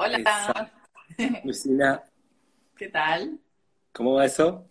Hola. 0.00 0.18
Esa. 0.18 0.70
Lucina, 1.42 2.02
¿Qué 2.76 2.88
tal? 2.88 3.38
¿cómo 3.92 4.14
va 4.14 4.24
eso? 4.26 4.66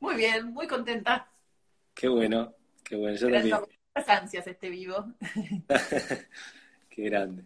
Muy 0.00 0.14
bien, 0.16 0.52
muy 0.54 0.66
contenta. 0.66 1.28
Qué 1.94 2.08
bueno, 2.08 2.54
qué 2.84 2.96
bueno, 2.96 3.16
yo 3.16 3.26
Esperando 3.26 3.56
también. 3.58 3.80
muchas 3.96 4.08
ansias 4.22 4.46
este 4.46 4.70
vivo. 4.70 5.12
Qué 6.88 7.02
grande. 7.02 7.44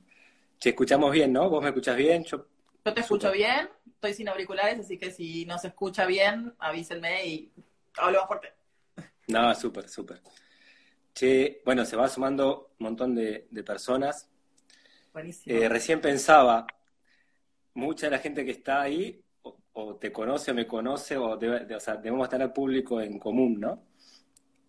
Che, 0.59 0.71
escuchamos 0.71 1.13
bien, 1.13 1.33
¿no? 1.33 1.49
¿Vos 1.51 1.63
me 1.63 1.69
escuchás 1.69 1.97
bien? 1.97 2.25
Yo, 2.25 2.47
Yo 2.85 2.95
te 2.95 3.01
escucho 3.01 3.31
bien, 3.33 3.69
estoy 3.87 4.15
sin 4.15 4.29
auriculares, 4.29 4.79
así 4.81 4.99
que 4.99 5.11
si 5.11 5.45
no 5.47 5.59
se 5.59 5.69
escucha 5.69 6.07
bien, 6.07 6.55
avísenme 6.59 7.27
y 7.27 7.53
hablo 7.97 8.19
más 8.21 8.27
fuerte. 8.29 8.53
no, 9.29 9.55
súper, 9.55 9.89
súper. 9.89 10.21
Che, 11.15 11.63
bueno, 11.65 11.85
se 11.85 11.97
va 11.97 12.09
sumando 12.09 12.73
un 12.79 12.85
montón 12.85 13.15
de, 13.15 13.47
de 13.51 13.63
personas. 13.65 14.29
Buenísimo. 15.13 15.57
Eh, 15.57 15.69
recién 15.69 16.01
pensaba, 16.01 16.67
mucha 17.75 18.07
de 18.07 18.13
la 18.13 18.19
gente 18.19 18.45
que 18.45 18.53
está 18.53 18.83
ahí 18.83 19.23
o, 19.43 19.59
o 19.75 19.97
te 19.97 20.13
conoce 20.13 20.51
o 20.51 20.55
me 20.55 20.67
conoce, 20.67 21.17
o, 21.17 21.37
debe- 21.39 21.65
de- 21.67 21.77
o 21.77 21.81
sea, 21.81 21.97
debemos 21.97 22.29
tener 22.29 22.53
público 22.53 23.01
en 23.01 23.19
común, 23.19 23.61
¿no? 23.61 23.85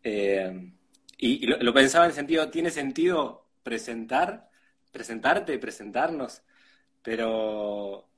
Eh, 0.03 0.71
y 1.17 1.43
y 1.43 1.47
lo, 1.47 1.57
lo 1.57 1.73
pensaba 1.73 2.05
en 2.05 2.11
el 2.11 2.15
sentido, 2.15 2.49
¿tiene 2.49 2.71
sentido 2.71 3.49
presentar, 3.63 4.49
presentarte, 4.91 5.59
presentarnos? 5.59 6.41
Pero 7.01 8.09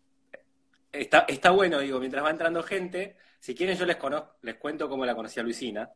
está, 0.91 1.20
está 1.27 1.52
bueno, 1.52 1.80
digo, 1.80 2.00
mientras 2.00 2.24
va 2.24 2.32
entrando 2.32 2.63
gente, 2.63 3.18
si 3.40 3.55
quieren 3.55 3.77
yo 3.77 3.86
les 3.86 3.98
conozco, 3.98 4.36
les 4.41 4.55
cuento 4.55 4.90
cómo 4.90 5.05
la 5.05 5.16
conocí 5.16 5.40
a 5.40 5.44
Luisina. 5.44 5.91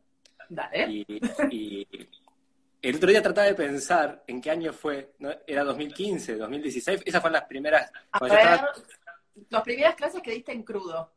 Dale. 0.50 0.86
Y, 0.92 1.06
y 1.52 1.88
el 2.81 2.95
otro 2.95 3.09
día 3.09 3.22
trataba 3.22 3.48
de 3.48 3.55
pensar 3.55 4.23
en 4.27 4.41
qué 4.41 4.52
año 4.52 4.72
fue, 4.73 5.13
¿no? 5.20 5.30
Era 5.45 5.63
2015, 5.63 6.36
2016, 6.38 7.02
esas 7.05 7.22
fueron 7.22 7.34
las 7.34 7.45
primeras. 7.45 7.91
Ver, 8.22 8.31
estaba- 8.34 8.73
las 9.50 9.62
primeras 9.63 9.95
clases 9.95 10.22
que 10.22 10.31
diste 10.31 10.52
en 10.52 10.63
crudo. 10.63 11.11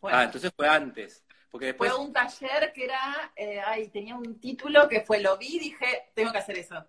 Bueno, 0.00 0.18
Ah, 0.18 0.24
entonces 0.24 0.52
fue 0.54 0.68
antes, 0.68 1.24
porque 1.50 1.66
después, 1.66 1.90
fue 1.92 2.00
un 2.04 2.12
taller 2.12 2.72
que 2.74 2.84
era, 2.84 3.32
eh, 3.36 3.60
ay, 3.64 3.88
tenía 3.88 4.14
un 4.16 4.38
título 4.38 4.86
que 4.88 5.00
fue, 5.00 5.20
lo 5.20 5.36
vi 5.38 5.56
y 5.56 5.58
dije, 5.58 6.10
tengo 6.14 6.30
que 6.32 6.38
hacer 6.38 6.58
eso. 6.58 6.84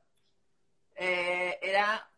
Eh, 0.96 1.58
era, 1.62 2.10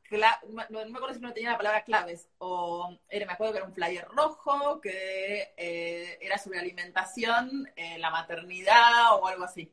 no 0.69 0.85
me 0.85 0.97
acuerdo 0.97 1.13
si 1.15 1.19
no 1.21 1.33
tenía 1.33 1.51
la 1.51 1.57
palabra 1.57 1.83
claves, 1.83 2.29
o 2.39 2.97
era, 3.09 3.25
me 3.25 3.33
acuerdo 3.33 3.53
que 3.53 3.57
era 3.59 3.67
un 3.67 3.73
flyer 3.73 4.07
rojo, 4.09 4.79
que 4.81 5.53
eh, 5.57 6.17
era 6.21 6.37
sobre 6.37 6.59
alimentación, 6.59 7.69
eh, 7.75 7.97
la 7.99 8.09
maternidad 8.09 9.15
o 9.19 9.27
algo 9.27 9.43
así. 9.43 9.71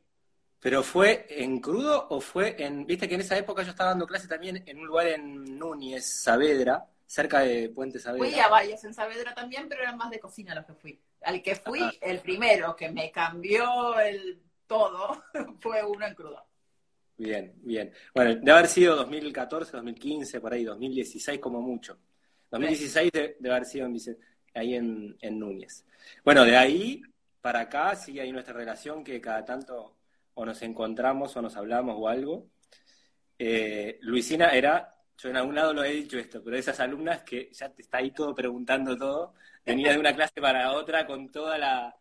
Pero 0.65 0.81
fue 0.81 1.27
en 1.29 1.59
crudo 1.59 2.07
o 2.09 2.19
fue 2.19 2.55
en, 2.57 2.87
viste 2.87 3.07
que 3.07 3.13
en 3.13 3.21
esa 3.21 3.37
época 3.37 3.61
yo 3.61 3.69
estaba 3.69 3.91
dando 3.91 4.07
clase 4.07 4.27
también 4.27 4.63
en 4.65 4.79
un 4.79 4.87
lugar 4.87 5.05
en 5.09 5.59
Núñez, 5.59 6.23
Saavedra, 6.23 6.83
cerca 7.05 7.41
de 7.41 7.69
Puente 7.69 7.99
Fui 7.99 8.09
a 8.09 8.13
Saavedra. 8.13 8.47
varios 8.49 8.83
en 8.83 8.91
Saavedra 8.91 9.35
también, 9.35 9.69
pero 9.69 9.83
eran 9.83 9.95
más 9.95 10.09
de 10.09 10.19
cocina 10.19 10.55
los 10.55 10.65
que 10.65 10.73
fui. 10.73 10.99
Al 11.21 11.43
que 11.43 11.55
fui, 11.55 11.81
el 12.01 12.19
primero 12.21 12.75
que 12.75 12.89
me 12.89 13.11
cambió 13.11 13.99
el 13.99 14.41
todo, 14.65 15.21
fue 15.61 15.85
uno 15.85 16.07
en 16.07 16.15
crudo. 16.15 16.43
Bien, 17.15 17.53
bien. 17.57 17.93
Bueno, 18.15 18.33
debe 18.33 18.51
haber 18.53 18.67
sido 18.67 18.95
2014, 18.95 19.71
2015, 19.71 20.41
por 20.41 20.51
ahí, 20.51 20.63
2016 20.63 21.39
como 21.39 21.61
mucho. 21.61 21.99
2016 22.49 23.11
de- 23.11 23.51
haber 23.51 23.65
sido 23.65 23.85
en 23.85 23.97
ahí 24.55 24.73
en, 24.73 25.15
en 25.21 25.37
Núñez. 25.37 25.85
Bueno, 26.23 26.43
de 26.43 26.57
ahí 26.57 27.03
para 27.39 27.59
acá 27.59 27.95
sigue 27.95 28.21
ahí 28.21 28.31
nuestra 28.31 28.55
relación 28.55 29.03
que 29.03 29.21
cada 29.21 29.45
tanto 29.45 29.95
o 30.35 30.45
nos 30.45 30.61
encontramos 30.61 31.35
o 31.35 31.41
nos 31.41 31.55
hablamos 31.57 31.95
o 31.97 32.07
algo. 32.07 32.47
Eh, 33.39 33.97
Luisina 34.01 34.49
era, 34.49 34.95
yo 35.17 35.29
en 35.29 35.37
algún 35.37 35.55
lado 35.55 35.73
lo 35.73 35.83
he 35.83 35.91
dicho 35.91 36.17
esto, 36.17 36.41
pero 36.43 36.55
de 36.55 36.59
esas 36.61 36.79
alumnas 36.79 37.23
que 37.23 37.49
ya 37.51 37.69
te 37.69 37.81
está 37.81 37.97
ahí 37.97 38.11
todo 38.11 38.33
preguntando 38.35 38.97
todo, 38.97 39.33
venía 39.65 39.91
de 39.91 39.99
una 39.99 40.13
clase 40.15 40.39
para 40.41 40.71
otra 40.73 41.05
con 41.05 41.29
toda 41.31 41.57
la... 41.57 41.95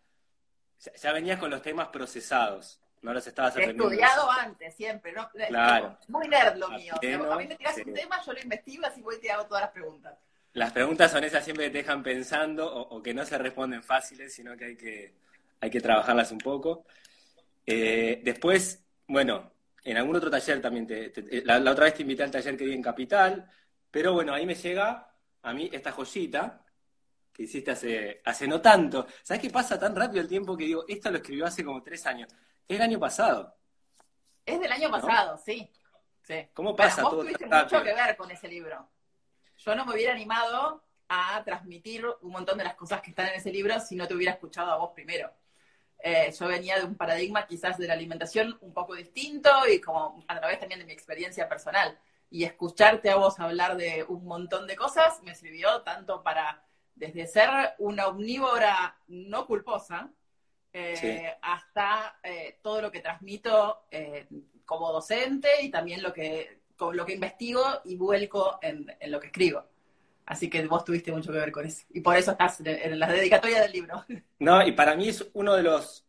Ya, 0.81 0.93
ya 0.95 1.13
venías 1.13 1.39
con 1.39 1.51
los 1.51 1.63
temas 1.63 1.89
procesados, 1.89 2.81
no 3.03 3.13
los 3.13 3.27
estabas 3.27 3.53
aprendiendo. 3.53 3.85
estudiado 3.85 4.31
antes, 4.31 4.75
siempre, 4.75 5.13
¿no? 5.13 5.29
Claro. 5.31 5.99
Muy 6.09 6.29
nerd 6.29 6.57
lo 6.57 6.67
A 6.67 6.77
mío. 6.77 6.95
pleno, 7.01 7.33
a 7.33 7.39
mí 7.39 7.47
me 7.47 7.55
tiras 7.57 7.75
sí. 7.77 7.83
un 7.87 7.95
tema, 7.95 8.21
yo 8.25 8.33
lo 8.33 8.41
investigo, 8.41 8.87
así 8.87 9.01
voy 9.01 9.17
y 9.17 9.21
te 9.21 9.31
hago 9.31 9.47
todas 9.47 9.63
las 9.63 9.71
preguntas. 9.71 10.15
Las 10.53 10.73
preguntas 10.73 11.11
son 11.11 11.25
esas 11.25 11.45
siempre 11.45 11.67
que 11.67 11.71
te 11.71 11.79
dejan 11.79 12.03
pensando 12.03 12.67
o, 12.73 12.97
o 12.97 13.03
que 13.03 13.15
no 13.15 13.25
se 13.25 13.39
responden 13.39 13.83
fáciles, 13.83 14.35
sino 14.35 14.57
que 14.57 14.65
hay 14.67 14.77
que, 14.77 15.15
hay 15.61 15.71
que 15.71 15.81
trabajarlas 15.81 16.31
un 16.31 16.39
poco. 16.39 16.85
Eh, 17.67 18.21
después, 18.25 18.85
bueno, 19.09 19.53
en 19.85 19.97
algún 19.97 20.17
otro 20.17 20.31
taller 20.31 20.61
también, 20.61 20.87
te, 20.87 21.11
te- 21.11 21.45
la, 21.45 21.59
la 21.61 21.73
otra 21.73 21.85
vez 21.87 21.95
te 21.95 22.03
invité 22.03 22.23
al 22.25 22.31
taller 22.31 22.57
que 22.57 22.65
di 22.67 22.73
en 22.75 22.83
Capital, 22.83 23.51
pero 23.91 24.13
bueno, 24.13 24.35
ahí 24.35 24.47
me 24.47 24.55
llega 24.55 25.11
a 25.43 25.53
mí 25.55 25.71
esta 25.73 25.93
joyita 25.93 26.65
que 27.33 27.45
hiciste 27.45 27.73
hace, 27.73 28.23
hace 28.25 28.49
no 28.49 28.61
tanto. 28.63 29.07
¿Sabes 29.23 29.43
qué 29.43 29.51
pasa 29.51 29.79
tan 29.79 29.95
rápido 29.97 30.23
el 30.23 30.29
tiempo 30.29 30.57
que 30.57 30.65
digo, 30.67 30.85
esto 30.89 31.11
lo 31.11 31.19
escribió 31.19 31.47
hace 31.47 31.65
como 31.65 31.83
tres 31.83 32.07
años? 32.07 32.31
Es 32.69 32.77
el 32.77 32.83
año 32.83 33.01
pasado. 33.01 33.57
Es 34.47 34.61
del 34.61 34.73
año 34.73 34.91
¿No? 34.91 34.91
pasado, 34.91 35.39
sí. 35.39 35.71
sí. 36.23 36.49
¿Cómo 36.55 36.75
Bueno, 36.77 36.77
pasa 36.77 37.03
vos 37.03 37.11
todo 37.11 37.21
tuviste 37.21 37.47
mucho 37.47 37.83
que 37.83 37.95
ver 37.95 38.17
con 38.17 38.31
ese 38.31 38.49
libro. 38.49 38.89
Yo 39.59 39.75
no 39.77 39.87
me 39.87 39.95
hubiera 39.95 40.13
animado 40.15 40.85
a 41.09 41.43
transmitir 41.45 42.07
un 42.23 42.33
montón 42.33 42.59
de 42.59 42.65
las 42.65 42.75
cosas 42.77 43.03
que 43.03 43.11
están 43.11 43.29
en 43.29 43.35
ese 43.37 43.53
libro 43.53 43.79
si 43.81 43.97
no 43.97 44.09
te 44.09 44.15
hubiera 44.15 44.33
escuchado 44.35 44.73
a 44.73 44.77
vos 44.79 44.93
primero. 44.95 45.33
Eh, 45.99 46.33
yo 46.39 46.49
venía 46.49 46.79
de 46.79 46.85
un 46.85 46.97
paradigma 46.97 47.47
quizás 47.47 47.79
de 47.79 47.87
la 47.87 47.95
alimentación 47.95 48.59
un 48.61 48.73
poco 48.75 48.95
distinto 48.95 49.51
y 49.73 49.81
como 49.81 50.23
a 50.29 50.39
través 50.39 50.61
también 50.61 50.81
de 50.81 50.87
mi 50.87 50.93
experiencia 50.93 51.49
personal. 51.49 51.99
Y 52.31 52.45
escucharte 52.45 53.11
a 53.11 53.17
vos 53.17 53.39
hablar 53.41 53.77
de 53.77 54.05
un 54.09 54.25
montón 54.25 54.67
de 54.67 54.77
cosas 54.77 55.23
me 55.23 55.35
sirvió 55.35 55.83
tanto 55.83 56.23
para, 56.23 56.63
desde 56.95 57.27
ser 57.27 57.49
una 57.79 58.09
omnívora 58.09 58.99
no 59.09 59.47
culposa, 59.47 60.11
eh, 60.73 60.97
Sí. 60.97 61.21
hasta 61.41 62.19
eh, 62.23 62.59
todo 62.61 62.83
lo 62.83 62.91
que 62.91 63.01
transmito 63.01 63.85
eh, 63.91 64.27
como 64.65 64.93
docente 64.93 65.49
y 65.63 65.71
también 65.71 66.03
lo 66.03 66.13
que, 66.13 66.63
con 66.77 66.97
lo 66.97 67.07
que 67.07 67.15
investigo 67.15 67.63
y 67.85 67.97
vuelco 67.97 68.59
en, 68.61 68.93
en 68.99 69.11
lo 69.13 69.21
que 69.21 69.29
escribo. 69.29 69.65
Así 70.27 70.49
que 70.49 70.67
vos 70.67 70.85
tuviste 70.85 71.13
mucho 71.13 71.33
que 71.33 71.39
ver 71.39 71.53
con 71.53 71.67
eso. 71.67 71.85
Y 71.91 72.01
por 72.01 72.17
eso 72.17 72.33
estás 72.33 72.61
en, 72.65 72.99
la 72.99 73.13
dedicatoria 73.13 73.63
del 73.63 73.73
libro. 73.73 74.05
No, 74.39 74.67
y 74.67 74.73
para 74.73 74.97
mí 74.97 75.09
es 75.09 75.27
uno 75.35 75.55
de 75.55 75.63
los 75.63 76.07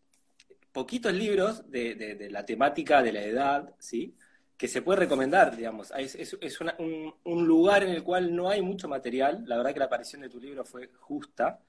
poquitos 0.72 1.14
libros 1.14 1.70
de, 1.70 2.28
la 2.32 2.46
temática 2.46 3.02
de 3.02 3.14
la 3.14 3.22
edad, 3.22 3.74
¿sí? 3.80 4.16
Que 4.58 4.68
se 4.68 4.82
puede 4.82 5.00
recomendar, 5.00 5.56
digamos. 5.56 5.92
Es, 5.98 6.34
un, 6.80 7.48
lugar 7.48 7.84
en 7.84 7.90
el 7.90 8.04
cual 8.04 8.34
no 8.36 8.50
hay 8.50 8.62
mucho 8.62 8.88
material. 8.88 9.44
La 9.46 9.58
verdad 9.58 9.74
que 9.74 9.80
la 9.80 9.86
aparición 9.86 10.22
de 10.22 10.30
tu 10.30 10.40
libro 10.40 10.64
fue 10.64 10.90
justa. 11.00 11.60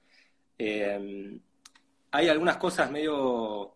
Eh, 0.57 1.39
hay 2.11 2.29
algunas 2.29 2.57
cosas 2.57 2.89
medio 2.89 3.75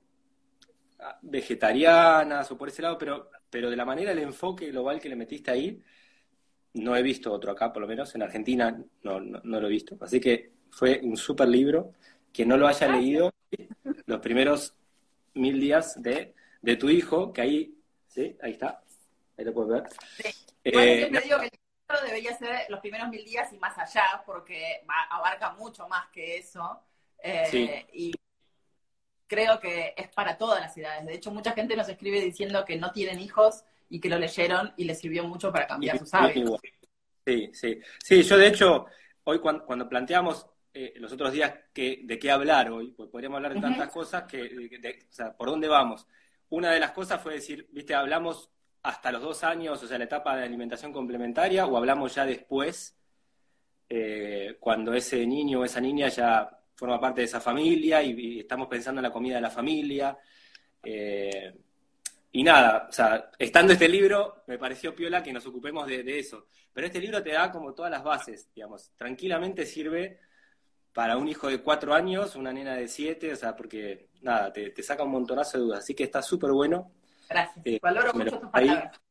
ah, 1.00 1.20
vegetarianas 1.22 2.50
o 2.52 2.58
por 2.58 2.70
ese 2.70 2.82
lado, 2.82 2.98
pero, 2.98 3.30
pero 3.50 3.70
de 3.70 3.76
la 3.76 3.86
manera, 3.86 4.12
el 4.12 4.20
enfoque 4.20 4.68
global 4.68 5.00
que 5.00 5.10
le 5.10 5.16
metiste 5.16 5.52
ahí, 5.52 5.82
no 6.74 6.96
he 6.96 7.02
visto 7.04 7.32
otro 7.32 7.52
acá, 7.52 7.72
por 7.74 7.82
lo 7.82 7.88
menos 7.88 8.14
en 8.16 8.24
Argentina 8.24 8.72
no, 9.04 9.20
no, 9.20 9.42
no 9.44 9.60
lo 9.60 9.68
he 9.68 9.72
visto. 9.72 9.98
Así 10.02 10.20
que 10.20 10.52
fue 10.72 11.00
un 11.04 11.18
súper 11.18 11.48
libro. 11.50 11.94
Quien 12.34 12.48
no 12.48 12.56
lo 12.58 12.68
haya 12.68 12.88
leído, 12.88 13.34
los 14.06 14.20
primeros 14.22 14.74
mil 15.34 15.60
días 15.60 16.02
de, 16.02 16.34
de 16.62 16.76
tu 16.78 16.90
hijo, 16.90 17.34
que 17.34 17.42
ahí, 17.42 17.76
¿sí? 18.08 18.38
Ahí 18.42 18.54
está, 18.54 18.82
ahí 19.38 19.44
lo 19.44 19.54
puedes 19.54 19.82
ver. 19.82 19.92
Sí. 20.18 20.30
Eh, 20.64 20.70
Igual 20.72 20.88
yo 20.88 20.96
siempre 20.98 21.22
digo 21.22 21.40
que 21.40 21.46
el 21.48 21.52
libro 21.90 22.06
debería 22.06 22.38
ser 22.38 22.66
los 22.70 22.80
primeros 22.80 23.10
mil 23.10 23.26
días 23.26 23.52
y 23.52 23.58
más 23.58 23.78
allá, 23.78 24.24
porque 24.26 24.82
va- 24.90 25.08
abarca 25.18 25.52
mucho 25.54 25.88
más 25.90 26.08
que 26.10 26.38
eso. 26.38 26.80
Eh, 27.22 27.48
Sí. 27.52 27.70
Y 27.94 28.12
creo 29.28 29.60
que 29.60 29.94
es 29.98 30.10
para 30.10 30.38
todas 30.38 30.60
las 30.62 30.76
edades. 30.78 31.06
De 31.06 31.14
hecho, 31.16 31.32
mucha 31.32 31.52
gente 31.54 31.76
nos 31.76 31.88
escribe 31.90 32.20
diciendo 32.22 32.64
que 32.66 32.78
no 32.78 32.92
tienen 32.92 33.20
hijos 33.20 33.64
y 33.92 34.00
que 34.00 34.10
lo 34.10 34.18
leyeron 34.18 34.74
y 34.78 34.86
les 34.86 34.98
sirvió 35.00 35.24
mucho 35.26 35.52
para 35.52 35.68
cambiar 35.68 35.96
Y- 35.98 36.00
sus 36.00 36.14
hábitos. 36.14 36.60
Sí, 37.26 37.50
sí. 37.54 37.80
Sí, 38.04 38.24
yo 38.24 38.38
de 38.38 38.48
hecho, 38.48 38.86
hoy 39.26 39.40
cuando, 39.40 39.64
cuando 39.66 39.88
planteamos 39.88 40.48
eh, 40.74 40.94
los 40.96 41.12
otros 41.12 41.32
días 41.34 41.54
que, 41.74 42.00
de 42.04 42.18
qué 42.18 42.32
hablar 42.32 42.72
hoy, 42.72 42.92
pues 42.92 43.10
podríamos 43.10 43.38
hablar 43.38 43.54
de 43.54 43.62
tantas 43.62 43.92
cosas 43.92 44.24
que, 44.24 44.38
de- 44.38 44.78
de- 44.80 45.06
o 45.10 45.14
sea, 45.14 45.36
¿por 45.36 45.50
dónde 45.50 45.68
vamos? 45.68 46.08
Una 46.50 46.72
de 46.72 46.80
las 46.80 46.92
cosas 46.92 47.22
fue 47.22 47.34
decir, 47.36 47.68
viste, 47.72 47.94
hablamos 47.94 48.50
hasta 48.84 49.12
los 49.12 49.22
dos 49.22 49.44
años, 49.44 49.84
o 49.84 49.88
sea, 49.88 49.98
la 49.98 50.06
etapa 50.06 50.36
de 50.38 50.44
alimentación 50.46 50.92
complementaria, 50.94 51.66
o 51.66 51.78
hablamos 51.78 52.16
ya 52.16 52.26
después, 52.26 52.98
eh, 53.90 54.56
cuando 54.60 54.94
ese 54.94 55.26
niño 55.28 55.60
o 55.60 55.66
esa 55.66 55.82
niña 55.82 56.08
ya 56.08 56.50
forma 56.76 57.00
parte 57.00 57.22
de 57.22 57.26
esa 57.26 57.42
familia 57.42 58.02
y, 58.02 58.12
y 58.12 58.40
estamos 58.40 58.68
pensando 58.68 59.00
en 59.00 59.04
la 59.04 59.12
comida 59.12 59.36
de 59.36 59.42
la 59.42 59.50
familia. 59.52 60.18
Eh, 60.82 61.54
y 62.32 62.44
nada, 62.44 62.88
o 62.90 62.92
sea, 62.92 63.30
estando 63.38 63.74
este 63.74 63.90
libro, 63.90 64.44
me 64.48 64.58
pareció 64.58 64.96
piola 64.96 65.22
que 65.22 65.34
nos 65.34 65.46
ocupemos 65.46 65.86
de, 65.88 66.04
de 66.04 66.20
eso. 66.20 66.48
Pero 66.74 66.88
este 66.88 67.00
libro 67.00 67.22
te 67.22 67.32
da 67.32 67.52
como 67.52 67.74
todas 67.74 67.92
las 67.92 68.04
bases, 68.04 68.50
digamos. 68.56 68.92
Tranquilamente 68.96 69.66
sirve 69.66 70.20
para 70.94 71.18
un 71.18 71.28
hijo 71.28 71.48
de 71.48 71.62
cuatro 71.62 71.94
años, 71.94 72.36
una 72.36 72.54
nena 72.54 72.76
de 72.76 72.88
siete, 72.88 73.34
o 73.34 73.36
sea, 73.36 73.56
porque 73.56 74.10
nada, 74.22 74.52
te, 74.54 74.70
te 74.70 74.84
saca 74.84 75.04
un 75.04 75.12
montonazo 75.12 75.58
de 75.58 75.64
dudas. 75.66 75.80
Así 75.80 75.94
que 75.94 76.04
está 76.06 76.22
súper 76.22 76.52
bueno. 76.52 76.92
Gracias. 77.30 77.66
Eh, 77.66 77.80
Valoro 77.82 78.14
mucho 78.14 78.40
tus 78.40 78.50
palabras. 78.50 79.02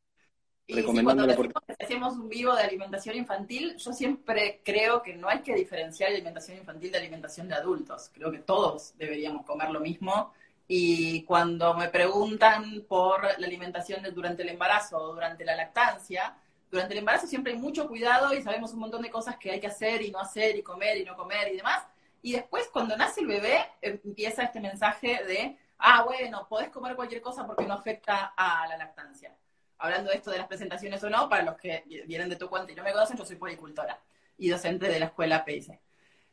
recomendándolo. 0.66 1.34
por... 1.34 1.52
hacemos 1.78 2.14
un 2.14 2.28
vivo 2.28 2.54
de 2.54 2.62
alimentación 2.62 3.16
infantil, 3.16 3.76
yo 3.76 3.92
siempre 3.92 4.60
creo 4.64 5.02
que 5.02 5.14
no 5.14 5.28
hay 5.28 5.40
que 5.40 5.54
diferenciar 5.54 6.10
alimentación 6.10 6.58
infantil 6.58 6.92
de 6.92 6.98
alimentación 6.98 7.48
de 7.48 7.54
adultos. 7.54 8.10
Creo 8.14 8.30
que 8.30 8.38
todos 8.38 8.96
deberíamos 8.96 9.44
comer 9.44 9.70
lo 9.70 9.80
mismo. 9.80 10.32
Y 10.72 11.24
cuando 11.24 11.74
me 11.74 11.88
preguntan 11.88 12.84
por 12.88 13.24
la 13.24 13.44
alimentación 13.44 14.04
durante 14.14 14.42
el 14.44 14.50
embarazo 14.50 14.98
o 14.98 15.14
durante 15.14 15.44
la 15.44 15.56
lactancia, 15.56 16.36
durante 16.70 16.92
el 16.92 17.00
embarazo 17.00 17.26
siempre 17.26 17.52
hay 17.52 17.58
mucho 17.58 17.88
cuidado 17.88 18.32
y 18.32 18.40
sabemos 18.40 18.72
un 18.72 18.78
montón 18.78 19.02
de 19.02 19.10
cosas 19.10 19.36
que 19.36 19.50
hay 19.50 19.58
que 19.58 19.66
hacer 19.66 20.00
y 20.00 20.12
no 20.12 20.20
hacer 20.20 20.54
y 20.54 20.62
comer 20.62 20.98
y 20.98 21.04
no 21.04 21.16
comer 21.16 21.52
y 21.52 21.56
demás. 21.56 21.82
Y 22.22 22.34
después 22.34 22.68
cuando 22.72 22.96
nace 22.96 23.20
el 23.20 23.26
bebé 23.26 23.66
empieza 23.82 24.44
este 24.44 24.60
mensaje 24.60 25.24
de, 25.24 25.58
ah, 25.78 26.04
bueno, 26.04 26.46
podés 26.48 26.68
comer 26.68 26.94
cualquier 26.94 27.20
cosa 27.20 27.44
porque 27.44 27.66
no 27.66 27.74
afecta 27.74 28.32
a 28.36 28.68
la 28.68 28.76
lactancia 28.76 29.34
hablando 29.80 30.10
de 30.10 30.18
esto 30.18 30.30
de 30.30 30.38
las 30.38 30.46
presentaciones 30.46 31.02
o 31.02 31.10
no, 31.10 31.28
para 31.28 31.42
los 31.42 31.56
que 31.56 31.82
vienen 32.06 32.28
de 32.28 32.36
tu 32.36 32.48
cuenta 32.48 32.70
y 32.70 32.76
no 32.76 32.84
me 32.84 32.92
conocen, 32.92 33.16
yo 33.16 33.24
soy 33.24 33.36
policultora 33.36 33.98
y 34.38 34.48
docente 34.48 34.86
de 34.86 35.00
la 35.00 35.06
escuela 35.06 35.44
PIC. 35.44 35.80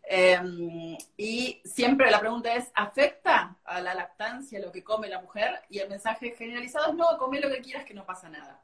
Em, 0.09 0.97
y 1.17 1.61
siempre 1.65 2.09
la 2.09 2.19
pregunta 2.19 2.53
es, 2.55 2.71
¿afecta 2.73 3.57
a 3.63 3.81
la 3.81 3.93
lactancia 3.93 4.59
lo 4.59 4.71
que 4.71 4.83
come 4.83 5.09
la 5.09 5.21
mujer? 5.21 5.61
Y 5.69 5.79
el 5.79 5.89
mensaje 5.89 6.31
generalizado 6.31 6.89
es, 6.89 6.95
no, 6.95 7.17
come 7.17 7.39
lo 7.39 7.49
que 7.49 7.61
quieras 7.61 7.85
que 7.85 7.93
no 7.93 8.05
pasa 8.05 8.29
nada. 8.29 8.63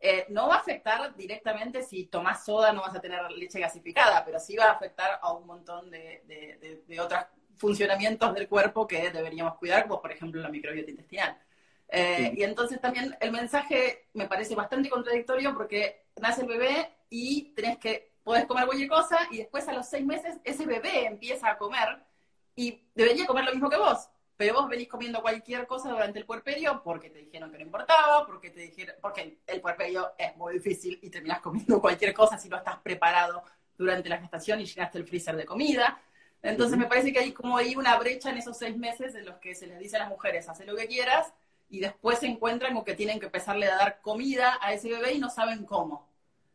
Eh, 0.00 0.26
no 0.30 0.48
va 0.48 0.56
a 0.56 0.58
afectar 0.58 1.14
directamente 1.14 1.82
si 1.82 2.06
tomas 2.06 2.44
soda, 2.44 2.72
no 2.72 2.80
vas 2.82 2.96
a 2.96 3.00
tener 3.00 3.30
leche 3.30 3.60
gasificada, 3.60 4.24
pero 4.24 4.40
sí 4.40 4.56
va 4.56 4.64
a 4.66 4.72
afectar 4.72 5.20
a 5.22 5.32
un 5.32 5.46
montón 5.46 5.90
de, 5.90 6.82
de 6.88 7.00
otros 7.00 7.24
funcionamientos 7.56 8.34
del 8.34 8.48
cuerpo 8.48 8.88
que 8.88 9.10
deberíamos 9.10 9.54
cuidar, 9.56 9.86
como 9.86 10.02
por 10.02 10.10
ejemplo 10.10 10.40
la 10.40 10.48
microbiota 10.48 10.90
intestinal. 10.90 11.38
Eh, 11.88 12.32
y 12.36 12.42
entonces 12.42 12.80
también 12.80 13.14
el 13.20 13.30
mensaje 13.30 14.08
me 14.14 14.26
parece 14.26 14.54
bastante 14.54 14.88
contradictorio 14.88 15.54
porque 15.54 16.06
nace 16.20 16.40
el 16.40 16.48
bebé 16.48 16.90
y 17.10 17.52
tenés 17.54 17.78
que, 17.78 18.11
podés 18.24 18.46
comer 18.46 18.66
cualquier 18.66 18.88
cosa 18.88 19.18
y 19.30 19.38
después 19.38 19.66
a 19.68 19.72
los 19.72 19.88
seis 19.88 20.04
meses 20.04 20.38
ese 20.44 20.66
bebé 20.66 21.06
empieza 21.06 21.50
a 21.50 21.58
comer 21.58 22.02
y 22.54 22.82
debería 22.94 23.26
comer 23.26 23.44
lo 23.44 23.52
mismo 23.52 23.70
que 23.70 23.76
vos. 23.76 24.08
Pero 24.36 24.54
vos 24.54 24.68
venís 24.68 24.88
comiendo 24.88 25.20
cualquier 25.22 25.66
cosa 25.66 25.90
durante 25.90 26.18
el 26.18 26.24
puerperio 26.24 26.82
porque 26.82 27.10
te 27.10 27.18
dijeron 27.18 27.50
que 27.50 27.58
no 27.58 27.64
importaba, 27.64 28.26
porque 28.26 28.50
te 28.50 28.60
dijeron, 28.60 28.96
porque 29.00 29.38
el 29.46 29.60
puerperio 29.60 30.12
es 30.18 30.36
muy 30.36 30.54
difícil 30.54 30.98
y 31.02 31.10
terminás 31.10 31.40
comiendo 31.40 31.80
cualquier 31.80 32.12
cosa 32.12 32.38
si 32.38 32.48
no 32.48 32.56
estás 32.56 32.78
preparado 32.78 33.44
durante 33.76 34.08
la 34.08 34.18
gestación 34.18 34.60
y 34.60 34.64
llegaste 34.64 34.98
el 34.98 35.06
freezer 35.06 35.36
de 35.36 35.44
comida. 35.44 36.00
Entonces 36.42 36.76
me 36.76 36.86
parece 36.86 37.12
que 37.12 37.20
hay 37.20 37.32
como 37.32 37.56
ahí 37.56 37.76
una 37.76 37.96
brecha 37.98 38.30
en 38.30 38.38
esos 38.38 38.58
seis 38.58 38.76
meses 38.76 39.14
en 39.14 39.26
los 39.26 39.36
que 39.36 39.54
se 39.54 39.66
les 39.66 39.78
dice 39.78 39.96
a 39.96 40.00
las 40.00 40.08
mujeres, 40.08 40.48
haz 40.48 40.64
lo 40.66 40.74
que 40.74 40.88
quieras, 40.88 41.32
y 41.70 41.80
después 41.80 42.18
se 42.18 42.26
encuentran 42.26 42.74
con 42.74 42.84
que 42.84 42.94
tienen 42.94 43.20
que 43.20 43.26
empezarle 43.26 43.66
a 43.66 43.76
dar 43.76 44.00
comida 44.02 44.58
a 44.60 44.72
ese 44.72 44.90
bebé 44.90 45.12
y 45.14 45.18
no 45.18 45.30
saben 45.30 45.64
cómo. 45.64 46.08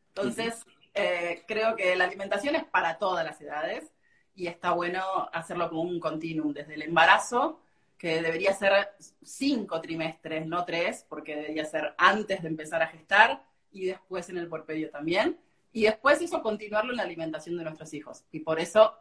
Entonces, 0.10 0.66
eh, 0.98 1.44
creo 1.48 1.76
que 1.76 1.96
la 1.96 2.06
alimentación 2.06 2.56
es 2.56 2.66
para 2.66 2.98
todas 2.98 3.26
las 3.26 3.40
edades 3.42 3.92
y 4.36 4.48
está 4.48 4.72
bueno 4.72 5.02
hacerlo 5.34 5.70
como 5.70 5.82
un 5.82 6.00
continuum, 6.00 6.54
desde 6.54 6.76
el 6.76 6.84
embarazo, 6.84 7.60
que 7.98 8.22
debería 8.22 8.54
ser 8.54 8.90
cinco 9.24 9.82
trimestres, 9.82 10.46
no 10.46 10.64
tres, 10.64 11.06
porque 11.10 11.36
debería 11.36 11.66
ser 11.66 11.96
antes 11.98 12.44
de 12.44 12.48
empezar 12.48 12.82
a 12.82 12.88
gestar 12.88 13.44
y 13.72 13.88
después 13.88 14.30
en 14.30 14.38
el 14.38 14.48
porperio 14.48 14.92
también. 14.92 15.40
Y 15.74 15.84
después 15.84 16.22
eso 16.22 16.42
continuarlo 16.42 16.92
en 16.92 16.98
la 16.98 17.04
alimentación 17.04 17.58
de 17.58 17.64
nuestros 17.64 17.94
hijos. 17.94 18.24
Y 18.32 18.40
por 18.42 18.60
eso 18.60 18.96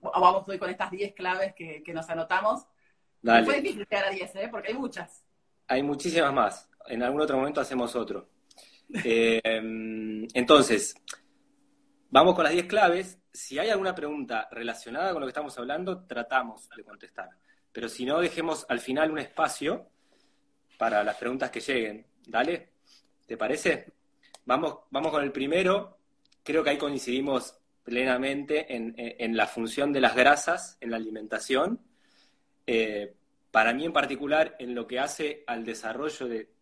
vamos 0.00 0.48
hoy 0.48 0.58
con 0.58 0.70
estas 0.70 0.90
10 0.90 1.14
claves 1.14 1.54
que, 1.54 1.82
nos 1.94 2.08
anotamos. 2.10 2.66
Dale. 3.22 3.44
Fue 3.44 3.60
difícil 3.60 3.86
llegar 3.88 4.06
a 4.06 4.10
10, 4.10 4.36
¿eh? 4.36 4.48
porque 4.50 4.68
hay 4.68 4.74
muchas. 4.74 5.22
Hay 5.68 5.82
muchísimas 5.82 6.32
más. 6.32 6.68
En 6.86 7.02
algún 7.02 7.20
otro 7.20 7.36
momento 7.36 7.60
hacemos 7.60 7.94
otro. 7.96 8.28
Eh, 8.92 9.40
entonces, 10.34 10.94
vamos 12.10 12.34
con 12.34 12.44
las 12.44 12.52
10 12.52 12.66
claves. 12.66 13.18
Si 13.32 13.58
hay 13.58 13.68
alguna 13.68 13.94
pregunta 13.94 14.48
relacionada 14.50 15.12
con 15.12 15.20
lo 15.20 15.26
que 15.26 15.30
estamos 15.30 15.58
hablando, 15.58 16.04
tratamos 16.06 16.68
de 16.76 16.84
contestar. 16.84 17.30
Pero 17.72 17.88
si 17.88 18.06
no, 18.06 18.20
dejemos 18.20 18.64
al 18.68 18.80
final 18.80 19.10
un 19.10 19.18
espacio 19.18 19.90
para 20.78 21.04
las 21.04 21.16
preguntas 21.16 21.50
que 21.50 21.60
lleguen. 21.60 22.06
Dale, 22.26 22.70
¿te 23.26 23.36
parece? 23.36 23.92
Vamos, 24.44 24.78
vamos 24.90 25.12
con 25.12 25.22
el 25.22 25.32
primero. 25.32 25.98
Creo 26.42 26.62
que 26.62 26.70
ahí 26.70 26.78
coincidimos 26.78 27.58
plenamente 27.82 28.74
en, 28.74 29.36
la 29.36 29.46
función 29.46 29.92
de 29.92 30.00
las 30.00 30.16
grasas 30.16 30.76
en 30.80 30.90
la 30.90 30.96
alimentación. 30.96 31.80
Eh, 32.66 33.14
para 33.50 33.72
mí 33.72 33.84
en 33.84 33.92
particular, 33.92 34.56
en 34.58 34.74
lo 34.74 34.86
que 34.86 34.98
hace 34.98 35.44
al 35.46 35.64
desarrollo 35.64 36.26
de, 36.26 36.55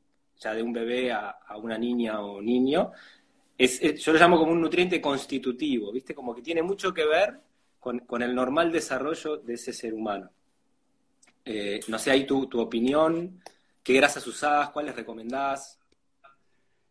ya 0.44 0.54
de 0.54 0.62
un 0.62 0.72
bebé 0.72 1.10
a, 1.10 1.36
una 1.56 1.78
niña 1.78 2.20
o 2.20 2.40
niño, 2.42 2.92
yo 3.58 4.12
lo 4.12 4.18
llamo 4.18 4.38
como 4.38 4.52
un 4.52 4.60
nutriente 4.60 5.00
constitutivo, 5.00 5.90
¿viste? 5.90 6.14
Como 6.14 6.34
que 6.34 6.42
tiene 6.42 6.62
mucho 6.62 6.92
que 6.92 7.06
ver 7.06 7.40
con, 7.80 8.22
el 8.22 8.34
normal 8.34 8.70
desarrollo 8.70 9.38
de 9.38 9.54
ese 9.54 9.72
ser 9.72 9.94
humano. 9.94 10.30
Eh, 11.44 11.80
no 11.88 11.98
sé, 11.98 12.10
ahí 12.10 12.26
tu, 12.26 12.46
tu 12.46 12.60
opinión, 12.60 13.40
qué 13.82 13.94
grasas 13.94 14.26
usás, 14.26 14.70
cuáles 14.70 14.94
recomendás. 14.94 15.78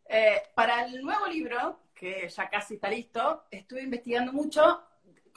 Eh, 0.07 0.41
para 0.55 0.85
el 0.85 1.01
nuevo 1.01 1.27
libro, 1.27 1.79
que 1.93 2.27
ya 2.29 2.49
casi 2.49 2.75
está 2.75 2.89
listo, 2.89 3.45
estuve 3.51 3.83
investigando 3.83 4.33
mucho. 4.33 4.83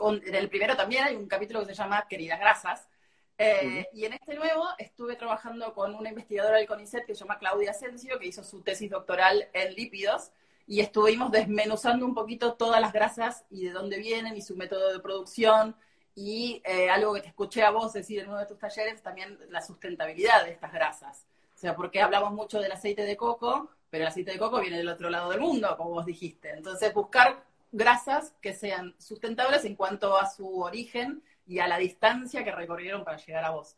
en 0.01 0.35
el 0.35 0.49
primero 0.49 0.77
también 0.77 1.05
hay 1.05 1.17
un 1.17 1.29
capítulo 1.29 1.61
que 1.61 1.75
se 1.75 1.83
llama 1.83 2.07
Queridas 2.09 2.41
Grasas, 2.41 2.89
eh, 3.39 3.87
y 3.93 4.05
en 4.05 4.15
este 4.15 4.35
nuevo 4.35 4.67
estuve 4.79 5.17
trabajando 5.17 5.75
con 5.75 5.95
una 5.95 6.09
investigadora 6.09 6.57
del 6.57 6.67
CONICET 6.67 7.05
que 7.05 7.15
se 7.15 7.21
llama 7.21 7.39
Claudia 7.39 7.73
Asensio, 7.73 8.19
que 8.19 8.29
hizo 8.29 8.43
su 8.43 8.63
tesis 8.63 8.91
doctoral 8.91 9.49
en 9.53 9.75
lípidos, 9.75 10.31
y 10.67 10.81
estuvimos 10.81 11.31
desmenuzando 11.31 12.05
un 12.05 12.15
poquito 12.15 12.55
todas 12.55 12.81
las 12.81 12.93
grasas 12.93 13.45
y 13.51 13.67
de 13.67 13.73
dónde 13.73 13.99
vienen 13.99 14.37
y 14.37 14.43
su 14.43 14.57
método 14.57 14.93
de 14.93 15.01
producción, 15.01 15.77
y 16.15 16.63
eh, 16.65 16.89
algo 16.89 17.13
que 17.13 17.21
te 17.21 17.29
escuché 17.29 17.63
a 17.63 17.71
vos 17.71 17.93
decir 17.93 18.21
en 18.21 18.29
uno 18.29 18.39
de 18.39 18.47
tus 18.47 18.59
talleres, 18.59 19.03
también 19.03 19.39
la 19.51 19.61
sustentabilidad 19.61 20.45
de 20.45 20.53
estas 20.53 20.73
grasas. 20.73 21.27
O 21.55 21.59
sea, 21.59 21.77
porque 21.77 22.01
hablamos 22.01 22.33
mucho 22.33 22.59
del 22.59 22.73
aceite 22.73 23.03
de 23.03 23.17
coco, 23.17 23.71
pero 23.91 24.05
el 24.05 24.09
aceite 24.09 24.33
de 24.33 24.39
coco 24.39 24.61
viene 24.61 24.79
del 24.79 24.89
otro 24.89 25.11
lado 25.11 25.31
del 25.31 25.41
mundo, 25.41 25.77
como 25.77 25.91
vos 25.91 26.07
dijiste. 26.07 26.51
Entonces, 26.51 26.93
buscar 26.93 27.45
grasas 27.71 28.33
que 28.41 28.55
sean 28.55 28.95
sustentables 28.99 29.65
en 29.67 29.77
cuanto 29.77 30.17
a 30.17 30.29
su 30.29 30.63
origen 30.63 31.23
y 31.47 31.59
a 31.59 31.69
la 31.69 31.79
distancia 31.79 32.45
que 32.45 32.53
recorrieron 32.53 33.05
para 33.05 33.19
llegar 33.19 33.45
a 33.45 33.51
vos. 33.51 33.77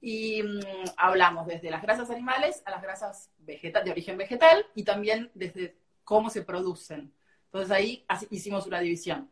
Y 0.00 0.42
mm, 0.42 0.60
hablamos 0.96 1.46
desde 1.46 1.70
las 1.70 1.82
grasas 1.82 2.10
animales 2.10 2.62
a 2.64 2.70
las 2.70 2.82
grasas 2.82 3.30
de 3.38 3.90
origen 3.90 4.16
vegetal 4.16 4.66
y 4.74 4.82
también 4.82 5.30
desde 5.34 5.76
cómo 6.04 6.30
se 6.30 6.42
producen. 6.42 7.12
Entonces 7.46 7.70
ahí 7.70 8.04
hicimos 8.30 8.66
una 8.66 8.80
división 8.80 9.30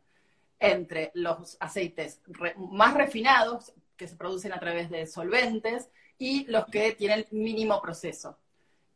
entre 0.58 1.10
los 1.14 1.56
aceites 1.58 2.20
más 2.56 2.94
refinados 2.94 3.72
que 3.96 4.06
se 4.06 4.16
producen 4.16 4.52
a 4.52 4.60
través 4.60 4.90
de 4.90 5.06
solventes 5.06 5.90
y 6.18 6.44
los 6.46 6.66
que 6.66 6.92
tienen 6.92 7.26
mínimo 7.30 7.80
proceso. 7.80 8.38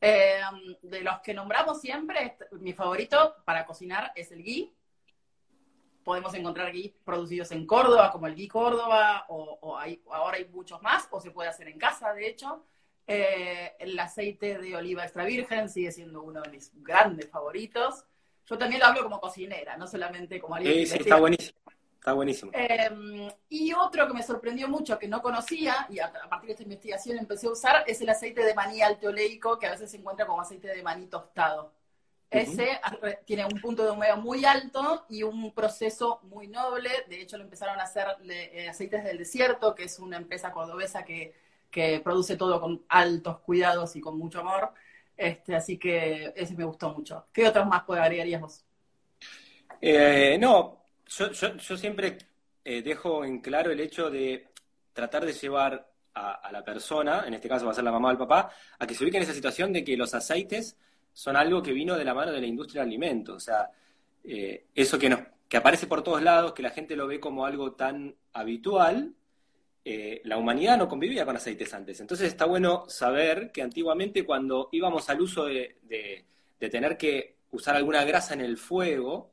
Eh, 0.00 0.40
de 0.82 1.00
los 1.00 1.20
que 1.20 1.32
nombramos 1.32 1.80
siempre, 1.80 2.36
mi 2.52 2.74
favorito 2.74 3.36
para 3.46 3.64
cocinar 3.64 4.12
es 4.14 4.30
el 4.32 4.42
ghee, 4.42 4.74
podemos 6.04 6.34
encontrar 6.34 6.68
aquí 6.68 6.94
producidos 7.04 7.50
en 7.52 7.66
Córdoba, 7.66 8.12
como 8.12 8.26
el 8.26 8.34
Gui 8.34 8.46
Córdoba, 8.46 9.24
o, 9.28 9.76
hay, 9.76 10.00
ahora 10.10 10.36
hay 10.36 10.44
muchos 10.46 10.80
más, 10.82 11.08
o 11.10 11.20
se 11.20 11.30
puede 11.30 11.48
hacer 11.48 11.68
en 11.68 11.78
casa, 11.78 12.12
de 12.12 12.28
hecho. 12.28 12.64
Eh, 13.06 13.72
el 13.80 13.98
aceite 13.98 14.58
de 14.58 14.76
oliva 14.76 15.02
extra 15.02 15.24
virgen 15.24 15.68
sigue 15.68 15.92
siendo 15.92 16.22
uno 16.22 16.40
de 16.40 16.50
mis 16.50 16.72
grandes 16.82 17.28
favoritos. 17.28 18.04
Yo 18.46 18.56
también 18.58 18.80
lo 18.80 18.86
hablo 18.86 19.02
como 19.02 19.20
cocinera, 19.20 19.76
no 19.76 19.86
solamente 19.86 20.40
como 20.40 20.54
alguien 20.54 20.86
sí, 20.86 20.96
está 20.98 21.16
buenísimo. 21.16 21.58
Está 22.04 22.12
buenísimo. 22.12 22.52
Em, 22.52 23.30
y 23.48 23.72
otro 23.72 24.06
que 24.06 24.12
me 24.12 24.22
sorprendió 24.22 24.68
mucho, 24.68 24.98
que 24.98 25.08
no 25.08 25.22
conocía, 25.22 25.86
y 25.88 26.00
a, 26.00 26.12
partir 26.12 26.48
de 26.48 26.52
esta 26.52 26.62
investigación 26.62 27.18
empecé 27.18 27.46
a 27.46 27.50
usar, 27.52 27.84
es 27.86 27.98
el 28.02 28.10
aceite 28.10 28.44
de 28.44 28.54
maní 28.54 28.82
alteoleico, 28.82 29.58
que 29.58 29.66
a 29.66 29.70
veces 29.70 29.90
se 29.90 29.96
encuentra 29.96 30.26
como 30.26 30.42
aceite 30.42 30.68
de 30.68 30.82
maní 30.82 31.06
tostado. 31.06 31.72
Ese 32.34 32.80
tiene 33.24 33.44
un 33.44 33.60
punto 33.60 33.84
de 33.84 33.92
humedad 33.92 34.16
muy 34.16 34.44
alto 34.44 35.06
y 35.08 35.22
un 35.22 35.52
proceso 35.52 36.20
muy 36.24 36.48
noble. 36.48 36.90
De 37.08 37.20
hecho, 37.20 37.36
lo 37.36 37.44
empezaron 37.44 37.78
a 37.78 37.84
hacer 37.84 38.06
eh, 38.28 38.68
Aceites 38.68 39.04
del 39.04 39.18
Desierto, 39.18 39.74
que 39.74 39.84
es 39.84 39.98
una 40.00 40.16
empresa 40.16 40.50
cordobesa 40.50 41.04
que, 41.04 41.32
produce 42.04 42.36
todo 42.36 42.60
con 42.60 42.84
altos 42.88 43.40
cuidados 43.40 43.96
y 43.96 44.00
con 44.00 44.16
mucho 44.18 44.40
amor. 44.40 44.72
Este, 45.16 45.54
así 45.54 45.76
que 45.76 46.32
ese 46.36 46.54
me 46.54 46.64
gustó 46.64 46.92
mucho. 46.92 47.26
¿Qué 47.32 47.46
otros 47.46 47.66
más 47.66 47.82
agregarías 47.88 48.40
vos? 48.40 48.64
Eh, 49.80 50.36
no, 50.38 50.84
yo, 51.06 51.76
siempre 51.76 52.18
eh, 52.64 52.82
dejo 52.82 53.24
en 53.24 53.40
claro 53.40 53.70
el 53.70 53.80
hecho 53.80 54.08
de 54.08 54.48
tratar 54.92 55.24
de 55.24 55.32
llevar 55.32 55.88
a, 56.14 56.32
a, 56.32 56.52
la 56.52 56.64
persona, 56.64 57.24
en 57.26 57.34
este 57.34 57.48
caso 57.48 57.66
va 57.66 57.72
a 57.72 57.74
ser 57.74 57.84
la 57.84 57.90
mamá 57.90 58.08
o 58.08 58.12
el 58.12 58.18
papá, 58.18 58.50
a 58.78 58.86
que 58.86 58.94
se 58.94 59.02
ubique 59.02 59.16
en 59.16 59.24
esa 59.24 59.34
situación 59.34 59.72
de 59.72 59.82
que 59.82 59.96
los 59.96 60.14
aceites 60.14 60.76
son 61.14 61.36
algo 61.36 61.62
que 61.62 61.72
vino 61.72 61.96
de 61.96 62.04
la 62.04 62.12
mano 62.12 62.32
de 62.32 62.40
la 62.40 62.46
industria 62.46 62.82
del 62.82 62.90
alimento. 62.90 63.34
O 63.34 63.40
sea, 63.40 63.70
eh, 64.22 64.66
eso 64.74 64.98
que, 64.98 65.08
nos, 65.08 65.20
que 65.48 65.56
aparece 65.56 65.86
por 65.86 66.02
todos 66.02 66.22
lados, 66.22 66.52
que 66.52 66.62
la 66.62 66.70
gente 66.70 66.96
lo 66.96 67.06
ve 67.06 67.18
como 67.20 67.46
algo 67.46 67.72
tan 67.72 68.14
habitual, 68.34 69.14
eh, 69.86 70.20
la 70.24 70.36
humanidad 70.36 70.76
no 70.76 70.88
convivía 70.88 71.24
con 71.24 71.36
aceites 71.36 71.72
antes. 71.72 72.00
Entonces 72.00 72.28
está 72.28 72.44
bueno 72.44 72.84
saber 72.88 73.50
que 73.52 73.62
antiguamente 73.62 74.24
cuando 74.26 74.68
íbamos 74.72 75.08
al 75.08 75.22
uso 75.22 75.46
de, 75.46 75.78
de 76.60 76.70
tener 76.70 76.98
que 76.98 77.36
usar 77.50 77.76
alguna 77.76 78.04
grasa 78.04 78.34
en 78.34 78.42
el 78.42 78.58
fuego, 78.58 79.32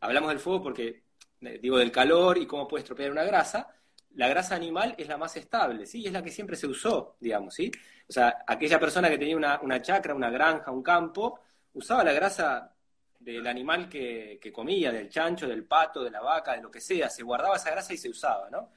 hablamos 0.00 0.30
del 0.30 0.38
fuego 0.38 0.62
porque 0.62 1.04
eh, 1.40 1.58
digo 1.60 1.78
del 1.78 1.92
calor 1.92 2.38
y 2.38 2.46
cómo 2.46 2.68
puede 2.68 2.82
estropear 2.82 3.10
una 3.10 3.24
grasa, 3.24 3.68
la 4.14 4.28
grasa 4.28 4.54
animal 4.54 4.94
es 4.96 5.08
la 5.08 5.16
más 5.16 5.36
estable, 5.36 5.86
¿sí? 5.86 6.06
es 6.06 6.12
la 6.12 6.22
que 6.22 6.30
siempre 6.30 6.56
se 6.56 6.66
usó, 6.66 7.16
digamos, 7.20 7.54
¿sí? 7.54 7.70
O 8.08 8.12
sea, 8.12 8.44
aquella 8.46 8.78
persona 8.78 9.08
que 9.08 9.18
tenía 9.18 9.36
una, 9.36 9.60
una 9.60 9.82
chacra, 9.82 10.14
una 10.14 10.30
granja, 10.30 10.70
un 10.70 10.82
campo, 10.82 11.40
usaba 11.74 12.04
la 12.04 12.12
grasa 12.12 12.72
del 13.18 13.46
animal 13.46 13.88
que, 13.88 14.38
comía, 14.52 14.92
del 14.92 15.08
chancho, 15.08 15.48
del 15.48 15.64
pato, 15.64 16.04
de 16.04 16.10
la 16.10 16.20
vaca, 16.20 16.52
de 16.52 16.62
lo 16.62 16.70
que 16.70 16.80
sea, 16.80 17.08
se 17.08 17.22
guardaba 17.22 17.56
esa 17.56 17.70
grasa 17.70 17.94
y 17.94 17.96
se 17.96 18.10
usaba, 18.10 18.50
¿no? 18.50 18.70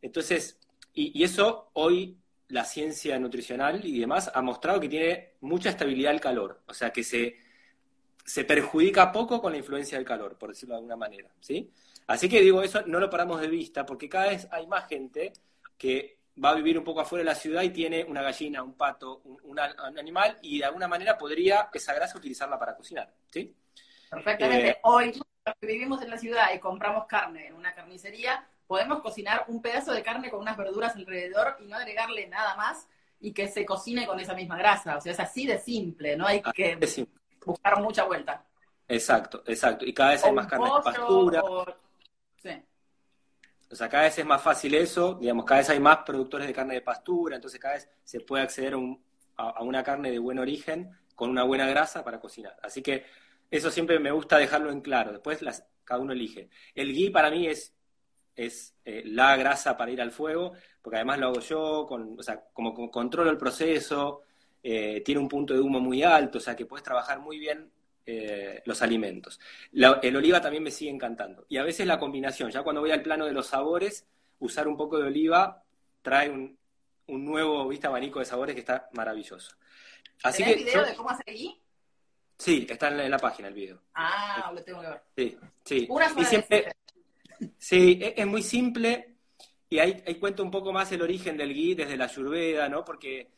Entonces, 0.00 0.58
y, 0.94 1.18
y 1.20 1.24
eso 1.24 1.70
hoy 1.74 2.16
la 2.48 2.64
ciencia 2.64 3.18
nutricional 3.18 3.84
y 3.84 4.00
demás 4.00 4.30
ha 4.34 4.42
mostrado 4.42 4.80
que 4.80 4.88
tiene 4.88 5.34
mucha 5.40 5.70
estabilidad 5.70 6.12
el 6.12 6.20
calor, 6.20 6.62
o 6.66 6.74
sea, 6.74 6.90
que 6.90 7.04
se, 7.04 7.36
se 8.24 8.44
perjudica 8.44 9.12
poco 9.12 9.40
con 9.40 9.52
la 9.52 9.58
influencia 9.58 9.98
del 9.98 10.06
calor, 10.06 10.36
por 10.36 10.50
decirlo 10.50 10.74
de 10.74 10.78
alguna 10.78 10.96
manera, 10.96 11.30
¿sí? 11.40 11.70
Así 12.06 12.28
que 12.28 12.40
digo, 12.40 12.62
eso 12.62 12.82
no 12.86 12.98
lo 12.98 13.08
paramos 13.08 13.40
de 13.40 13.48
vista, 13.48 13.86
porque 13.86 14.08
cada 14.08 14.28
vez 14.28 14.48
hay 14.50 14.66
más 14.66 14.88
gente 14.88 15.32
que 15.78 16.18
va 16.42 16.50
a 16.50 16.54
vivir 16.54 16.78
un 16.78 16.84
poco 16.84 17.00
afuera 17.00 17.20
de 17.20 17.30
la 17.30 17.34
ciudad 17.34 17.62
y 17.62 17.70
tiene 17.70 18.04
una 18.04 18.22
gallina, 18.22 18.62
un 18.62 18.74
pato, 18.74 19.22
un, 19.24 19.58
animal, 19.58 20.38
y 20.42 20.58
de 20.58 20.64
alguna 20.64 20.88
manera 20.88 21.16
podría 21.16 21.68
esa 21.72 21.94
grasa 21.94 22.18
utilizarla 22.18 22.58
para 22.58 22.74
cocinar, 22.74 23.12
¿sí? 23.30 23.54
Perfectamente. 24.10 24.70
Eh, 24.70 24.78
Hoy, 24.82 25.12
los 25.12 25.54
que 25.60 25.66
vivimos 25.66 26.02
en 26.02 26.10
la 26.10 26.18
ciudad 26.18 26.48
y 26.54 26.58
compramos 26.58 27.06
carne 27.06 27.46
en 27.46 27.54
una 27.54 27.74
carnicería, 27.74 28.46
podemos 28.66 29.00
cocinar 29.00 29.44
un 29.48 29.60
pedazo 29.60 29.92
de 29.92 30.02
carne 30.02 30.30
con 30.30 30.40
unas 30.40 30.56
verduras 30.56 30.94
alrededor 30.96 31.56
y 31.60 31.66
no 31.66 31.76
agregarle 31.76 32.26
nada 32.28 32.56
más 32.56 32.86
y 33.20 33.32
que 33.32 33.48
se 33.48 33.64
cocine 33.64 34.06
con 34.06 34.18
esa 34.18 34.34
misma 34.34 34.56
grasa. 34.56 34.96
O 34.96 35.00
sea, 35.00 35.12
es 35.12 35.20
así 35.20 35.46
de 35.46 35.58
simple, 35.58 36.16
no 36.16 36.26
hay 36.26 36.42
que 36.54 36.78
buscar 37.44 37.80
mucha 37.80 38.04
vuelta. 38.04 38.44
Exacto, 38.88 39.42
exacto. 39.46 39.84
Y 39.84 39.92
cada 39.92 40.10
vez 40.10 40.24
hay 40.24 40.32
más 40.32 40.46
carne 40.46 40.66
de 40.66 40.82
pastura. 40.82 41.42
O 41.42 41.64
sea, 43.76 43.88
cada 43.88 44.04
vez 44.04 44.18
es 44.18 44.26
más 44.26 44.42
fácil 44.42 44.74
eso, 44.74 45.14
digamos, 45.14 45.44
cada 45.44 45.60
vez 45.60 45.70
hay 45.70 45.80
más 45.80 45.98
productores 45.98 46.46
de 46.46 46.52
carne 46.52 46.74
de 46.74 46.80
pastura, 46.80 47.36
entonces 47.36 47.60
cada 47.60 47.74
vez 47.74 47.88
se 48.02 48.20
puede 48.20 48.42
acceder 48.42 48.74
a, 49.36 49.62
una 49.62 49.82
carne 49.82 50.10
de 50.10 50.18
buen 50.18 50.38
origen 50.38 50.90
con 51.14 51.30
una 51.30 51.44
buena 51.44 51.66
grasa 51.68 52.04
para 52.04 52.20
cocinar. 52.20 52.56
Así 52.62 52.82
que 52.82 53.04
eso 53.50 53.70
siempre 53.70 53.98
me 53.98 54.10
gusta 54.10 54.38
dejarlo 54.38 54.70
en 54.70 54.80
claro. 54.80 55.12
Después 55.12 55.42
las, 55.42 55.64
cada 55.84 56.00
uno 56.00 56.12
elige. 56.12 56.50
El 56.74 56.92
ghee 56.92 57.10
para 57.10 57.30
mí 57.30 57.46
es, 57.46 57.74
es 58.36 58.74
eh, 58.84 59.02
la 59.06 59.36
grasa 59.36 59.76
para 59.76 59.90
ir 59.90 60.00
al 60.00 60.12
fuego, 60.12 60.52
porque 60.82 60.96
además 60.96 61.18
lo 61.18 61.28
hago 61.28 61.40
yo, 61.40 61.86
con, 61.88 62.18
o 62.18 62.22
sea, 62.22 62.42
como, 62.52 62.74
controlo 62.90 63.30
el 63.30 63.38
proceso, 63.38 64.22
eh, 64.62 65.02
tiene 65.04 65.20
un 65.20 65.28
punto 65.28 65.54
de 65.54 65.60
humo 65.60 65.80
muy 65.80 66.02
alto, 66.02 66.38
o 66.38 66.40
sea 66.40 66.56
que 66.56 66.66
puedes 66.66 66.84
trabajar 66.84 67.20
muy 67.20 67.38
bien 67.38 67.70
eh, 68.06 68.62
los 68.64 68.82
alimentos. 68.82 69.38
el 69.72 70.16
oliva 70.16 70.40
también 70.40 70.62
me 70.62 70.70
sigue 70.70 70.90
encantando. 70.90 71.46
Y 71.48 71.58
a 71.58 71.62
veces 71.62 71.86
la 71.86 71.98
combinación, 71.98 72.50
ya 72.50 72.62
cuando 72.62 72.80
voy 72.80 72.90
al 72.90 73.02
plano 73.02 73.26
de 73.26 73.32
los 73.32 73.46
sabores, 73.46 74.06
usar 74.38 74.66
un 74.68 74.76
poco 74.76 74.98
de 74.98 75.04
oliva 75.04 75.62
trae 76.02 76.30
un, 76.30 76.58
nuevo 77.06 77.68
¿viste, 77.68 77.86
abanico 77.86 78.18
de 78.18 78.24
sabores 78.24 78.54
que 78.54 78.60
está 78.60 78.88
maravilloso. 78.92 79.54
Así 80.22 80.44
que, 80.44 80.54
video 80.54 80.84
de 80.84 80.94
cómo 80.94 81.10
hacer 81.10 81.28
allí? 81.28 81.60
Sí, 82.36 82.66
está 82.68 82.88
en 82.88 83.10
la, 83.10 83.18
página 83.18 83.48
el 83.48 83.54
video. 83.54 83.82
Ah, 83.94 84.50
lo 84.54 84.62
tengo 84.62 84.80
que 84.80 84.86
ver. 84.86 85.02
Sí, 85.16 85.38
sí. 85.64 85.88
y 86.16 86.24
siempre, 86.24 86.72
sí, 87.58 87.98
es, 88.00 88.26
muy 88.26 88.42
simple 88.42 89.16
y 89.68 89.78
ahí, 89.78 90.02
ahí 90.06 90.14
cuento 90.16 90.42
un 90.42 90.50
poco 90.50 90.72
más 90.72 90.90
el 90.92 91.02
origen 91.02 91.36
del 91.36 91.52
ghee 91.52 91.74
desde 91.74 91.96
la 91.96 92.04
ayurveda, 92.04 92.68
¿no? 92.68 92.84
Porque 92.84 93.28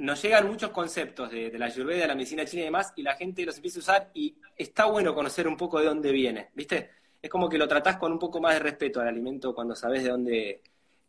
nos 0.00 0.22
llegan 0.22 0.46
muchos 0.46 0.70
conceptos 0.70 1.30
de, 1.30 1.56
la 1.58 1.66
ayurveda, 1.66 2.02
de 2.02 2.08
la 2.08 2.14
medicina 2.14 2.44
china 2.44 2.62
y 2.62 2.64
demás, 2.66 2.92
y 2.96 3.02
la 3.02 3.14
gente 3.16 3.44
los 3.44 3.56
empieza 3.56 3.78
a 3.78 3.80
usar 3.80 4.10
y 4.14 4.34
está 4.56 4.86
bueno 4.86 5.14
conocer 5.14 5.46
un 5.46 5.56
poco 5.56 5.78
de 5.78 5.86
dónde 5.86 6.10
viene, 6.10 6.50
¿viste? 6.54 6.90
Es 7.20 7.28
como 7.28 7.48
que 7.48 7.58
lo 7.58 7.68
tratás 7.68 7.98
con 7.98 8.10
un 8.10 8.18
poco 8.18 8.40
más 8.40 8.54
de 8.54 8.60
respeto 8.60 9.00
al 9.00 9.08
alimento 9.08 9.54
cuando 9.54 9.76
sabes 9.76 10.02
de 10.02 10.10
dónde, 10.10 10.62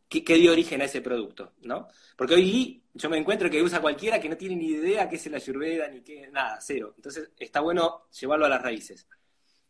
qué, 0.10 0.36
dio 0.36 0.52
origen 0.52 0.82
a 0.82 0.86
ese 0.86 1.02
producto, 1.02 1.54
¿no? 1.62 1.88
Porque 2.18 2.34
hoy 2.34 2.84
yo 2.94 3.10
me 3.10 3.18
encuentro 3.18 3.50
que 3.50 3.62
usa 3.62 3.80
cualquiera 3.80 4.20
que 4.20 4.28
no 4.28 4.36
tiene 4.36 4.58
ni 4.58 4.68
idea 4.68 5.08
qué 5.08 5.16
es 5.16 5.26
la 5.28 5.38
ayurveda, 5.38 5.88
ni 5.88 6.02
qué, 6.02 6.28
nada, 6.30 6.60
cero. 6.60 6.94
Entonces 6.98 7.32
está 7.40 7.62
bueno 7.62 8.08
llevarlo 8.20 8.46
a 8.46 8.50
las 8.50 8.62
raíces. 8.62 9.08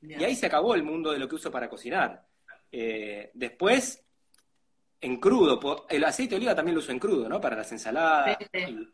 Y 0.01 0.24
ahí 0.24 0.36
se 0.36 0.48
acabó 0.48 0.74
el 0.74 0.82
mundo 0.82 1.12
de 1.12 1.20
lo 1.20 1.28
que 1.28 1.36
uso 1.36 1.51
para 1.51 1.70
cocinar. 1.70 2.25
Eh, 2.72 3.30
después, 3.36 4.04
en 5.00 5.20
crudo, 5.20 5.86
el 5.88 6.04
aceite 6.04 6.32
de 6.32 6.38
oliva 6.38 6.56
también 6.56 6.74
lo 6.74 6.80
uso 6.80 6.92
en 6.92 6.98
crudo, 6.98 7.30
¿no? 7.30 7.40
Para 7.40 7.58
las 7.58 7.72
ensaladas. 7.72 8.36
Sí, 8.51 8.92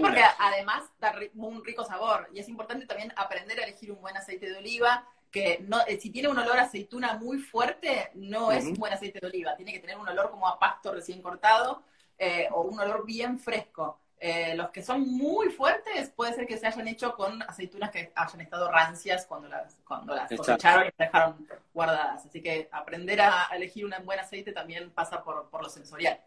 porque 0.00 0.22
además 0.38 0.84
da 0.98 1.14
un 1.34 1.64
rico 1.64 1.84
sabor 1.84 2.28
y 2.32 2.38
es 2.38 2.48
importante 2.48 2.86
también 2.86 3.12
aprender 3.16 3.60
a 3.60 3.64
elegir 3.64 3.92
un 3.92 4.00
buen 4.00 4.16
aceite 4.16 4.50
de 4.50 4.58
oliva, 4.58 5.06
que 5.30 5.64
no, 5.66 5.80
eh, 5.86 5.98
si 5.98 6.10
tiene 6.10 6.28
un 6.28 6.38
olor 6.38 6.58
a 6.58 6.62
aceituna 6.62 7.14
muy 7.14 7.38
fuerte, 7.38 8.10
no 8.14 8.52
es 8.52 8.64
un 8.64 8.74
buen 8.74 8.92
aceite 8.92 9.18
de 9.20 9.26
oliva, 9.26 9.56
tiene 9.56 9.72
que 9.72 9.80
tener 9.80 9.96
un 9.98 10.08
olor 10.08 10.30
como 10.30 10.46
a 10.46 10.58
pasto 10.58 10.92
recién 10.92 11.20
cortado 11.20 11.82
eh, 12.18 12.48
o 12.52 12.62
un 12.62 12.78
olor 12.78 13.04
bien 13.04 13.38
fresco. 13.38 13.98
Eh, 14.20 14.54
los 14.54 14.70
que 14.70 14.82
son 14.82 15.06
muy 15.06 15.48
fuertes 15.48 16.08
puede 16.10 16.32
ser 16.34 16.46
que 16.46 16.56
se 16.56 16.66
hayan 16.66 16.88
hecho 16.88 17.14
con 17.14 17.42
aceitunas 17.42 17.90
que 17.90 18.12
hayan 18.14 18.40
estado 18.40 18.70
rancias 18.70 19.26
cuando 19.26 19.48
las, 19.48 19.76
cuando 19.86 20.14
las 20.14 20.30
cosecharon 20.30 20.84
y 20.84 20.86
las 20.86 20.96
dejaron 20.96 21.46
guardadas. 21.74 22.24
Así 22.24 22.40
que 22.40 22.68
aprender 22.70 23.20
a 23.20 23.48
elegir 23.52 23.84
un 23.84 23.92
buen 24.04 24.20
aceite 24.20 24.52
también 24.52 24.90
pasa 24.92 25.22
por, 25.22 25.50
por 25.50 25.62
lo 25.62 25.68
sensorial. 25.68 26.20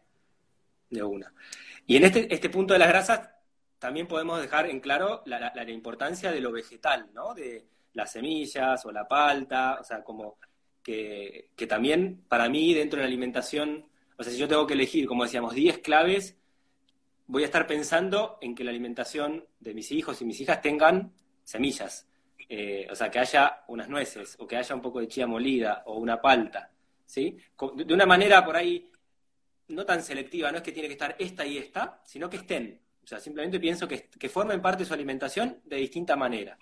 De 0.89 1.01
una. 1.01 1.33
Y 1.85 1.95
en 1.95 2.03
este, 2.03 2.33
este 2.33 2.49
punto 2.49 2.73
de 2.73 2.79
las 2.79 2.89
grasas, 2.89 3.29
también 3.79 4.07
podemos 4.07 4.41
dejar 4.41 4.69
en 4.69 4.79
claro 4.79 5.21
la, 5.25 5.69
importancia 5.69 6.31
de 6.31 6.41
lo 6.41 6.51
vegetal, 6.51 7.09
¿no? 7.13 7.33
De 7.33 7.65
las 7.93 8.11
semillas 8.11 8.85
o 8.85 8.91
la 8.91 9.07
palta, 9.07 9.77
o 9.79 9.83
sea, 9.83 10.03
como 10.03 10.37
que, 10.83 11.49
también 11.67 12.23
para 12.27 12.49
mí 12.49 12.73
dentro 12.73 12.97
de 12.97 13.03
la 13.03 13.07
alimentación, 13.07 13.85
o 14.17 14.23
sea, 14.23 14.31
si 14.31 14.39
yo 14.39 14.47
tengo 14.47 14.65
que 14.65 14.73
elegir, 14.73 15.07
como 15.07 15.23
decíamos, 15.23 15.53
10 15.53 15.79
claves, 15.79 16.37
voy 17.27 17.43
a 17.43 17.47
estar 17.47 17.67
pensando 17.67 18.37
en 18.41 18.55
que 18.55 18.63
la 18.63 18.71
alimentación 18.71 19.45
de 19.59 19.73
mis 19.73 19.91
hijos 19.91 20.21
y 20.21 20.25
mis 20.25 20.39
hijas 20.41 20.61
tengan 20.61 21.13
semillas, 21.43 22.07
eh, 22.49 22.87
o 22.89 22.95
sea, 22.95 23.11
que 23.11 23.19
haya 23.19 23.63
unas 23.67 23.89
nueces 23.89 24.35
o 24.39 24.47
que 24.47 24.57
haya 24.57 24.73
un 24.73 24.81
poco 24.81 24.99
de 24.99 25.07
chía 25.07 25.27
molida 25.27 25.83
o 25.85 25.97
una 25.97 26.21
palta, 26.21 26.71
¿sí? 27.05 27.37
De 27.75 27.93
una 27.93 28.05
manera 28.05 28.43
por 28.45 28.55
ahí 28.55 28.89
no 29.69 29.85
tan 29.85 30.01
selectiva, 30.01 30.51
no 30.51 30.57
es 30.57 30.63
que 30.63 30.71
tiene 30.71 30.87
que 30.87 30.93
estar 30.93 31.15
esta 31.19 31.45
y 31.45 31.57
esta, 31.57 32.01
sino 32.05 32.29
que 32.29 32.37
estén, 32.37 32.79
o 33.07 33.09
sea, 33.09 33.21
simplemente 33.21 33.57
pienso 33.57 33.87
que, 33.87 34.27
formen 34.27 34.61
parte 34.61 34.83
de 34.83 34.85
su 34.85 34.93
alimentación 34.93 35.61
de 35.63 35.77
distinta 35.77 36.17
manera. 36.17 36.57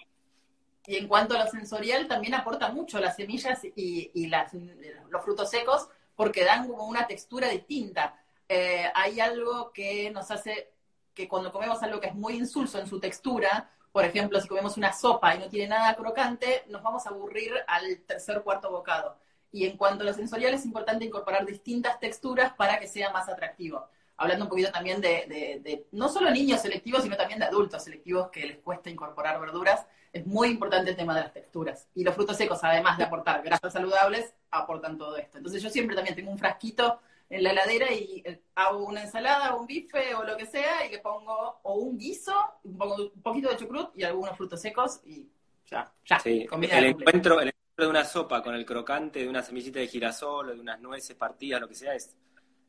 Y 0.85 0.95
en 0.95 1.07
cuanto 1.07 1.33
a 1.33 1.43
lo 1.43 1.49
sensorial, 1.49 2.07
también 2.07 2.35
aporta 2.35 2.69
mucho 2.69 2.99
las 2.99 3.15
semillas 3.15 3.61
y, 3.63 4.27
los 4.27 5.23
frutos 5.23 5.49
secos 5.49 5.89
porque 6.15 6.45
dan 6.45 6.67
como 6.67 6.85
una 6.85 7.07
textura 7.07 7.49
distinta. 7.49 8.23
Eh, 8.47 8.85
hay 8.93 9.19
algo 9.19 9.71
que 9.73 10.11
nos 10.11 10.29
hace 10.29 10.71
que 11.15 11.27
cuando 11.27 11.51
comemos 11.51 11.81
algo 11.81 11.99
que 11.99 12.09
es 12.09 12.15
muy 12.15 12.35
insulso 12.35 12.77
en 12.77 12.85
su 12.85 12.99
textura, 12.99 13.71
por 13.91 14.05
ejemplo, 14.05 14.39
si 14.39 14.47
comemos 14.47 14.77
una 14.77 14.93
sopa 14.93 15.33
y 15.33 15.39
no 15.39 15.49
tiene 15.49 15.69
nada 15.69 15.95
crocante, 15.95 16.65
nos 16.67 16.83
vamos 16.83 17.07
a 17.07 17.09
aburrir 17.09 17.53
al 17.65 18.01
tercer 18.01 18.43
cuarto 18.43 18.69
bocado. 18.69 19.17
Y 19.51 19.65
en 19.65 19.77
cuanto 19.77 20.03
a 20.03 20.05
lo 20.05 20.13
sensorial, 20.13 20.53
es 20.53 20.63
importante 20.63 21.05
incorporar 21.05 21.43
distintas 21.43 21.99
texturas 21.99 22.53
para 22.53 22.79
que 22.79 22.87
sea 22.87 23.09
más 23.09 23.27
atractivo 23.29 23.89
hablando 24.17 24.45
un 24.45 24.49
poquito 24.49 24.71
también 24.71 25.01
de, 25.01 25.85
no 25.91 26.09
solo 26.09 26.31
niños 26.31 26.61
selectivos, 26.61 27.03
sino 27.03 27.17
también 27.17 27.39
de 27.39 27.45
adultos 27.45 27.83
selectivos 27.83 28.29
que 28.29 28.45
les 28.45 28.57
cuesta 28.59 28.89
incorporar 28.89 29.39
verduras, 29.39 29.85
es 30.13 30.25
muy 30.25 30.47
importante 30.47 30.91
el 30.91 30.95
tema 30.95 31.13
de 31.15 31.21
las 31.21 31.33
texturas. 31.33 31.89
Y 31.93 32.03
los 32.03 32.15
frutos 32.15 32.37
secos, 32.37 32.63
además 32.63 32.97
de 32.97 33.03
aportar 33.03 33.43
grasas 33.43 33.73
saludables, 33.73 34.33
aportan 34.51 34.97
todo 34.97 35.17
esto. 35.17 35.37
Entonces 35.37 35.61
yo 35.61 35.69
siempre 35.69 35.95
también 35.95 36.15
tengo 36.15 36.31
un 36.31 36.37
frasquito 36.37 36.99
en 37.29 37.43
la 37.43 37.51
heladera 37.51 37.91
y 37.91 38.21
eh, 38.23 38.41
hago 38.55 38.85
una 38.85 39.01
ensalada, 39.01 39.55
un 39.55 39.65
bife 39.65 40.15
o 40.15 40.23
lo 40.23 40.37
que 40.37 40.45
sea, 40.45 40.85
y 40.85 40.91
le 40.91 40.99
pongo 40.99 41.59
o 41.63 41.75
un 41.75 41.97
guiso, 41.97 42.33
un, 42.63 43.11
poquito 43.21 43.49
de 43.49 43.57
chucrut 43.57 43.89
y 43.95 44.03
algunos 44.03 44.37
frutos 44.37 44.61
secos 44.61 45.01
y 45.05 45.27
ya, 45.65 45.91
ya. 46.05 46.19
Sí, 46.19 46.47
el 46.51 46.85
encuentro, 46.85 47.41
el 47.41 47.47
encuentro 47.49 47.85
de 47.85 47.87
una 47.87 48.05
sopa 48.05 48.43
con 48.43 48.53
el 48.53 48.65
crocante 48.65 49.19
de 49.19 49.27
una 49.27 49.41
semillita 49.41 49.79
de 49.79 49.87
girasol 49.87 50.49
o 50.49 50.53
de 50.53 50.59
unas 50.59 50.79
nueces 50.79 51.15
partidas, 51.15 51.59
lo 51.59 51.67
que 51.67 51.75
sea, 51.75 51.95
es, 51.95 52.15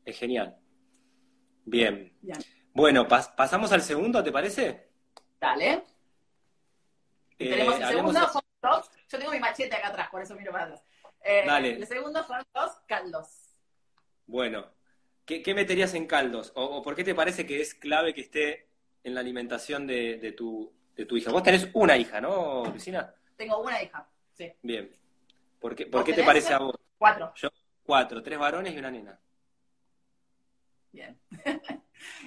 es 0.03 0.17
genial. 0.17 0.57
Bien. 1.67 2.13
Bueno, 2.73 3.07
pasamos 3.07 3.71
al 3.73 3.81
segundo, 3.81 4.23
¿te 4.23 4.31
parece? 4.31 4.89
Dale. 5.39 5.83
Eh, 7.37 7.49
tenemos 7.49 7.79
el 7.79 7.87
segundo, 7.87 8.27
son 8.29 8.41
dos. 8.61 8.89
Yo 9.09 9.19
tengo 9.19 9.31
mi 9.31 9.39
machete 9.39 9.75
acá 9.75 9.89
atrás, 9.89 10.09
por 10.09 10.21
eso 10.21 10.35
miro 10.35 10.51
para 10.51 10.65
atrás. 10.65 10.83
Eh, 11.23 11.43
Dale. 11.45 11.73
El 11.73 11.85
segundo 11.85 12.23
son 12.23 12.41
dos 12.53 12.71
caldos. 12.87 13.27
Bueno, 14.25 14.65
¿qué, 15.25 15.53
meterías 15.53 15.93
en 15.93 16.07
caldos? 16.07 16.53
O, 16.55 16.81
por 16.81 16.95
qué 16.95 17.03
te 17.03 17.13
parece 17.13 17.45
que 17.45 17.61
es 17.61 17.73
clave 17.73 18.13
que 18.13 18.21
esté 18.21 18.69
en 19.03 19.13
la 19.13 19.19
alimentación 19.19 19.85
de, 19.85 20.33
tu, 20.37 20.73
de 20.95 21.05
tu 21.05 21.17
hija? 21.17 21.31
Vos 21.31 21.43
tenés 21.43 21.69
una 21.73 21.97
hija, 21.97 22.21
¿no, 22.21 22.65
Lucina? 22.65 23.13
Tengo 23.35 23.59
una 23.59 23.81
hija, 23.83 24.07
sí. 24.33 24.53
Bien. 24.61 24.95
¿Por 25.59 25.75
qué, 25.75 25.85
por 25.85 26.03
qué 26.03 26.13
te 26.13 26.23
parece 26.23 26.53
a 26.53 26.59
vos? 26.59 26.75
Cuatro. 26.97 27.33
Yo, 27.35 27.49
cuatro, 27.83 28.23
tres 28.23 28.39
varones 28.39 28.73
y 28.73 28.77
una 28.77 28.89
nena. 28.89 29.19
Bien. 30.97 31.19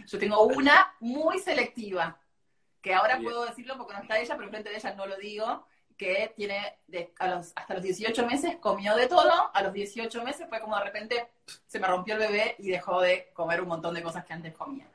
Yo 0.06 0.18
tengo 0.20 0.42
una 0.44 0.94
muy 1.00 1.40
selectiva. 1.40 2.20
que 2.80 2.94
ahora 2.94 3.18
puedo 3.20 3.44
decirlo 3.44 3.76
porque 3.76 3.94
no 3.94 4.00
está 4.00 4.18
ella, 4.20 4.36
pero 4.36 4.48
frente 4.48 4.70
de 4.70 4.76
ella 4.76 4.94
no 4.94 5.06
lo 5.06 5.16
digo, 5.16 5.66
que 5.98 6.32
tiene 6.36 6.78
hasta 7.18 7.74
los 7.74 7.82
18 7.82 8.26
meses 8.26 8.56
comió 8.56 8.94
de 8.94 9.08
todo, 9.08 9.50
a 9.52 9.62
los 9.62 9.72
18 9.72 10.22
meses 10.22 10.48
fue 10.48 10.60
como 10.60 10.76
de 10.78 10.84
repente 10.84 11.28
se 11.66 11.80
me 11.80 11.88
rompió 11.88 12.14
el 12.14 12.20
bebé 12.20 12.54
y 12.58 12.70
dejó 12.70 13.00
de 13.00 13.32
comer 13.34 13.60
un 13.60 13.68
montón 13.68 13.92
de 13.92 14.02
cosas 14.02 14.24
que 14.24 14.32
antes 14.32 14.54
comía. 14.54 14.86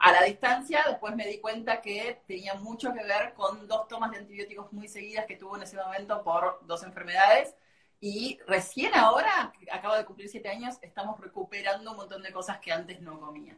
A 0.00 0.10
la 0.10 0.22
distancia, 0.22 0.84
después 0.88 1.14
me 1.14 1.26
di 1.26 1.38
cuenta 1.38 1.82
que 1.82 2.22
tenía 2.26 2.54
mucho 2.54 2.94
que 2.94 3.04
ver 3.04 3.34
con 3.34 3.68
dos 3.68 3.88
tomas 3.88 4.10
de 4.10 4.18
antibióticos 4.18 4.72
muy 4.72 4.88
seguidas 4.88 5.26
que 5.26 5.36
tuvo 5.36 5.56
en 5.56 5.64
ese 5.64 5.76
momento 5.76 6.22
por 6.24 6.60
dos 6.66 6.82
enfermedades. 6.82 7.54
Y 8.00 8.38
recién 8.46 8.94
ahora, 8.94 9.52
acabo 9.72 9.94
de 9.96 10.04
cumplir 10.04 10.28
siete 10.28 10.48
años, 10.48 10.76
estamos 10.82 11.20
recuperando 11.20 11.90
un 11.90 11.96
montón 11.96 12.22
de 12.22 12.32
cosas 12.32 12.58
que 12.58 12.72
antes 12.72 13.00
no 13.00 13.20
comía. 13.20 13.56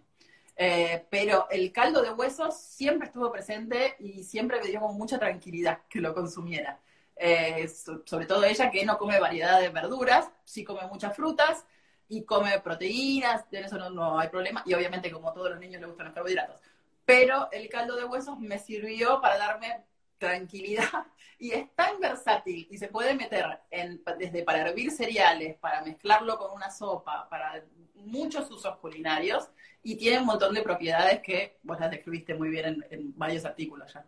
Eh, 0.57 1.07
pero 1.11 1.47
el 1.51 1.73
caldo 1.73 2.03
de 2.03 2.11
huesos 2.11 2.57
siempre 2.57 3.07
estuvo 3.07 3.31
presente 3.33 3.97
y 3.99 4.25
siempre 4.25 4.61
me 4.61 4.69
dio 4.69 4.81
con 4.81 4.97
mucha 4.97 5.19
tranquilidad 5.19 5.81
que 5.89 6.01
lo 6.01 6.15
consumiera. 6.15 6.81
Eh, 7.17 7.69
sobre 8.07 8.27
todo 8.27 8.45
ella 8.45 8.71
que 8.71 8.85
no 8.85 8.97
come 8.99 9.21
variedad 9.21 9.61
de 9.61 9.69
verduras, 9.69 10.31
sí 10.45 10.65
come 10.65 10.87
muchas 10.87 11.15
frutas, 11.15 11.65
y 12.11 12.25
come 12.25 12.59
proteínas, 12.61 13.49
de 13.51 13.61
eso 13.61 13.79
no, 13.91 14.19
hay 14.19 14.29
problema, 14.29 14.63
y 14.67 14.75
obviamente 14.75 15.13
como 15.13 15.31
a 15.31 15.33
todos 15.33 15.51
los 15.51 15.61
niños 15.61 15.81
les 15.81 15.89
gustan 15.89 16.07
los 16.07 16.15
carbohidratos. 16.15 16.61
Pero 17.05 17.49
el 17.53 17.69
caldo 17.69 17.97
de 17.97 18.05
huesos 18.05 18.39
me 18.39 18.59
sirvió 18.59 19.21
para 19.21 19.39
darme 19.39 19.85
tranquilidad 20.21 21.07
y 21.39 21.51
es 21.51 21.75
tan 21.75 21.99
versátil 21.99 22.69
y 22.71 22.79
se 22.79 22.87
puede 22.87 23.15
meter 23.15 23.47
en, 23.71 24.01
desde 24.19 24.45
para 24.45 24.69
hervir 24.69 24.93
cereales, 24.93 25.57
para 25.59 25.83
mezclarlo 25.83 26.39
con 26.39 26.53
una 26.53 26.71
sopa, 26.71 27.29
para 27.29 27.65
muchos 27.95 28.49
usos 28.51 28.77
culinarios 28.77 29.49
y 29.83 29.97
tiene 29.97 30.21
un 30.21 30.27
montón 30.27 30.55
de 30.55 30.63
propiedades 30.63 31.21
que 31.21 31.59
vos 31.63 31.81
las 31.81 31.91
describiste 31.91 32.35
muy 32.35 32.51
bien 32.51 32.85
en, 32.91 33.17
varios 33.17 33.45
artículos 33.45 33.93
ya. 33.93 34.05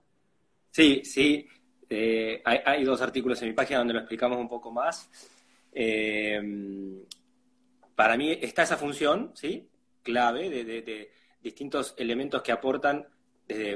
Sí, 0.71 1.03
sí. 1.05 1.49
Eh, 1.89 2.41
hay, 2.45 2.85
dos 2.85 3.03
artículos 3.03 3.41
en 3.43 3.49
mi 3.49 3.55
página 3.55 3.81
donde 3.81 3.95
lo 3.95 4.01
explicamos 4.01 4.39
un 4.39 4.49
poco 4.49 4.71
más. 4.71 5.11
Eh, 5.73 6.41
para 7.95 8.17
mí 8.17 8.33
está 8.41 8.63
esa 8.63 8.79
función, 8.79 9.33
¿sí? 9.35 9.69
Clave 10.03 10.49
de, 10.49 11.11
distintos 11.43 11.95
elementos 11.99 12.41
que 12.43 12.53
aportan 12.53 13.07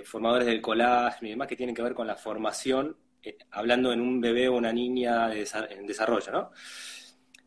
formadores 0.05 0.47
del 0.47 0.61
colágeno 0.61 1.29
y 1.29 1.31
demás 1.31 1.49
que 1.49 1.57
tienen 1.57 1.75
que 1.75 1.83
ver 1.83 1.95
con 1.95 2.07
la 2.07 2.17
formación, 2.17 2.97
eh, 3.23 3.37
hablando 3.51 3.93
en 3.93 4.01
un 4.01 4.21
bebé 4.21 4.49
o 4.49 4.57
una 4.57 4.73
niña 4.73 5.31
en 5.35 5.87
desarrollo, 5.87 6.33
¿no? 6.33 6.51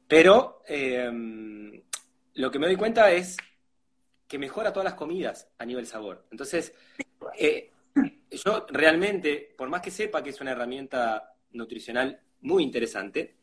Pero 0.08 0.64
em, 0.68 1.82
lo 2.34 2.52
que 2.52 2.60
me 2.60 2.68
doy 2.68 2.76
cuenta 2.76 3.12
es 3.12 3.38
que 4.28 4.38
mejora 4.38 4.72
todas 4.72 4.86
las 4.86 4.94
comidas 4.94 5.50
a 5.58 5.66
nivel 5.66 5.86
sabor. 5.86 6.26
Entonces, 6.32 6.74
eh, 7.38 7.72
yo 8.32 8.66
realmente, 8.70 9.54
por 9.58 9.70
más 9.70 9.82
que 9.82 9.92
sepa 9.92 10.24
que 10.24 10.30
es 10.30 10.42
una 10.42 10.52
herramienta 10.52 11.34
nutricional 11.52 12.22
muy 12.42 12.64
interesante, 12.64 13.38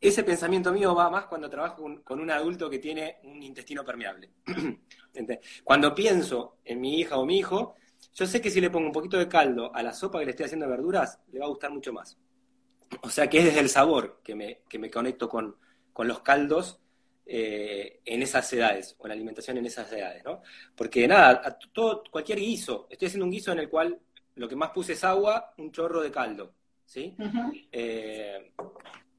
ese 0.00 0.24
pensamiento 0.24 0.72
mío 0.72 0.94
va 0.94 1.10
más 1.10 1.26
cuando 1.26 1.50
trabajo 1.50 1.84
con, 2.02 2.20
un 2.20 2.30
adulto 2.30 2.70
que 2.70 2.78
tiene 2.78 3.18
un 3.24 3.42
intestino 3.42 3.84
permeable. 3.84 4.30
cuando 5.64 5.94
pienso 5.94 6.56
en 6.64 6.80
mi 6.80 6.98
hija 6.98 7.18
o 7.18 7.26
mi 7.26 7.38
hijo, 7.38 7.74
yo 8.14 8.26
sé 8.26 8.40
que 8.40 8.50
si 8.50 8.60
le 8.60 8.70
pongo 8.70 8.86
un 8.86 8.92
poquito 8.92 9.18
de 9.18 9.28
caldo 9.28 9.74
a 9.74 9.82
la 9.82 9.92
sopa 9.92 10.18
que 10.18 10.24
le 10.24 10.30
estoy 10.30 10.46
haciendo 10.46 10.66
de 10.66 10.72
verduras, 10.72 11.20
le 11.30 11.40
va 11.40 11.44
a 11.44 11.50
gustar 11.50 11.70
mucho 11.70 11.92
más. 11.92 12.16
O 13.02 13.10
sea 13.10 13.28
que 13.28 13.38
es 13.38 13.44
desde 13.44 13.60
el 13.60 13.68
sabor 13.68 14.20
que 14.24 14.34
me, 14.34 14.62
que 14.68 14.78
me 14.78 14.90
conecto 14.90 15.28
con, 15.28 15.56
los 15.98 16.20
caldos 16.20 16.80
eh, 17.26 18.00
en 18.06 18.22
esas 18.22 18.50
edades, 18.54 18.96
o 18.98 19.06
la 19.06 19.12
alimentación 19.12 19.58
en 19.58 19.66
esas 19.66 19.92
edades, 19.92 20.24
¿no? 20.24 20.40
Porque 20.74 21.06
nada, 21.06 21.58
todo, 21.72 22.02
cualquier 22.10 22.38
guiso, 22.38 22.86
estoy 22.88 23.08
haciendo 23.08 23.26
un 23.26 23.32
guiso 23.32 23.52
en 23.52 23.58
el 23.58 23.68
cual 23.68 24.00
lo 24.36 24.48
que 24.48 24.56
más 24.56 24.70
puse 24.70 24.94
es 24.94 25.04
agua, 25.04 25.52
un 25.58 25.70
chorro 25.70 26.00
de 26.00 26.10
caldo, 26.10 26.54
¿sí? 26.86 27.14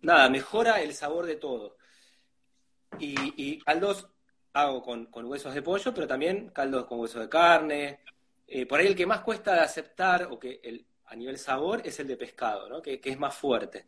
Nada, 0.02 0.30
mejora 0.30 0.82
el 0.82 0.94
sabor 0.94 1.26
de 1.26 1.36
todo. 1.36 1.78
Y, 3.00 3.60
caldos 3.60 4.08
hago 4.54 4.82
con, 4.82 5.08
huesos 5.26 5.54
de 5.54 5.62
pollo, 5.62 5.94
pero 5.94 6.08
también 6.08 6.50
caldos 6.50 6.86
con 6.86 7.00
huesos 7.00 7.22
de 7.22 7.30
carne. 7.30 8.00
Eh, 8.48 8.66
por 8.66 8.80
ahí 8.80 8.88
el 8.88 8.96
que 8.96 9.06
más 9.06 9.22
cuesta 9.22 9.54
de 9.54 9.62
aceptar, 9.62 10.28
o 10.30 10.38
que 10.38 10.60
el, 10.64 10.86
a 11.06 11.16
nivel 11.16 11.38
sabor, 11.38 11.82
es 11.86 12.00
el 12.00 12.08
de 12.08 12.18
pescado, 12.18 12.68
¿no? 12.68 12.82
que, 12.82 13.00
es 13.04 13.20
más 13.20 13.34
fuerte. 13.34 13.88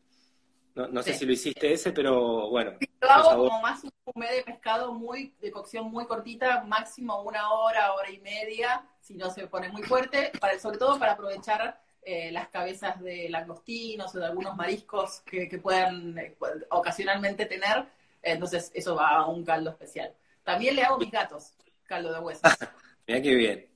No, 0.76 1.04
sé 1.04 1.14
si 1.14 1.26
lo 1.26 1.34
hiciste 1.34 1.72
ese, 1.72 1.92
pero 1.92 2.50
bueno. 2.50 2.72
Lo 3.00 3.10
hago 3.10 3.48
como 3.48 3.62
más 3.62 3.84
un 3.84 3.92
fumé 4.04 4.34
de 4.34 4.42
pescado 4.42 4.92
muy, 4.92 5.36
de 5.40 5.52
cocción 5.52 5.92
muy 5.92 6.08
cortita, 6.08 6.64
máximo 6.64 7.22
una 7.22 7.52
hora, 7.52 7.94
hora 7.94 8.10
y 8.10 8.20
media, 8.20 8.84
si 9.00 9.16
no 9.16 9.30
se 9.30 9.46
pone 9.46 9.70
muy 9.70 9.84
fuerte, 9.84 10.32
para, 10.40 10.58
sobre 10.58 10.80
todo 10.80 10.98
para 10.98 11.12
aprovechar 11.12 11.80
eh, 12.06 12.32
las 12.32 12.50
cabezas 12.50 13.02
de 13.02 13.30
langostinos 13.30 14.14
o 14.16 14.20
de 14.20 14.26
algunos 14.26 14.56
mariscos 14.56 15.22
que, 15.22 15.48
puedan 15.62 16.18
eh, 16.18 16.36
ocasionalmente 16.70 17.46
tener. 17.46 17.86
Entonces, 18.22 18.72
eso 18.74 18.96
va 18.96 19.10
a 19.10 19.28
un 19.28 19.44
caldo 19.44 19.70
especial. 19.72 20.14
También 20.44 20.76
le 20.76 20.84
hago 20.84 20.98
mis 20.98 21.12
gatos, 21.12 21.54
caldo 21.86 22.14
de 22.14 22.20
huesos. 22.20 22.42
Mira 23.08 23.22
qué 23.22 23.36
bien. 23.36 23.70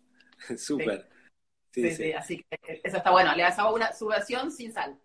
Súper. 0.58 1.08
Sí. 1.72 1.92
Sí, 1.92 2.12
así 2.12 2.44
que 2.50 2.82
eso 2.84 2.98
está 2.98 3.12
bueno. 3.12 3.36
Le 3.36 3.44
hago 3.44 3.76
una, 3.76 3.94
su 3.94 4.08
versión 4.08 4.52
sin 4.52 4.72
sal. 4.72 4.98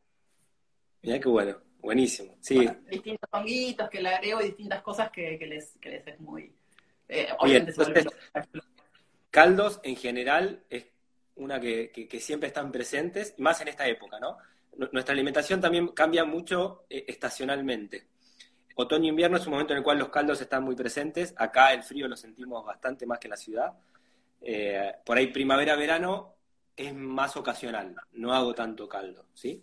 Mira 1.03 1.21
qué 1.21 1.29
bueno. 1.29 1.59
Buenísimo. 1.83 2.37
Sí. 2.41 2.69
distintos 2.89 3.29
honguitos 3.33 3.91
que 3.91 4.01
le 4.01 4.09
agrego 4.09 4.41
y 4.41 4.45
distintas 4.45 4.83
cosas 4.83 5.11
que, 5.11 5.37
les, 5.37 5.77
que 5.81 5.91
les 5.91 6.07
es 6.07 6.21
muy. 6.21 6.55
Eh, 7.09 7.29
caldos 9.31 9.81
en 9.83 9.97
general 9.97 10.63
es 10.71 10.87
una 11.37 11.61
que, 11.61 12.09
siempre 12.21 12.49
están 12.49 12.71
presentes, 12.71 13.35
más 13.39 13.61
en 13.61 13.69
esta 13.69 13.87
época, 13.87 14.19
¿no? 14.21 14.39
Nuestra 14.93 15.13
alimentación 15.13 15.61
también 15.61 15.89
cambia 15.89 16.25
mucho 16.25 16.85
eh, 16.89 17.05
estacionalmente. 17.07 18.07
Otoño 18.75 19.05
e 19.05 19.09
invierno 19.09 19.37
es 19.37 19.47
un 19.47 19.53
momento 19.53 19.75
en 19.75 19.79
el 19.79 19.85
cual 19.85 19.99
los 19.99 20.09
caldos 20.09 20.41
están 20.41 20.63
muy 20.63 20.75
presentes. 20.75 21.35
Acá 21.37 21.73
el 21.75 21.83
frío 21.83 22.09
lo 22.09 22.17
sentimos 22.17 22.65
bastante 22.65 23.05
más 23.07 23.19
que 23.19 23.27
en 23.27 23.31
la 23.33 23.37
ciudad. 23.37 23.73
Eh, 24.41 24.95
por 25.05 25.19
ahí 25.19 25.27
primavera-verano 25.27 26.35
es 26.75 26.95
más 26.95 27.37
ocasional. 27.37 27.95
No 28.13 28.33
hago 28.33 28.55
tanto 28.55 28.89
caldo, 28.89 29.27
¿sí? 29.35 29.63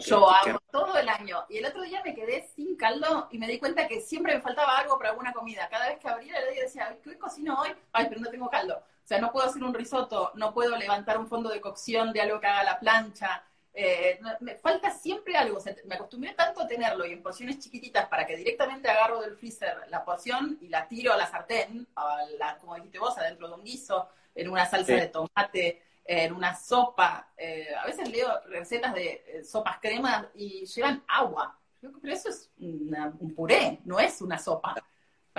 Yo 0.00 0.28
hago 0.30 0.58
todo 0.70 0.96
el 0.96 1.08
año. 1.08 1.44
Y 1.48 1.58
el 1.58 1.66
otro 1.66 1.82
día 1.82 2.00
me 2.04 2.14
quedé 2.14 2.48
sin 2.54 2.76
caldo 2.76 3.28
y 3.30 3.38
me 3.38 3.46
di 3.46 3.58
cuenta 3.58 3.86
que 3.86 4.00
siempre 4.00 4.34
me 4.34 4.40
faltaba 4.40 4.78
algo 4.78 4.96
para 4.96 5.10
alguna 5.10 5.32
comida. 5.32 5.68
Cada 5.68 5.88
vez 5.88 5.98
que 5.98 6.08
abría 6.08 6.38
el 6.38 6.54
día 6.54 6.62
decía, 6.62 6.98
¿qué 7.02 7.18
cocino 7.18 7.60
hoy? 7.60 7.70
Ay, 7.92 8.06
pero 8.08 8.20
no 8.20 8.30
tengo 8.30 8.48
caldo. 8.48 8.82
O 9.08 9.14
sea, 9.14 9.22
no 9.22 9.32
puedo 9.32 9.46
hacer 9.46 9.64
un 9.64 9.72
risotto, 9.72 10.32
no 10.34 10.52
puedo 10.52 10.76
levantar 10.76 11.16
un 11.16 11.26
fondo 11.26 11.48
de 11.48 11.62
cocción 11.62 12.12
de 12.12 12.20
algo 12.20 12.38
que 12.38 12.46
haga 12.46 12.62
la 12.62 12.78
plancha. 12.78 13.42
Eh, 13.72 14.20
me 14.40 14.56
falta 14.56 14.90
siempre 14.90 15.34
algo. 15.34 15.58
me 15.86 15.94
acostumbré 15.94 16.34
tanto 16.34 16.60
a 16.60 16.68
tenerlo 16.68 17.06
y 17.06 17.12
en 17.12 17.22
porciones 17.22 17.58
chiquititas 17.58 18.06
para 18.06 18.26
que 18.26 18.36
directamente 18.36 18.86
agarro 18.90 19.22
del 19.22 19.34
freezer 19.34 19.78
la 19.88 20.04
porción 20.04 20.58
y 20.60 20.68
la 20.68 20.86
tiro 20.86 21.14
a 21.14 21.16
la 21.16 21.26
sartén, 21.26 21.88
a 21.94 22.18
la, 22.38 22.58
como 22.58 22.74
dijiste 22.74 22.98
vos, 22.98 23.16
adentro 23.16 23.48
de 23.48 23.54
un 23.54 23.64
guiso, 23.64 24.10
en 24.34 24.50
una 24.50 24.66
salsa 24.66 24.92
de 24.92 25.06
tomate, 25.06 25.82
en 26.04 26.34
una 26.34 26.54
sopa. 26.54 27.32
Eh, 27.34 27.74
a 27.82 27.86
veces 27.86 28.10
leo 28.10 28.28
recetas 28.48 28.92
de 28.92 29.24
eh, 29.26 29.42
sopas 29.42 29.78
cremas 29.80 30.26
y 30.34 30.66
llevan 30.66 31.02
agua. 31.08 31.58
Pero 31.80 32.12
eso 32.12 32.28
es 32.28 32.50
un 32.58 33.32
puré, 33.34 33.80
no 33.86 33.98
es 33.98 34.20
una 34.20 34.38
sopa. 34.38 34.74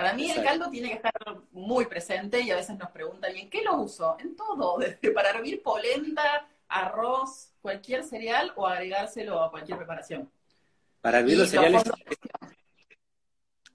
Para 0.00 0.14
mí 0.14 0.30
el 0.30 0.42
caldo 0.42 0.70
tiene 0.70 0.88
que 0.88 0.94
estar 0.94 1.12
muy 1.52 1.84
presente 1.84 2.40
y 2.40 2.50
a 2.50 2.56
veces 2.56 2.78
nos 2.78 2.90
preguntan, 2.90 3.36
¿y 3.36 3.40
en 3.40 3.50
qué 3.50 3.62
lo 3.62 3.76
uso? 3.82 4.16
En 4.18 4.34
todo, 4.34 4.78
desde 4.80 5.10
para 5.10 5.28
hervir 5.28 5.62
polenta, 5.62 6.48
arroz, 6.68 7.52
cualquier 7.60 8.02
cereal 8.02 8.50
o 8.56 8.66
agregárselo 8.66 9.42
a 9.42 9.50
cualquier 9.50 9.76
preparación. 9.76 10.30
Para 11.02 11.18
hervir 11.18 11.36
los 11.36 11.50
cereales 11.50 11.82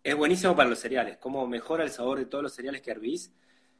es 0.04 0.16
buenísimo 0.16 0.56
para 0.56 0.68
los 0.68 0.80
cereales, 0.80 1.18
cómo 1.18 1.46
mejora 1.46 1.84
el 1.84 1.92
sabor 1.92 2.18
de 2.18 2.26
todos 2.26 2.44
los 2.44 2.54
cereales 2.56 2.82
que 2.82 2.90
hervís, 2.90 3.32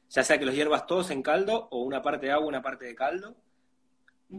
ya 0.10 0.24
sea 0.24 0.38
que 0.38 0.46
los 0.46 0.54
hiervas 0.54 0.86
todos 0.86 1.10
en 1.10 1.24
caldo 1.24 1.68
o 1.72 1.82
una 1.82 2.04
parte 2.04 2.28
de 2.28 2.32
agua, 2.32 2.48
una 2.48 2.62
parte 2.62 2.86
de 2.86 2.94
caldo, 2.94 3.36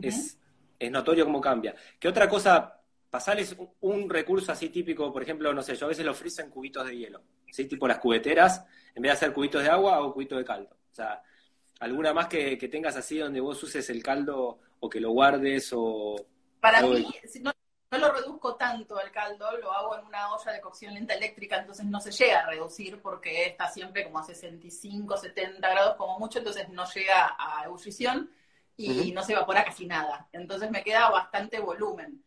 es, 0.00 0.38
es 0.78 0.90
notorio 0.92 1.24
cómo 1.24 1.40
cambia. 1.40 1.74
¿Qué 1.98 2.06
otra 2.06 2.28
cosa 2.28 2.75
pasarles 3.16 3.56
un 3.80 4.10
recurso 4.10 4.52
así 4.52 4.68
típico, 4.68 5.10
por 5.10 5.22
ejemplo, 5.22 5.50
no 5.54 5.62
sé, 5.62 5.74
yo 5.74 5.86
a 5.86 5.88
veces 5.88 6.04
lo 6.04 6.12
friso 6.12 6.42
en 6.42 6.50
cubitos 6.50 6.86
de 6.86 6.98
hielo, 6.98 7.22
¿sí? 7.50 7.64
Tipo 7.64 7.88
las 7.88 7.98
cubeteras, 7.98 8.62
en 8.94 9.02
vez 9.02 9.08
de 9.08 9.16
hacer 9.16 9.32
cubitos 9.32 9.62
de 9.62 9.70
agua, 9.70 10.02
o 10.02 10.12
cubitos 10.12 10.36
de 10.36 10.44
caldo. 10.44 10.76
O 10.92 10.94
sea, 10.94 11.22
alguna 11.80 12.12
más 12.12 12.26
que, 12.26 12.58
tengas 12.70 12.94
así 12.94 13.16
donde 13.16 13.40
vos 13.40 13.62
uses 13.62 13.88
el 13.88 14.02
caldo 14.02 14.60
o 14.80 14.90
que 14.90 15.00
lo 15.00 15.12
guardes 15.12 15.72
o... 15.74 16.14
Para 16.60 16.82
mí, 16.82 17.08
no, 17.40 17.52
no, 17.90 17.98
lo 17.98 18.12
reduzco 18.12 18.54
tanto 18.56 19.00
el 19.00 19.10
caldo, 19.10 19.50
lo 19.56 19.72
hago 19.72 19.96
en 19.96 20.04
una 20.04 20.34
olla 20.34 20.52
de 20.52 20.60
cocción 20.60 20.92
lenta 20.92 21.14
eléctrica, 21.14 21.56
entonces 21.56 21.86
no 21.86 22.00
se 22.02 22.12
llega 22.12 22.40
a 22.40 22.50
reducir 22.50 23.00
porque 23.00 23.46
está 23.46 23.66
siempre 23.70 24.04
como 24.04 24.18
a 24.18 24.24
65, 24.24 25.16
70 25.16 25.66
grados 25.70 25.96
como 25.96 26.18
mucho, 26.18 26.40
entonces 26.40 26.68
no 26.68 26.84
llega 26.92 27.34
a 27.38 27.64
ebullición 27.64 28.30
y 28.76 29.10
no 29.12 29.22
se 29.22 29.32
evapora 29.32 29.64
casi 29.64 29.86
nada. 29.86 30.28
Entonces 30.32 30.70
me 30.70 30.84
queda 30.84 31.08
bastante 31.08 31.60
volumen 31.60 32.25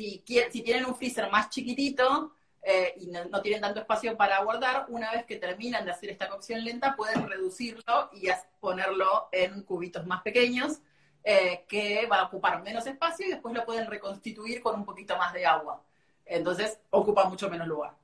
si, 0.00 0.24
si 0.50 0.62
tienen 0.62 0.86
un 0.86 0.96
freezer 0.96 1.30
más 1.30 1.50
chiquitito 1.50 2.32
eh, 2.62 2.94
y 2.98 3.06
no, 3.08 3.42
tienen 3.42 3.60
tanto 3.60 3.80
espacio 3.80 4.16
para 4.16 4.42
guardar, 4.42 4.86
una 4.88 5.10
vez 5.12 5.24
que 5.24 5.36
terminan 5.36 5.84
de 5.84 5.90
hacer 5.90 6.10
esta 6.10 6.28
cocción 6.28 6.64
lenta, 6.64 6.96
pueden 6.96 7.28
reducirlo 7.28 8.10
y 8.12 8.28
ponerlo 8.58 9.28
en 9.32 9.62
cubitos 9.62 10.06
más 10.06 10.22
pequeños 10.22 10.80
eh, 11.22 11.64
que 11.68 12.06
va 12.06 12.20
a 12.20 12.24
ocupar 12.24 12.62
menos 12.62 12.86
espacio 12.86 13.26
y 13.26 13.30
después 13.30 13.54
lo 13.54 13.64
pueden 13.64 13.86
reconstituir 13.86 14.62
con 14.62 14.74
un 14.74 14.84
poquito 14.84 15.16
más 15.16 15.34
de 15.34 15.44
agua. 15.44 15.82
Entonces 16.24 16.80
ocupa 16.90 17.24
mucho 17.24 17.50
menos 17.50 17.66
lugar. 17.66 17.94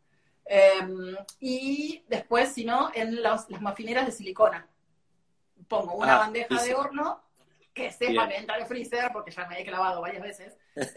Em, 0.45 1.17
y 1.41 2.05
después, 2.09 2.53
si 2.53 2.65
no, 2.65 2.91
en 2.95 3.23
las 3.23 3.49
mafineras 3.61 4.07
de 4.07 4.13
silicona. 4.13 4.69
Pongo 5.67 5.95
una 5.95 6.17
ah, 6.17 6.19
bandeja 6.19 6.63
de 6.63 6.75
horno 6.75 7.23
que 7.73 7.91
sepa 7.91 8.29
que 8.29 8.37
entra 8.37 8.57
el 8.57 8.67
freezer, 8.67 9.11
porque 9.13 9.31
ya 9.31 9.47
me 9.47 9.61
he 9.61 9.65
clavado 9.65 10.01
varias 10.01 10.23
veces. 10.23 10.57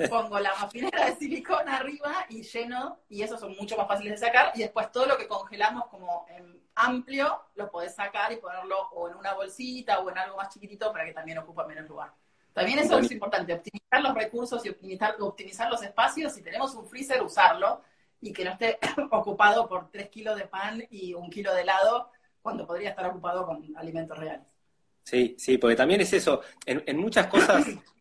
Pongo 0.10 0.40
la 0.40 0.54
mafinera 0.56 1.06
de 1.06 1.16
silicona 1.16 1.78
arriba 1.78 2.26
y 2.30 2.44
lleno, 2.44 3.00
y 3.10 3.22
esos 3.22 3.40
son 3.40 3.56
mucho 3.56 3.78
más 3.78 3.88
fáciles 3.88 4.20
de 4.20 4.26
sacar. 4.26 4.52
Y 4.56 4.60
después 4.60 4.92
todo 4.92 5.06
lo 5.06 5.18
que 5.18 5.28
congelamos 5.28 5.88
como 5.88 6.26
en 6.30 6.60
amplio, 6.76 7.42
lo 7.56 7.70
podés 7.70 7.96
sacar 7.96 8.32
y 8.32 8.38
ponerlo 8.38 8.90
o 8.94 9.10
en 9.10 9.16
una 9.16 9.34
bolsita 9.34 10.00
o 10.00 10.10
en 10.10 10.18
algo 10.18 10.38
más 10.38 10.54
chiquitito 10.54 10.92
para 10.92 11.06
que 11.06 11.14
también 11.14 11.38
ocupe 11.38 11.64
menos 11.66 11.88
lugar. 11.88 12.14
También 12.54 12.80
eso 12.80 12.98
es 12.98 13.12
importante, 13.12 13.54
optimizar 13.54 14.02
los 14.02 14.14
recursos 14.14 14.66
y 14.66 14.70
optimizar, 14.70 15.16
optimizar 15.20 15.70
los 15.70 15.82
espacios. 15.84 16.34
Si 16.34 16.42
tenemos 16.42 16.74
un 16.76 16.86
freezer, 16.88 17.22
usarlo 17.22 17.82
y 18.22 18.34
que 18.34 18.44
no 18.44 18.52
esté 18.52 18.80
ocupado 19.12 19.68
por 19.68 19.90
tres 19.90 20.10
kilos 20.10 20.38
de 20.38 20.46
pan 20.46 20.84
y 20.90 21.14
un 21.14 21.30
kilo 21.30 21.54
de 21.54 21.62
helado, 21.62 22.12
cuando 22.42 22.66
podría 22.66 22.90
estar 22.90 23.06
ocupado 23.06 23.46
con 23.46 23.64
alimentos 23.78 24.18
reales. 24.18 24.48
Sí, 25.04 25.36
sí, 25.38 25.58
porque 25.58 25.76
también 25.76 26.02
es 26.02 26.14
eso. 26.14 26.42
En, 26.66 26.98
muchas 26.98 27.28
cosas, 27.28 27.66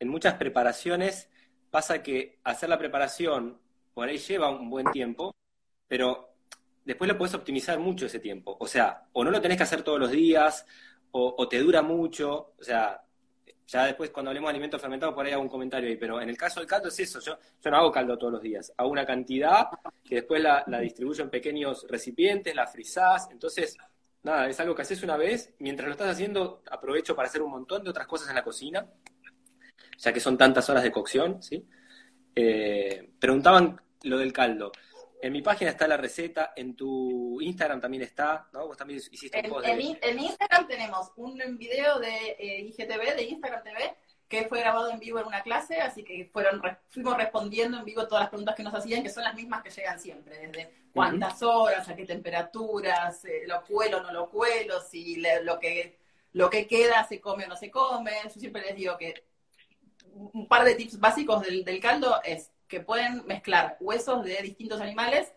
en 0.00 0.08
muchas 0.08 0.34
preparaciones, 0.34 1.28
pasa 1.70 2.02
que 2.02 2.40
hacer 2.42 2.68
la 2.68 2.78
preparación 2.78 3.60
por 3.94 4.08
ahí 4.08 4.18
lleva 4.18 4.48
un 4.50 4.70
buen 4.70 4.90
tiempo, 4.90 5.34
pero 5.86 6.34
después 6.84 7.08
lo 7.08 7.18
puedes 7.18 7.34
optimizar 7.34 7.78
mucho 7.78 8.06
ese 8.06 8.18
tiempo. 8.18 8.56
O 8.58 8.66
sea, 8.66 9.06
o 9.12 9.24
no 9.24 9.30
lo 9.30 9.40
tenés 9.40 9.56
que 9.56 9.64
hacer 9.64 9.82
todos 9.82 10.00
los 10.00 10.10
días, 10.10 10.64
o, 11.12 11.48
te 11.48 11.58
dura 11.58 11.82
mucho. 11.82 12.54
O 12.58 12.62
sea, 12.62 13.02
ya 13.66 13.84
después 13.84 14.10
cuando 14.10 14.30
hablemos 14.30 14.48
de 14.48 14.52
alimentos 14.52 14.80
fermentados 14.80 15.14
por 15.14 15.26
ahí 15.26 15.32
hago 15.32 15.42
un 15.42 15.48
comentario 15.48 15.88
ahí, 15.88 15.96
pero 15.96 16.20
en 16.20 16.28
el 16.28 16.36
caso 16.36 16.60
del 16.60 16.68
caldo 16.68 16.88
es 16.88 16.98
eso, 16.98 17.20
yo, 17.20 17.38
no 17.70 17.76
hago 17.76 17.92
caldo 17.92 18.18
todos 18.18 18.32
los 18.32 18.42
días, 18.42 18.72
hago 18.76 18.90
una 18.90 19.06
cantidad 19.06 19.68
que 20.04 20.16
después 20.16 20.42
la, 20.42 20.64
la 20.66 20.80
distribuyo 20.80 21.22
en 21.22 21.30
pequeños 21.30 21.86
recipientes, 21.88 22.52
la 22.52 22.66
frizás, 22.66 23.28
entonces, 23.30 23.76
nada, 24.24 24.48
es 24.48 24.58
algo 24.58 24.74
que 24.74 24.82
haces 24.82 25.04
una 25.04 25.16
vez, 25.16 25.54
mientras 25.60 25.86
lo 25.86 25.92
estás 25.92 26.08
haciendo 26.08 26.62
aprovecho 26.68 27.14
para 27.14 27.28
hacer 27.28 27.42
un 27.42 27.52
montón 27.52 27.84
de 27.84 27.90
otras 27.90 28.08
cosas 28.08 28.28
en 28.30 28.34
la 28.34 28.42
cocina, 28.42 28.88
ya 30.00 30.12
que 30.12 30.20
son 30.20 30.38
tantas 30.38 30.68
horas 30.70 30.82
de 30.82 30.90
cocción, 30.90 31.42
¿sí? 31.42 31.66
Eh, 32.34 33.10
preguntaban 33.18 33.80
lo 34.02 34.18
del 34.18 34.32
caldo. 34.32 34.72
En 35.20 35.32
mi 35.32 35.42
página 35.42 35.70
está 35.70 35.86
la 35.86 35.98
receta, 35.98 36.54
en 36.56 36.74
tu 36.74 37.38
Instagram 37.42 37.80
también 37.80 38.02
está, 38.04 38.48
¿no? 38.54 38.68
Vos 38.68 38.76
también 38.78 38.98
hiciste 38.98 39.42
un 39.44 39.50
post 39.50 39.66
en, 39.68 39.98
en, 40.00 40.18
Instagram 40.18 40.66
tenemos 40.66 41.12
un 41.16 41.36
video 41.58 41.98
de 41.98 42.36
eh, 42.38 42.60
IGTV, 42.60 43.16
de 43.16 43.24
Instagram 43.24 43.62
TV, 43.62 43.96
que 44.26 44.44
fue 44.44 44.60
grabado 44.60 44.90
en 44.90 44.98
vivo 44.98 45.18
en 45.18 45.26
una 45.26 45.42
clase, 45.42 45.82
así 45.82 46.02
que 46.02 46.30
fueron 46.32 46.62
fuimos 46.88 47.18
respondiendo 47.18 47.76
en 47.76 47.84
vivo 47.84 48.06
todas 48.06 48.22
las 48.22 48.30
preguntas 48.30 48.54
que 48.54 48.62
nos 48.62 48.72
hacían, 48.72 49.02
que 49.02 49.10
son 49.10 49.24
las 49.24 49.34
mismas 49.34 49.62
que 49.62 49.68
llegan 49.68 50.00
siempre, 50.00 50.38
desde 50.38 50.72
cuántas 50.94 51.42
horas, 51.42 51.86
a 51.86 51.94
qué 51.94 52.06
temperaturas, 52.06 53.22
eh, 53.26 53.42
lo 53.46 53.62
cuelo 53.64 53.98
o 53.98 54.02
no 54.02 54.12
lo 54.12 54.30
cuelo, 54.30 54.80
si 54.80 55.22
lo, 55.42 55.58
que, 55.58 55.98
lo 56.32 56.48
que 56.48 56.66
queda 56.66 57.06
se 57.06 57.20
come 57.20 57.44
o 57.44 57.48
no 57.48 57.56
se 57.56 57.70
come. 57.70 58.12
Yo 58.24 58.40
siempre 58.40 58.62
les 58.62 58.76
digo 58.76 58.96
que 58.96 59.29
un 60.14 60.48
par 60.48 60.64
de 60.64 60.74
tips 60.74 60.98
básicos 60.98 61.42
del, 61.42 61.80
caldo 61.80 62.20
es 62.24 62.50
que 62.68 62.80
pueden 62.80 63.26
mezclar 63.26 63.76
huesos 63.80 64.24
de 64.24 64.40
distintos 64.42 64.80
animales, 64.80 65.32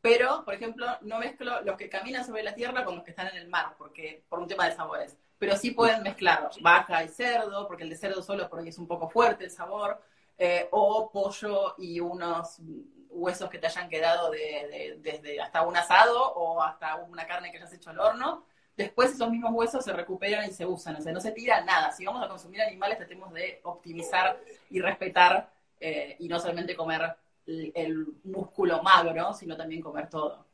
pero, 0.00 0.44
por 0.44 0.54
ejemplo, 0.54 0.86
no 1.02 1.18
mezclo 1.18 1.62
los 1.62 1.76
que 1.76 1.88
caminan 1.88 2.24
sobre 2.24 2.42
la 2.42 2.54
tierra 2.54 2.84
con 2.84 2.96
los 2.96 3.04
que 3.04 3.10
están 3.10 3.28
en 3.28 3.36
el 3.36 3.48
mar, 3.48 3.74
porque 3.78 4.24
por 4.28 4.38
un 4.38 4.46
tema 4.46 4.68
de 4.68 4.76
sabores. 4.76 5.16
Pero 5.38 5.56
sí 5.56 5.72
pueden 5.72 6.02
mezclar 6.02 6.50
vaca 6.60 7.02
y 7.02 7.08
cerdo, 7.08 7.66
porque 7.66 7.82
el 7.82 7.90
de 7.90 7.96
cerdo 7.96 8.22
solo 8.22 8.48
por 8.48 8.60
ahí 8.60 8.68
es 8.68 8.78
un 8.78 8.86
poco 8.86 9.08
fuerte 9.08 9.44
el 9.44 9.50
sabor, 9.50 10.00
eh, 10.38 10.68
o 10.70 11.10
pollo 11.10 11.74
y 11.78 11.98
unos 11.98 12.60
huesos 13.08 13.48
que 13.48 13.58
te 13.58 13.66
hayan 13.66 13.88
quedado 13.88 14.30
desde 14.30 15.40
hasta 15.40 15.62
un 15.62 15.76
asado 15.76 16.34
o 16.34 16.62
hasta 16.62 16.96
una 16.96 17.26
carne 17.26 17.50
que 17.50 17.56
hayas 17.56 17.72
hecho 17.72 17.90
al 17.90 17.98
horno. 17.98 18.44
Después 18.76 19.12
esos 19.12 19.30
mismos 19.30 19.52
huesos 19.54 19.84
se 19.84 19.92
recuperan 19.92 20.48
y 20.48 20.52
se 20.52 20.66
usan, 20.66 20.96
o 20.96 21.00
sea, 21.00 21.12
no 21.12 21.20
se 21.20 21.32
tira 21.32 21.64
nada. 21.64 21.90
Si 21.92 22.04
vamos 22.04 22.22
a 22.22 22.28
consumir 22.28 22.60
animales, 22.60 22.98
tratemos 22.98 23.32
de 23.32 23.60
optimizar 23.64 24.38
y 24.70 24.80
respetar 24.80 25.50
eh, 25.80 26.16
y 26.18 26.28
no 26.28 26.38
solamente 26.38 26.76
comer 26.76 27.16
el, 27.46 28.06
músculo 28.24 28.82
magro, 28.82 29.32
sino 29.32 29.56
también 29.56 29.80
comer 29.80 30.10
todo. 30.10 30.46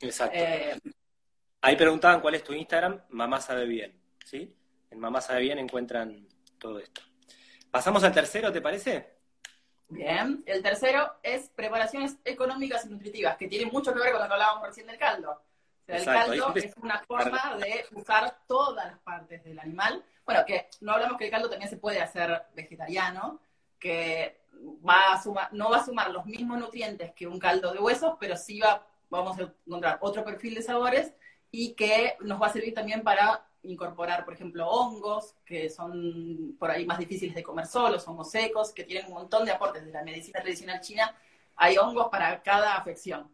Exacto. 0.00 0.36
Eh, 0.36 0.76
Ahí 1.64 1.76
preguntaban 1.76 2.20
cuál 2.20 2.34
es 2.34 2.42
tu 2.42 2.52
Instagram, 2.52 3.00
Mamá 3.10 3.40
Sabe 3.40 3.66
Bien, 3.66 3.96
¿sí? 4.24 4.52
En 4.90 4.98
Mamá 4.98 5.20
Sabe 5.20 5.42
Bien 5.42 5.58
encuentran 5.60 6.26
todo 6.58 6.80
esto. 6.80 7.02
Pasamos 7.70 8.02
al 8.02 8.12
tercero, 8.12 8.50
¿te 8.50 8.60
parece? 8.60 9.14
Bien, 9.88 10.42
el 10.44 10.60
tercero 10.60 11.18
es 11.22 11.50
preparaciones 11.50 12.16
económicas 12.24 12.84
y 12.84 12.88
nutritivas, 12.88 13.36
que 13.36 13.46
tiene 13.46 13.70
mucho 13.70 13.92
que 13.92 14.00
ver 14.00 14.10
con 14.10 14.20
lo 14.20 14.26
que 14.26 14.32
hablábamos 14.32 14.66
recién 14.66 14.88
del 14.88 14.98
caldo. 14.98 15.40
El 15.92 16.04
caldo 16.04 16.54
es 16.54 16.76
una 16.76 16.98
forma 17.00 17.56
de 17.56 17.84
usar 17.92 18.38
todas 18.46 18.86
las 18.86 18.98
partes 19.00 19.44
del 19.44 19.58
animal. 19.58 20.04
Bueno, 20.24 20.44
que 20.46 20.68
no 20.80 20.92
hablamos 20.92 21.18
que 21.18 21.26
el 21.26 21.30
caldo 21.30 21.50
también 21.50 21.70
se 21.70 21.76
puede 21.76 22.00
hacer 22.00 22.44
vegetariano, 22.54 23.40
que 23.78 24.42
va 24.86 25.12
a 25.12 25.22
sumar, 25.22 25.52
no 25.52 25.70
va 25.70 25.78
a 25.78 25.84
sumar 25.84 26.10
los 26.10 26.24
mismos 26.26 26.58
nutrientes 26.58 27.12
que 27.12 27.26
un 27.26 27.38
caldo 27.38 27.72
de 27.72 27.80
huesos, 27.80 28.16
pero 28.20 28.36
sí 28.36 28.60
va, 28.60 28.86
vamos 29.10 29.38
a 29.38 29.52
encontrar 29.66 29.98
otro 30.00 30.24
perfil 30.24 30.54
de 30.54 30.62
sabores 30.62 31.12
y 31.50 31.74
que 31.74 32.16
nos 32.20 32.40
va 32.40 32.46
a 32.46 32.52
servir 32.52 32.74
también 32.74 33.02
para 33.02 33.44
incorporar, 33.64 34.24
por 34.24 34.34
ejemplo, 34.34 34.68
hongos, 34.68 35.34
que 35.44 35.70
son 35.70 36.56
por 36.58 36.70
ahí 36.70 36.84
más 36.84 36.98
difíciles 36.98 37.34
de 37.34 37.42
comer 37.42 37.66
solos, 37.66 38.06
hongos 38.08 38.30
secos, 38.30 38.72
que 38.72 38.84
tienen 38.84 39.06
un 39.06 39.14
montón 39.14 39.44
de 39.44 39.52
aportes 39.52 39.84
de 39.84 39.92
la 39.92 40.02
medicina 40.02 40.40
tradicional 40.40 40.80
china. 40.80 41.14
Hay 41.56 41.76
hongos 41.78 42.08
para 42.08 42.42
cada 42.42 42.76
afección. 42.76 43.30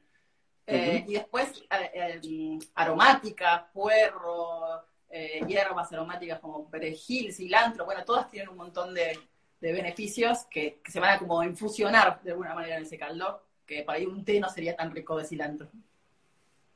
Eh, 0.71 1.05
y 1.09 1.15
después 1.15 1.65
eh, 1.71 2.21
eh, 2.23 2.59
aromáticas, 2.75 3.63
puerro, 3.73 4.85
hierbas 5.47 5.91
aromáticas 5.91 6.39
como 6.41 6.69
perejil, 6.69 7.33
cilantro, 7.33 7.87
bueno, 7.87 8.05
todas 8.05 8.29
tienen 8.29 8.51
un 8.51 8.59
montón 8.59 8.93
de, 8.93 9.19
de 9.61 9.73
beneficios 9.73 10.45
que, 10.51 10.83
se 10.87 11.01
van 11.01 11.15
a 11.15 11.19
como 11.19 11.43
infusionar 11.43 12.21
de 12.23 12.33
alguna 12.33 12.55
manera 12.55 12.77
en 12.77 12.83
ese 12.83 12.99
caldo, 12.99 13.43
que 13.67 13.83
para 13.83 13.99
ahí 13.99 14.05
un 14.05 14.23
té 14.25 14.39
no 14.39 14.51
sería 14.51 14.77
tan 14.77 14.91
rico 14.91 15.17
de 15.17 15.25
cilantro. 15.25 15.69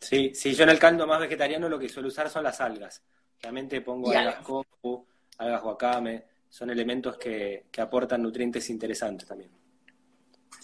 Sí, 0.01 0.33
sí, 0.35 0.55
yo 0.55 0.65
en 0.65 0.71
el 0.71 0.79
caldo 0.79 1.07
más 1.07 1.21
vegetariano 1.21 1.69
lo 1.69 1.79
que 1.79 1.91
suelo 1.91 2.09
usar 2.09 2.31
son 2.31 2.45
las 2.45 2.63
algas. 2.63 3.03
Realmente 3.43 3.83
pongo 3.83 4.11
algas 4.11 4.37
coco, 4.37 5.07
algas 5.37 5.63
wakame, 5.63 6.25
son 6.49 6.71
elementos 6.71 7.19
que, 7.19 7.67
aportan 7.79 8.23
nutrientes 8.23 8.69
interesantes 8.71 9.29
también. 9.29 9.51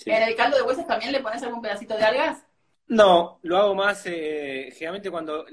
¿En 0.06 0.22
el 0.22 0.34
caldo 0.34 0.56
de 0.56 0.62
huesos 0.62 0.86
también 0.86 1.12
le 1.12 1.20
pones 1.20 1.42
algún 1.42 1.60
pedacito 1.60 1.94
de 1.94 2.04
algas? 2.04 2.47
No, 2.88 3.38
lo 3.42 3.59
hago 3.59 3.74
más, 3.74 4.07
eh, 4.07 4.70
generalmente 4.72 5.11
cuando 5.11 5.46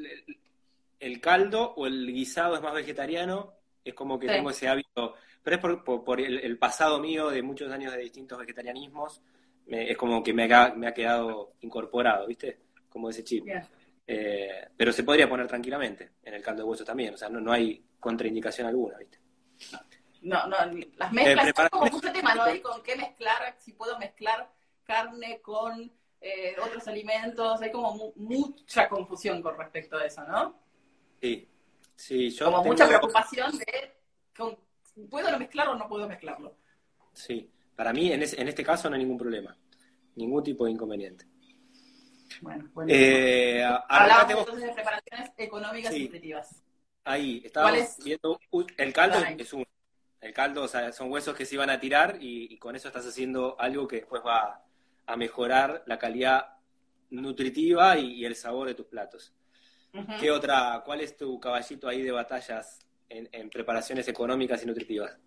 el, 1.00 1.22
caldo 1.22 1.74
o 1.76 1.86
el 1.86 2.08
guisado 2.08 2.56
es 2.56 2.62
más 2.62 2.74
vegetariano, 2.74 3.54
es 3.84 3.94
como 3.94 4.18
que 4.18 4.28
tengo 4.28 4.50
ese 4.50 4.68
hábito 4.68 5.16
pero 5.46 5.76
es 5.76 5.84
por, 5.84 6.20
el, 6.20 6.58
pasado 6.58 7.00
mío 7.00 7.30
de 7.30 7.44
muchos 7.44 7.72
años 7.72 7.94
de 7.94 8.00
distintos 8.00 8.40
vegetarianismos, 8.40 9.22
es 9.68 9.96
como 9.96 10.24
que 10.24 10.34
me 10.34 10.52
ha, 10.52 10.74
me 10.74 10.88
ha 10.88 10.94
quedado 10.94 11.54
incorporado, 11.62 12.26
¿viste? 12.26 12.62
Como 12.90 13.12
ese 13.12 13.24
chip. 13.24 13.46
Eh, 14.08 14.70
pero 14.76 14.92
se 14.92 15.04
podría 15.04 15.30
poner 15.30 15.48
tranquilamente 15.48 16.14
en 16.24 16.34
el 16.34 16.42
caldo 16.42 16.64
de 16.64 16.70
hueso 16.70 16.84
también, 16.84 17.14
o 17.14 17.18
sea, 17.18 17.30
no, 17.30 17.40
no 17.40 17.52
hay 17.52 17.86
contraindicación 18.00 18.66
alguna, 18.68 18.98
¿viste? 18.98 19.20
No, 20.24 20.48
no, 20.48 20.58
las 20.96 21.12
mezclas, 21.14 21.48
es 21.48 21.70
como 21.70 21.86
mucho 21.92 22.12
tema, 22.12 22.34
¿no? 22.34 22.44
Hay 22.44 22.60
con 22.60 22.82
qué 22.82 22.96
mezclar, 22.96 23.56
si 23.60 23.74
puedo 23.74 24.00
mezclar 24.00 24.50
carne 24.84 25.42
con 25.42 25.92
eh, 26.28 26.56
otros 26.60 26.88
alimentos, 26.88 27.62
hay 27.62 27.72
como 27.72 28.12
mucha 28.16 28.90
confusión 28.90 29.44
con 29.44 29.56
respecto 29.56 29.98
a 29.98 30.06
eso, 30.06 30.24
¿no? 30.24 30.60
Sí, 31.22 31.48
sí, 31.96 32.32
yo 32.32 32.46
Como 32.46 32.64
mucha 32.64 32.88
preocupación 32.88 33.56
de 33.60 33.96
¿Puedo 35.10 35.38
mezclarlo 35.38 35.74
o 35.74 35.76
no 35.76 35.88
puedo 35.88 36.08
mezclarlo? 36.08 36.58
Sí, 37.14 37.52
para 37.76 37.94
mí 37.94 38.12
en, 38.12 38.24
en 38.24 38.48
este 38.48 38.64
caso 38.64 38.90
no 38.90 38.96
hay 38.96 39.04
ningún 39.04 39.18
problema, 39.18 39.56
ningún 40.16 40.44
tipo 40.44 40.66
de 40.66 40.72
inconveniente. 40.72 41.26
Bueno, 42.42 42.70
bueno. 42.74 42.92
Eh, 42.92 43.64
Hablamos 43.88 44.32
entonces 44.32 44.66
de 44.66 44.74
preparaciones 44.74 45.32
económicas 45.38 45.94
y 45.94 46.04
nutritivas. 46.06 46.64
Ahí, 47.04 47.44
estábamos 47.46 47.98
viendo, 48.04 48.40
el 48.78 48.94
caldo 48.94 49.18
es 49.38 49.54
un, 49.54 49.64
el 50.22 50.34
caldo, 50.34 50.64
o 50.64 50.68
sea, 50.68 50.92
son 50.92 51.12
huesos 51.12 51.36
que 51.36 51.46
se 51.46 51.54
iban 51.54 51.70
a 51.70 51.80
tirar 51.80 52.18
y, 52.20 52.58
con 52.58 52.76
eso 52.76 52.88
estás 52.88 53.06
haciendo 53.06 53.56
algo 53.60 53.88
que 53.88 53.98
después 53.98 54.24
va 54.26 54.66
a 55.06 55.16
mejorar 55.16 55.84
la 55.86 55.98
calidad 56.00 56.58
nutritiva 57.10 57.98
y, 57.98 58.26
el 58.26 58.36
sabor 58.36 58.68
de 58.68 58.76
tus 58.76 58.88
platos. 58.88 59.34
¿Qué 60.20 60.30
otra, 60.30 60.82
cuál 60.86 61.00
es 61.02 61.16
tu 61.16 61.40
caballito 61.40 61.88
ahí 61.88 62.02
de 62.02 62.12
batallas 62.12 62.86
en, 63.10 63.50
preparaciones 63.50 64.08
económicas 64.08 64.64
y 64.64 64.66
nutritivas. 64.66 65.18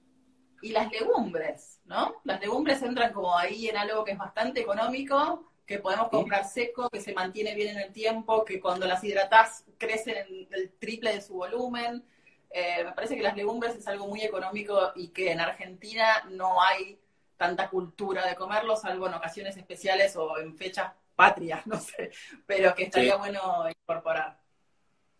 Y 0.60 0.70
las 0.70 0.90
legumbres, 0.90 1.80
¿no? 1.84 2.16
Las 2.24 2.40
legumbres 2.40 2.82
entran 2.82 3.12
como 3.12 3.36
ahí 3.36 3.68
en 3.68 3.76
algo 3.76 4.04
que 4.04 4.12
es 4.12 4.18
bastante 4.18 4.60
económico, 4.60 5.52
que 5.64 5.78
podemos 5.78 6.08
comprar 6.08 6.44
seco, 6.44 6.88
que 6.90 7.00
se 7.00 7.12
mantiene 7.12 7.54
bien 7.54 7.76
en 7.76 7.82
el 7.82 7.92
tiempo, 7.92 8.44
que 8.44 8.60
cuando 8.60 8.86
las 8.86 9.04
hidratas 9.04 9.64
crecen 9.76 10.48
el 10.50 10.72
triple 10.78 11.14
de 11.14 11.20
su 11.20 11.34
volumen. 11.34 12.04
Eh, 12.50 12.82
me 12.82 12.92
parece 12.92 13.14
que 13.14 13.22
las 13.22 13.36
legumbres 13.36 13.76
es 13.76 13.86
algo 13.86 14.06
muy 14.08 14.22
económico 14.22 14.92
y 14.96 15.08
que 15.08 15.30
en 15.30 15.40
Argentina 15.40 16.24
no 16.30 16.60
hay 16.62 16.98
tanta 17.38 17.70
cultura 17.70 18.26
de 18.26 18.34
comerlo, 18.34 18.76
salvo 18.76 19.06
en 19.06 19.14
ocasiones 19.14 19.56
especiales 19.56 20.14
o 20.16 20.38
en 20.38 20.54
fechas 20.54 20.92
patrias, 21.16 21.66
no 21.66 21.80
sé, 21.80 22.10
pero 22.44 22.74
que 22.74 22.84
estaría 22.84 23.16
bueno 23.16 23.64
incorporar. 23.70 24.38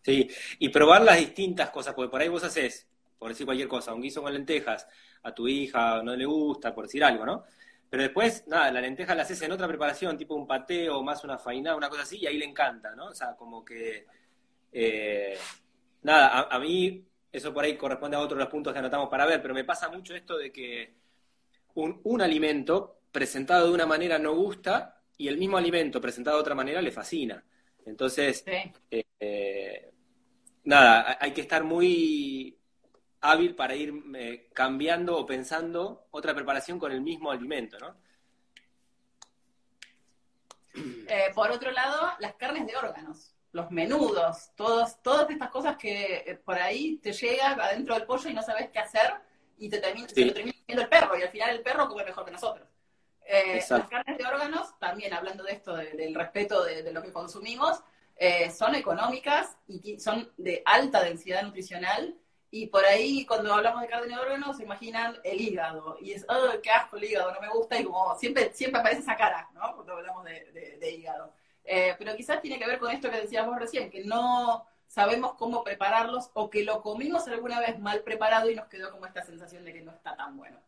Sí, 0.02 0.28
y 0.59 0.68
probar 0.68 1.02
las 1.02 1.16
distintas 1.16 1.70
cosas, 1.70 1.94
porque 1.94 2.11
por 2.11 2.20
ahí 2.20 2.28
vos 2.28 2.44
haces, 2.44 2.87
por 3.18 3.31
decir 3.31 3.46
cualquier 3.46 3.68
cosa, 3.68 3.94
un 3.94 4.02
guiso 4.02 4.22
con 4.22 4.33
lentejas, 4.33 4.87
a 5.22 5.33
tu 5.33 5.48
hija 5.48 6.02
no 6.02 6.14
le 6.14 6.24
gusta, 6.24 6.74
por 6.74 6.85
decir 6.85 7.02
algo, 7.02 7.24
¿no? 7.24 7.44
Pero 7.90 8.02
después, 8.02 8.46
nada, 8.46 8.70
la 8.70 8.81
lenteja 8.81 9.14
la 9.14 9.22
haces 9.22 9.40
en 9.42 9.52
otra 9.52 9.66
preparación, 9.66 10.16
tipo 10.18 10.35
un 10.35 10.46
pateo, 10.46 11.02
más 11.02 11.24
una 11.24 11.38
faina, 11.38 11.74
una 11.74 11.88
cosa 11.88 12.02
así, 12.02 12.18
y 12.18 12.26
ahí 12.26 12.37
le 12.37 12.44
encanta, 12.44 12.94
¿no? 12.94 13.07
O 13.07 13.14
sea, 13.14 13.35
como 13.35 13.64
que, 13.64 14.07
eh, 14.72 15.38
nada, 16.02 16.48
a, 16.50 16.59
mí 16.59 17.04
eso 17.33 17.52
por 17.54 17.64
ahí 17.64 17.76
corresponde 17.76 18.16
a 18.16 18.20
otros 18.20 18.38
de 18.38 18.44
los 18.44 18.52
puntos 18.52 18.72
que 18.72 18.78
anotamos 18.78 19.09
para 19.09 19.26
ver, 19.26 19.40
pero 19.40 19.54
me 19.54 19.64
pasa 19.64 19.88
mucho 19.88 20.14
esto 20.14 20.37
de 20.37 20.52
que 20.52 20.94
un, 21.78 22.00
un 22.04 22.20
alimento 22.20 23.00
presentado 23.12 23.68
de 23.68 23.72
una 23.72 23.86
manera 23.86 24.18
no 24.18 24.34
gusta 24.34 25.00
y 25.16 25.28
el 25.28 25.38
mismo 25.38 25.56
alimento 25.56 26.00
presentado 26.00 26.36
de 26.36 26.42
otra 26.42 26.54
manera 26.54 26.82
le 26.82 26.90
fascina. 26.90 27.42
Entonces, 27.86 28.44
eh, 28.90 29.90
nada, 30.64 31.18
hay 31.20 31.32
que 31.32 31.40
estar 31.40 31.64
muy 31.64 32.58
hábil 33.20 33.54
para 33.54 33.74
ir 33.74 33.92
eh, 34.14 34.48
cambiando 34.52 35.16
o 35.16 35.26
pensando 35.26 36.08
otra 36.10 36.34
preparación 36.34 36.78
con 36.78 36.92
el 36.92 37.00
mismo 37.00 37.30
alimento, 37.30 37.78
¿no? 37.78 37.96
Eh, 41.08 41.32
por 41.34 41.50
otro 41.50 41.70
lado, 41.72 42.12
las 42.20 42.34
carnes 42.34 42.66
de 42.66 42.76
órganos, 42.76 43.34
los 43.52 43.70
menudos, 43.70 44.50
todos, 44.54 45.02
todas 45.02 45.28
estas 45.30 45.50
cosas 45.50 45.76
que 45.76 46.24
eh, 46.26 46.34
por 46.44 46.56
ahí 46.56 46.98
te 46.98 47.12
llegan 47.12 47.60
adentro 47.60 47.94
del 47.94 48.04
pollo 48.04 48.28
y 48.28 48.34
no 48.34 48.42
sabes 48.42 48.68
qué 48.70 48.78
hacer 48.78 49.27
y 49.58 49.68
te 49.68 49.78
termina, 49.78 50.08
se 50.08 50.24
lo 50.24 50.32
termina 50.32 50.56
comiendo 50.58 50.82
el 50.82 50.88
perro 50.88 51.18
y 51.18 51.22
al 51.22 51.30
final 51.30 51.50
el 51.50 51.62
perro 51.62 51.88
come 51.88 52.04
mejor 52.04 52.24
que 52.24 52.30
nosotros. 52.30 52.68
las 53.70 53.88
carnes 53.88 54.18
de 54.18 54.26
órganos, 54.26 54.78
también 54.78 55.12
hablando 55.12 55.44
de 55.44 55.52
esto, 55.52 55.74
del 55.76 56.14
respeto 56.14 56.64
de, 56.64 56.92
lo 56.92 57.02
que 57.02 57.12
consumimos, 57.12 57.82
son 58.56 58.74
económicas 58.74 59.56
y 59.66 59.98
son 60.00 60.32
de 60.36 60.62
alta 60.64 61.02
densidad 61.02 61.42
nutricional 61.42 62.16
y 62.50 62.66
por 62.68 62.84
ahí, 62.84 63.26
cuando 63.26 63.52
hablamos 63.52 63.82
de 63.82 63.88
carne 63.88 64.08
de 64.08 64.18
órganos, 64.18 64.56
se 64.56 64.62
imaginan 64.62 65.18
el 65.22 65.40
hígado. 65.40 65.98
Y 66.00 66.12
es, 66.12 66.24
oh, 66.28 66.60
qué 66.62 66.70
asco 66.70 66.96
el 66.96 67.04
hígado, 67.04 67.32
no 67.32 67.40
me 67.40 67.50
gusta. 67.50 67.78
Y 67.78 67.84
como 67.84 68.16
siempre, 68.16 68.52
siempre 68.54 68.80
aparece 68.80 69.02
esa 69.02 69.16
cara, 69.16 69.48
¿no? 69.52 69.74
Cuando 69.74 69.92
hablamos 69.92 70.24
de, 70.24 70.96
hígado. 70.96 71.34
Eh, 71.64 71.94
pero 71.98 72.16
quizás 72.16 72.40
tiene 72.40 72.58
que 72.58 72.66
ver 72.66 72.78
con 72.78 72.90
esto 72.90 73.10
que 73.10 73.20
decíamos 73.20 73.58
recién, 73.58 73.90
que 73.90 74.02
no 74.04 74.66
sabemos 74.88 75.35
cómo 75.35 75.62
prepararlos 75.62 76.31
o 76.35 76.51
que 76.51 76.64
lo 76.64 76.83
comimos 76.83 77.29
alguna 77.29 77.61
vez 77.61 77.79
mal 77.79 78.01
preparado 78.01 78.51
y 78.51 78.57
nos 78.57 78.66
quedó 78.66 78.90
como 78.90 79.07
esta 79.07 79.22
sensación 79.22 79.64
de 79.64 79.72
que 79.72 79.83
no 79.83 79.92
está 79.92 80.16
tan 80.16 80.37
bueno. 80.37 80.59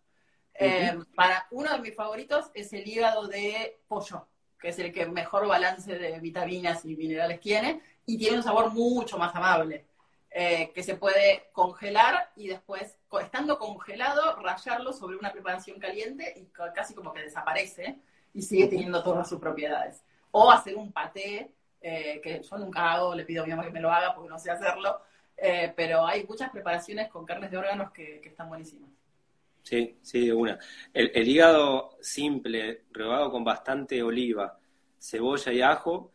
Eh, 0.54 0.96
para 1.14 1.46
uno 1.50 1.72
de 1.72 1.78
mis 1.80 1.96
favoritos 1.96 2.50
es 2.54 2.72
el 2.72 2.86
hígado 2.86 3.26
de 3.26 3.80
pollo, 3.88 4.28
que 4.60 4.68
es 4.68 4.78
el 4.78 4.92
que 4.92 5.06
mejor 5.06 5.48
balance 5.48 5.98
de 5.98 6.20
vitaminas 6.20 6.84
y 6.84 6.94
minerales 6.96 7.40
tiene 7.40 7.80
y 8.04 8.18
tiene 8.18 8.36
un 8.36 8.42
sabor 8.42 8.70
mucho 8.70 9.18
más 9.18 9.34
amable. 9.34 9.86
Eh, 10.32 10.70
que 10.72 10.84
se 10.84 10.94
puede 10.94 11.50
congelar 11.50 12.30
y 12.36 12.46
después, 12.46 12.96
estando 13.20 13.58
congelado, 13.58 14.36
rayarlo 14.36 14.92
sobre 14.92 15.16
una 15.16 15.32
preparación 15.32 15.80
caliente 15.80 16.32
y 16.36 16.44
casi 16.72 16.94
como 16.94 17.12
que 17.12 17.22
desaparece 17.22 17.98
y 18.32 18.42
sigue 18.42 18.68
teniendo 18.68 19.02
todas 19.02 19.28
sus 19.28 19.40
propiedades. 19.40 20.04
O 20.30 20.52
hacer 20.52 20.76
un 20.76 20.92
paté, 20.92 21.52
eh, 21.80 22.20
que 22.22 22.42
yo 22.42 22.58
nunca 22.58 22.92
hago, 22.92 23.14
le 23.14 23.24
pido 23.24 23.42
a 23.42 23.46
mi 23.46 23.50
mamá 23.50 23.64
que 23.64 23.72
me 23.72 23.80
lo 23.80 23.90
haga 23.90 24.14
porque 24.14 24.28
no 24.28 24.38
sé 24.38 24.50
hacerlo, 24.50 25.00
eh, 25.36 25.72
pero 25.74 26.06
hay 26.06 26.24
muchas 26.26 26.50
preparaciones 26.50 27.08
con 27.08 27.24
carnes 27.24 27.50
de 27.50 27.56
órganos 27.56 27.90
que, 27.92 28.20
están 28.24 28.48
buenísimas. 28.48 28.90
Sí, 29.62 29.98
sí, 30.02 30.26
de 30.26 30.32
una. 30.32 30.58
El, 30.92 31.28
hígado 31.28 31.96
simple, 32.00 32.84
rebado 32.90 33.30
con 33.30 33.44
bastante 33.44 34.02
oliva, 34.02 34.58
cebolla 34.98 35.52
y 35.52 35.62
ajo, 35.62 36.12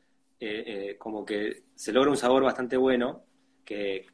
como 0.99 1.25
que 1.25 1.63
se 1.73 1.91
logra 1.91 2.11
un 2.11 2.17
sabor 2.17 2.43
bastante 2.43 2.77
bueno 2.77 3.23
que 3.63 4.05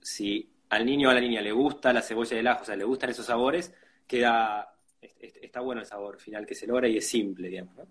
si 0.00 0.50
al 0.70 0.86
niño 0.86 1.08
o 1.08 1.10
a 1.10 1.14
la 1.14 1.20
niña 1.20 1.40
le 1.40 1.52
gusta 1.52 1.92
la 1.92 2.02
cebolla 2.02 2.36
y 2.36 2.40
el 2.40 2.46
ajo, 2.46 2.62
o 2.62 2.64
sea, 2.64 2.76
le 2.76 2.84
gustan 2.84 3.10
esos 3.10 3.26
sabores, 3.26 3.74
queda, 4.06 4.74
está 5.00 5.60
bueno 5.60 5.80
el 5.80 5.86
sabor 5.86 6.18
final 6.18 6.46
que 6.46 6.54
se 6.54 6.66
logra 6.66 6.88
y 6.88 6.96
es 6.96 7.06
simple, 7.08 7.48
digamos, 7.48 7.76
¿no? 7.76 7.86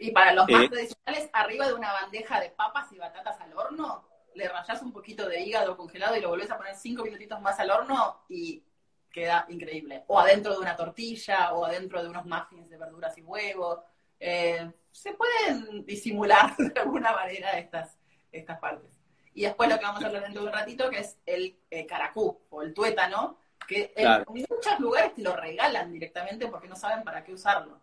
Y 0.00 0.10
para 0.12 0.32
los 0.32 0.48
más 0.48 0.64
eh, 0.64 0.68
tradicionales, 0.68 1.30
arriba 1.32 1.68
de 1.68 1.74
una 1.74 1.92
bandeja 1.92 2.40
de 2.40 2.48
papas 2.50 2.90
y 2.92 2.98
batatas 2.98 3.38
al 3.40 3.52
horno, 3.54 4.08
le 4.34 4.48
rayas 4.48 4.80
un 4.80 4.92
poquito 4.92 5.28
de 5.28 5.40
hígado 5.42 5.76
congelado 5.76 6.16
y 6.16 6.20
lo 6.20 6.30
volvés 6.30 6.50
a 6.50 6.56
poner 6.56 6.74
cinco 6.74 7.04
minutitos 7.04 7.40
más 7.40 7.60
al 7.60 7.70
horno 7.70 8.22
y 8.28 8.62
queda 9.12 9.44
increíble. 9.50 10.04
O 10.06 10.18
adentro 10.18 10.54
de 10.54 10.60
una 10.60 10.74
tortilla, 10.74 11.52
o 11.52 11.66
adentro 11.66 12.02
de 12.02 12.08
unos 12.08 12.24
muffins 12.24 12.70
de 12.70 12.78
verduras 12.78 13.16
y 13.18 13.22
huevos. 13.22 13.80
Eh, 14.18 14.70
se 14.90 15.12
pueden 15.12 15.84
disimular 15.84 16.56
de 16.58 16.80
alguna 16.80 17.12
manera 17.12 17.58
estas, 17.58 17.98
estas 18.32 18.58
partes. 18.58 18.98
Y 19.34 19.42
después 19.42 19.68
lo 19.68 19.78
que 19.78 19.84
vamos 19.84 20.02
a 20.02 20.06
hablar 20.06 20.22
dentro 20.22 20.42
de 20.42 20.48
un 20.48 20.54
ratito, 20.54 20.88
que 20.88 21.00
es 21.00 21.18
el 21.26 21.58
eh, 21.70 21.86
caracú 21.86 22.40
o 22.48 22.62
el 22.62 22.72
tuétano, 22.72 23.38
que 23.68 23.92
en 23.94 24.24
muchos 24.26 24.80
lugares 24.80 25.14
te 25.14 25.22
lo 25.22 25.36
regalan 25.36 25.92
directamente 25.92 26.48
porque 26.48 26.68
no 26.68 26.74
saben 26.74 27.04
para 27.04 27.22
qué 27.22 27.34
usarlo. 27.34 27.80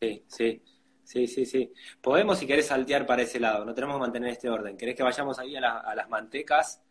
Sí, 0.00 0.24
sí. 0.26 0.62
Sí, 1.04 1.26
sí, 1.26 1.44
sí. 1.44 1.72
Podemos, 2.00 2.38
si 2.38 2.46
querés, 2.46 2.66
saltear 2.66 3.06
para 3.06 3.22
ese 3.22 3.38
lado. 3.38 3.64
No 3.64 3.74
tenemos 3.74 3.96
que 3.96 4.00
mantener 4.00 4.30
este 4.30 4.48
orden. 4.48 4.76
¿Querés 4.76 4.96
que 4.96 5.02
vayamos 5.02 5.38
ahí 5.38 5.54
a, 5.56 5.60
las 5.94 6.08
mantecas? 6.08 6.82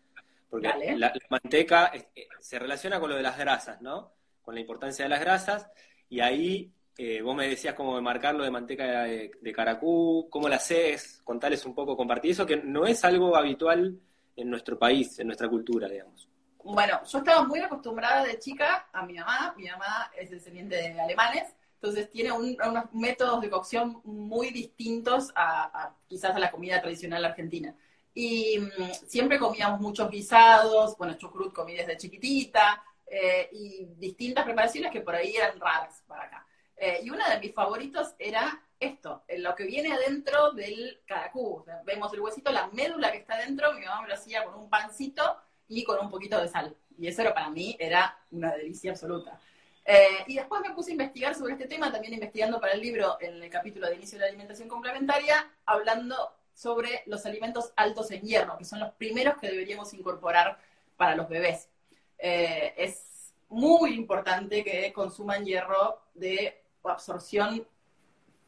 Porque 0.49 0.71
la, 0.95 1.11
manteca 1.29 1.91
eh, 1.93 2.27
se 2.39 2.59
relaciona 2.59 2.99
con 2.99 3.09
lo 3.09 3.15
de 3.15 3.23
las 3.23 3.37
grasas, 3.37 3.81
¿no? 3.81 4.13
Con 4.43 4.53
la 4.53 4.61
importancia 4.61 5.03
de 5.03 5.09
las 5.09 5.19
grasas. 5.19 5.67
Y 6.09 6.19
ahí 6.19 6.71
eh, 6.97 7.21
vos 7.23 7.35
me 7.35 7.47
decías 7.47 7.73
cómo 7.73 7.99
marcarlo 8.01 8.43
de 8.43 8.51
manteca 8.51 9.03
de, 9.03 9.53
caracú, 9.53 10.27
cómo 10.29 10.47
la 10.47 10.57
haces, 10.57 11.21
contarles 11.23 11.65
un 11.65 11.73
poco, 11.73 11.97
compartir 11.97 12.31
eso, 12.31 12.45
que 12.45 12.57
no 12.57 12.85
es 12.85 13.03
algo 13.03 13.35
habitual 13.35 13.99
en 14.35 14.49
nuestro 14.49 14.77
país, 14.77 15.17
en 15.19 15.27
nuestra 15.27 15.49
cultura, 15.49 15.87
digamos. 15.87 16.29
Bueno, 16.63 17.03
yo 17.03 17.17
estaba 17.17 17.43
muy 17.43 17.59
acostumbrada 17.59 18.23
de 18.23 18.37
chica 18.39 18.87
a 18.93 19.05
mi 19.05 19.15
mamá, 19.15 19.53
mi 19.57 19.65
mamá 19.65 20.11
es 20.15 20.29
descendiente 20.29 20.75
de 20.75 21.01
alemanes, 21.01 21.55
entonces 21.83 22.09
tiene 22.09 22.31
unos 22.31 22.93
métodos 22.93 23.41
de 23.41 23.49
cocción 23.49 23.99
muy 24.05 24.51
distintos 24.51 25.33
a, 25.35 25.93
quizás 26.07 26.33
a 26.33 26.39
la 26.39 26.49
comida 26.49 26.79
tradicional 26.79 27.25
argentina. 27.25 27.75
Y 28.13 28.57
mm, 28.57 29.05
siempre 29.05 29.37
comíamos 29.37 29.81
muchos 29.81 30.09
guisados, 30.09 30.97
bueno, 30.97 31.15
chucrut 31.15 31.51
comí 31.51 31.73
desde 31.73 31.97
chiquitita, 31.97 32.81
eh, 33.05 33.49
y 33.51 33.85
distintas 33.97 34.45
preparaciones 34.45 34.93
que 34.93 35.01
por 35.01 35.13
ahí 35.13 35.35
eran 35.35 35.59
raras 35.59 36.01
para 36.07 36.23
acá. 36.23 36.47
Eh, 36.77 37.01
y 37.03 37.09
uno 37.09 37.21
de 37.27 37.39
mis 37.41 37.53
favoritos 37.53 38.13
era 38.17 38.63
esto, 38.79 39.25
lo 39.39 39.53
que 39.53 39.65
viene 39.65 39.91
adentro 39.91 40.53
del 40.53 41.01
caracú. 41.05 41.65
vemos 41.83 42.13
el 42.13 42.21
huesito, 42.21 42.49
la 42.53 42.67
médula 42.67 43.11
que 43.11 43.17
está 43.17 43.33
adentro, 43.33 43.73
mi 43.73 43.83
mamá 43.83 44.03
me 44.03 44.07
lo 44.07 44.13
hacía 44.13 44.45
con 44.45 44.55
un 44.55 44.69
pancito 44.69 45.35
y 45.67 45.83
con 45.83 45.99
un 45.99 46.09
poquito 46.09 46.39
de 46.39 46.47
sal. 46.47 46.77
Y 46.97 47.07
eso 47.07 47.23
era, 47.23 47.33
para 47.33 47.49
mí 47.49 47.75
era 47.77 48.17
una 48.31 48.53
delicia 48.53 48.91
absoluta. 48.91 49.37
Eh, 49.85 50.23
y 50.27 50.35
después 50.35 50.61
me 50.61 50.73
puse 50.73 50.91
a 50.91 50.93
investigar 50.93 51.35
sobre 51.35 51.53
este 51.53 51.67
tema, 51.67 51.91
también 51.91 52.13
investigando 52.13 52.59
para 52.59 52.73
el 52.73 52.81
libro 52.81 53.17
en 53.19 53.43
el 53.43 53.49
capítulo 53.49 53.87
de 53.87 53.95
inicio 53.95 54.17
de 54.17 54.25
la 54.25 54.29
alimentación 54.29 54.69
complementaria, 54.69 55.49
hablando 55.65 56.15
sobre 56.53 57.03
los 57.07 57.25
alimentos 57.25 57.73
altos 57.75 58.11
en 58.11 58.21
hierro, 58.21 58.57
que 58.57 58.65
son 58.65 58.79
los 58.79 58.93
primeros 58.93 59.37
que 59.37 59.49
deberíamos 59.49 59.93
incorporar 59.93 60.57
para 60.95 61.15
los 61.15 61.27
bebés. 61.27 61.69
Eh, 62.17 62.73
es 62.77 63.33
muy 63.49 63.93
importante 63.95 64.63
que 64.63 64.93
consuman 64.93 65.45
hierro 65.45 66.01
de 66.13 66.63
absorción 66.83 67.67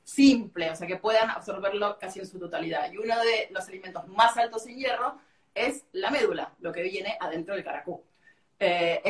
simple, 0.04 0.69
o 0.69 0.76
sea, 0.76 0.88
que 0.88 0.98
puedan 0.98 1.30
absorberlo 1.30 1.98
casi 2.00 2.19
en 2.19 2.28
su 2.28 2.39
totalidad. 2.39 2.91
Y 2.91 2.98
uno 2.98 3.19
de 3.19 3.48
los 3.52 3.67
alimentos 3.67 4.08
más 4.08 4.38
altos 4.38 4.65
en 4.67 4.78
hierro 4.78 5.19
es 5.54 5.84
la 5.93 6.12
médula, 6.12 6.54
lo 6.60 6.71
que 6.71 6.84
viene 6.84 7.17
adentro 7.19 7.56
del 7.56 7.63
caracú. 7.63 8.04
Eh, 8.58 9.02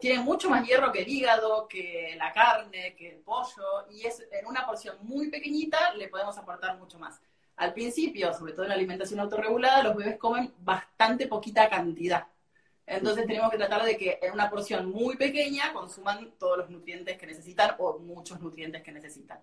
tiene 0.00 0.22
mucho 0.22 0.48
más 0.48 0.66
hierro 0.66 0.92
que 0.92 1.02
el 1.02 1.08
hígado, 1.08 1.66
que 1.66 2.14
la 2.16 2.32
carne, 2.32 2.94
que 2.96 3.08
el 3.08 3.16
pollo, 3.18 3.90
y 3.90 4.06
es 4.06 4.22
en 4.30 4.46
una 4.46 4.64
porción 4.64 4.96
muy 5.02 5.30
pequeñita 5.30 5.94
le 5.94 6.08
podemos 6.08 6.38
aportar 6.38 6.78
mucho 6.78 6.98
más. 6.98 7.20
Al 7.56 7.72
principio, 7.72 8.32
sobre 8.34 8.52
todo 8.52 8.62
en 8.64 8.70
la 8.70 8.74
alimentación 8.74 9.20
autorregulada, 9.20 9.82
los 9.82 9.96
bebés 9.96 10.16
comen 10.16 10.52
bastante 10.58 11.26
poquita 11.26 11.68
cantidad. 11.68 12.26
Entonces 12.86 13.26
tenemos 13.26 13.50
que 13.50 13.56
tratar 13.56 13.84
de 13.84 13.96
que 13.96 14.18
en 14.20 14.32
una 14.32 14.50
porción 14.50 14.90
muy 14.90 15.16
pequeña 15.16 15.72
consuman 15.72 16.32
todos 16.38 16.58
los 16.58 16.70
nutrientes 16.70 17.16
que 17.16 17.26
necesitan 17.26 17.74
o 17.78 17.98
muchos 17.98 18.40
nutrientes 18.40 18.82
que 18.82 18.92
necesitan. 18.92 19.38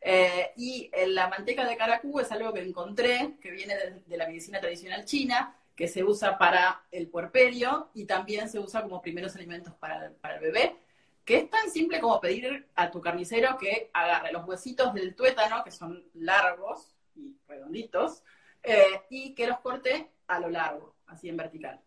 Eh, 0.00 0.50
y 0.56 0.90
la 1.08 1.28
manteca 1.28 1.64
de 1.64 1.76
caracú 1.76 2.18
es 2.18 2.32
algo 2.32 2.52
que 2.52 2.60
encontré, 2.60 3.36
que 3.40 3.52
viene 3.52 3.76
de, 4.06 4.16
la 4.16 4.26
medicina 4.26 4.60
tradicional 4.60 5.04
china, 5.04 5.56
que 5.74 5.88
se 5.88 6.04
usa 6.04 6.38
para 6.38 6.84
el 6.90 7.08
puerperio 7.08 7.90
y 7.94 8.04
también 8.04 8.48
se 8.48 8.58
usa 8.58 8.82
como 8.82 9.00
primeros 9.00 9.34
alimentos 9.36 9.74
para, 9.74 10.06
el 10.06 10.40
bebé, 10.40 10.76
que 11.24 11.36
es 11.38 11.50
tan 11.50 11.70
simple 11.70 12.00
como 12.00 12.20
pedir 12.20 12.68
a 12.74 12.90
tu 12.90 13.00
carnicero 13.00 13.56
que 13.56 13.90
agarre 13.92 14.32
los 14.32 14.46
huesitos 14.46 14.92
del 14.92 15.14
tuétano, 15.14 15.64
que 15.64 15.70
son 15.70 16.04
largos 16.14 16.94
y 17.14 17.36
redonditos, 17.46 18.22
eh, 18.62 19.02
y 19.10 19.34
que 19.34 19.46
los 19.46 19.60
corte 19.60 20.10
a 20.26 20.40
lo 20.40 20.50
largo, 20.50 20.94
así 21.06 21.28
en 21.28 21.36
vertical. 21.36 21.80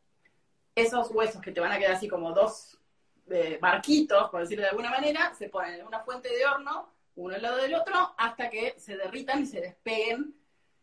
esos 0.74 1.10
huesos 1.12 1.41
que 1.41 1.52
te 1.52 1.62
van 1.62 1.71
a 1.71 1.80
quedar 1.80 1.93
así 1.93 2.08
como 2.08 2.34
dos 2.34 2.78
eh, 3.30 3.58
barquitos, 3.62 4.30
por 4.30 4.41
decirlo 4.41 4.63
de 4.63 4.69
alguna 4.69 4.89
manera, 4.89 5.34
se 5.36 5.50
ponen 5.50 5.76
en 5.76 5.88
una 5.88 6.02
fuente 6.02 6.30
de 6.30 6.45
horno, 6.45 6.91
uno 7.15 7.34
al 7.34 7.41
lado 7.41 7.58
del 7.58 7.76
otro, 7.76 8.13
hasta 8.17 8.50
que 8.50 8.76
se 8.78 8.98
derritan 8.98 9.41
y 9.41 9.45
se 9.45 9.62
despeguen 9.62 10.36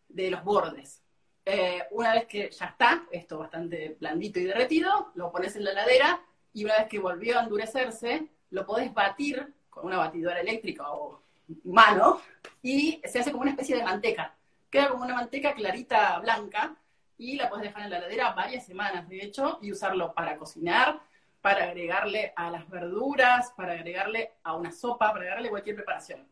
de 0.09 0.31
los 0.31 0.43
bordes. 0.43 1.02
Eh, 1.45 1.83
una 1.91 2.15
vez 2.15 2.27
que 2.27 2.51
ya 2.51 2.67
está, 2.67 3.05
esto 3.11 3.39
bastante 3.39 3.97
blandito 3.99 4.39
y 4.39 4.45
derretido, 4.45 5.11
lo 5.15 5.33
pones 5.33 5.57
en 5.57 5.65
la 5.65 5.73
heladera 5.73 6.21
y 6.53 6.65
una 6.65 6.77
vez 6.79 6.87
que 6.87 7.01
volvió 7.01 7.39
a 7.39 7.43
endurecerse, 7.43 8.29
lo 8.51 8.65
podés 8.65 8.95
batir 8.95 9.53
con 9.69 9.87
una 9.87 9.99
batidora 9.99 10.41
eléctrica 10.41 10.91
o 10.91 11.23
mano 11.65 12.21
y 12.63 13.01
se 13.05 13.19
hace 13.19 13.33
como 13.33 13.43
una 13.43 13.51
especie 13.51 13.77
de 13.77 13.83
manteca. 13.83 14.35
Queda 14.71 14.89
como 14.89 15.05
una 15.05 15.15
manteca 15.15 15.55
clarita 15.55 16.19
blanca 16.21 16.77
y 17.19 17.37
la 17.37 17.49
puedes 17.49 17.65
dejar 17.65 17.83
en 17.85 17.91
la 17.91 17.99
heladera 17.99 18.33
varias 18.33 18.65
semanas, 18.65 19.09
de 19.09 19.23
hecho, 19.23 19.59
y 19.63 19.73
usarlo 19.73 20.15
para 20.15 20.37
cocinar, 20.37 21.01
para 21.41 21.65
agregarle 21.65 22.33
a 22.37 22.51
las 22.51 22.69
verduras, 22.69 23.53
para 23.57 23.73
agregarle 23.73 24.33
a 24.45 24.55
una 24.55 24.71
sopa, 24.71 25.09
para 25.09 25.21
agregarle 25.21 25.51
cualquier 25.51 25.77
preparación. 25.77 26.27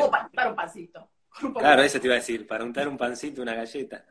O 0.00 0.10
para 0.10 0.48
un 0.48 0.56
pancito. 0.56 1.08
Claro, 1.58 1.82
eso 1.82 2.00
te 2.00 2.06
iba 2.06 2.14
a 2.14 2.18
decir, 2.18 2.46
para 2.46 2.64
untar 2.64 2.88
un 2.88 2.96
pancito, 2.96 3.42
una 3.42 3.54
galleta. 3.54 4.04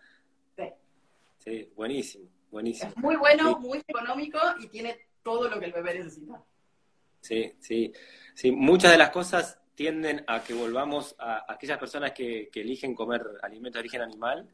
Sí. 1.43 1.69
Buenísimo, 1.75 2.29
buenísimo. 2.49 2.91
Es 2.91 2.97
muy 2.97 3.15
bueno, 3.17 3.59
muy 3.59 3.81
económico 3.85 4.39
y 4.59 4.67
tiene 4.67 4.97
todo 5.21 5.49
lo 5.49 5.59
que 5.59 5.65
el 5.65 5.73
bebé 5.73 5.95
necesita. 5.95 6.41
Sí, 7.19 7.53
sí. 7.59 7.91
Sí, 8.33 8.51
muchas 8.51 8.91
de 8.91 8.97
las 8.97 9.09
cosas 9.09 9.59
tienden 9.75 10.23
a 10.27 10.41
que 10.41 10.53
volvamos 10.53 11.15
a, 11.19 11.51
aquellas 11.51 11.77
personas 11.77 12.11
que, 12.11 12.49
eligen 12.53 12.95
comer 12.95 13.23
alimentos 13.41 13.73
de 13.73 13.79
origen 13.79 14.01
animal, 14.01 14.47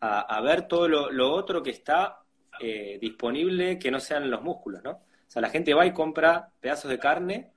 a, 0.00 0.40
ver 0.40 0.66
todo 0.66 0.88
lo, 0.88 1.32
otro 1.32 1.62
que 1.62 1.70
está 1.70 2.20
eh, 2.60 2.98
disponible 3.00 3.78
que 3.78 3.90
no 3.90 4.00
sean 4.00 4.30
los 4.30 4.42
músculos, 4.42 4.82
¿no? 4.82 4.90
O 4.90 5.30
sea, 5.30 5.42
la 5.42 5.50
gente 5.50 5.74
va 5.74 5.86
y 5.86 5.92
compra 5.92 6.50
pedazos 6.60 6.90
de 6.90 6.98
carne 6.98 7.52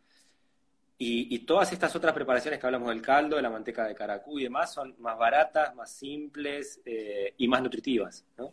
y, 1.04 1.40
todas 1.40 1.74
estas 1.74 1.96
otras 1.96 2.14
preparaciones 2.14 2.60
que 2.60 2.66
hablamos 2.68 2.90
del 2.90 3.02
caldo, 3.02 3.36
de 3.36 3.42
la 3.42 3.50
manteca 3.50 3.86
de 3.86 3.96
caracú 3.96 4.38
y 4.38 4.44
demás, 4.44 4.72
son 4.72 4.96
más 5.00 5.18
baratas, 5.18 5.74
más 5.74 5.92
simples 5.92 6.80
eh, 6.86 7.34
y 7.38 7.48
más 7.48 7.64
nutritivas, 7.64 8.24
¿no? 8.38 8.52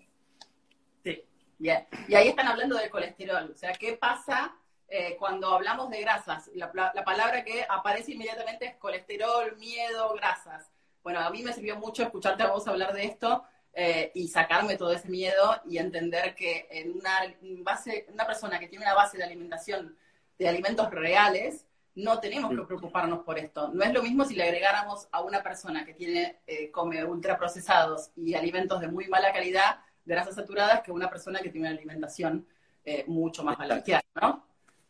Sí, 1.04 1.22
bien. 1.58 1.86
Y 2.08 2.14
ahí 2.14 2.28
están 2.28 2.48
hablando 2.48 2.76
del 2.78 2.88
colesterol. 2.88 3.50
O 3.54 3.54
sea, 3.54 3.72
¿qué 3.72 3.98
pasa 3.98 4.56
eh, 4.88 5.16
cuando 5.18 5.48
hablamos 5.48 5.90
de 5.90 6.00
grasas? 6.00 6.50
La, 6.54 6.72
palabra 6.72 7.44
que 7.44 7.66
aparece 7.68 8.12
inmediatamente 8.12 8.64
es 8.64 8.76
colesterol, 8.76 9.54
miedo, 9.58 10.14
grasas. 10.14 10.70
Bueno, 11.02 11.20
a 11.20 11.28
mí 11.28 11.42
me 11.42 11.52
sirvió 11.52 11.76
mucho 11.76 12.02
escucharte 12.02 12.44
a 12.44 12.50
vos 12.50 12.66
hablar 12.66 12.94
de 12.94 13.04
esto 13.04 13.44
eh, 13.74 14.10
y 14.14 14.26
sacarme 14.28 14.78
todo 14.78 14.94
ese 14.94 15.10
miedo 15.10 15.60
y 15.68 15.76
entender 15.76 16.34
que 16.34 16.66
en 16.70 16.92
una, 16.92 17.30
base, 17.62 18.06
una 18.10 18.26
persona 18.26 18.58
que 18.58 18.68
tiene 18.68 18.86
una 18.86 18.94
base 18.94 19.18
de 19.18 19.24
alimentación 19.24 19.98
de 20.38 20.48
alimentos 20.48 20.90
reales, 20.90 21.66
no 21.94 22.20
tenemos 22.20 22.50
que 22.50 22.62
preocuparnos 22.62 23.24
por 23.24 23.38
esto. 23.38 23.68
No 23.72 23.82
es 23.82 23.92
lo 23.92 24.02
mismo 24.02 24.24
si 24.24 24.34
le 24.34 24.44
agregáramos 24.44 25.08
a 25.10 25.22
una 25.22 25.42
persona 25.42 25.84
que 25.84 25.94
tiene, 25.94 26.40
eh, 26.46 26.70
come 26.70 27.04
ultraprocesados 27.04 28.10
y 28.16 28.34
alimentos 28.34 28.80
de 28.80 28.88
muy 28.88 29.08
mala 29.08 29.32
calidad, 29.32 29.80
grasas 30.04 30.36
saturadas, 30.36 30.82
que 30.82 30.92
una 30.92 31.10
persona 31.10 31.40
que 31.40 31.50
tiene 31.50 31.68
una 31.68 31.76
alimentación 31.76 32.46
eh, 32.84 33.04
mucho 33.06 33.42
más 33.42 33.58
balanceada, 33.58 34.04
¿no? 34.20 34.46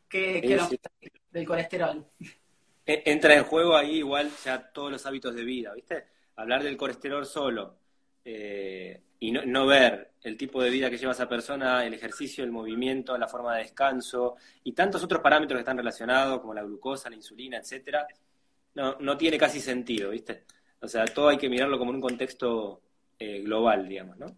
Que, 0.08 0.60
del 1.30 1.46
colesterol. 1.46 2.06
E, 2.86 3.02
entra 3.06 3.34
en 3.34 3.44
juego 3.44 3.76
ahí 3.76 3.96
igual 3.96 4.30
ya 4.44 4.70
todos 4.70 4.90
los 4.90 5.04
hábitos 5.06 5.34
de 5.34 5.44
vida, 5.44 5.74
¿viste? 5.74 6.04
Hablar 6.36 6.62
del 6.62 6.76
colesterol 6.76 7.26
solo 7.26 7.76
eh, 8.24 9.02
y 9.20 9.32
no, 9.32 9.66
ver 9.66 10.12
el 10.22 10.36
tipo 10.36 10.62
de 10.62 10.70
vida 10.70 10.88
que 10.88 10.96
lleva 10.96 11.12
esa 11.12 11.28
persona, 11.28 11.84
el 11.84 11.94
ejercicio, 11.94 12.44
el 12.44 12.52
movimiento, 12.52 13.18
la 13.18 13.26
forma 13.26 13.56
de 13.56 13.62
descanso 13.62 14.36
y 14.62 14.72
tantos 14.72 15.02
otros 15.02 15.20
parámetros 15.20 15.58
que 15.58 15.62
están 15.62 15.76
relacionados, 15.76 16.40
como 16.40 16.54
la 16.54 16.62
glucosa, 16.62 17.10
la 17.10 17.16
insulina, 17.16 17.58
etcétera, 17.58 18.06
no, 18.74 18.96
no 19.00 19.16
tiene 19.16 19.36
casi 19.36 19.60
sentido, 19.60 20.10
¿viste? 20.10 20.44
O 20.80 20.86
sea, 20.86 21.04
todo 21.06 21.28
hay 21.28 21.38
que 21.38 21.48
mirarlo 21.48 21.78
como 21.78 21.90
en 21.90 21.96
un 21.96 22.02
contexto 22.02 22.80
eh, 23.18 23.40
global, 23.40 23.88
digamos, 23.88 24.16
¿no? 24.18 24.36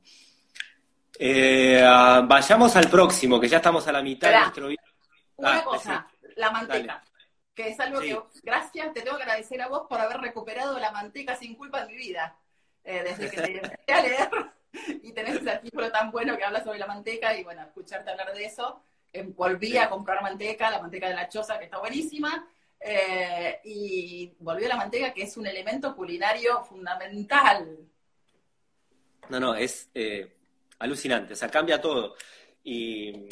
Eh, 1.19 1.83
ah, 1.85 2.25
vayamos 2.27 2.75
al 2.77 2.88
próximo, 2.88 3.38
que 3.38 3.49
ya 3.49 3.59
estamos 3.59 3.87
a 3.87 3.93
la 3.93 4.03
mitad 4.03 4.31
de 4.31 4.40
nuestro 4.40 4.69
video. 4.69 4.85
Una 5.37 5.59
ah, 5.59 5.64
cosa, 5.64 6.09
la 6.37 6.51
manteca, 6.51 7.05
que 7.55 7.69
es 7.69 7.81
algo 7.81 8.01
que, 8.01 8.19
gracias, 8.43 8.95
te 8.95 9.03
tengo 9.03 9.19
que 9.19 9.25
agradecer 9.25 9.61
a 9.61 9.69
vos 9.69 9.83
por 9.87 10.01
haber 10.01 10.19
recuperado 10.19 10.79
la 10.79 10.90
manteca 10.90 11.37
sin 11.37 11.55
culpa 11.55 11.83
en 11.83 11.88
mi 11.88 11.97
vida. 11.97 12.38
Eh, 12.83 13.03
desde 13.05 13.31
que 13.31 13.37
te 13.43 13.57
empecé 13.57 13.93
a 13.93 14.03
leer 14.03 14.31
y 15.02 15.12
tenés 15.12 15.37
ese 15.37 15.50
artículo 15.50 15.90
tan 15.90 16.11
bueno 16.11 16.37
que 16.37 16.44
habla 16.44 16.62
sobre 16.62 16.78
la 16.78 16.87
manteca 16.87 17.37
y 17.37 17.44
bueno, 17.44 17.62
escucharte 17.62 18.11
hablar 18.11 18.33
de 18.35 18.44
eso, 18.44 18.83
eh, 19.12 19.22
volví 19.22 19.76
a 19.76 19.90
comprar 19.90 20.22
manteca, 20.22 20.70
la 20.70 20.80
manteca 20.80 21.09
de 21.09 21.14
la 21.14 21.28
choza 21.28 21.59
que 21.59 21.64
está 21.64 21.78
buenísima, 21.78 22.48
eh, 22.78 23.61
y 23.64 24.33
volví 24.38 24.64
a 24.64 24.68
la 24.68 24.76
manteca 24.76 25.12
que 25.12 25.22
es 25.22 25.37
un 25.37 25.46
elemento 25.46 25.94
culinario 25.94 26.62
fundamental. 26.64 27.78
No, 29.28 29.40
no, 29.40 29.54
es 29.54 29.90
alucinante, 30.78 31.35
o 31.35 31.37
sea, 31.37 31.48
cambia 31.48 31.80
todo. 31.80 32.14
Y, 32.64 33.28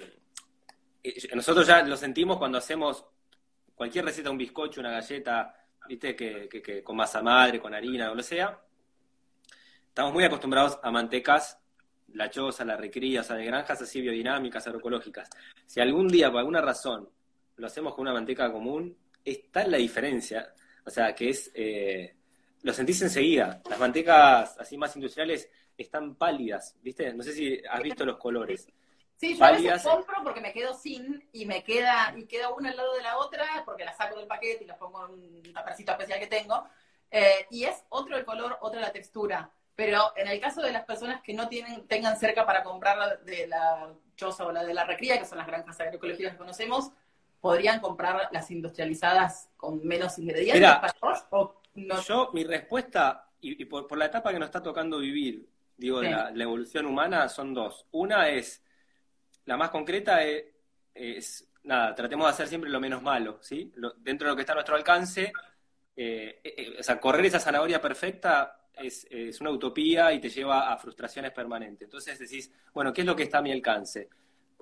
nosotros 1.34 1.66
ya 1.66 1.82
lo 1.82 1.96
sentimos 1.96 2.36
cuando 2.36 2.58
hacemos 2.58 3.04
cualquier 3.74 4.04
receta, 4.04 4.30
un 4.30 4.36
bizcocho, 4.36 4.80
una 4.80 4.90
galleta, 4.90 5.54
viste, 5.88 6.14
que, 6.14 6.48
que 6.48 6.82
con 6.82 6.96
masa 6.96 7.22
madre, 7.22 7.58
con 7.58 7.72
harina 7.72 8.10
o 8.10 8.14
lo 8.14 8.22
sea, 8.22 8.60
estamos 9.98 10.14
muy 10.14 10.22
acostumbrados 10.22 10.78
a 10.80 10.92
mantecas, 10.92 11.58
la 12.12 12.30
choza, 12.30 12.64
la 12.64 12.76
recría, 12.76 13.20
o 13.22 13.24
sea, 13.24 13.34
de 13.34 13.44
granjas 13.44 13.82
así 13.82 14.00
biodinámicas, 14.00 14.64
agroecológicas. 14.64 15.28
Si 15.66 15.80
algún 15.80 16.06
día, 16.06 16.30
por 16.30 16.38
alguna 16.38 16.60
razón, 16.60 17.10
lo 17.56 17.66
hacemos 17.66 17.96
con 17.96 18.02
una 18.02 18.12
manteca 18.12 18.52
común, 18.52 18.96
está 19.24 19.66
la 19.66 19.76
diferencia. 19.76 20.54
O 20.86 20.90
sea, 20.90 21.12
que 21.16 21.30
es, 21.30 21.50
eh, 21.52 22.14
lo 22.62 22.72
sentís 22.72 23.02
enseguida. 23.02 23.60
Las 23.68 23.80
mantecas 23.80 24.56
así 24.60 24.78
más 24.78 24.94
industriales 24.94 25.50
están 25.76 26.14
pálidas, 26.14 26.76
¿viste? 26.80 27.12
No 27.12 27.24
sé 27.24 27.32
si 27.32 27.60
has 27.68 27.82
visto 27.82 28.06
los 28.06 28.18
colores. 28.18 28.68
Sí, 29.16 29.36
yo 29.36 29.44
a 29.44 29.50
veces 29.50 29.82
compro 29.82 30.22
porque 30.22 30.40
me 30.40 30.52
quedo 30.52 30.74
sin 30.74 31.28
y 31.32 31.44
me 31.44 31.64
queda, 31.64 32.14
y 32.16 32.24
queda 32.26 32.54
una 32.54 32.70
al 32.70 32.76
lado 32.76 32.94
de 32.94 33.02
la 33.02 33.18
otra 33.18 33.44
porque 33.64 33.84
la 33.84 33.96
saco 33.96 34.16
del 34.16 34.28
paquete 34.28 34.62
y 34.62 34.68
la 34.68 34.78
pongo 34.78 35.06
en 35.06 35.14
un 35.14 35.52
tapercito 35.52 35.90
especial 35.90 36.20
que 36.20 36.28
tengo. 36.28 36.68
Eh, 37.10 37.46
y 37.50 37.64
es 37.64 37.82
otro 37.88 38.16
el 38.16 38.24
color, 38.24 38.58
otra 38.60 38.80
la 38.80 38.92
textura. 38.92 39.50
Pero 39.78 40.12
en 40.16 40.26
el 40.26 40.40
caso 40.40 40.60
de 40.60 40.72
las 40.72 40.84
personas 40.84 41.22
que 41.22 41.32
no 41.32 41.48
tienen, 41.48 41.86
tengan 41.86 42.18
cerca 42.18 42.44
para 42.44 42.64
comprar 42.64 43.20
de 43.20 43.46
la 43.46 43.88
choza 44.16 44.44
o 44.44 44.50
la 44.50 44.64
de 44.64 44.74
la 44.74 44.82
recría, 44.82 45.20
que 45.20 45.24
son 45.24 45.38
las 45.38 45.46
granjas 45.46 45.78
agroecológicas 45.78 46.32
que 46.32 46.36
conocemos, 46.36 46.90
¿podrían 47.40 47.78
comprar 47.78 48.28
las 48.32 48.50
industrializadas 48.50 49.50
con 49.56 49.86
menos 49.86 50.18
ingredientes 50.18 50.68
para 50.68 50.92
vos? 51.00 51.54
Yo, 52.04 52.30
mi 52.32 52.42
respuesta, 52.42 53.28
y, 53.40 53.64
por, 53.66 53.96
la 53.96 54.06
etapa 54.06 54.32
que 54.32 54.40
nos 54.40 54.48
está 54.48 54.60
tocando 54.60 54.98
vivir, 54.98 55.48
digo, 55.76 56.02
la, 56.02 56.32
evolución 56.36 56.84
humana, 56.84 57.28
son 57.28 57.54
dos. 57.54 57.86
Una 57.92 58.30
es, 58.30 58.64
la 59.44 59.56
más 59.56 59.70
concreta 59.70 60.24
es, 60.24 61.48
nada, 61.62 61.94
tratemos 61.94 62.26
de 62.26 62.32
hacer 62.32 62.48
siempre 62.48 62.68
lo 62.68 62.80
menos 62.80 63.00
malo, 63.00 63.38
¿sí? 63.42 63.72
dentro 63.98 64.26
de 64.26 64.32
lo 64.32 64.34
que 64.34 64.42
está 64.42 64.54
a 64.54 64.56
nuestro 64.56 64.74
alcance, 64.74 65.32
eh, 65.94 66.40
eh, 66.42 66.54
eh, 66.56 66.76
o 66.80 66.82
sea, 66.82 66.98
correr 66.98 67.26
esa 67.26 67.38
zanahoria 67.38 67.80
perfecta 67.80 68.57
es, 68.80 69.40
una 69.40 69.50
utopía 69.50 70.12
y 70.12 70.20
te 70.20 70.28
lleva 70.28 70.72
a 70.72 70.76
frustraciones 70.76 71.32
permanentes. 71.32 71.86
Entonces 71.86 72.18
decís, 72.18 72.50
bueno, 72.72 72.92
¿qué 72.92 73.02
es 73.02 73.06
lo 73.06 73.16
que 73.16 73.24
está 73.24 73.38
a 73.38 73.42
mi 73.42 73.52
alcance? 73.52 74.08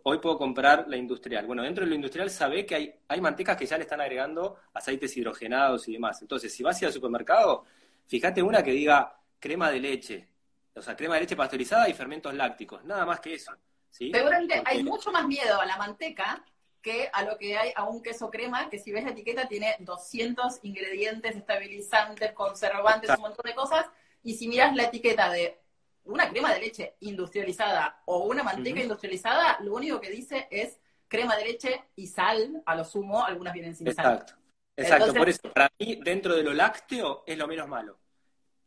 Hoy 0.02 0.18
puedo 0.18 0.38
comprar 0.38 0.86
la 0.88 0.96
industrial. 0.96 1.46
Bueno, 1.46 1.62
dentro 1.62 1.84
de 1.84 1.90
lo 1.90 1.96
industrial 1.96 2.30
sabe 2.30 2.64
que 2.64 2.74
hay, 2.74 2.94
hay 3.08 3.20
mantecas 3.20 3.56
que 3.56 3.66
ya 3.66 3.76
le 3.76 3.82
están 3.82 4.00
agregando 4.00 4.56
aceites 4.72 5.16
hidrogenados 5.16 5.88
y 5.88 5.94
demás. 5.94 6.22
Entonces, 6.22 6.54
si 6.54 6.62
vas 6.62 6.80
al 6.82 6.92
supermercado, 6.92 7.64
fíjate 8.06 8.42
una 8.42 8.62
que 8.62 8.70
diga 8.70 9.18
crema 9.38 9.70
de 9.70 9.80
leche. 9.80 10.28
O 10.74 10.82
sea, 10.82 10.94
crema 10.94 11.14
de 11.14 11.22
leche 11.22 11.36
pasteurizada 11.36 11.88
y 11.88 11.94
fermentos 11.94 12.34
lácticos. 12.34 12.84
Nada 12.84 13.04
más 13.04 13.20
que 13.20 13.34
eso. 13.34 13.52
¿sí? 13.90 14.10
Seguramente 14.12 14.62
hay 14.64 14.84
mucho 14.84 15.10
más 15.10 15.26
miedo 15.26 15.60
a 15.60 15.66
la 15.66 15.76
manteca 15.76 16.44
que 16.86 17.10
a 17.12 17.24
lo 17.24 17.36
que 17.36 17.58
hay 17.58 17.72
a 17.74 17.82
un 17.82 18.00
queso 18.00 18.30
crema, 18.30 18.70
que 18.70 18.78
si 18.78 18.92
ves 18.92 19.02
la 19.02 19.10
etiqueta 19.10 19.48
tiene 19.48 19.74
200 19.80 20.60
ingredientes 20.62 21.34
estabilizantes, 21.34 22.30
conservantes, 22.32 23.10
un 23.10 23.22
montón 23.22 23.42
de 23.44 23.56
cosas, 23.56 23.86
y 24.26 24.34
si 24.34 24.48
miras 24.48 24.74
la 24.74 24.82
etiqueta 24.82 25.30
de 25.30 25.60
una 26.02 26.28
crema 26.28 26.52
de 26.52 26.58
leche 26.58 26.96
industrializada 26.98 28.02
o 28.06 28.24
una 28.24 28.42
manteca 28.42 28.80
industrializada, 28.80 29.58
lo 29.60 29.72
único 29.74 30.00
que 30.00 30.10
dice 30.10 30.48
es 30.50 30.80
crema 31.06 31.36
de 31.36 31.44
leche 31.44 31.84
y 31.94 32.08
sal, 32.08 32.60
a 32.66 32.74
lo 32.74 32.84
sumo, 32.84 33.24
algunas 33.24 33.54
vienen 33.54 33.76
sin 33.76 33.86
sal. 33.94 34.14
Exacto, 34.14 34.34
exacto. 34.76 35.14
por 35.14 35.28
eso, 35.28 35.42
para 35.52 35.70
mí, 35.78 36.00
dentro 36.02 36.34
de 36.34 36.42
lo 36.42 36.52
lácteo, 36.52 37.22
es 37.24 37.38
lo 37.38 37.46
menos 37.46 37.68
malo. 37.68 38.00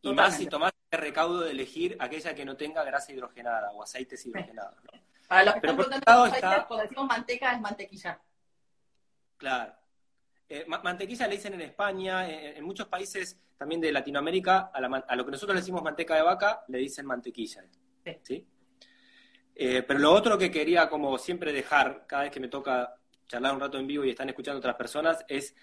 Y 0.01 0.14
más 0.14 0.38
si 0.38 0.47
tomás 0.47 0.72
el 0.91 0.99
recaudo 0.99 1.41
de 1.41 1.51
elegir 1.51 1.97
aquella 1.99 2.34
que 2.34 2.45
no 2.45 2.55
tenga 2.55 2.86
grasa 2.86 3.12
hidrogenada 3.12 3.72
o 3.74 3.84
aceites 3.84 4.26
hidrogenados. 4.26 4.76
Para 5.28 5.43
los 5.43 5.53
que 5.55 5.60
están 5.60 5.76
preguntando, 5.76 6.68
cuando 6.68 6.84
decimos 6.84 7.05
manteca, 7.05 7.51
es 7.51 7.60
mantequilla. 7.60 8.22
Claro. 9.36 9.74
Eh, 10.51 10.65
mantequilla 10.65 11.27
le 11.27 11.35
dicen 11.35 11.53
en 11.53 11.61
España, 11.61 12.27
en, 12.27 12.63
muchos 12.63 12.87
países 12.87 13.39
también 13.55 13.79
de 13.79 13.91
Latinoamérica, 13.91 14.71
a, 14.73 15.15
lo 15.15 15.23
que 15.23 15.31
nosotros 15.31 15.53
le 15.53 15.61
decimos 15.61 15.83
manteca 15.83 16.15
de 16.15 16.23
vaca, 16.23 16.63
le 16.69 16.79
dicen 16.79 17.05
mantequilla. 17.05 17.63
Sí. 18.23 18.47
Eh, 19.53 19.83
pero 19.83 19.99
lo 19.99 20.11
otro 20.11 20.37
que 20.37 20.49
quería 20.49 20.89
como 20.89 21.17
siempre 21.19 21.53
dejar, 21.53 22.05
cada 22.07 22.23
vez 22.23 22.31
que 22.31 22.39
me 22.39 22.47
toca 22.47 22.95
charlar 23.27 23.53
un 23.53 23.59
rato 23.59 23.77
en 23.77 23.85
vivo 23.85 24.03
y 24.03 24.09
están 24.09 24.29
escuchando 24.29 24.57
otras 24.57 24.75
personas, 24.75 25.23
es, 25.27 25.55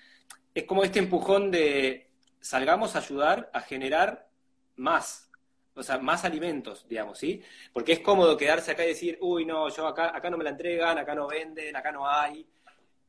es 0.54 0.64
como 0.64 0.84
este 0.84 1.00
empujón 1.00 1.50
de 1.50 2.12
salgamos 2.40 2.94
a 2.94 3.00
ayudar 3.00 3.50
a 3.52 3.60
generar 3.60 4.28
más, 4.76 5.32
o 5.74 5.82
sea, 5.82 5.98
más 5.98 6.24
alimentos, 6.24 6.86
digamos, 6.86 7.18
¿sí? 7.18 7.42
Porque 7.72 7.92
es 7.94 8.00
cómodo 8.00 8.36
quedarse 8.36 8.70
acá 8.70 8.84
y 8.84 8.88
decir, 8.88 9.18
uy, 9.20 9.44
no, 9.44 9.68
yo 9.68 9.86
acá, 9.88 10.16
acá 10.16 10.30
no 10.30 10.36
me 10.36 10.44
la 10.44 10.50
entregan, 10.50 10.96
acá 10.96 11.14
no 11.14 11.26
venden, 11.26 11.74
acá 11.74 11.90
no 11.90 12.08
hay. 12.08 12.46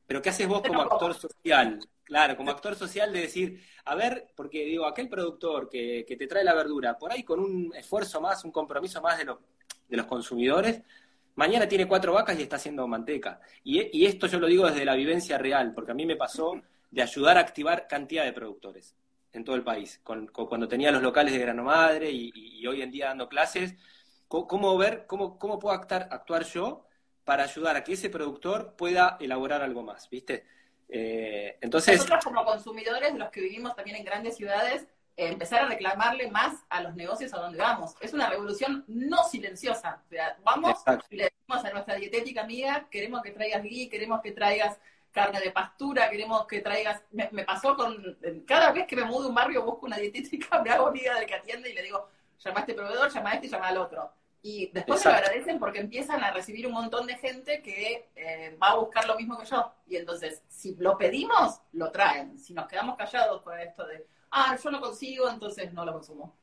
Pero 0.07 0.21
¿qué 0.21 0.29
haces 0.29 0.47
vos 0.47 0.61
como 0.61 0.81
actor 0.81 1.13
social? 1.13 1.79
Claro, 2.03 2.37
como 2.37 2.51
actor 2.51 2.75
social 2.75 3.11
de 3.11 3.19
decir, 3.19 3.61
a 3.83 3.93
ver, 3.93 4.31
porque 4.33 4.63
digo, 4.63 4.87
aquel 4.87 5.09
productor 5.09 5.69
que, 5.69 6.05
que 6.07 6.15
te 6.15 6.25
trae 6.25 6.45
la 6.45 6.55
verdura, 6.55 6.97
por 6.97 7.11
ahí 7.11 7.23
con 7.23 7.41
un 7.41 7.75
esfuerzo 7.75 8.21
más, 8.21 8.45
un 8.45 8.51
compromiso 8.51 9.01
más 9.01 9.17
de, 9.17 9.25
los 9.25 9.39
de 9.89 9.97
los 9.97 10.05
consumidores, 10.05 10.81
mañana 11.35 11.67
tiene 11.67 11.85
cuatro 11.85 12.13
vacas 12.13 12.39
y 12.39 12.43
está 12.43 12.55
haciendo 12.55 12.87
manteca. 12.87 13.41
Y, 13.61 13.99
y, 13.99 14.05
esto 14.05 14.27
yo 14.27 14.39
lo 14.39 14.47
digo 14.47 14.65
desde 14.67 14.85
la 14.85 14.95
vivencia 14.95 15.37
real, 15.37 15.73
porque 15.73 15.91
a 15.91 15.95
mí 15.95 16.05
me 16.05 16.15
pasó 16.15 16.61
de 16.89 17.01
ayudar 17.01 17.37
a 17.37 17.41
activar 17.41 17.87
cantidad 17.87 18.23
de 18.23 18.31
productores 18.31 18.95
en 19.33 19.43
todo 19.43 19.57
el 19.57 19.63
país. 19.63 19.99
Con, 20.01 20.27
con, 20.27 20.47
cuando 20.47 20.69
tenía 20.69 20.91
los 20.91 21.01
locales 21.01 21.33
de 21.33 21.39
Grano 21.39 21.63
Madre 21.63 22.09
y, 22.09 22.31
y, 22.33 22.65
hoy 22.65 22.81
en 22.81 22.91
día 22.91 23.07
dando 23.07 23.27
clases, 23.27 23.75
cómo, 24.29 24.77
ver, 24.77 25.05
cómo, 25.07 25.37
cómo 25.37 25.59
puedo 25.59 25.75
actuar, 25.75 26.07
actuar 26.09 26.45
yo 26.45 26.86
para 27.27 27.43
ayudar 27.43 27.75
a 27.75 27.83
que 27.83 27.91
ese 27.91 28.09
productor 28.09 28.77
pueda 28.77 29.17
elaborar 29.19 29.61
algo 29.61 29.83
más, 29.83 30.09
¿viste? 30.09 30.45
Eh, 30.87 31.57
entonces... 31.59 31.97
Nosotros 31.97 32.23
como 32.23 32.45
consumidores, 32.45 33.13
los 33.15 33.29
que 33.31 33.41
vivimos 33.41 33.75
también 33.75 33.97
en 33.97 34.05
grandes 34.05 34.37
ciudades, 34.37 34.83
eh, 35.17 35.27
empezar 35.27 35.63
a 35.63 35.67
reclamarle 35.67 36.31
más 36.31 36.63
a 36.69 36.81
los 36.81 36.95
negocios 36.95 37.33
a 37.33 37.39
donde 37.39 37.57
vamos. 37.57 37.95
Es 37.99 38.13
una 38.13 38.29
revolución 38.29 38.85
no 38.87 39.25
silenciosa. 39.25 40.01
O 40.05 40.09
sea, 40.09 40.37
vamos 40.41 40.71
Exacto. 40.71 41.05
y 41.09 41.17
le 41.17 41.23
decimos 41.25 41.65
a 41.65 41.73
nuestra 41.73 41.95
dietética 41.95 42.43
amiga, 42.43 42.87
queremos 42.89 43.21
que 43.21 43.31
traigas 43.31 43.61
ghee, 43.61 43.89
queremos 43.89 44.21
que 44.21 44.31
traigas 44.31 44.79
carne 45.11 45.41
de 45.41 45.51
pastura, 45.51 46.09
queremos 46.09 46.47
que 46.47 46.61
traigas... 46.61 47.03
Me, 47.11 47.27
me, 47.33 47.43
pasó 47.43 47.75
con... 47.75 48.17
Cada 48.47 48.71
vez 48.71 48.87
que 48.87 48.95
me 48.95 49.03
mudo 49.03 49.25
a 49.25 49.27
un 49.27 49.35
barrio 49.35 49.65
busco 49.65 49.85
una 49.85 49.97
dietética, 49.97 50.61
me 50.63 50.69
hago 50.69 50.87
amiga 50.87 51.15
del 51.15 51.25
que 51.25 51.35
atiende 51.35 51.71
y 51.71 51.73
le 51.73 51.83
digo, 51.83 52.07
llama 52.39 52.59
a 52.59 52.61
este 52.61 52.73
proveedor, 52.73 53.11
llama 53.11 53.31
a 53.31 53.33
este 53.33 53.47
y 53.47 53.49
llama 53.49 53.67
al 53.67 53.77
otro. 53.79 54.13
Y 54.41 54.71
después 54.71 54.99
Exacto. 54.99 55.09
me 55.09 55.21
lo 55.21 55.27
agradecen 55.27 55.59
porque 55.59 55.79
empiezan 55.79 56.23
a 56.23 56.31
recibir 56.31 56.67
un 56.67 56.73
montón 56.73 57.07
de 57.07 57.17
gente 57.17 57.61
que 57.61 58.09
eh, 58.15 58.57
va 58.61 58.69
a 58.69 58.75
buscar 58.75 59.05
lo 59.07 59.15
mismo 59.15 59.37
que 59.37 59.45
yo. 59.45 59.73
Y 59.87 59.97
entonces, 59.97 60.43
si 60.47 60.75
lo 60.75 60.97
pedimos, 60.97 61.59
lo 61.73 61.91
traen. 61.91 62.37
Si 62.37 62.53
nos 62.53 62.67
quedamos 62.67 62.95
callados 62.95 63.41
con 63.41 63.59
esto 63.59 63.85
de, 63.85 64.05
ah, 64.31 64.57
yo 64.61 64.71
no 64.71 64.79
consigo, 64.79 65.29
entonces 65.29 65.73
no 65.73 65.83
lo 65.83 65.93
consumo. 65.93 66.37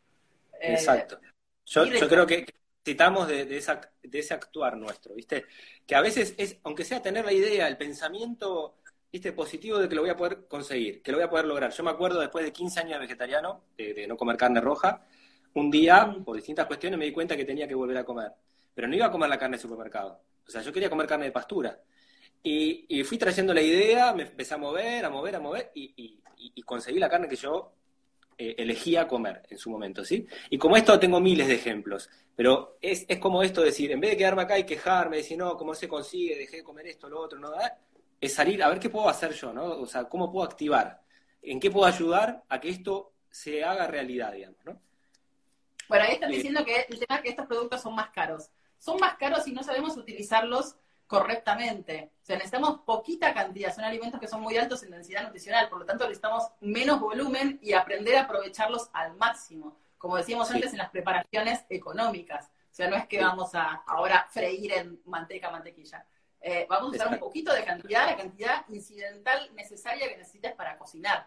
Eh, 0.61 0.75
Exacto. 0.75 1.19
Yo, 1.67 1.87
yo 1.87 2.09
creo 2.09 2.27
que 2.27 2.47
citamos 2.85 3.27
de, 3.29 3.47
de, 3.47 3.57
esa, 3.57 3.81
de 4.03 4.19
ese 4.19 4.35
actuar 4.35 4.77
nuestro, 4.77 5.15
¿viste? 5.15 5.47
Que 5.87 5.95
a 5.95 6.01
veces 6.01 6.35
es, 6.37 6.59
aunque 6.65 6.85
sea 6.85 7.01
tener 7.01 7.25
la 7.25 7.33
idea, 7.33 7.67
el 7.67 7.79
pensamiento, 7.79 8.77
¿viste? 9.11 9.33
Positivo 9.33 9.79
de 9.79 9.89
que 9.89 9.95
lo 9.95 10.03
voy 10.03 10.11
a 10.11 10.17
poder 10.17 10.47
conseguir, 10.47 11.01
que 11.03 11.11
lo 11.11 11.19
voy 11.19 11.25
a 11.25 11.31
poder 11.31 11.47
lograr. 11.47 11.73
Yo 11.73 11.83
me 11.83 11.91
acuerdo 11.91 12.21
después 12.21 12.45
de 12.45 12.53
15 12.53 12.81
años 12.81 12.93
de 12.95 12.99
vegetariano, 12.99 13.63
de, 13.79 13.95
de 13.95 14.07
no 14.07 14.17
comer 14.17 14.37
carne 14.37 14.61
roja, 14.61 15.07
un 15.55 15.71
día, 15.71 16.17
por 16.25 16.37
distintas 16.37 16.67
cuestiones, 16.67 16.99
me 16.99 17.05
di 17.05 17.13
cuenta 17.13 17.37
que 17.37 17.45
tenía 17.45 17.67
que 17.67 17.75
volver 17.75 17.99
a 17.99 18.05
comer. 18.05 18.33
Pero 18.75 18.89
no 18.89 18.95
iba 18.95 19.07
a 19.07 19.11
comer 19.11 19.29
la 19.29 19.39
carne 19.39 19.57
de 19.57 19.63
supermercado. 19.63 20.21
O 20.47 20.51
sea, 20.51 20.63
yo 20.63 20.73
quería 20.73 20.91
comer 20.91 21.07
carne 21.07 21.27
de 21.27 21.33
pastura. 21.33 21.79
Y, 22.43 23.03
fui 23.05 23.17
trayendo 23.17 23.55
la 23.55 23.63
idea, 23.63 24.13
me 24.13 24.25
empecé 24.25 24.55
a 24.55 24.59
mover, 24.59 25.05
a 25.05 25.11
mover, 25.11 25.37
a 25.37 25.41
mover, 25.41 25.71
y, 25.75 26.21
conseguí 26.65 26.99
la 26.99 27.09
carne 27.09 27.29
que 27.29 27.37
yo 27.37 27.73
eh, 28.37 28.55
elegía 28.59 29.09
comer 29.09 29.43
en 29.49 29.57
su 29.57 29.71
momento, 29.71 30.05
¿sí? 30.05 30.27
Y 30.51 30.59
como 30.59 30.77
esto 30.77 30.99
tengo 30.99 31.21
miles 31.21 31.49
de 31.49 31.55
ejemplos, 31.55 32.11
pero 32.37 32.77
es, 32.83 33.07
es 33.09 33.19
como 33.19 33.43
esto 33.43 33.61
de 33.61 33.69
decir, 33.69 33.93
en 33.93 34.01
vez 34.01 34.11
de 34.11 34.17
quedarme 34.19 34.43
acá 34.43 34.59
y 34.59 34.65
quejarme, 34.65 35.19
decir, 35.19 35.39
no, 35.39 35.57
¿cómo 35.57 35.75
se 35.75 35.89
consigue? 35.89 36.37
Dejé 36.37 36.59
de 36.59 36.65
comer 36.65 36.87
esto, 36.89 37.09
lo 37.09 37.21
otro, 37.21 37.39
no, 37.39 37.53
es 38.21 38.33
salir 38.35 38.63
a 38.63 38.69
ver 38.69 38.79
qué 38.79 38.91
puedo 38.91 39.09
hacer 39.09 39.33
yo, 39.33 39.53
¿no? 39.53 39.65
O 39.65 39.87
sea, 39.87 40.05
cómo 40.05 40.31
puedo 40.31 40.45
activar, 40.45 41.01
en 41.41 41.61
qué 41.61 41.71
puedo 41.71 41.87
ayudar 41.87 42.43
a 42.49 42.61
que 42.61 42.71
esto 42.71 43.13
se 43.31 43.65
haga 43.65 43.87
realidad, 43.87 44.33
digamos, 44.33 44.65
¿no? 44.65 44.81
Bueno, 45.89 46.05
ahí 46.05 46.15
están 46.15 46.31
diciendo 46.31 46.65
que 46.65 46.87
el 46.89 46.99
tema 46.99 47.17
es 47.17 47.23
que 47.23 47.29
estos 47.31 47.47
productos 47.47 47.83
son 47.83 47.95
más 47.95 48.11
caros. 48.11 48.51
Son 48.79 48.99
más 48.99 49.17
caros 49.17 49.47
y 49.47 49.53
no 49.53 49.63
sabemos 49.63 49.97
utilizarlos 49.97 50.77
correctamente. 51.07 52.11
O 52.23 52.25
sea, 52.25 52.37
necesitamos 52.37 52.81
poquita 52.81 53.35
cantidad, 53.35 53.75
son 53.75 53.85
alimentos 53.85 54.21
que 54.21 54.29
son 54.29 54.41
muy 54.41 54.57
altos 54.57 54.83
en 54.83 54.91
densidad 54.91 55.23
nutricional, 55.23 55.69
por 55.69 55.79
lo 55.79 55.85
tanto 55.85 56.05
necesitamos 56.05 56.45
menos 56.61 57.01
volumen 57.01 57.59
y 57.63 57.73
aprender 57.73 58.17
a 58.17 58.23
aprovecharlos 58.23 58.89
al 58.93 59.15
máximo, 59.17 59.77
como 59.99 60.17
decíamos 60.17 60.49
sí. 60.49 60.55
antes 60.55 60.73
en 60.73 60.79
las 60.79 60.91
preparaciones 60.91 61.65
económicas. 61.69 62.51
O 62.71 62.75
sea, 62.75 62.89
no 62.89 62.97
es 62.97 63.07
que 63.07 63.21
vamos 63.21 63.55
a 63.55 63.85
ahora 63.87 64.27
freír 64.31 64.73
en 64.73 65.01
manteca, 65.05 65.51
mantequilla. 65.51 66.05
Eh, 66.41 66.67
vamos 66.69 66.89
a 66.89 66.97
usar 66.97 67.07
Exacto. 67.07 67.25
un 67.25 67.31
poquito 67.31 67.55
de 67.55 67.65
cantidad, 67.65 68.07
la 68.07 68.17
cantidad 68.17 68.65
incidental 68.69 69.51
necesaria 69.55 70.09
que 70.09 70.17
necesites 70.17 70.53
para 70.53 70.77
cocinar. 70.77 71.27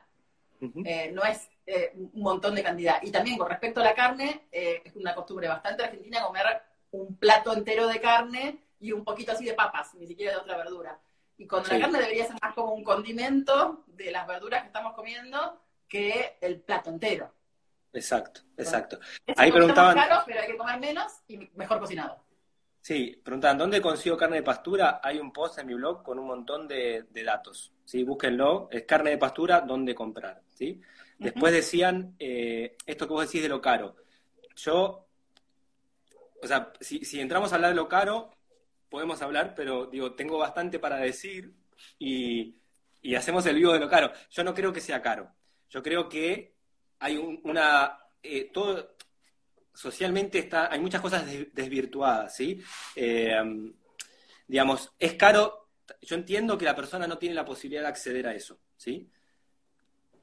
Uh 0.59 0.65
-huh. 0.65 0.83
eh, 0.85 1.11
no 1.13 1.23
es 1.23 1.49
eh, 1.65 1.91
un 1.95 2.21
montón 2.21 2.55
de 2.55 2.63
cantidad. 2.63 3.01
Y 3.01 3.11
también 3.11 3.37
con 3.37 3.49
respecto 3.49 3.81
a 3.81 3.83
la 3.83 3.93
carne, 3.93 4.47
eh, 4.51 4.81
es 4.85 4.95
una 4.95 5.13
costumbre 5.13 5.47
bastante 5.47 5.83
argentina 5.83 6.23
comer 6.23 6.61
un 6.91 7.17
plato 7.17 7.53
entero 7.53 7.87
de 7.87 7.99
carne 7.99 8.63
y 8.79 8.91
un 8.91 9.03
poquito 9.03 9.33
así 9.33 9.45
de 9.45 9.53
papas, 9.53 9.93
ni 9.95 10.07
siquiera 10.07 10.31
de 10.31 10.37
otra 10.37 10.57
verdura. 10.57 10.99
Y 11.37 11.43
sí. 11.43 11.49
la 11.49 11.79
carne 11.79 11.99
debería 11.99 12.25
ser 12.25 12.37
más 12.41 12.53
como 12.53 12.73
un 12.73 12.83
condimento 12.83 13.83
de 13.87 14.11
las 14.11 14.25
verduras 14.25 14.61
que 14.61 14.67
estamos 14.67 14.93
comiendo 14.93 15.61
que 15.87 16.37
el 16.41 16.61
plato 16.61 16.89
entero. 16.89 17.33
Exacto, 17.93 18.41
exacto. 18.57 18.99
Es 19.25 19.37
Ahí 19.37 19.51
preguntaban. 19.51 19.95
Caro, 19.95 20.23
pero 20.25 20.41
hay 20.41 20.47
que 20.47 20.57
comer 20.57 20.79
menos 20.79 21.11
y 21.27 21.37
mejor 21.55 21.79
cocinado. 21.79 22.23
Sí, 22.81 23.19
preguntaban, 23.23 23.57
¿dónde 23.57 23.81
consigo 23.81 24.15
carne 24.15 24.37
de 24.37 24.43
pastura? 24.43 25.01
Hay 25.03 25.19
un 25.19 25.33
post 25.33 25.59
en 25.59 25.67
mi 25.67 25.73
blog 25.73 26.03
con 26.03 26.19
un 26.19 26.27
montón 26.27 26.67
de, 26.67 27.05
de 27.09 27.23
datos. 27.23 27.73
¿Sí? 27.87 28.03
Búsquenlo, 28.03 28.67
es 28.69 28.83
carne 28.83 29.11
de 29.11 29.17
pastura, 29.17 29.61
¿dónde 29.61 29.95
comprar? 29.95 30.41
¿sí? 30.53 30.81
Después 31.17 31.53
decían, 31.53 32.15
eh, 32.19 32.75
esto 32.85 33.07
que 33.07 33.13
vos 33.13 33.25
decís 33.25 33.41
de 33.41 33.49
lo 33.49 33.61
caro. 33.61 33.95
Yo, 34.57 35.07
o 36.43 36.47
sea, 36.47 36.73
si, 36.81 37.05
si 37.05 37.21
entramos 37.21 37.51
a 37.51 37.55
hablar 37.55 37.71
de 37.71 37.77
lo 37.77 37.87
caro, 37.87 38.31
podemos 38.89 39.21
hablar, 39.21 39.53
pero 39.55 39.85
digo, 39.85 40.13
tengo 40.15 40.37
bastante 40.37 40.79
para 40.79 40.97
decir 40.97 41.53
y, 41.97 42.55
y, 43.01 43.15
hacemos 43.15 43.45
el 43.45 43.55
vivo 43.55 43.71
de 43.71 43.79
lo 43.79 43.89
caro. 43.89 44.11
Yo 44.31 44.43
no 44.43 44.53
creo 44.53 44.73
que 44.73 44.81
sea 44.81 45.01
caro. 45.01 45.31
Yo 45.69 45.81
creo 45.81 46.09
que 46.09 46.55
hay 46.99 47.15
un, 47.15 47.39
una. 47.45 47.97
Eh, 48.21 48.49
todo. 48.53 48.95
Socialmente 49.73 50.39
está, 50.39 50.71
hay 50.73 50.79
muchas 50.79 51.01
cosas 51.01 51.23
desvirtuadas, 51.53 52.35
¿sí? 52.35 52.61
Eh, 52.95 53.39
digamos, 54.47 54.91
es 54.99 55.13
caro. 55.13 55.66
Yo 56.01 56.15
entiendo 56.15 56.57
que 56.57 56.65
la 56.65 56.75
persona 56.75 57.07
no 57.07 57.17
tiene 57.17 57.35
la 57.35 57.45
posibilidad 57.45 57.83
de 57.83 57.87
acceder 57.89 58.27
a 58.27 58.35
eso, 58.35 58.59
¿sí? 58.75 59.09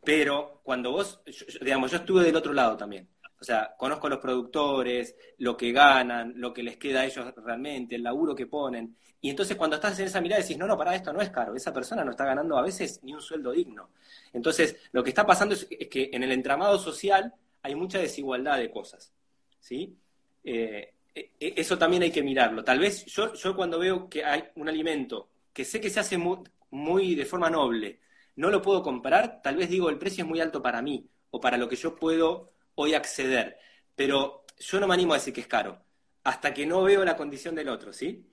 Pero 0.05 0.61
cuando 0.63 0.93
vos, 0.93 1.23
digamos, 1.61 1.91
yo 1.91 1.99
estuve 1.99 2.23
del 2.23 2.37
otro 2.37 2.53
lado 2.53 2.77
también. 2.77 3.09
O 3.41 3.45
sea, 3.45 3.75
conozco 3.77 4.07
a 4.07 4.11
los 4.11 4.21
productores, 4.21 5.17
lo 5.39 5.57
que 5.57 5.73
ganan, 5.73 6.35
lo 6.37 6.53
que 6.53 6.63
les 6.63 6.77
queda 6.77 7.01
a 7.01 7.05
ellos 7.05 7.35
realmente, 7.37 7.97
el 7.97 8.03
laburo 8.03 8.35
que 8.35 8.47
ponen. 8.47 8.97
Y 9.21 9.31
entonces 9.31 9.57
cuando 9.57 9.77
estás 9.77 9.99
en 9.99 10.07
esa 10.07 10.21
mirada 10.21 10.43
decís, 10.43 10.57
no, 10.57 10.67
no, 10.67 10.77
para 10.77 10.95
esto 10.95 11.13
no 11.13 11.21
es 11.21 11.31
caro, 11.31 11.55
esa 11.55 11.73
persona 11.73 12.05
no 12.05 12.11
está 12.11 12.25
ganando 12.25 12.57
a 12.57 12.63
veces 12.63 13.01
ni 13.03 13.13
un 13.13 13.21
sueldo 13.21 13.53
digno. 13.53 13.91
Entonces, 14.33 14.77
lo 14.93 15.03
que 15.03 15.11
está 15.11 15.27
pasando 15.27 15.55
es, 15.55 15.67
que 15.67 16.11
en 16.13 16.23
el 16.23 16.33
entramado 16.33 16.79
social 16.79 17.33
hay 17.63 17.75
mucha 17.75 17.99
desigualdad 17.99 18.59
de 18.59 18.71
cosas. 18.71 19.13
¿Sí? 19.61 19.97
Eh, 20.43 20.93
eso 21.39 21.79
también 21.79 22.03
hay 22.03 22.11
que 22.11 22.23
mirarlo. 22.23 22.65
Tal 22.65 22.79
vez 22.79 23.05
yo, 23.07 23.35
yo 23.35 23.55
cuando 23.55 23.79
veo 23.79 24.09
que 24.09 24.25
hay 24.25 24.45
un 24.57 24.69
alimento 24.69 25.29
que 25.55 25.65
sé 25.65 25.81
que 25.81 25.89
se 25.89 26.01
hace 26.01 26.19
muy, 26.19 27.15
de 27.15 27.25
forma 27.25 27.49
noble, 27.49 28.01
no 28.37 28.51
lo 28.51 28.61
puedo 28.61 28.83
comprar, 28.83 29.41
tal 29.41 29.57
vez 29.57 29.71
digo 29.71 29.89
el 29.89 29.99
precio 29.99 30.25
es 30.25 30.29
muy 30.29 30.41
alto 30.41 30.61
para 30.61 30.83
mí 30.83 31.09
o 31.31 31.41
para 31.41 31.57
lo 31.57 31.69
que 31.69 31.77
yo 31.77 31.95
puedo 31.95 32.53
hoy 32.75 32.95
acceder. 32.95 33.57
Pero 33.95 34.45
yo 34.59 34.81
no 34.81 34.89
me 34.89 34.95
animo 34.95 35.15
a 35.15 35.17
decir 35.17 35.33
que 35.33 35.41
es 35.41 35.47
caro, 35.47 35.83
hasta 36.25 36.53
que 36.53 36.67
no 36.67 36.83
veo 36.83 37.05
la 37.05 37.17
condición 37.17 37.55
del 37.55 37.69
otro, 37.69 37.93
¿sí? 37.93 38.29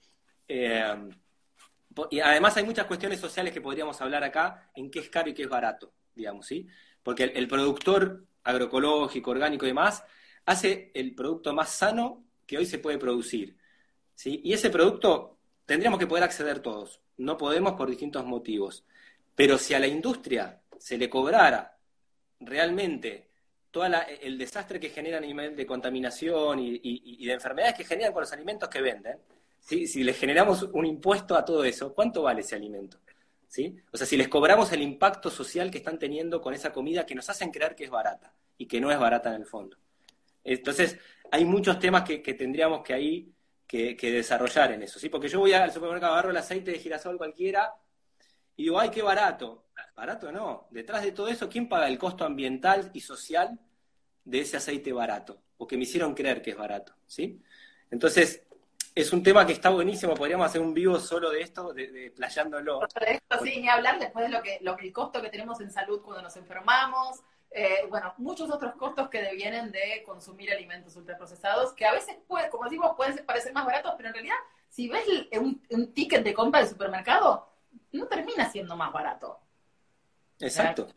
Eh, 0.48 1.10
y 2.10 2.20
además 2.20 2.58
hay 2.58 2.64
muchas 2.64 2.88
cuestiones 2.88 3.20
sociales 3.20 3.54
que 3.54 3.62
podríamos 3.62 4.02
hablar 4.02 4.24
acá 4.24 4.72
en 4.74 4.90
qué 4.90 5.00
es 5.00 5.10
caro 5.10 5.30
y 5.30 5.34
qué 5.36 5.44
es 5.44 5.50
barato, 5.50 5.94
digamos, 6.16 6.48
¿sí? 6.48 6.68
Porque 7.04 7.24
el, 7.24 7.38
el 7.38 7.48
productor 7.48 8.26
agroecológico, 8.44 9.30
orgánico 9.30 9.66
y 9.66 9.70
demás, 9.70 10.04
hace 10.46 10.92
el 10.96 11.14
producto 11.14 11.54
más 11.54 11.70
sano 11.70 12.26
que 12.48 12.58
hoy 12.58 12.66
se 12.66 12.80
puede 12.80 12.98
producir, 12.98 13.56
¿sí? 14.16 14.42
Y 14.44 14.54
ese 14.54 14.72
producto 14.72 15.41
tendríamos 15.66 16.00
que 16.00 16.08
poder 16.08 16.24
acceder 16.24 16.60
todos, 16.60 17.02
no 17.18 17.38
podemos 17.38 17.74
por 17.74 17.90
distintos 17.90 18.26
motivos. 18.26 18.84
Pero 19.36 19.58
si 19.58 19.74
a 19.74 19.80
la 19.80 19.88
industria 19.88 20.62
se 20.78 20.98
le 20.98 21.10
cobrara 21.10 21.78
realmente 22.40 23.30
todo 23.70 23.86
el 23.86 24.38
desastre 24.38 24.80
que 24.80 24.90
genera 24.90 25.18
a 25.18 25.22
nivel 25.22 25.56
de 25.56 25.66
contaminación 25.66 26.60
y, 26.60 27.26
de 27.26 27.32
enfermedades 27.32 27.76
que 27.76 27.86
generan 27.86 28.12
con 28.12 28.22
los 28.22 28.34
alimentos 28.34 28.68
que 28.68 28.82
venden, 28.82 29.18
si 29.62 30.04
les 30.04 30.18
generamos 30.18 30.64
un 30.64 30.86
impuesto 30.86 31.36
a 31.36 31.46
todo 31.46 31.64
eso, 31.64 31.94
¿cuánto 31.94 32.24
vale 32.24 32.42
ese 32.42 32.56
alimento? 32.56 32.98
¿Sí? 33.48 33.78
O 33.92 33.98
sea, 33.98 34.08
si 34.08 34.18
les 34.18 34.28
cobramos 34.28 34.72
el 34.72 34.82
impacto 34.82 35.30
social 35.30 35.70
que 35.70 35.78
están 35.78 36.00
teniendo 36.00 36.42
con 36.42 36.54
esa 36.54 36.72
comida 36.72 37.06
que 37.06 37.16
nos 37.16 37.30
hacen 37.30 37.52
creer 37.52 37.76
que 37.76 37.84
es 37.84 37.90
barata 37.90 38.34
y 38.58 38.66
que 38.66 38.80
no 38.80 38.92
es 38.92 39.00
barata 39.00 39.30
en 39.30 39.42
el 39.42 39.46
fondo. 39.46 39.78
Entonces, 40.44 40.98
hay 41.32 41.46
muchos 41.46 41.78
temas 41.80 42.04
que 42.04 42.34
tendríamos 42.34 42.82
que 42.82 42.94
ahí 42.94 43.32
que, 43.72 44.12
desarrollar 44.12 44.74
en 44.74 44.84
eso, 44.84 45.00
¿sí? 45.00 45.08
Porque 45.08 45.30
yo 45.30 45.40
voy 45.40 45.54
al 45.54 45.72
supermercado, 45.72 46.12
agarro 46.12 46.32
el 46.32 46.38
aceite 46.38 46.72
de 46.72 46.80
girasol 46.80 47.18
cualquiera 47.18 47.74
y 48.58 48.64
digo, 48.64 48.78
ay, 48.78 48.90
qué 48.90 49.02
barato. 49.02 49.68
Barato 49.96 50.30
no. 50.30 50.68
Detrás 50.72 51.04
de 51.04 51.14
todo 51.14 51.30
eso, 51.30 51.48
¿quién 51.48 51.70
paga 51.70 51.88
el 51.88 51.98
costo 51.98 52.26
ambiental 52.26 52.92
y 52.94 53.00
social 53.00 53.58
de 54.26 54.42
ese 54.42 54.58
aceite 54.58 54.92
barato? 54.92 55.42
O 55.58 55.66
que 55.66 55.78
me 55.78 55.84
hicieron 55.84 56.14
creer 56.14 56.42
que 56.42 56.52
es 56.52 56.58
barato, 56.58 56.94
¿sí? 57.08 57.42
Entonces, 57.90 58.44
es 58.94 59.14
un 59.14 59.24
tema 59.24 59.46
que 59.46 59.54
está 59.54 59.70
buenísimo, 59.70 60.16
podríamos 60.16 60.48
hacer 60.48 60.60
un 60.60 60.74
vivo 60.74 61.00
solo 61.00 61.30
de 61.30 61.42
esto, 61.42 61.72
de, 61.72 62.12
playándolo. 62.14 62.80
De 62.80 63.12
esto, 63.14 63.46
sí, 63.46 63.62
ni 63.62 63.70
hablar 63.70 64.00
después 64.00 64.26
de 64.26 64.32
lo 64.32 64.44
que, 64.44 64.58
lo 64.62 64.76
que 64.76 64.88
el 64.88 64.92
costo 64.92 65.22
que 65.22 65.30
tenemos 65.30 65.62
en 65.62 65.72
salud 65.72 66.02
cuando 66.02 66.24
nos 66.24 66.36
enfermamos, 66.36 67.22
eh, 67.52 67.86
bueno, 67.90 68.14
muchos 68.18 68.50
otros 68.50 68.76
costos 68.76 69.10
que 69.10 69.22
devienen 69.22 69.72
de 69.72 70.04
consumir 70.06 70.52
alimentos 70.52 70.96
ultraprocesados, 70.96 71.74
que 71.74 71.86
a 71.86 71.92
veces, 71.92 72.16
puede, 72.28 72.50
como 72.50 72.64
decimos, 72.64 72.94
pueden 72.96 73.26
parecer 73.26 73.54
más 73.54 73.66
baratos, 73.66 73.94
pero 73.98 74.10
en 74.10 74.16
realidad, 74.16 74.38
si 74.70 74.88
ves 74.88 75.04
un, 75.40 75.62
un 75.70 75.94
ticket 75.94 76.24
de 76.24 76.34
compra 76.34 76.62
del 76.62 76.70
supermercado, 76.70 77.50
no 77.92 78.08
termina 78.08 78.50
siendo 78.50 78.76
más 78.76 78.92
barato. 78.92 79.40
Exacto. 80.40 80.88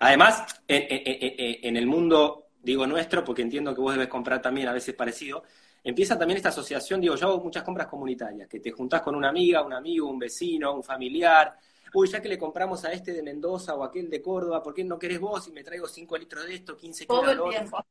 Además, 0.00 0.44
en, 0.68 1.76
el 1.76 1.86
mundo, 1.86 2.48
digo 2.62 2.86
nuestro, 2.86 3.24
porque 3.24 3.42
entiendo 3.42 3.74
que 3.74 3.80
vos 3.80 3.92
debes 3.92 4.08
comprar 4.08 4.40
también 4.42 4.68
a 4.68 4.72
veces 4.72 4.94
parecido, 4.94 5.42
empieza 5.82 6.18
también 6.18 6.36
esta 6.36 6.48
asociación, 6.50 7.00
digo, 7.00 7.16
yo 7.16 7.28
hago 7.28 7.40
muchas 7.42 7.62
compras 7.62 7.86
comunitarias, 7.86 8.48
que 8.48 8.60
te 8.60 8.72
juntás 8.72 9.02
con 9.02 9.14
una 9.14 9.28
amiga, 9.28 9.62
un 9.62 9.72
amigo, 9.72 10.08
un 10.08 10.18
vecino, 10.18 10.74
un 10.74 10.82
familiar, 10.82 11.56
uy, 11.96 12.08
ya 12.08 12.20
que 12.20 12.28
le 12.28 12.38
compramos 12.38 12.84
a 12.84 12.92
este 12.92 13.14
de 13.14 13.22
Mendoza 13.22 13.74
o 13.74 13.82
aquel 13.82 14.10
de 14.10 14.20
Córdoba, 14.20 14.62
¿por 14.62 14.74
qué 14.74 14.84
no 14.84 14.98
querés 14.98 15.18
vos 15.18 15.48
y 15.48 15.52
me 15.52 15.64
traigo 15.64 15.88
5 15.88 16.18
litros 16.18 16.46
de 16.46 16.54
esto, 16.54 16.76
15 16.76 17.06
kilos 17.06 17.22
Todo 17.22 17.46
el 17.46 17.50
tiempo. 17.50 17.82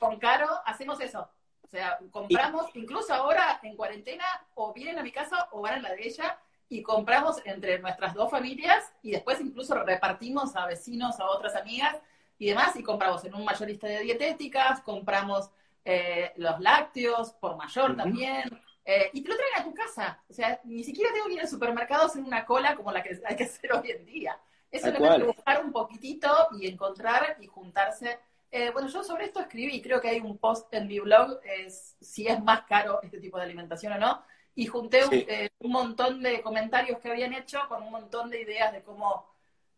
con 0.00 0.18
Caro 0.18 0.48
hacemos 0.66 1.00
eso. 1.00 1.30
O 1.62 1.68
sea, 1.68 1.98
compramos, 2.10 2.66
incluso 2.74 3.14
ahora 3.14 3.60
en 3.62 3.76
cuarentena, 3.76 4.24
o 4.54 4.72
vienen 4.72 4.98
a 4.98 5.04
mi 5.04 5.12
casa 5.12 5.48
o 5.52 5.60
van 5.60 5.74
a 5.74 5.80
la 5.80 5.94
de 5.94 6.08
ella, 6.08 6.36
y 6.68 6.82
compramos 6.82 7.36
entre 7.44 7.78
nuestras 7.78 8.12
dos 8.12 8.28
familias, 8.28 8.84
y 9.02 9.12
después 9.12 9.40
incluso 9.40 9.74
repartimos 9.84 10.56
a 10.56 10.66
vecinos, 10.66 11.20
a 11.20 11.26
otras 11.26 11.54
amigas 11.54 11.96
y 12.38 12.48
demás, 12.48 12.74
y 12.74 12.82
compramos 12.82 13.24
en 13.24 13.34
un 13.36 13.44
mayorista 13.44 13.86
de 13.86 14.00
dietéticas, 14.00 14.80
compramos 14.80 15.50
eh, 15.84 16.32
los 16.36 16.58
lácteos 16.58 17.32
por 17.34 17.56
mayor 17.56 17.96
también, 17.96 18.50
eh, 18.90 19.10
y 19.12 19.20
te 19.20 19.28
lo 19.28 19.36
traen 19.36 19.60
a 19.60 19.64
tu 19.64 19.74
casa. 19.74 20.24
O 20.30 20.32
sea, 20.32 20.58
ni 20.64 20.82
siquiera 20.82 21.12
tengo 21.12 21.26
que 21.26 21.34
ir 21.34 21.40
al 21.40 21.48
supermercado 21.48 22.06
hacer 22.06 22.22
una 22.22 22.46
cola 22.46 22.74
como 22.74 22.90
la 22.90 23.02
que 23.02 23.20
hay 23.26 23.36
que 23.36 23.44
hacer 23.44 23.70
hoy 23.74 23.90
en 23.90 24.06
día. 24.06 24.40
Es 24.70 24.80
solamente 24.80 25.24
buscar 25.24 25.62
un 25.62 25.72
poquitito 25.72 26.28
y 26.58 26.66
encontrar 26.66 27.36
y 27.38 27.46
juntarse. 27.46 28.18
Eh, 28.50 28.70
bueno, 28.70 28.88
yo 28.88 29.04
sobre 29.04 29.26
esto 29.26 29.40
escribí, 29.40 29.82
creo 29.82 30.00
que 30.00 30.08
hay 30.08 30.20
un 30.20 30.38
post 30.38 30.72
en 30.72 30.86
mi 30.86 31.00
blog, 31.00 31.38
es, 31.44 31.96
si 32.00 32.26
es 32.26 32.42
más 32.42 32.62
caro 32.62 33.00
este 33.02 33.20
tipo 33.20 33.36
de 33.36 33.44
alimentación 33.44 33.92
o 33.92 33.98
no, 33.98 34.22
y 34.54 34.64
junté 34.64 35.00
eh, 35.10 35.50
un, 35.58 35.70
montón 35.70 36.22
de 36.22 36.40
comentarios 36.40 36.98
que 36.98 37.10
habían 37.10 37.34
hecho 37.34 37.60
con 37.68 37.82
un 37.82 37.90
montón 37.90 38.30
de 38.30 38.40
ideas 38.40 38.72
de 38.72 38.82
cómo, 38.82 39.26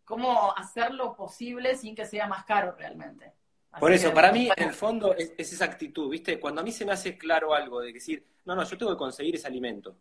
cómo 0.04 0.56
hacerlo 0.56 1.16
posible 1.16 1.74
sin 1.74 1.96
que 1.96 2.06
sea 2.06 2.28
más 2.28 2.44
caro 2.44 2.76
realmente. 2.78 3.32
Por 3.78 3.92
eso, 3.92 4.12
para 4.12 4.32
mí, 4.32 4.48
en 4.56 4.68
el 4.68 4.74
fondo, 4.74 5.14
es, 5.14 5.32
esa 5.38 5.64
actitud, 5.64 6.10
¿viste? 6.10 6.40
Cuando 6.40 6.60
a 6.60 6.64
mí 6.64 6.72
se 6.72 6.84
me 6.84 6.92
hace 6.92 7.16
claro 7.16 7.54
algo 7.54 7.80
de 7.80 7.92
decir, 7.92 8.24
no, 8.44 8.56
no, 8.56 8.64
yo 8.64 8.76
tengo 8.76 8.92
que 8.92 8.98
conseguir 8.98 9.36
ese 9.36 9.46
alimento. 9.46 9.94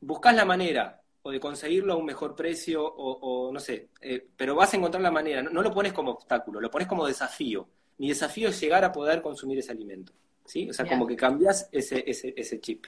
Buscas 0.00 0.34
la 0.34 0.44
manera, 0.44 1.00
o 1.22 1.30
de 1.30 1.38
conseguirlo 1.38 1.92
a 1.92 1.96
un 1.96 2.04
mejor 2.04 2.34
precio, 2.34 2.84
o, 2.84 3.52
no 3.52 3.60
sé, 3.60 3.90
eh, 4.00 4.26
pero 4.36 4.56
vas 4.56 4.74
a 4.74 4.76
encontrar 4.76 5.02
la 5.02 5.10
manera. 5.10 5.42
No, 5.42 5.62
lo 5.62 5.72
pones 5.72 5.92
como 5.92 6.12
obstáculo, 6.12 6.60
lo 6.60 6.70
pones 6.70 6.88
como 6.88 7.06
desafío. 7.06 7.68
Mi 7.98 8.08
desafío 8.08 8.48
es 8.48 8.60
llegar 8.60 8.84
a 8.84 8.90
poder 8.90 9.22
consumir 9.22 9.58
ese 9.58 9.72
alimento, 9.72 10.12
¿sí? 10.44 10.68
O 10.68 10.72
sea, 10.72 10.86
como 10.86 11.06
que 11.06 11.16
cambias 11.16 11.68
ese, 11.70 12.02
ese, 12.06 12.34
ese 12.36 12.60
chip. 12.60 12.86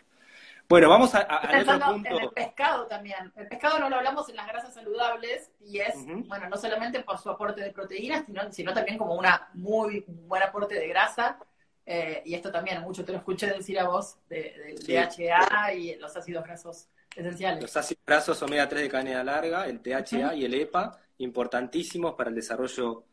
Bueno, 0.68 0.88
vamos 0.88 1.14
a, 1.14 1.20
a 1.20 1.60
otro 1.60 1.92
punto. 1.92 2.08
En 2.08 2.22
el 2.22 2.30
pescado 2.30 2.86
también. 2.86 3.32
El 3.36 3.48
pescado 3.48 3.78
no 3.78 3.90
lo 3.90 3.96
hablamos 3.96 4.28
en 4.28 4.36
las 4.36 4.46
grasas 4.46 4.74
saludables 4.74 5.50
y 5.60 5.78
es, 5.80 5.94
bueno, 6.26 6.48
no 6.48 6.56
solamente 6.56 7.00
por 7.02 7.18
su 7.18 7.30
aporte 7.30 7.60
de 7.60 7.70
proteínas, 7.70 8.24
sino, 8.24 8.50
sino 8.52 8.72
también 8.72 8.96
como 8.96 9.14
una 9.14 9.50
muy 9.54 10.04
buen 10.06 10.42
aporte 10.42 10.74
de 10.74 10.88
grasa. 10.88 11.38
Eh, 11.84 12.22
y 12.24 12.34
esto 12.34 12.50
también, 12.50 12.80
mucho 12.82 13.04
te 13.04 13.12
lo 13.12 13.18
escuché 13.18 13.48
decir 13.48 13.78
a 13.78 13.88
vos, 13.88 14.16
del 14.28 14.78
DHA 14.78 15.74
y 15.74 15.96
los 15.96 16.16
ácidos 16.16 16.44
grasos 16.44 16.88
esenciales. 17.14 17.62
Los 17.62 17.76
ácidos 17.76 18.02
grasos 18.06 18.42
omega 18.42 18.68
3 18.68 18.82
de 18.82 18.88
cadena 18.88 19.24
larga, 19.24 19.66
el 19.66 19.82
DHA 19.82 20.34
y 20.34 20.44
el 20.44 20.54
EPA, 20.54 20.98
importantísimos 21.18 22.14
para 22.14 22.30
el 22.30 22.36
desarrollo 22.36 23.04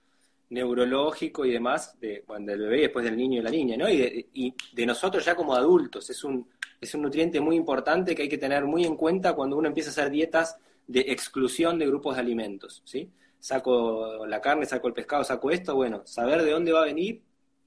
neurológico 0.50 1.46
y 1.46 1.52
demás 1.52 2.00
de, 2.00 2.24
bueno, 2.28 2.48
del 2.48 2.62
bebé 2.62 2.78
y 2.80 2.82
después 2.82 3.06
del 3.06 3.16
niño 3.16 3.40
y 3.40 3.44
la 3.44 3.52
niña, 3.52 3.78
¿no? 3.78 3.90
Y 3.90 4.28
y 4.34 4.54
de 4.74 4.86
nosotros 4.86 5.24
ya 5.24 5.36
como 5.36 5.54
adultos. 5.54 6.10
Es 6.10 6.24
un 6.24 6.48
es 6.82 6.94
un 6.94 7.02
nutriente 7.02 7.40
muy 7.40 7.56
importante 7.56 8.16
que 8.16 8.24
hay 8.24 8.30
que 8.30 8.38
tener 8.38 8.66
muy 8.66 8.86
en 8.86 8.96
cuenta 8.96 9.34
cuando 9.34 9.58
uno 9.58 9.68
empieza 9.68 9.90
a 9.90 9.92
hacer 9.92 10.10
dietas 10.10 10.58
de 10.88 11.02
exclusión 11.02 11.78
de 11.78 11.88
grupos 11.88 12.16
de 12.16 12.22
alimentos, 12.22 12.82
¿sí? 12.86 13.10
Saco 13.40 14.26
la 14.26 14.42
carne, 14.42 14.66
saco 14.66 14.88
el 14.88 14.94
pescado, 14.94 15.24
saco 15.24 15.52
esto, 15.52 15.76
bueno, 15.76 16.02
saber 16.06 16.42
de 16.42 16.52
dónde 16.52 16.72
va 16.72 16.82
a 16.82 16.86
venir 16.86 17.22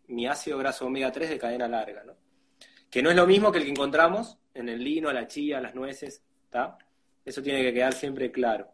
mi 0.08 0.26
ácido 0.26 0.58
graso 0.58 0.86
omega 0.86 1.12
3 1.12 1.30
de 1.30 1.38
cadena 1.38 1.68
larga, 1.68 2.02
¿no? 2.04 2.14
Que 2.90 3.02
no 3.02 3.10
es 3.10 3.16
lo 3.16 3.26
mismo 3.26 3.52
que 3.52 3.58
el 3.58 3.64
que 3.64 3.70
encontramos 3.70 4.38
en 4.54 4.68
el 4.68 4.82
lino, 4.82 5.12
la 5.12 5.26
chía, 5.26 5.60
las 5.60 5.74
nueces, 5.74 6.22
¿está? 6.44 6.76
Eso 7.24 7.42
tiene 7.42 7.62
que 7.62 7.72
quedar 7.72 7.92
siempre 7.92 8.30
claro. 8.30 8.68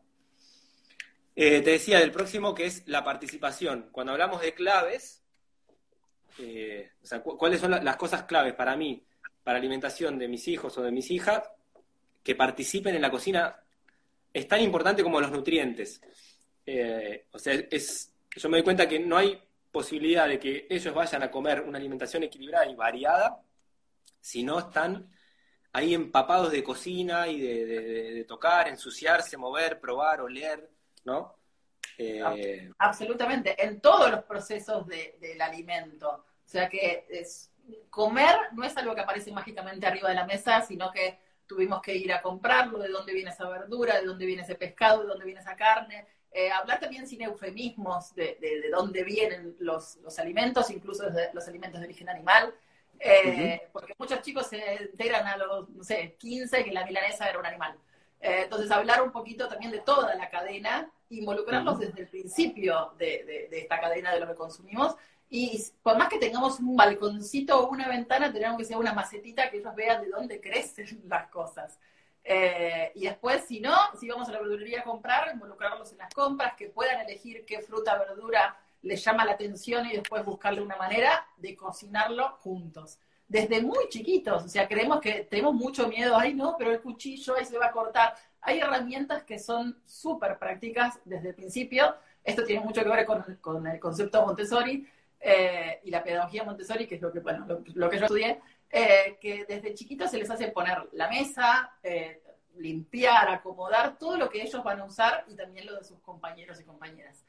Eh, 1.41 1.61
te 1.61 1.70
decía 1.70 2.01
del 2.01 2.11
próximo 2.11 2.53
que 2.53 2.66
es 2.66 2.82
la 2.89 3.05
participación. 3.05 3.91
Cuando 3.93 4.12
hablamos 4.12 4.41
de 4.43 4.55
claves, 4.55 5.22
eh, 6.41 6.91
o 7.01 7.07
sea, 7.07 7.22
¿cuáles 7.22 7.61
son 7.61 7.70
las 7.70 7.97
cosas 7.97 8.24
claves 8.24 8.55
para 8.55 8.74
mí? 8.74 9.05
para 9.45 9.61
alimentación 9.61 10.18
de 10.18 10.26
mis 10.26 10.49
hijos 10.49 10.76
o 10.76 10.82
de 10.82 10.91
mis 10.91 11.12
hijas 11.12 11.43
que 12.24 12.34
participen 12.34 12.97
en 12.97 13.01
la 13.03 13.11
cocina 13.11 13.57
es 14.32 14.49
tan 14.49 14.61
importante 14.61 15.05
como 15.05 15.20
los 15.20 15.30
nutrientes. 15.30 16.03
Eh, 16.66 17.26
o 17.30 17.39
sea, 17.39 17.55
es, 17.55 18.12
yo 18.36 18.49
me 18.49 18.59
doy 18.59 18.64
cuenta 18.64 18.89
que 18.89 18.99
no 18.99 19.16
hay 19.16 19.41
posibilidad 19.70 20.26
de 20.26 20.41
que 20.41 20.66
ellos 20.68 20.93
vayan 20.93 21.22
a 21.22 21.30
comer 21.30 21.61
una 21.61 21.78
alimentación 21.78 22.24
equilibrada 22.24 22.66
y 22.66 22.74
variada 22.74 23.41
si 24.20 24.43
no 24.43 24.59
están 24.59 25.09
ahí 25.72 25.95
empapados 25.95 26.51
de 26.51 26.64
cocina 26.64 27.28
y 27.28 27.41
de, 27.41 28.24
tocar, 28.24 28.68
ensuciarse, 28.68 29.36
mover, 29.36 29.78
probar, 29.80 30.20
oler, 30.20 30.68
¿no? 31.05 31.36
Eh, 31.99 32.70
Absolutamente, 32.78 33.62
en 33.62 33.80
todos 33.80 34.11
los 34.11 34.24
procesos 34.24 34.86
del 34.86 35.40
alimento. 35.40 36.11
O 36.11 36.51
sea 36.51 36.68
que 36.68 37.07
es 37.11 37.51
comer 37.90 38.34
no 38.53 38.64
es 38.64 38.76
algo 38.76 38.94
que 38.94 39.03
aparece 39.03 39.30
mágicamente 39.32 39.86
arriba 39.86 40.09
de 40.09 40.14
la 40.14 40.24
mesa, 40.24 40.62
sino 40.62 40.90
que 40.90 41.18
tuvimos 41.46 41.82
que 41.82 41.94
ir 41.94 42.12
a 42.12 42.22
comprarlo, 42.22 42.78
de 42.78 42.88
dónde 42.88 43.12
viene 43.12 43.30
esa 43.30 43.49
verdura, 43.49 43.99
de 43.99 44.07
dónde 44.07 44.26
viene 44.26 44.42
ese 44.42 44.55
pescado, 44.55 45.03
de 45.03 45.09
dónde 45.09 45.24
viene 45.24 45.40
esa 45.40 45.57
carne. 45.57 46.07
Eh, 46.30 46.51
hablar 46.51 46.78
también 46.78 47.07
sin 47.07 47.22
eufemismos 47.22 48.14
de, 48.14 48.36
de, 48.40 48.68
dónde 48.70 49.03
vienen 49.03 49.57
los, 49.59 49.96
los, 49.96 50.18
alimentos, 50.18 50.70
incluso 50.70 51.05
los 51.32 51.49
alimentos 51.49 51.80
de 51.80 51.86
origen 51.86 52.09
animal. 52.09 52.55
Eh, 53.01 53.68
porque 53.72 53.94
muchos 53.99 54.20
chicos 54.22 54.46
se 54.46 54.74
enteran 54.74 55.26
a 55.26 55.36
los, 55.36 55.70
no 55.70 55.82
sé, 55.82 56.16
15 56.18 56.64
que 56.64 56.72
la 56.72 56.84
milanesa 56.84 57.28
era 57.28 57.38
un 57.38 57.46
animal. 57.46 57.78
Eh, 58.21 58.43
entonces, 58.45 58.71
hablar 58.71 59.03
un 59.03 59.12
poquito 59.12 59.49
también 59.49 59.71
de 59.71 59.81
toda 59.81 60.14
la 60.14 60.29
cadena, 60.29 60.91
involucrarlos 61.11 61.79
desde 61.79 62.03
el 62.03 62.09
principio 62.09 62.93
de, 62.99 63.49
de, 63.51 63.59
esta 63.59 63.81
cadena 63.81 64.12
de 64.12 64.21
lo 64.21 64.27
que 64.27 64.35
consumimos 64.35 64.97
y 65.31 65.62
por 65.83 65.99
más 65.99 66.09
que 66.09 66.19
tengamos 66.19 66.59
un 66.59 66.77
balconcito 66.77 67.61
o 67.61 67.69
una 67.69 67.89
ventana, 67.89 68.33
tenemos 68.33 68.59
que 68.59 68.64
ser 68.64 68.77
una 68.77 68.95
macetita 68.95 69.51
que 69.51 69.59
ellos 69.59 69.75
vean 69.75 70.03
de 70.03 70.09
dónde 70.09 70.41
crecen 70.41 71.03
las 71.09 71.29
cosas. 71.29 71.79
Eh, 72.25 72.93
y 72.95 73.05
después, 73.05 73.45
si 73.45 73.61
no, 73.61 73.75
si 73.99 74.09
vamos 74.09 74.29
a 74.29 74.33
la 74.33 74.39
verdulería 74.39 74.81
a 74.81 74.85
comprar, 74.85 75.31
involucrarlos 75.33 75.93
en 75.93 75.99
las 75.99 76.12
compras, 76.12 76.55
que 76.57 76.69
puedan 76.69 77.01
elegir 77.01 77.45
qué 77.47 77.61
fruta, 77.61 77.99
verdura 77.99 78.59
les 78.83 79.05
llama 79.05 79.25
la 79.25 79.33
atención 79.33 79.87
y 79.87 79.97
después 79.97 80.25
buscarle 80.25 80.61
una 80.61 80.77
manera 80.77 81.27
de 81.37 81.57
cocinarlo 81.57 82.37
juntos. 82.41 82.99
Desde 83.29 83.61
muy 83.61 83.89
chiquitos, 83.91 84.45
o 84.45 84.49
sea, 84.49 84.66
creemos 84.66 85.01
que 85.01 85.24
tenemos 85.24 85.55
mucho 85.55 85.87
miedo, 85.87 86.16
ay 86.16 86.33
no, 86.35 86.57
pero 86.59 86.72
el 86.72 86.81
cuchillo 86.81 87.37
ahí 87.37 87.45
se 87.45 87.59
va 87.59 87.66
a 87.66 87.72
cortar. 87.72 88.14
Hay 88.41 88.59
herramientas 88.59 89.22
que 89.24 89.39
son 89.39 89.79
súper 89.85 90.39
prácticas 90.39 90.99
desde 91.05 91.29
el 91.29 91.35
principio. 91.35 91.95
Esto 92.24 92.45
tiene 92.45 92.64
mucho 92.64 92.83
que 92.83 92.89
ver 92.89 93.05
con, 93.05 93.22
con 93.41 93.66
el 93.66 93.79
concepto 93.79 94.24
Montessori, 94.24 94.89
eh, 95.20 95.81
y 95.85 95.91
la 95.91 96.03
pedagogía 96.03 96.45
Montessori, 96.45 96.87
que 96.87 96.97
es 96.97 97.01
lo 97.01 97.12
que, 97.12 97.20
bueno, 97.20 97.47
lo, 97.74 97.91
que 97.91 97.99
yo 97.99 98.05
estudié, 98.05 98.41
eh, 98.70 99.18
que 99.20 99.45
desde 99.47 99.74
chiquitos 99.74 100.11
se 100.11 100.18
les 100.18 100.31
hace 100.31 100.49
poner 100.49 100.89
la 100.93 101.09
mesa, 101.09 101.72
eh, 101.83 102.22
limpiar, 102.57 103.29
acomodar 103.29 103.99
todo 103.99 104.16
lo 104.16 104.29
que 104.29 104.43
ellos 104.43 104.62
van 104.62 104.81
a 104.81 104.85
usar 104.85 105.24
y 105.29 105.35
también 105.35 105.66
lo 105.66 105.76
de 105.76 105.85
sus 105.85 105.99
compañeros 106.01 106.61
y 106.61 106.64
compañeras. 106.64 107.24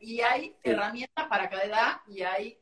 y 0.00 0.20
hay 0.22 0.56
herramientas 0.62 1.26
para 1.28 1.50
cada 1.50 1.64
edad 1.64 2.00
y 2.06 2.22
hay 2.22 2.58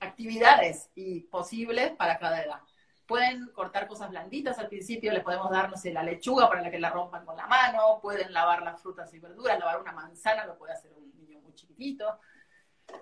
actividades 0.00 0.90
y 0.94 1.20
posibles 1.20 1.92
para 1.92 2.18
cada 2.18 2.42
edad. 2.42 2.60
Pueden 3.06 3.48
cortar 3.48 3.86
cosas 3.86 4.10
blanditas 4.10 4.58
al 4.58 4.68
principio, 4.68 5.12
les 5.12 5.22
podemos 5.22 5.50
dar, 5.50 5.68
no 5.68 5.76
sé, 5.76 5.92
la 5.92 6.02
lechuga 6.02 6.48
para 6.48 6.62
la 6.62 6.70
que 6.70 6.78
la 6.78 6.90
rompan 6.90 7.24
con 7.24 7.36
la 7.36 7.46
mano, 7.46 7.98
pueden 8.00 8.32
lavar 8.32 8.62
las 8.62 8.80
frutas 8.80 9.12
y 9.12 9.18
verduras, 9.18 9.58
lavar 9.58 9.80
una 9.80 9.92
manzana 9.92 10.46
lo 10.46 10.56
puede 10.56 10.72
hacer 10.72 10.92
un 10.94 11.12
niño 11.16 11.40
muy 11.40 11.54
chiquitito, 11.54 12.18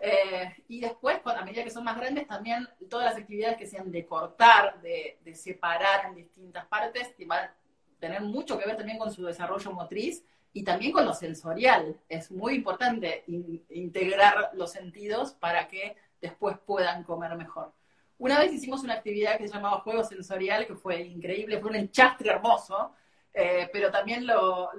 Eh, 0.00 0.64
y 0.68 0.80
después, 0.80 1.20
a 1.24 1.44
medida 1.44 1.64
que 1.64 1.70
son 1.70 1.84
más 1.84 1.96
grandes, 1.96 2.26
también 2.26 2.68
todas 2.88 3.06
las 3.06 3.16
actividades 3.16 3.56
que 3.56 3.66
sean 3.66 3.90
de 3.90 4.06
cortar, 4.06 4.80
de, 4.80 5.18
separar 5.34 6.06
en 6.06 6.14
distintas 6.14 6.66
partes, 6.66 7.14
van 7.26 7.44
a 7.44 7.54
tener 7.98 8.22
mucho 8.22 8.58
que 8.58 8.66
ver 8.66 8.76
también 8.76 8.98
con 8.98 9.12
su 9.12 9.24
desarrollo 9.24 9.72
motriz 9.72 10.24
y 10.52 10.64
también 10.64 10.92
con 10.92 11.04
lo 11.04 11.14
sensorial. 11.14 12.00
Es 12.08 12.30
muy 12.30 12.54
importante 12.54 13.24
integrar 13.70 14.50
los 14.54 14.72
sentidos 14.72 15.32
para 15.34 15.68
que 15.68 15.96
después 16.22 16.56
puedan 16.64 17.02
comer 17.02 17.34
mejor. 17.36 17.72
Una 18.18 18.38
vez 18.38 18.52
hicimos 18.52 18.84
una 18.84 18.94
actividad 18.94 19.36
que 19.36 19.48
se 19.48 19.54
llamaba 19.54 19.80
Juego 19.80 20.04
Sensorial, 20.04 20.64
que 20.64 20.76
fue 20.76 21.02
increíble, 21.02 21.58
fue 21.58 21.70
un 21.70 21.76
enchastre 21.76 22.30
hermoso, 22.30 22.92
eh, 23.34 23.68
pero 23.72 23.90
también 23.90 24.24
lo, 24.26 24.70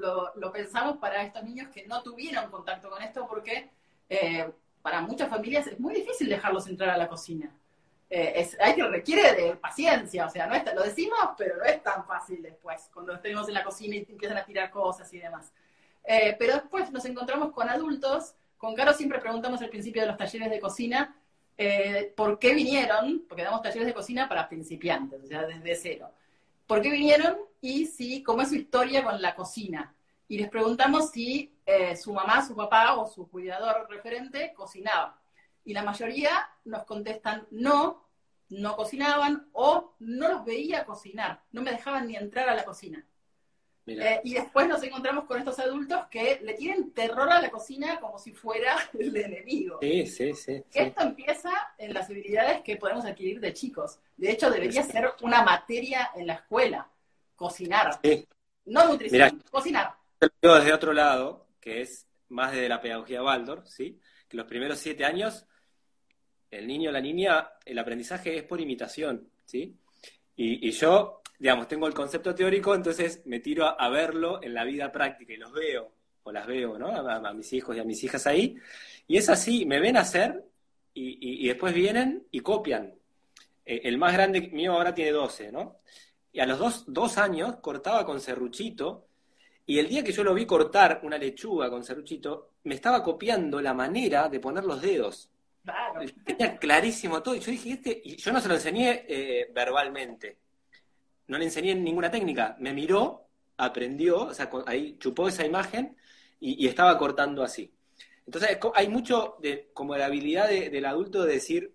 pensamos 0.53 0.97
para 0.97 1.23
estos 1.23 1.43
niños 1.43 1.67
que 1.67 1.85
no 1.85 2.01
tuvieron 2.01 2.49
contacto 2.49 2.89
con 2.89 3.01
esto, 3.01 3.27
porque 3.27 3.69
eh, 4.09 4.49
para 4.81 5.01
muchas 5.01 5.29
familias 5.29 5.67
es 5.67 5.77
muy 5.77 5.93
difícil 5.93 6.29
dejarlos 6.29 6.67
entrar 6.67 6.91
a 6.91 6.97
la 6.97 7.09
cocina. 7.09 7.51
Eh, 8.09 8.47
hay 8.61 8.75
que 8.75 8.87
requiere 8.87 9.33
de 9.33 9.55
paciencia, 9.57 10.27
o 10.27 10.29
sea, 10.29 10.47
no 10.47 10.55
lo 10.73 10.83
decimos, 10.83 11.19
pero 11.37 11.57
no 11.57 11.63
es 11.65 11.83
tan 11.83 12.05
fácil 12.05 12.41
después, 12.41 12.89
cuando 12.93 13.13
estemos 13.13 13.45
en 13.49 13.55
la 13.55 13.63
cocina 13.63 13.95
y 13.97 14.05
empiezan 14.07 14.37
a 14.37 14.45
tirar 14.45 14.69
cosas 14.71 15.11
y 15.13 15.19
demás. 15.19 15.51
pero 16.39 16.53
después 16.53 16.91
nos 16.91 17.03
encontramos 17.03 17.51
con 17.51 17.67
adultos, 17.67 18.35
con 18.57 18.73
Caro 18.75 18.93
siempre 18.93 19.19
preguntamos 19.19 19.61
al 19.61 19.69
principio 19.69 20.03
de 20.03 20.07
los 20.07 20.17
talleres 20.17 20.49
de 20.49 20.61
cocina, 20.61 21.13
¿por 22.15 22.39
qué 22.39 22.53
vinieron? 22.53 23.25
Porque 23.27 23.43
damos 23.43 23.61
talleres 23.61 23.87
de 23.87 23.93
cocina 23.93 24.27
para 24.27 24.49
principiantes, 24.49 25.23
o 25.23 25.27
sea, 25.27 25.45
desde 25.45 25.75
cero. 25.75 26.09
¿Por 26.67 26.81
qué 26.81 26.89
vinieron? 26.89 27.37
y 27.63 27.85
si, 27.85 28.21
cómo 28.23 28.41
es 28.41 28.49
su 28.49 28.55
historia 28.55 29.05
con 29.05 29.21
la 29.21 29.35
cocina. 29.35 29.95
Y 30.27 30.37
les 30.37 30.49
preguntamos 30.49 31.11
si 31.11 31.55
eh, 31.65 31.95
su 31.95 32.13
mamá, 32.13 32.45
su 32.45 32.57
papá 32.57 32.95
o 32.95 33.07
su 33.07 33.29
cuidador 33.29 33.87
referente 33.89 34.53
cocinaba. 34.53 35.17
Y 35.63 35.73
la 35.73 35.81
mayoría 35.81 36.49
nos 36.65 36.83
contestan 36.83 37.47
no, 37.51 38.05
no 38.49 38.75
cocinaban 38.75 39.47
o 39.53 39.93
no 39.99 40.27
los 40.27 40.43
veía 40.43 40.83
cocinar, 40.83 41.41
no 41.53 41.61
me 41.61 41.71
dejaban 41.71 42.05
ni 42.05 42.17
entrar 42.17 42.49
a 42.49 42.55
la 42.55 42.65
cocina. 42.65 43.05
Eh, 43.85 44.21
y 44.23 44.33
después 44.35 44.67
nos 44.67 44.81
encontramos 44.81 45.25
con 45.25 45.37
estos 45.39 45.59
adultos 45.59 46.05
que 46.09 46.39
le 46.41 46.53
tienen 46.53 46.91
terror 46.91 47.29
a 47.29 47.41
la 47.41 47.49
cocina 47.49 47.99
como 47.99 48.17
si 48.17 48.31
fuera 48.31 48.77
el 48.99 49.15
enemigo. 49.15 49.79
Sí, 49.81 50.05
sí, 50.07 50.33
sí. 50.33 50.63
Esto 50.73 51.01
empieza 51.01 51.51
en 51.77 51.93
las 51.93 52.09
habilidades 52.09 52.61
que 52.61 52.77
podemos 52.77 53.05
adquirir 53.05 53.39
de 53.39 53.53
chicos. 53.53 53.99
De 54.15 54.31
hecho, 54.31 54.49
debería 54.49 54.83
ser 54.83 55.11
una 55.21 55.43
materia 55.43 56.11
en 56.15 56.27
la 56.27 56.35
escuela 56.35 56.89
cocinar. 57.35 57.99
No 58.65 58.87
nutrición, 58.87 59.43
cocinar. 59.51 59.95
Lo 60.41 60.55
desde 60.55 60.73
otro 60.73 60.93
lado, 60.93 61.47
que 61.59 61.81
es 61.81 62.07
más 62.29 62.53
de 62.53 62.69
la 62.69 62.81
pedagogía 62.81 63.23
Waldorf, 63.23 63.67
¿sí? 63.67 63.99
Que 64.27 64.37
los 64.37 64.47
primeros 64.47 64.79
siete 64.79 65.03
años, 65.03 65.45
el 66.49 66.67
niño 66.67 66.89
o 66.89 66.93
la 66.93 67.01
niña, 67.01 67.49
el 67.65 67.77
aprendizaje 67.77 68.37
es 68.37 68.43
por 68.43 68.61
imitación, 68.61 69.29
¿sí? 69.45 69.77
Y, 70.35 70.71
yo, 70.71 71.21
digamos, 71.39 71.67
tengo 71.67 71.87
el 71.87 71.93
concepto 71.93 72.33
teórico, 72.33 72.75
entonces 72.75 73.21
me 73.25 73.39
tiro 73.39 73.65
a, 73.79 73.89
verlo 73.89 74.41
en 74.41 74.53
la 74.53 74.63
vida 74.63 74.91
práctica 74.91 75.33
y 75.33 75.37
los 75.37 75.51
veo, 75.51 75.91
o 76.23 76.31
las 76.31 76.47
veo, 76.47 76.77
¿no? 76.77 76.87
A, 76.87 77.33
mis 77.33 77.51
hijos 77.53 77.75
y 77.75 77.79
a 77.79 77.83
mis 77.83 78.03
hijas 78.03 78.27
ahí. 78.27 78.57
Y 79.07 79.17
es 79.17 79.29
así, 79.29 79.65
me 79.65 79.79
ven 79.79 79.97
hacer 79.97 80.43
y, 80.93 81.47
después 81.47 81.73
vienen 81.73 82.27
y 82.31 82.39
copian. 82.39 82.93
Eh, 83.65 83.81
el 83.85 83.97
más 83.97 84.13
grande 84.13 84.41
mío 84.41 84.73
ahora 84.73 84.93
tiene 84.93 85.11
12, 85.11 85.51
¿no? 85.51 85.79
y 86.33 86.39
a 86.39 86.47
los 86.47 86.85
dos, 86.87 87.17
años 87.19 87.57
cortaba 87.61 88.05
con 88.05 88.19
serruchito, 88.19 89.05
y 89.65 89.77
el 89.77 89.87
día 89.87 90.03
que 90.03 90.11
yo 90.11 90.23
lo 90.23 90.33
vi 90.33 90.45
cortar 90.45 90.99
una 91.03 91.17
lechuga 91.17 91.69
con 91.69 91.83
serruchito, 91.83 92.55
me 92.63 92.73
estaba 92.73 93.03
copiando 93.03 93.61
la 93.61 93.73
manera 93.73 94.27
de 94.27 94.39
poner 94.39 94.63
los 94.65 94.81
dedos. 94.81 95.29
Tenía 96.25 96.57
clarísimo 96.57 97.21
todo, 97.21 97.35
y 97.35 97.39
yo 97.39 97.51
dije, 97.51 97.73
este, 97.73 98.01
y 98.03 98.17
yo 98.17 98.33
no 98.33 98.41
se 98.41 98.47
lo 98.47 98.55
enseñé 98.55 99.05
eh, 99.07 99.51
verbalmente, 99.53 100.39
no 101.27 101.37
le 101.37 101.45
enseñé 101.45 101.75
ninguna 101.75 102.11
técnica, 102.11 102.55
me 102.59 102.73
miró, 102.73 103.27
aprendió, 103.57 104.25
o 104.25 104.33
sea, 104.33 104.49
ahí 104.65 104.97
chupó 104.99 105.27
esa 105.27 105.45
imagen 105.45 105.97
y, 106.39 106.67
estaba 106.67 106.97
cortando 106.97 107.43
así. 107.43 107.73
Entonces 108.25 108.57
hay 108.75 108.87
mucho 108.89 109.37
de, 109.41 109.69
como 109.73 109.95
la 109.95 110.05
habilidad 110.05 110.49
del 110.49 110.85
adulto 110.85 111.23
de 111.23 111.33
decir, 111.33 111.73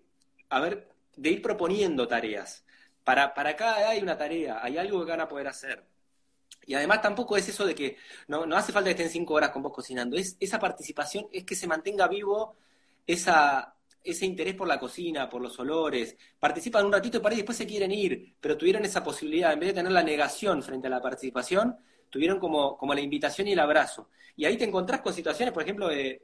a 0.49 0.59
ver, 0.59 0.89
de 1.15 1.29
ir 1.29 1.41
proponiendo 1.41 2.07
tareas. 2.07 2.65
Para, 3.03 3.33
para 3.33 3.55
cada 3.55 3.81
edad 3.81 3.89
hay 3.91 4.01
una 4.01 4.17
tarea, 4.17 4.59
hay 4.63 4.77
algo 4.77 5.03
que 5.03 5.11
van 5.11 5.21
a 5.21 5.27
poder 5.27 5.47
hacer. 5.47 5.83
Y 6.65 6.75
además 6.75 7.01
tampoco 7.01 7.37
es 7.37 7.49
eso 7.49 7.65
de 7.65 7.73
que 7.73 7.97
no, 8.27 8.45
no 8.45 8.55
hace 8.55 8.71
falta 8.71 8.89
que 8.89 8.91
estén 8.91 9.09
cinco 9.09 9.33
horas 9.35 9.49
con 9.49 9.63
vos 9.63 9.73
cocinando, 9.73 10.17
es 10.17 10.37
esa 10.39 10.59
participación, 10.59 11.27
es 11.31 11.43
que 11.43 11.55
se 11.55 11.67
mantenga 11.67 12.07
vivo 12.07 12.55
esa, 13.07 13.75
ese 14.03 14.25
interés 14.25 14.55
por 14.55 14.67
la 14.67 14.79
cocina, 14.79 15.29
por 15.29 15.41
los 15.41 15.59
olores, 15.59 16.15
participan 16.39 16.85
un 16.85 16.93
ratito 16.93 17.17
y 17.17 17.21
para 17.21 17.35
después 17.35 17.57
se 17.57 17.67
quieren 17.67 17.91
ir, 17.91 18.35
pero 18.39 18.57
tuvieron 18.57 18.85
esa 18.85 19.03
posibilidad, 19.03 19.53
en 19.53 19.59
vez 19.59 19.69
de 19.69 19.75
tener 19.75 19.91
la 19.91 20.03
negación 20.03 20.63
frente 20.63 20.87
a 20.87 20.91
la 20.91 21.01
participación, 21.01 21.77
tuvieron 22.09 22.39
como, 22.39 22.77
como 22.77 22.93
la 22.93 23.01
invitación 23.01 23.47
y 23.47 23.53
el 23.53 23.59
abrazo. 23.59 24.09
Y 24.35 24.45
ahí 24.45 24.57
te 24.57 24.65
encontrás 24.65 25.01
con 25.01 25.13
situaciones, 25.13 25.53
por 25.53 25.63
ejemplo, 25.63 25.87
de 25.89 26.21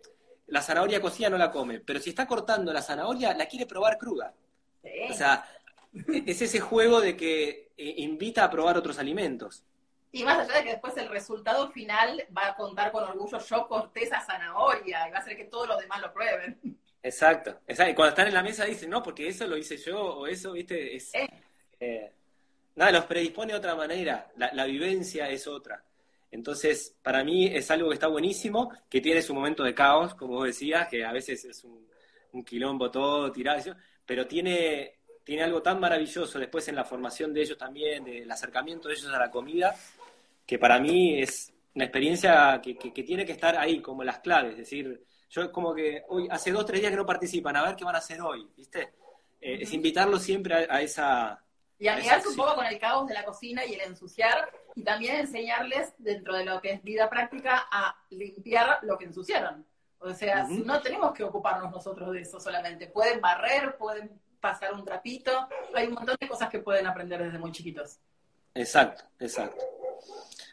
la 0.47 0.61
zanahoria 0.61 1.01
cocida 1.01 1.30
no 1.30 1.38
la 1.38 1.51
come, 1.51 1.80
pero 1.80 1.99
si 1.99 2.09
está 2.09 2.28
cortando 2.28 2.71
la 2.71 2.82
zanahoria, 2.82 3.34
la 3.34 3.47
quiere 3.47 3.65
probar 3.65 3.97
cruda. 3.97 4.34
O 5.09 5.13
sea, 5.13 5.45
es 6.26 6.41
ese 6.41 6.59
juego 6.59 7.01
de 7.01 7.17
que 7.17 7.71
eh, 7.78 7.95
invita 7.97 8.43
a 8.43 8.49
probar 8.49 8.78
otros 8.78 8.99
alimentos. 8.99 9.63
Y 10.11 10.23
más 10.23 10.39
allá 10.39 10.59
de 10.59 10.63
que 10.63 10.69
después 10.71 10.95
el 10.97 11.09
resultado 11.09 11.69
final 11.71 12.26
va 12.36 12.47
a 12.47 12.55
contar 12.55 12.91
con 12.91 13.03
orgullo, 13.03 13.38
yo 13.39 13.67
corté 13.67 14.03
esa 14.03 14.21
zanahoria 14.21 15.07
y 15.07 15.11
va 15.11 15.17
a 15.17 15.19
hacer 15.19 15.36
que 15.36 15.45
todos 15.45 15.67
los 15.67 15.78
demás 15.80 15.99
lo 16.01 16.13
prueben. 16.13 16.80
Exacto, 17.05 17.59
exacto. 17.67 17.91
Y 17.91 17.93
cuando 17.93 18.09
están 18.09 18.27
en 18.29 18.33
la 18.33 18.41
mesa 18.41 18.65
dicen, 18.65 18.89
no, 18.89 19.03
porque 19.03 19.27
eso 19.27 19.45
lo 19.45 19.55
hice 19.55 19.77
yo, 19.77 20.01
o 20.01 20.25
eso, 20.25 20.53
viste, 20.53 20.95
es... 20.95 21.11
Eh, 21.79 22.11
nada, 22.73 22.91
los 22.93 23.05
predispone 23.05 23.53
de 23.53 23.59
otra 23.59 23.75
manera, 23.75 24.31
la, 24.37 24.65
vivencia 24.65 25.29
es 25.29 25.45
otra. 25.45 25.83
Entonces, 26.31 26.97
para 27.03 27.23
mí 27.23 27.45
es 27.45 27.69
algo 27.69 27.89
que 27.89 27.93
está 27.93 28.07
buenísimo, 28.07 28.73
que 28.89 29.01
tiene 29.01 29.21
su 29.21 29.35
momento 29.35 29.63
de 29.63 29.75
caos, 29.75 30.15
como 30.15 30.33
vos 30.33 30.47
decías, 30.47 30.87
que 30.87 31.05
a 31.05 31.11
veces 31.11 31.45
es 31.45 31.63
un, 31.63 31.87
un 32.31 32.43
quilombo 32.43 32.89
todo 32.89 33.31
tirado, 33.31 33.75
pero 34.03 34.25
tiene, 34.25 34.95
tiene 35.23 35.43
algo 35.43 35.61
tan 35.61 35.79
maravilloso 35.79 36.39
después 36.39 36.67
en 36.69 36.75
la 36.75 36.85
formación 36.85 37.31
de 37.35 37.41
ellos 37.43 37.57
también, 37.59 38.03
del 38.03 38.31
acercamiento 38.31 38.87
de 38.87 38.95
ellos 38.95 39.13
a 39.13 39.19
la 39.19 39.29
comida, 39.29 39.75
que 40.43 40.57
para 40.57 40.79
mí 40.79 41.21
es 41.21 41.53
una 41.75 41.85
experiencia 41.85 42.59
que, 42.63 42.73
tiene 43.03 43.27
que 43.27 43.33
estar 43.33 43.55
ahí, 43.57 43.79
como 43.79 44.03
las 44.03 44.21
claves. 44.21 44.53
Es 44.53 44.57
decir, 44.57 45.05
yo 45.30 45.51
como 45.51 45.73
que 45.73 46.03
hoy, 46.09 46.28
hace 46.30 46.51
dos, 46.51 46.65
tres 46.65 46.82
días 46.82 46.91
que 46.91 46.97
no 46.97 47.05
participan, 47.05 47.55
a 47.55 47.63
ver 47.63 47.76
qué 47.76 47.84
van 47.84 47.95
a 47.95 47.99
hacer 47.99 48.21
hoy, 48.21 48.47
¿viste? 48.55 48.93
Eh, 49.41 49.59
es 49.61 49.73
invitarlos 49.73 50.23
siempre 50.23 50.67
a, 50.69 50.82
esa... 50.82 51.41
Y 51.78 51.88
amigarse 51.88 52.30
un 52.30 52.36
poco 52.36 52.55
con 52.55 52.65
el 52.65 52.80
caos 52.80 53.07
de 53.07 53.13
la 53.13 53.26
cocina 53.26 53.65
y 53.65 53.73
el 53.73 53.82
ensuciar, 53.82 54.49
y 54.76 54.84
también 54.84 55.17
enseñarles, 55.17 55.93
dentro 55.97 56.36
de 56.36 56.45
lo 56.45 56.61
que 56.61 56.71
es 56.71 56.84
vida 56.84 57.09
práctica, 57.09 57.67
a 57.69 57.95
limpiar 58.09 58.80
lo 58.84 58.97
que 58.97 59.05
ensuciaron. 59.05 59.65
O 59.99 60.13
sea, 60.13 60.45
no 60.47 60.82
tenemos 60.82 61.13
que 61.13 61.23
ocuparnos 61.23 61.71
nosotros 61.71 62.11
de 62.13 62.21
eso 62.21 62.39
solamente. 62.39 62.88
Pueden 62.88 63.19
barrer, 63.19 63.76
pueden 63.78 64.21
pasar 64.39 64.73
un 64.73 64.86
trapito. 64.86 65.47
Hay 65.73 65.88
un 65.88 65.95
montón 65.95 66.15
de 66.19 66.28
cosas 66.28 66.49
que 66.49 66.59
pueden 66.59 66.86
aprender 66.86 67.23
desde 67.23 67.39
muy 67.39 67.51
chiquitos. 67.51 67.97
Exacto, 68.53 69.03
exacto. 69.19 69.63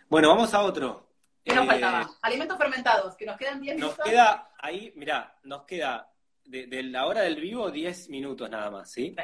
Bueno, 0.09 0.29
vamos 0.29 0.55
a 0.55 0.63
otro. 0.63 1.12
¿Qué 1.45 1.55
nos 1.55 1.67
faltaba? 1.67 2.03
Eh, 2.03 2.17
Alimentos 2.23 2.59
fermentados, 2.59 3.17
que 3.17 3.27
nos 3.27 3.37
quedan 3.37 3.61
10 3.61 3.77
minutos. 3.77 3.99
Nos 3.99 4.07
queda 4.07 4.51
ahí, 4.59 4.93
mirá, 4.97 5.37
nos 5.43 5.65
queda 5.65 6.09
de, 6.45 6.83
la 6.85 7.07
hora 7.07 7.23
del 7.23 7.41
vivo 7.41 7.71
10 7.71 8.09
minutos 8.11 8.49
nada 8.49 8.71
más, 8.71 8.91
¿sí? 8.91 9.15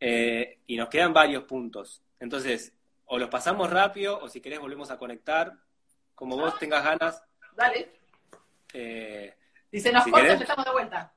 Eh, 0.00 0.60
y 0.66 0.76
nos 0.76 0.88
quedan 0.88 1.12
varios 1.12 1.44
puntos. 1.44 2.02
Entonces, 2.20 2.72
o 3.06 3.18
los 3.18 3.28
pasamos 3.28 3.70
rápido, 3.70 4.18
o 4.20 4.28
si 4.28 4.40
querés 4.40 4.60
volvemos 4.60 4.90
a 4.90 4.98
conectar, 4.98 5.54
como 6.14 6.36
vos 6.36 6.54
ah. 6.54 6.58
tengas 6.58 6.84
ganas. 6.84 7.22
Dale. 7.54 7.92
Eh, 8.72 9.34
Dice, 9.70 9.92
nos 9.92 10.04
si 10.04 10.10
corta, 10.10 10.32
empezamos 10.32 10.64
de 10.64 10.72
vuelta. 10.72 11.12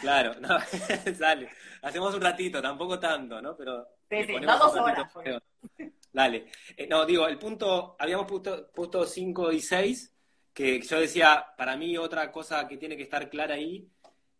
Claro, 0.00 0.34
no, 0.40 0.58
sale. 1.18 1.50
Hacemos 1.82 2.14
un 2.14 2.20
ratito, 2.20 2.60
tampoco 2.60 2.98
tanto, 2.98 3.40
¿no? 3.40 3.56
Pero. 3.56 3.86
Sí, 4.10 4.24
sí, 4.24 4.36
no 4.40 4.58
dos 4.58 4.74
horas. 4.74 5.12
Dale. 6.12 6.46
Eh, 6.76 6.86
no, 6.88 7.04
digo, 7.04 7.26
el 7.28 7.38
punto, 7.38 7.96
habíamos 7.98 8.26
puesto 8.26 9.06
5 9.06 9.52
y 9.52 9.60
6, 9.60 10.14
que 10.52 10.80
yo 10.80 11.00
decía, 11.00 11.46
para 11.56 11.76
mí 11.76 11.96
otra 11.96 12.30
cosa 12.32 12.66
que 12.66 12.76
tiene 12.76 12.96
que 12.96 13.04
estar 13.04 13.28
clara 13.28 13.54
ahí 13.54 13.88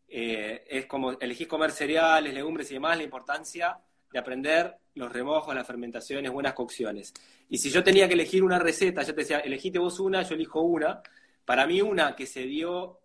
eh, 0.09 0.64
es 0.69 0.87
como 0.87 1.12
elegís 1.12 1.47
comer 1.47 1.71
cereales, 1.71 2.33
legumbres 2.33 2.71
y 2.71 2.75
demás, 2.75 2.97
la 2.97 3.05
importancia 3.05 3.79
de 4.11 4.19
aprender 4.19 4.79
los 4.95 5.12
remojos, 5.12 5.55
las 5.55 5.66
fermentaciones, 5.66 6.33
buenas 6.33 6.55
cocciones. 6.55 7.12
Y 7.51 7.59
si 7.59 7.71
yo 7.71 7.85
tenía 7.85 8.09
que 8.09 8.14
elegir 8.14 8.43
una 8.43 8.59
receta, 8.59 9.03
yo 9.03 9.14
te 9.14 9.21
decía, 9.21 9.41
elegiste 9.41 9.79
vos 9.79 10.01
una, 10.01 10.23
yo 10.23 10.35
elijo 10.35 10.62
una. 10.62 11.03
Para 11.45 11.66
mí 11.66 11.81
una 11.83 12.16
que 12.16 12.27
se 12.27 12.43
dio 12.43 13.01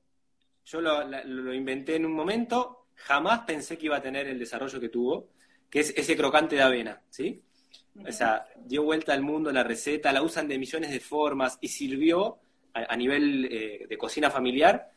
yo 0.66 0.82
lo, 0.82 1.54
inventé 1.54 1.96
en 1.96 2.06
un 2.06 2.14
momento, 2.14 2.88
jamás 2.96 3.42
pensé 3.42 3.78
que 3.78 3.88
iba 3.88 3.98
a 3.98 4.02
tener 4.02 4.28
el 4.28 4.40
desarrollo 4.40 4.80
que 4.80 4.90
tuvo, 4.90 5.30
que 5.70 5.82
es 5.82 5.94
ese 5.96 6.16
crocante 6.16 6.56
de 6.56 6.62
avena, 6.62 7.02
¿sí? 7.10 7.44
O 8.08 8.12
sea, 8.12 8.48
dio 8.58 8.84
vuelta 8.84 9.14
al 9.14 9.22
mundo 9.22 9.52
la 9.52 9.64
receta, 9.64 10.12
la 10.12 10.22
usan 10.22 10.48
de 10.48 10.58
millones 10.58 10.92
de 10.92 11.00
formas 11.00 11.58
y 11.62 11.68
sirvió 11.68 12.40
a, 12.74 12.96
nivel 12.96 13.46
eh, 13.52 13.86
de 13.88 13.98
cocina 13.98 14.32
familiar 14.32 14.92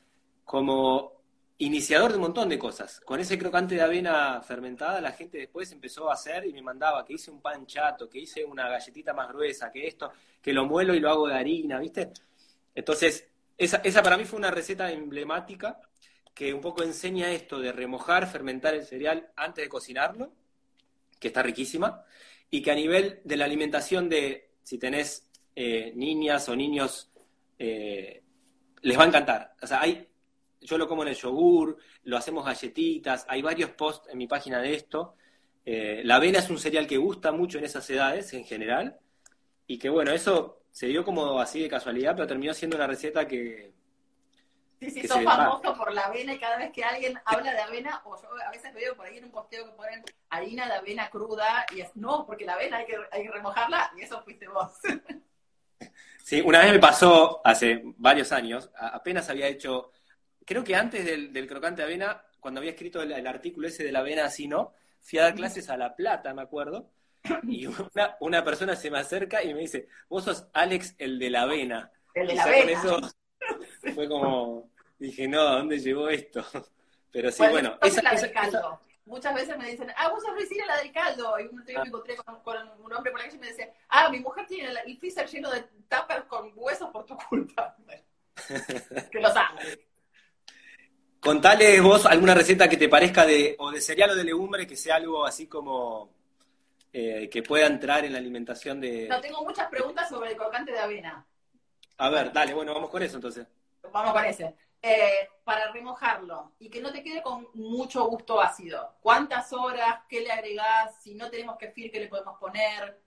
como 0.45 1.13
iniciador 1.59 2.11
de 2.11 2.17
un 2.17 2.23
montón 2.23 2.49
de 2.49 2.59
cosas. 2.59 3.01
Con 3.01 3.21
ese 3.21 3.39
crocante 3.39 3.75
de 3.75 3.83
avena 3.83 4.41
fermentada, 4.41 5.01
la 5.01 5.13
gente 5.13 5.39
después 5.39 5.71
empezó 5.73 6.11
a 6.11 6.15
hacer 6.15 6.47
y 6.47 6.53
me 6.53 6.63
mandaba 6.63 7.05
que 7.05 7.15
hice 7.15 7.31
un 7.31 7.41
pan 7.41 7.67
chato, 7.67 8.09
que 8.09 8.21
hice 8.21 8.45
una 8.45 8.69
galletita 8.69 9.13
más 9.13 9.29
gruesa, 9.29 9.71
que 9.71 9.87
esto, 9.87 10.13
que 10.41 10.53
lo 10.53 10.67
muelo 10.67 10.95
y 10.95 11.01
lo 11.01 11.11
hago 11.11 11.29
de 11.29 11.35
harina, 11.35 11.79
¿viste? 11.79 12.11
Entonces, 12.75 13.27
esa, 13.57 13.79
esa 13.79 14.03
para 14.03 14.17
mí 14.17 14.25
fue 14.25 14.39
una 14.39 14.51
receta 14.51 14.91
emblemática 14.91 15.81
que 16.35 16.53
un 16.53 16.61
poco 16.61 16.83
enseña 16.83 17.31
esto 17.33 17.59
de 17.59 17.73
remojar, 17.73 18.27
fermentar 18.27 18.75
el 18.75 18.85
cereal 18.85 19.31
antes 19.37 19.65
de 19.65 19.69
cocinarlo, 19.71 20.33
que 21.19 21.29
está 21.29 21.43
riquísima, 21.43 22.05
y 22.51 22.63
que 22.63 22.71
a 22.71 22.75
nivel 22.75 23.21
de 23.25 23.37
la 23.37 23.45
alimentación 23.45 24.09
de, 24.09 24.51
si 24.63 24.79
tenés 24.79 25.29
eh, 25.55 25.93
niñas 25.95 26.49
o 26.49 26.57
niños, 26.57 27.11
eh, 27.59 28.23
les 28.83 28.99
va 28.99 29.05
a 29.05 29.07
encantar. 29.07 29.55
O 29.63 29.67
sea, 29.67 29.81
hay, 29.83 30.09
yo 30.61 30.79
lo 30.79 30.89
como 30.89 31.03
en 31.03 31.09
el 31.09 31.15
yogur, 31.17 31.79
lo 32.05 32.17
hacemos 32.17 32.45
galletitas, 32.45 33.27
hay 33.29 33.43
varios 33.43 33.71
posts 33.71 34.09
en 34.11 34.19
mi 34.19 34.27
página 34.27 34.61
de 34.61 34.75
esto. 34.75 35.15
Eh, 35.65 36.03
la 36.05 36.17
avena 36.17 36.39
es 36.39 36.51
un 36.51 36.59
cereal 36.59 36.87
que 36.87 36.97
gusta 36.97 37.33
mucho 37.33 37.59
en 37.59 37.65
esas 37.65 37.89
edades 37.91 38.33
en 38.33 38.45
general, 38.45 38.99
y 39.67 39.79
que 39.79 39.89
bueno, 39.89 40.13
eso 40.13 40.63
se 40.71 40.87
dio 40.87 41.05
como 41.05 41.41
así 41.41 41.61
de 41.61 41.69
casualidad, 41.69 42.15
pero 42.15 42.27
terminó 42.27 42.55
siendo 42.55 42.77
una 42.77 42.87
receta 42.87 43.27
que, 43.27 43.73
Sí, 44.79 44.91
sí, 44.91 45.09
sos 45.09 45.23
famoso 45.25 45.75
por 45.75 45.93
la 45.93 46.03
avena 46.03 46.35
y 46.35 46.39
cada 46.39 46.59
vez 46.59 46.71
que 46.71 46.85
alguien 46.85 47.19
habla 47.25 47.53
de 47.53 47.61
avena, 47.61 48.03
o 48.05 48.21
yo 48.21 48.29
a 48.47 48.51
veces 48.51 48.75
veo 48.75 48.95
por 48.95 49.07
ahí 49.07 49.17
en 49.17 49.25
un 49.25 49.31
posteo 49.31 49.65
que 49.65 49.73
ponen 49.73 50.05
harina 50.29 50.67
de 50.67 50.75
avena 50.75 51.09
cruda 51.09 51.65
y 51.75 51.81
es, 51.81 51.97
no, 51.97 52.27
porque 52.27 52.45
la 52.45 52.55
avena 52.55 52.79
hay 52.79 52.87
que, 52.87 52.97
hay 53.11 53.23
que 53.23 53.31
remojarla 53.31 53.91
y 53.97 54.03
eso 54.03 54.23
fuiste 54.23 54.49
vos. 54.49 54.73
Sí, 56.23 56.41
una 56.41 56.59
vez 56.59 56.73
me 56.73 56.81
pasó 56.81 57.41
hace 57.45 57.83
varios 57.99 58.33
años, 58.33 58.69
apenas 58.75 59.31
había 59.31 59.47
hecho, 59.47 59.93
creo 60.45 60.65
que 60.65 60.75
antes 60.75 61.05
del, 61.05 61.47
crocante 61.47 61.83
de 61.83 61.87
avena, 61.87 62.21
cuando 62.41 62.59
había 62.59 62.73
escrito 62.73 63.01
el, 63.01 63.27
artículo 63.29 63.69
ese 63.69 63.85
de 63.85 63.93
la 63.93 64.01
avena 64.01 64.25
así, 64.25 64.49
¿no? 64.49 64.73
Fui 65.01 65.21
a 65.21 65.23
dar 65.23 65.37
clases 65.37 65.71
a 65.71 65.77
La 65.77 65.95
Plata, 65.95 66.35
me 66.35 66.43
acuerdo, 66.43 66.91
y 67.47 67.67
una, 67.67 68.17
una 68.19 68.43
persona 68.43 68.75
se 68.75 68.91
me 68.91 68.99
acerca 68.99 69.45
y 69.45 69.55
me 69.55 69.61
dice, 69.61 69.87
vos 70.09 70.25
sos 70.25 70.49
Alex 70.53 70.97
el 70.99 71.21
de 71.21 71.31
la 71.31 71.43
avena. 71.43 71.93
El 72.13 72.27
de 72.27 72.35
la 72.35 72.43
avena. 72.43 73.13
Fue 73.95 74.09
como, 74.09 74.71
dije, 74.99 75.29
no, 75.29 75.41
¿a 75.41 75.59
dónde 75.59 75.79
llevó 75.79 76.09
esto? 76.09 76.45
Pero 77.13 77.31
sí, 77.31 77.43
bueno. 77.51 77.79
esa, 77.83 78.01
esa, 78.13 78.81
Muchas 79.07 79.35
veces 79.35 79.57
me 79.57 79.71
dicen, 79.71 79.91
ah, 79.97 80.09
vos 80.09 80.23
sos 80.23 80.35
Luisina 80.35 80.67
la 80.67 80.79
del 80.79 80.93
caldo. 80.93 81.39
Y 81.39 81.47
un 81.47 81.65
día 81.65 81.81
me 81.81 81.89
encontré 81.89 82.17
con, 82.17 82.35
un 82.85 82.93
hombre 82.93 83.13
por 83.13 83.21
la 83.21 83.27
calle 83.27 83.37
y 83.37 83.41
me 83.41 83.47
decía, 83.47 83.73
ah, 83.89 84.11
mi 84.11 84.19
mujer 84.19 84.47
tiene 84.47 84.75
el, 84.85 84.99
freezer 84.99 85.29
lleno 85.29 85.49
de 85.51 85.63
tuppers 85.89 86.25
con 86.27 86.53
huesos 86.57 86.91
por 86.91 87.07
tu 87.07 87.17
culpa. 87.17 87.77
que 89.13 89.21
lo 89.21 89.31
sabes. 89.31 89.79
Contale 91.21 91.81
vos 91.81 92.05
alguna 92.05 92.35
receta 92.35 92.69
que 92.69 92.77
te 92.77 92.89
parezca 92.89 93.25
de, 93.25 93.55
o 93.59 93.71
de 93.71 93.81
cereal 93.81 94.11
o 94.11 94.15
de 94.17 94.25
legumbre 94.25 94.67
que 94.67 94.77
sea 94.77 94.97
algo 94.97 95.25
así 95.25 95.47
como 95.47 96.13
eh, 96.93 97.29
que 97.31 97.43
pueda 97.43 97.67
entrar 97.67 98.05
en 98.05 98.13
la 98.13 98.19
alimentación 98.19 98.81
de. 98.81 99.07
No, 99.09 99.21
tengo 99.21 99.45
muchas 99.45 99.69
preguntas 99.69 100.09
sobre 100.09 100.31
el 100.31 100.37
crocante 100.37 100.73
de 100.73 100.79
avena. 100.79 101.27
A 101.99 102.11
ver, 102.11 102.33
dale, 102.33 102.55
bueno, 102.55 102.75
vamos 102.75 102.91
con 102.91 103.03
eso 103.03 103.17
entonces. 103.17 103.47
Vamos 103.93 104.13
con 104.13 104.25
ese. 104.25 104.55
Eh, 104.83 105.29
para 105.43 105.73
remojarlo 105.73 106.53
y 106.59 106.69
que 106.69 106.81
no 106.81 106.93
te 106.93 107.03
quede 107.03 107.23
con 107.23 107.49
mucho 107.55 108.05
gusto 108.07 108.41
ácido. 108.41 108.97
¿Cuántas 109.01 109.53
horas? 109.53 110.03
¿Qué 110.09 110.21
le 110.21 110.31
agregás? 110.31 111.03
Si 111.03 111.15
no 111.15 111.31
tenemos 111.31 111.57
kefir, 111.57 111.91
¿qué 111.91 112.01
le 112.01 112.09
podemos 112.09 112.39
poner? 112.39 113.01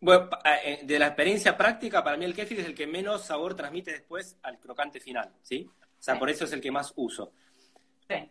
Bueno, 0.00 0.28
eh, 0.44 0.80
de 0.82 0.98
la 0.98 1.06
experiencia 1.06 1.56
práctica, 1.56 2.04
para 2.04 2.16
mí 2.16 2.24
el 2.24 2.34
kefir 2.34 2.60
es 2.60 2.66
el 2.66 2.74
que 2.74 2.86
menos 2.86 3.24
sabor 3.24 3.54
transmite 3.54 3.92
después 3.92 4.36
al 4.42 4.58
crocante 4.58 5.00
final, 5.00 5.32
¿sí? 5.42 5.68
O 5.80 6.02
sea, 6.02 6.18
por 6.18 6.28
eso 6.28 6.44
es 6.44 6.52
el 6.52 6.60
que 6.60 6.70
más 6.70 6.92
uso. 6.96 7.32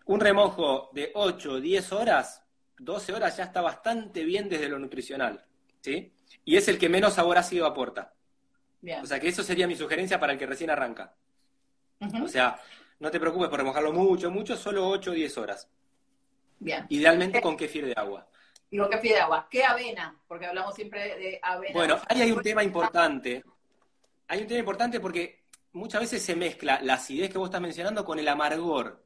Un 0.05 0.19
remojo 0.19 0.89
de 0.93 1.11
8 1.15 1.53
o 1.53 1.59
10 1.59 1.91
horas, 1.93 2.43
12 2.77 3.13
horas 3.13 3.37
ya 3.37 3.45
está 3.45 3.61
bastante 3.61 4.23
bien 4.23 4.47
desde 4.47 4.69
lo 4.69 4.77
nutricional, 4.77 5.43
¿sí? 5.81 6.13
Y 6.45 6.57
es 6.57 6.67
el 6.67 6.77
que 6.77 6.89
menos 6.89 7.13
sabor 7.13 7.37
ácido 7.37 7.65
aporta. 7.65 8.13
O 9.01 9.05
sea 9.05 9.19
que 9.19 9.29
eso 9.29 9.43
sería 9.43 9.67
mi 9.67 9.75
sugerencia 9.75 10.19
para 10.19 10.33
el 10.33 10.39
que 10.39 10.45
recién 10.45 10.69
arranca. 10.69 11.13
O 12.21 12.27
sea, 12.27 12.59
no 12.99 13.09
te 13.09 13.19
preocupes 13.19 13.49
por 13.49 13.59
remojarlo 13.59 13.93
mucho, 13.93 14.29
mucho, 14.29 14.57
solo 14.57 14.87
8 14.89 15.11
o 15.11 15.13
10 15.13 15.37
horas. 15.37 15.69
Bien. 16.59 16.85
Idealmente 16.89 17.41
con 17.41 17.55
kefir 17.55 17.85
de 17.85 17.93
agua. 17.95 18.27
Y 18.69 18.77
con 18.77 18.89
kefir 18.89 19.13
de 19.13 19.21
agua. 19.21 19.47
¿Qué 19.49 19.63
avena? 19.63 20.17
Porque 20.27 20.47
hablamos 20.47 20.75
siempre 20.75 21.17
de 21.17 21.39
avena. 21.41 21.73
Bueno, 21.73 22.01
ahí 22.09 22.21
hay 22.21 22.31
un 22.31 22.41
tema 22.41 22.63
importante. 22.63 23.43
Hay 24.27 24.41
un 24.41 24.47
tema 24.47 24.59
importante 24.59 24.99
porque 24.99 25.43
muchas 25.73 26.01
veces 26.01 26.21
se 26.21 26.35
mezcla 26.35 26.79
la 26.81 26.95
acidez 26.95 27.29
que 27.29 27.37
vos 27.37 27.47
estás 27.47 27.61
mencionando 27.61 28.03
con 28.03 28.19
el 28.19 28.27
amargor. 28.27 29.03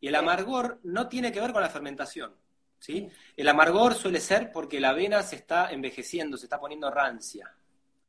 Y 0.00 0.08
el 0.08 0.14
amargor 0.14 0.78
no 0.84 1.08
tiene 1.08 1.32
que 1.32 1.40
ver 1.40 1.52
con 1.52 1.62
la 1.62 1.70
fermentación. 1.70 2.34
¿sí? 2.78 3.08
El 3.36 3.48
amargor 3.48 3.94
suele 3.94 4.20
ser 4.20 4.52
porque 4.52 4.80
la 4.80 4.90
avena 4.90 5.22
se 5.22 5.36
está 5.36 5.70
envejeciendo, 5.70 6.36
se 6.36 6.46
está 6.46 6.60
poniendo 6.60 6.90
rancia. 6.90 7.55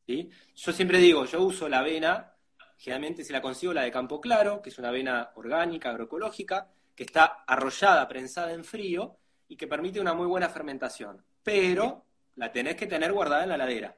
Yo 0.08 0.72
siempre 0.72 1.00
digo, 1.00 1.26
yo 1.26 1.42
uso 1.42 1.68
la 1.68 1.80
avena, 1.80 2.34
generalmente 2.78 3.24
si 3.24 3.34
la 3.34 3.42
consigo 3.42 3.74
la 3.74 3.84
de 3.84 3.92
Campo 3.92 4.22
Claro, 4.22 4.62
que 4.62 4.70
es 4.70 4.80
una 4.80 4.90
avena 4.90 5.32
orgánica, 5.36 5.90
agroecológica, 5.90 6.70
que 6.96 7.04
está 7.04 7.44
arrollada, 7.46 8.08
prensada 8.08 8.54
en 8.54 8.64
frío 8.64 9.18
y 9.48 9.58
que 9.58 9.68
permite 9.68 10.00
una 10.00 10.14
muy 10.14 10.26
buena 10.26 10.50
fermentación. 10.50 11.24
Pero 11.44 12.06
la 12.36 12.52
tenés 12.52 12.76
que 12.76 12.88
tener 12.88 13.12
guardada 13.12 13.44
en 13.44 13.50
la 13.50 13.58
ladera. 13.58 13.96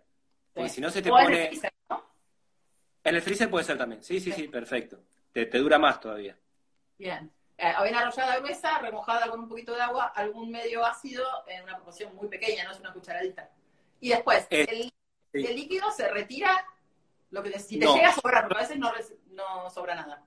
Porque 0.53 0.69
si 0.69 0.81
no 0.81 0.89
se 0.89 1.01
te 1.01 1.09
pone... 1.09 1.25
En 1.25 1.33
el, 1.33 1.47
freezer, 1.47 1.71
en 3.03 3.15
el 3.15 3.21
freezer 3.21 3.49
puede 3.49 3.65
ser 3.65 3.77
también. 3.77 4.03
Sí, 4.03 4.19
sí, 4.19 4.31
sí, 4.31 4.47
perfecto. 4.47 4.99
Te, 5.31 5.45
dura 5.45 5.77
más 5.77 5.99
todavía. 5.99 6.37
Bien. 6.97 7.31
Eh, 7.57 7.67
avena 7.67 7.99
arrollada 7.99 8.39
gruesa, 8.39 8.79
remojada 8.79 9.29
con 9.29 9.41
un 9.41 9.47
poquito 9.47 9.75
de 9.75 9.81
agua, 9.81 10.07
algún 10.15 10.49
medio 10.49 10.83
ácido 10.85 11.25
en 11.47 11.63
una 11.63 11.75
proporción 11.75 12.15
muy 12.15 12.27
pequeña, 12.27 12.63
no 12.63 12.71
es 12.71 12.79
una 12.79 12.93
cucharadita. 12.93 13.49
Y 13.99 14.09
después, 14.09 14.47
eh, 14.49 14.65
el 14.69 14.91
el 15.33 15.55
líquido 15.55 15.91
se 15.91 16.09
retira, 16.09 16.65
lo 17.31 17.43
que 17.43 17.57
si 17.59 17.79
te 17.79 17.85
llega 17.85 18.09
a 18.09 18.13
sobrar, 18.13 18.47
porque 18.47 18.63
a 18.63 18.67
veces 18.67 18.79
no, 19.29 19.69
sobra 19.69 19.95
nada. 19.95 20.23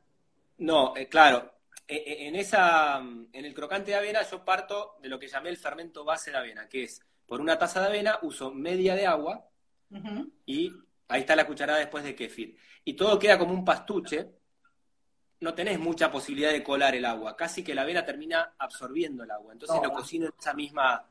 No, 0.59 0.97
eh, 0.97 1.09
claro. 1.09 1.53
Eh, 1.89 1.97
eh, 1.97 2.29
en, 2.29 2.37
esa, 2.37 2.99
en 2.99 3.45
el 3.45 3.55
crocante 3.55 3.91
de 3.91 3.97
avena 3.97 4.23
yo 4.23 4.45
parto 4.45 4.97
de 5.03 5.09
lo 5.09 5.19
que 5.19 5.29
llamé 5.29 5.51
el 5.51 5.57
fermento 5.57 6.05
base 6.05 6.31
de 6.31 6.37
avena, 6.37 6.69
que 6.69 6.85
es 6.85 7.05
por 7.27 7.41
una 7.41 7.59
taza 7.59 7.81
de 7.81 7.87
avena 7.87 8.19
uso 8.23 8.53
media 8.53 8.95
de 8.95 9.07
agua 9.07 9.49
y 10.47 10.73
ahí 11.09 11.21
está 11.21 11.37
la 11.37 11.47
cucharada 11.47 11.79
después 11.79 12.05
de 12.05 12.15
kefir. 12.15 12.57
Y 12.85 12.95
todo 12.95 13.19
queda 13.19 13.39
como 13.39 13.53
un 13.53 13.65
pastuche, 13.65 14.31
no 15.41 15.55
tenés 15.55 15.79
mucha 15.79 16.11
posibilidad 16.11 16.53
de 16.53 16.63
colar 16.63 16.95
el 16.95 17.05
agua, 17.05 17.37
casi 17.37 17.65
que 17.65 17.75
la 17.75 17.83
avena 17.83 18.05
termina 18.05 18.55
absorbiendo 18.59 19.25
el 19.25 19.31
agua. 19.31 19.53
Entonces 19.53 19.81
lo 19.83 19.93
cocino 19.93 20.27
en 20.27 20.35
esa 20.39 20.55
misma 20.55 21.05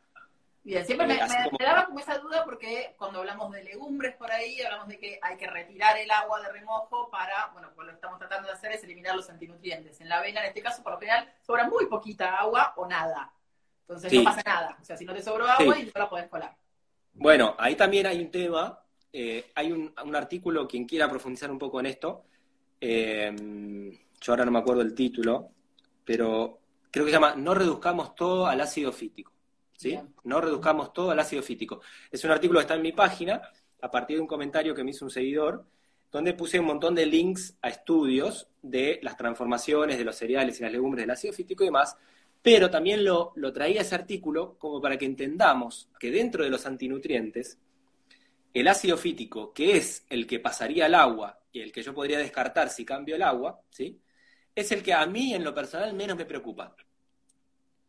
Bien, 0.64 0.86
siempre 0.86 1.08
me, 1.08 1.18
daba 1.18 1.88
como 1.88 2.00
esa 2.00 2.20
duda 2.20 2.46
porque 2.46 2.94
cuando 2.98 3.20
hablamos 3.20 3.52
de 3.52 3.64
legumbres 3.64 4.16
por 4.16 4.32
ahí, 4.32 4.62
hablamos 4.62 4.88
de 4.90 5.00
que 5.00 5.20
hay 5.20 5.36
que 5.36 5.48
retirar 5.48 5.98
el 5.98 6.12
agua 6.12 6.40
de 6.42 6.52
remojo 6.52 7.10
para, 7.10 7.50
bueno, 7.54 7.70
pues 7.74 7.88
lo 7.88 7.94
que 7.94 7.96
estamos 7.96 8.20
tratando 8.20 8.48
de 8.48 8.54
hacer 8.54 8.72
es 8.72 8.84
eliminar 8.84 9.16
los 9.16 9.28
antinutrientes. 9.30 10.00
En 10.02 10.10
la 10.10 10.20
avena, 10.20 10.42
en 10.42 10.48
este 10.48 10.62
caso, 10.62 10.84
por 10.84 10.94
lo 10.94 11.00
general, 11.00 11.34
sobra 11.42 11.68
muy 11.68 11.88
poquita 11.88 12.36
agua 12.36 12.74
o 12.78 12.88
nada. 12.88 13.34
Entonces 13.82 14.14
no 14.14 14.24
pasa 14.24 14.44
nada. 14.46 14.78
O 14.80 14.86
sea, 14.86 14.96
si 14.96 15.04
no 15.04 15.14
te 15.16 15.24
sobró 15.24 15.48
agua 15.48 15.80
y 15.80 15.86
no 15.86 15.92
la 15.96 16.10
podés 16.10 16.30
colar. 16.30 16.56
Bueno, 17.14 17.56
ahí 17.58 17.76
también 17.76 18.06
hay 18.06 18.22
un 18.22 18.30
tema. 18.30 18.80
Eh, 19.12 19.52
hay 19.56 19.72
un, 19.72 20.16
artículo, 20.16 20.68
quien 20.68 20.86
quiera 20.86 21.10
profundizar 21.10 21.50
un 21.50 21.58
poco 21.58 21.80
en 21.80 21.88
esto. 21.88 22.26
Eh, 22.80 24.00
yo 24.22 24.32
ahora 24.32 24.46
no 24.46 24.52
me 24.52 24.60
acuerdo 24.60 24.84
el 24.84 24.94
título, 24.94 25.50
pero 26.06 26.60
creo 26.92 27.04
que 27.04 27.12
se 27.12 27.18
llama 27.18 27.36
No 27.36 27.56
reduzcamos 27.56 28.14
todo 28.14 28.46
al 28.46 28.62
ácido 28.62 28.92
fítico. 28.92 29.32
No 30.24 30.42
reduzcamos 30.42 30.94
todo 30.94 31.12
al 31.12 31.20
ácido 31.20 31.42
fítico. 31.42 31.82
Es 32.12 32.24
un 32.24 32.32
artículo 32.32 32.60
que 32.60 32.64
está 32.64 32.76
en 32.76 32.82
mi 32.82 32.92
página, 32.92 33.42
a 33.82 33.92
partir 33.92 34.18
de 34.18 34.22
un 34.22 34.28
comentario 34.28 34.76
que 34.76 34.84
me 34.84 34.92
hizo 34.92 35.06
un 35.06 35.12
seguidor, 35.12 35.66
donde 36.12 36.34
puse 36.34 36.60
un 36.60 36.66
montón 36.66 36.94
de 36.94 37.06
links 37.06 37.56
a 37.62 37.70
estudios 37.70 38.48
de 38.62 39.00
las 39.02 39.18
transformaciones 39.18 39.98
de 39.98 40.04
los 40.04 40.16
cereales 40.16 40.60
y 40.60 40.64
las 40.64 40.72
legumbres 40.72 41.04
del 41.04 41.12
ácido 41.12 41.34
fítico 41.34 41.64
y 41.64 41.68
demás, 41.68 41.96
pero 42.42 42.70
también 42.70 43.06
lo, 43.06 43.32
lo 43.36 43.54
traía 43.54 43.82
ese 43.82 43.96
artículo 43.96 44.58
como 44.58 44.82
para 44.82 44.98
que 44.98 45.06
entendamos 45.06 45.90
que 46.00 46.12
dentro 46.12 46.44
de 46.44 46.50
los 46.50 46.66
antinutrientes, 46.66 47.58
el 48.54 48.68
ácido 48.68 48.98
fítico, 48.98 49.54
que 49.54 49.78
es 49.78 50.06
el 50.10 50.28
que 50.28 50.40
pasaría 50.40 50.86
al 50.86 50.96
agua 50.96 51.40
y 51.52 51.62
el 51.62 51.72
que 51.72 51.84
yo 51.84 51.94
podría 51.94 52.20
descartar 52.20 52.70
si 52.70 52.84
cambio 52.84 53.16
el 53.16 53.22
agua, 53.22 53.62
¿sí? 53.70 54.00
es 54.56 54.72
el 54.72 54.84
que 54.84 54.94
a 54.94 55.06
mí 55.06 55.34
en 55.34 55.44
lo 55.44 55.54
personal 55.54 55.94
menos 55.94 56.18
me 56.18 56.26
preocupa. 56.26 56.76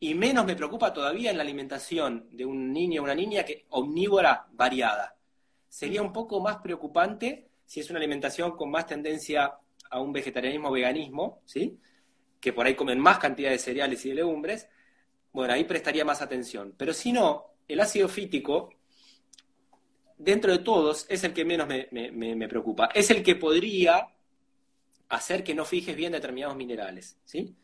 Y 0.03 0.17
menos 0.17 0.45
me 0.45 0.57
preocupa 0.57 0.93
todavía 0.93 1.31
en 1.31 1.37
la 1.37 1.45
alimentación 1.45 2.27
de 2.33 2.45
un 2.45 2.73
niño 2.73 3.01
o 3.01 3.05
una 3.05 3.15
niña 3.15 3.45
que 3.45 3.67
omnívora 3.69 4.49
variada. 4.51 5.15
Sería 5.69 6.03
un 6.03 6.13
poco 6.13 6.41
más 6.41 6.57
preocupante 6.57 7.51
si 7.65 7.79
es 7.79 7.89
una 7.89 8.01
alimentación 8.01 8.57
con 8.57 8.69
más 8.69 8.89
tendencia 8.89 9.55
a 9.91 10.01
un 10.01 10.13
vegetarianismo 10.13 10.71
o 10.71 10.73
veganismo, 10.73 11.43
¿sí? 11.45 11.79
que 12.41 12.53
por 12.53 12.67
ahí 12.67 12.75
comen 12.75 12.99
más 12.99 13.21
cantidad 13.21 13.51
de 13.51 13.61
cereales 13.61 14.05
y 14.05 14.09
de 14.09 14.17
legumbres, 14.17 14.69
bueno, 15.33 15.55
ahí 15.55 15.63
prestaría 15.63 16.05
más 16.05 16.21
atención. 16.21 16.75
Pero 16.77 16.93
si 16.93 17.13
no, 17.13 17.55
el 17.69 17.79
ácido 17.79 18.09
fítico, 18.09 18.71
dentro 20.19 20.51
de 20.51 20.59
todos, 20.59 21.07
es 21.09 21.23
el 21.23 21.33
que 21.33 21.45
menos 21.45 21.69
me, 21.69 21.87
me 21.93 22.49
preocupa. 22.49 22.87
Es 22.93 23.09
el 23.13 23.23
que 23.23 23.37
podría 23.37 24.09
hacer 25.11 25.45
que 25.45 25.55
no 25.55 25.65
fijes 25.65 25.95
bien 25.95 26.11
determinados 26.11 26.57
minerales, 26.57 27.21
¿sí? 27.25 27.55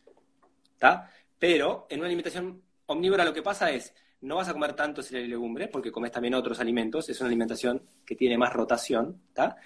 ¿está? 0.75 1.11
Pero 1.39 1.87
en 1.91 2.01
una 2.01 2.07
alimentación 2.07 2.63
omnívora 2.87 3.25
lo 3.25 3.33
que 3.33 3.43
pasa 3.43 3.71
es, 3.71 3.95
no 4.21 4.37
vas 4.37 4.49
a 4.49 4.53
comer 4.53 4.75
tanto 4.75 5.03
cereal 5.03 5.27
y 5.27 5.29
legumbre, 5.29 5.69
porque 5.69 5.93
comes 5.93 6.11
también 6.11 6.35
otros 6.35 6.59
alimentos, 6.61 7.09
es 7.09 7.21
una 7.21 7.29
alimentación 7.29 7.83
que 8.05 8.17
tiene 8.17 8.37
más 8.37 8.53
rotación, 8.53 9.23
¿está? 9.29 9.57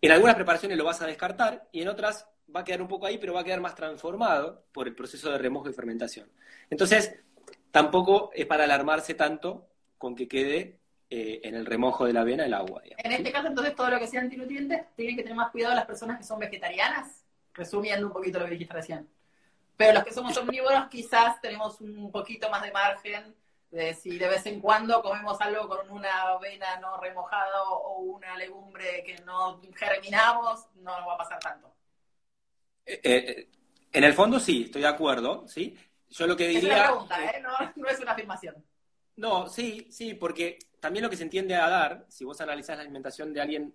En 0.00 0.12
algunas 0.12 0.36
preparaciones 0.36 0.78
lo 0.78 0.84
vas 0.84 1.02
a 1.02 1.06
descartar 1.06 1.68
y 1.72 1.82
en 1.82 1.88
otras 1.88 2.28
va 2.54 2.60
a 2.60 2.64
quedar 2.64 2.80
un 2.80 2.88
poco 2.88 3.06
ahí, 3.06 3.18
pero 3.18 3.34
va 3.34 3.40
a 3.40 3.44
quedar 3.44 3.60
más 3.60 3.74
transformado 3.74 4.64
por 4.72 4.86
el 4.86 4.94
proceso 4.94 5.30
de 5.30 5.38
remojo 5.38 5.68
y 5.68 5.72
fermentación. 5.72 6.30
Entonces, 6.70 7.18
tampoco 7.70 8.30
es 8.32 8.46
para 8.46 8.64
alarmarse 8.64 9.14
tanto 9.14 9.66
con 9.98 10.14
que 10.14 10.28
quede 10.28 10.78
eh, 11.10 11.40
en 11.42 11.56
el 11.56 11.66
remojo 11.66 12.06
de 12.06 12.12
la 12.12 12.20
avena 12.20 12.46
el 12.46 12.54
agua. 12.54 12.82
En 12.96 13.12
este 13.12 13.32
caso, 13.32 13.48
entonces, 13.48 13.74
todo 13.74 13.90
lo 13.90 13.98
que 13.98 14.06
sea 14.06 14.20
antinutrientes, 14.20 14.82
tienen 14.94 15.16
que 15.16 15.22
tener 15.22 15.36
más 15.36 15.50
cuidado 15.50 15.74
las 15.74 15.86
personas 15.86 16.18
que 16.18 16.24
son 16.24 16.38
vegetarianas, 16.38 17.24
resumiendo 17.52 18.06
un 18.06 18.12
poquito 18.12 18.38
lo 18.38 18.44
que 18.44 18.52
dijiste 18.52 18.74
recién. 18.74 19.08
Pero 19.78 19.92
los 19.94 20.04
que 20.04 20.12
somos 20.12 20.36
omnívoros 20.36 20.88
quizás 20.88 21.40
tenemos 21.40 21.80
un 21.80 22.10
poquito 22.10 22.50
más 22.50 22.62
de 22.62 22.72
margen 22.72 23.32
de 23.70 23.94
si 23.94 24.18
de 24.18 24.28
vez 24.28 24.44
en 24.46 24.60
cuando 24.60 25.00
comemos 25.00 25.40
algo 25.40 25.68
con 25.68 25.88
una 25.90 26.22
avena 26.22 26.80
no 26.80 27.00
remojada 27.00 27.62
o 27.62 28.00
una 28.00 28.36
legumbre 28.36 29.04
que 29.06 29.18
no 29.24 29.60
germinamos, 29.76 30.66
no 30.82 30.98
nos 30.98 31.08
va 31.08 31.14
a 31.14 31.18
pasar 31.18 31.38
tanto. 31.38 31.72
Eh, 32.84 33.00
eh, 33.04 33.48
en 33.92 34.02
el 34.02 34.14
fondo 34.14 34.40
sí, 34.40 34.64
estoy 34.64 34.82
de 34.82 34.88
acuerdo, 34.88 35.46
¿sí? 35.46 35.78
Yo 36.10 36.26
lo 36.26 36.36
que 36.36 36.48
diría... 36.48 36.72
Es 36.72 36.74
una 36.74 36.84
pregunta, 36.88 37.24
¿eh? 37.24 37.42
no, 37.76 37.88
es 37.88 38.00
una 38.00 38.12
afirmación. 38.12 38.56
No, 39.14 39.48
sí, 39.48 39.86
sí, 39.90 40.14
porque 40.14 40.58
también 40.80 41.04
lo 41.04 41.10
que 41.10 41.16
se 41.16 41.22
entiende 41.22 41.54
a 41.54 41.68
dar, 41.68 42.04
si 42.08 42.24
vos 42.24 42.40
analizás 42.40 42.76
la 42.76 42.82
alimentación 42.82 43.32
de 43.32 43.40
alguien 43.40 43.74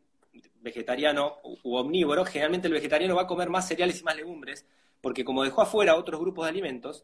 vegetariano 0.55 1.37
u 1.63 1.77
omnívoro, 1.77 2.25
generalmente 2.25 2.67
el 2.67 2.73
vegetariano 2.73 3.15
va 3.15 3.21
a 3.21 3.27
comer 3.27 3.49
más 3.49 3.69
cereales 3.69 4.01
y 4.01 4.03
más 4.03 4.17
legumbres, 4.17 4.65
porque 5.03 5.25
como 5.25 5.43
dejó 5.43 5.61
afuera 5.61 5.97
otros 5.97 6.21
grupos 6.21 6.45
de 6.45 6.51
alimentos, 6.51 7.03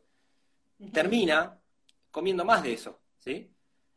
termina 0.93 1.59
comiendo 2.11 2.45
más 2.45 2.63
de 2.63 2.71
eso, 2.71 2.97
¿sí? 3.17 3.51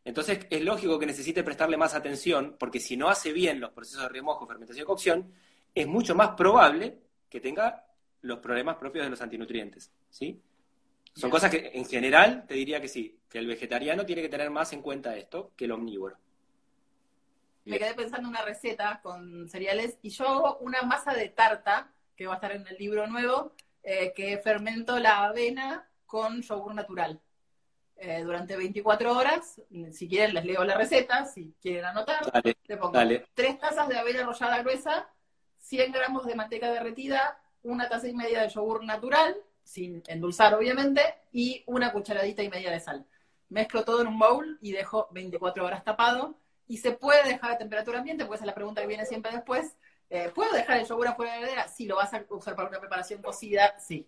Entonces 0.04 0.44
es 0.50 0.60
lógico 0.60 0.98
que 0.98 1.06
necesite 1.06 1.44
prestarle 1.44 1.76
más 1.76 1.94
atención, 1.94 2.56
porque 2.58 2.80
si 2.80 2.96
no 2.96 3.08
hace 3.08 3.32
bien 3.32 3.60
los 3.60 3.70
procesos 3.70 4.02
de 4.02 4.08
remojo, 4.08 4.44
fermentación 4.44 4.82
y 4.82 4.86
cocción, 4.86 5.32
es 5.72 5.86
mucho 5.86 6.16
más 6.16 6.30
probable 6.30 6.98
que 7.30 7.40
tenga 7.40 7.86
los 8.22 8.40
problemas 8.40 8.74
propios 8.74 9.04
de 9.04 9.10
los 9.10 9.22
antinutrientes, 9.22 9.92
¿sí? 10.10 10.42
Son 11.14 11.30
cosas 11.30 11.52
que 11.52 11.70
en 11.72 11.84
general 11.84 12.44
te 12.48 12.54
diría 12.54 12.80
que 12.80 12.88
sí, 12.88 13.20
que 13.28 13.38
el 13.38 13.46
vegetariano 13.46 14.04
tiene 14.04 14.22
que 14.22 14.28
tener 14.28 14.50
más 14.50 14.72
en 14.72 14.82
cuenta 14.82 15.16
esto 15.16 15.52
que 15.56 15.66
el 15.66 15.70
omnívoro. 15.70 16.16
Me 17.66 17.78
quedé 17.78 17.94
pensando 17.94 18.26
en 18.26 18.34
una 18.34 18.42
receta 18.42 18.98
con 19.00 19.48
cereales 19.48 19.96
y 20.02 20.10
yo 20.10 20.26
hago 20.26 20.58
una 20.58 20.82
masa 20.82 21.14
de 21.14 21.28
tarta, 21.28 21.92
que 22.16 22.26
va 22.26 22.32
a 22.32 22.36
estar 22.36 22.50
en 22.50 22.66
el 22.66 22.76
libro 22.76 23.06
nuevo, 23.06 23.54
eh, 23.82 24.12
que 24.14 24.38
fermento 24.38 24.98
la 24.98 25.24
avena 25.24 25.88
con 26.06 26.42
yogur 26.42 26.74
natural. 26.74 27.20
Eh, 27.96 28.22
durante 28.22 28.56
24 28.56 29.16
horas, 29.16 29.60
si 29.92 30.08
quieren 30.08 30.34
les 30.34 30.44
leo 30.44 30.64
la 30.64 30.76
receta, 30.76 31.24
si 31.24 31.54
quieren 31.60 31.84
anotar, 31.84 32.30
le 32.66 32.76
pongo 32.76 32.98
3 33.34 33.58
tazas 33.58 33.88
de 33.88 33.96
avena 33.96 34.22
arrollada 34.22 34.62
gruesa, 34.62 35.08
100 35.58 35.92
gramos 35.92 36.26
de 36.26 36.34
manteca 36.34 36.70
derretida, 36.70 37.38
una 37.62 37.88
taza 37.88 38.08
y 38.08 38.14
media 38.14 38.42
de 38.42 38.48
yogur 38.48 38.84
natural, 38.84 39.36
sin 39.62 40.02
endulzar 40.08 40.54
obviamente, 40.54 41.00
y 41.32 41.62
una 41.66 41.92
cucharadita 41.92 42.42
y 42.42 42.50
media 42.50 42.70
de 42.70 42.80
sal. 42.80 43.06
Mezclo 43.48 43.84
todo 43.84 44.00
en 44.00 44.08
un 44.08 44.18
bowl 44.18 44.58
y 44.60 44.72
dejo 44.72 45.08
24 45.12 45.64
horas 45.64 45.84
tapado. 45.84 46.38
Y 46.66 46.78
se 46.78 46.92
puede 46.92 47.28
dejar 47.28 47.52
a 47.52 47.58
temperatura 47.58 47.98
ambiente, 47.98 48.24
porque 48.24 48.36
esa 48.36 48.44
es 48.44 48.46
la 48.46 48.54
pregunta 48.54 48.80
que 48.80 48.86
viene 48.86 49.04
siempre 49.04 49.30
después. 49.32 49.76
Eh, 50.14 50.30
¿Puedo 50.34 50.52
dejar 50.52 50.78
el 50.78 50.86
yogur 50.86 51.08
afuera 51.08 51.32
de 51.32 51.40
la 51.40 51.46
heladera? 51.46 51.68
Si 51.68 51.86
lo 51.86 51.96
vas 51.96 52.12
a 52.12 52.22
usar 52.28 52.54
para 52.54 52.68
una 52.68 52.78
preparación 52.78 53.22
cocida, 53.22 53.78
sí. 53.78 54.06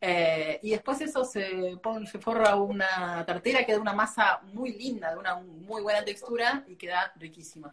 Eh, 0.00 0.58
y 0.64 0.70
después 0.70 1.00
eso 1.00 1.24
se, 1.24 1.78
pone, 1.80 2.08
se 2.08 2.18
forra 2.18 2.56
una 2.56 3.24
tartera, 3.24 3.64
queda 3.64 3.78
una 3.78 3.92
masa 3.92 4.40
muy 4.52 4.72
linda, 4.72 5.12
de 5.12 5.16
una 5.16 5.36
muy 5.36 5.80
buena 5.80 6.04
textura 6.04 6.64
y 6.66 6.74
queda 6.74 7.12
riquísima. 7.14 7.72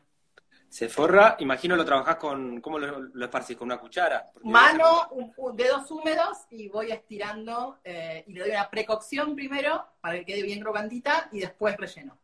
Se 0.69 0.89
forra, 0.89 1.37
imagino 1.39 1.75
lo 1.75 1.83
trabajás 1.83 2.17
con, 2.17 2.61
¿cómo 2.61 2.77
lo, 2.77 2.99
lo 2.99 3.25
esparcís? 3.25 3.57
¿Con 3.57 3.65
una 3.67 3.79
cuchara? 3.79 4.31
Mano, 4.43 5.09
dedos 5.55 5.89
húmedos 5.89 6.45
y 6.51 6.69
voy 6.69 6.91
estirando 6.91 7.79
eh, 7.83 8.25
y 8.27 8.33
le 8.33 8.41
doy 8.41 8.51
una 8.51 8.69
precocción 8.69 9.35
primero 9.35 9.87
para 10.01 10.19
que 10.19 10.25
quede 10.25 10.43
bien 10.43 10.59
crocantita 10.59 11.29
y 11.31 11.39
después 11.39 11.75
relleno. 11.77 12.15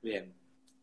Bien, 0.00 0.32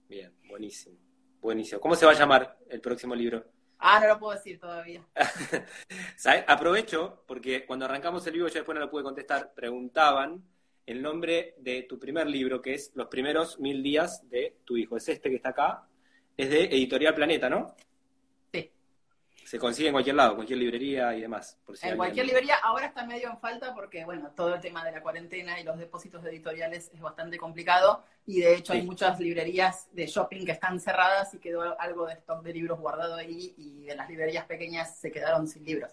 bien, 0.10 0.36
buenísimo. 0.50 0.98
Buenísimo. 1.40 1.80
¿Cómo 1.80 1.96
se 1.96 2.06
va 2.06 2.12
a 2.12 2.16
llamar 2.16 2.58
el 2.68 2.82
próximo 2.82 3.16
libro? 3.16 3.55
Ah, 3.88 4.00
no 4.00 4.08
lo 4.08 4.18
puedo 4.18 4.34
decir 4.34 4.60
todavía. 4.60 5.06
Aprovecho, 6.48 7.22
porque 7.28 7.68
cuando 7.68 7.86
arrancamos 7.86 8.26
el 8.26 8.34
libro, 8.34 8.48
yo 8.48 8.56
después 8.56 8.74
no 8.74 8.82
lo 8.82 8.90
pude 8.90 9.04
contestar, 9.04 9.54
preguntaban 9.54 10.44
el 10.88 11.04
nombre 11.04 11.54
de 11.60 11.84
tu 11.84 12.00
primer 12.00 12.26
libro, 12.26 12.64
que 12.64 12.74
es 12.74 12.92
Los 12.96 13.10
primeros 13.10 13.60
mil 13.60 13.84
días 13.84 14.28
de 14.28 14.58
tu 14.66 14.76
hijo. 14.76 14.98
Es 14.98 15.08
este 15.10 15.30
que 15.30 15.36
está 15.36 15.50
acá, 15.50 15.88
es 16.36 16.50
de 16.50 16.64
Editorial 16.64 17.14
Planeta, 17.14 17.48
¿no? 17.48 17.76
Sí. 19.46 19.52
Se 19.52 19.60
consigue 19.60 19.90
en 19.90 19.94
cualquier 19.94 20.16
lado, 20.16 20.34
cualquier 20.34 20.58
librería 20.58 21.16
y 21.16 21.22
demás. 21.22 21.60
en 21.84 21.98
cualquier 21.98 22.26
librería, 22.26 22.56
ahora 22.64 22.88
está 22.88 23.06
medio 23.06 23.30
en 23.30 23.38
falta 23.38 23.76
porque, 23.76 24.04
bueno, 24.04 24.32
todo 24.36 24.56
el 24.56 24.60
tema 24.60 24.84
de 24.84 24.92
la 24.92 25.02
cuarentena 25.04 25.60
y 25.60 25.64
los 25.64 25.78
depósitos 25.78 26.24
de 26.24 26.32
editoriales 26.32 26.90
es 26.92 27.00
bastante 27.00 27.38
complicado 27.38 28.04
y 28.26 28.42
de 28.42 28.56
hecho 28.56 28.74
hay 28.74 28.82
muchas 28.82 29.20
librerías 29.20 29.88
de 29.94 30.08
shopping 30.08 30.46
que 30.46 30.52
están 30.52 30.80
cerradas 30.80 31.32
y 31.36 31.38
quedó 31.38 31.80
algo 31.80 32.08
de 32.08 32.14
stock 32.14 32.42
de 32.42 32.54
libros 32.54 32.80
guardado 32.80 33.16
ahí 33.16 33.54
y 33.56 33.84
de 33.84 33.96
las 33.96 34.10
librerías 34.10 34.46
pequeñas 34.46 34.98
se 34.98 35.12
quedaron 35.12 35.48
sin 35.48 35.64
libros. 35.64 35.92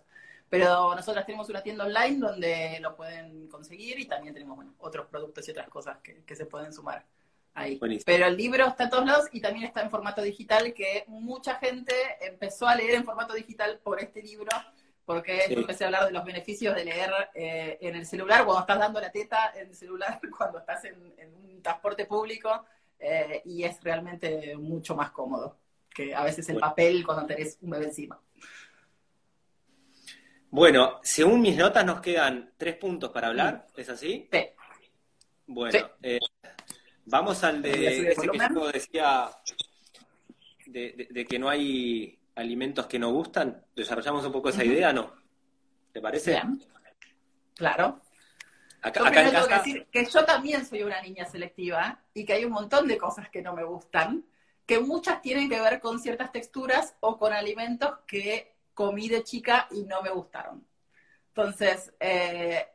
Pero 0.48 0.94
nosotras 0.94 1.26
tenemos 1.26 1.48
una 1.50 1.62
tienda 1.62 1.84
online 1.84 2.18
donde 2.18 2.78
lo 2.80 2.96
pueden 2.96 3.48
conseguir 3.48 4.00
y 4.00 4.06
también 4.06 4.32
tenemos 4.32 4.56
bueno, 4.56 4.74
otros 4.78 5.06
productos 5.08 5.46
y 5.46 5.50
otras 5.50 5.68
cosas 5.68 5.98
que, 5.98 6.24
que 6.24 6.34
se 6.34 6.46
pueden 6.46 6.72
sumar 6.72 7.04
ahí. 7.54 7.78
Pero 8.04 8.26
el 8.26 8.36
libro 8.36 8.66
está 8.66 8.84
en 8.84 8.90
todos 8.90 9.06
lados 9.06 9.28
y 9.32 9.40
también 9.40 9.66
está 9.66 9.82
en 9.82 9.90
formato 9.90 10.22
digital, 10.22 10.72
que 10.72 11.04
mucha 11.08 11.56
gente 11.56 11.94
empezó 12.20 12.66
a 12.66 12.74
leer 12.74 12.94
en 12.94 13.04
formato 13.04 13.34
digital 13.34 13.80
por 13.82 14.00
este 14.00 14.22
libro, 14.22 14.50
porque 15.04 15.44
empecé 15.48 15.84
a 15.84 15.86
hablar 15.88 16.06
de 16.06 16.12
los 16.12 16.24
beneficios 16.24 16.74
de 16.74 16.84
leer 16.84 17.10
eh, 17.34 17.78
en 17.80 17.96
el 17.96 18.06
celular, 18.06 18.44
cuando 18.44 18.60
estás 18.60 18.78
dando 18.78 19.00
la 19.00 19.10
teta 19.10 19.52
en 19.54 19.68
el 19.68 19.74
celular, 19.74 20.20
cuando 20.36 20.58
estás 20.58 20.84
en, 20.84 20.96
un 20.96 21.62
transporte 21.62 22.06
público, 22.06 22.64
eh, 22.98 23.42
y 23.44 23.64
es 23.64 23.82
realmente 23.82 24.56
mucho 24.56 24.94
más 24.94 25.10
cómodo 25.10 25.56
que 25.92 26.14
a 26.14 26.24
veces 26.24 26.48
el 26.48 26.58
papel 26.58 27.04
cuando 27.04 27.26
tenés 27.26 27.58
un 27.60 27.70
bebé 27.70 27.86
encima. 27.86 28.20
Bueno, 30.50 31.00
según 31.02 31.40
mis 31.40 31.56
notas 31.56 31.84
nos 31.84 32.00
quedan 32.00 32.52
tres 32.56 32.76
puntos 32.76 33.10
para 33.10 33.28
hablar, 33.28 33.66
¿es 33.76 33.88
así? 33.88 34.28
Sí. 34.30 34.48
Bueno, 35.46 35.90
Eh, 36.02 36.18
Vamos 37.04 37.42
al 37.44 37.62
de 37.62 37.86
ese 37.86 38.20
que 38.20 38.38
yo 38.54 38.70
decía 38.70 39.30
de, 40.66 41.26
que 41.28 41.38
no 41.38 41.48
hay 41.48 42.18
alimentos 42.36 42.86
que 42.86 42.98
no 42.98 43.10
gustan. 43.10 43.64
¿Desarrollamos 43.74 44.24
un 44.24 44.32
poco 44.32 44.50
esa 44.50 44.64
idea, 44.64 44.92
no? 44.92 45.14
¿Te 45.92 46.00
parece? 46.00 46.40
Claro. 47.54 48.00
Acá, 48.80 49.00
yo 49.00 49.06
acá 49.06 49.30
tengo 49.30 49.46
que 49.46 49.54
decir 49.54 49.86
que 49.92 50.04
yo 50.06 50.24
también 50.24 50.66
soy 50.66 50.82
una 50.82 51.00
niña 51.00 51.24
selectiva 51.24 52.02
y 52.14 52.24
que 52.24 52.32
hay 52.32 52.44
un 52.44 52.52
montón 52.52 52.88
de 52.88 52.98
cosas 52.98 53.28
que 53.28 53.42
no 53.42 53.54
me 53.54 53.62
gustan, 53.62 54.24
que 54.66 54.80
muchas 54.80 55.22
tienen 55.22 55.48
que 55.48 55.60
ver 55.60 55.80
con 55.80 56.00
ciertas 56.00 56.32
texturas 56.32 56.96
o 57.00 57.16
con 57.16 57.32
alimentos 57.32 57.98
que 58.06 58.56
comí 58.74 59.08
de 59.08 59.22
chica 59.22 59.68
y 59.70 59.84
no 59.84 60.02
me 60.02 60.10
gustaron. 60.10 60.66
Entonces, 61.28 61.92
eh, 62.00 62.66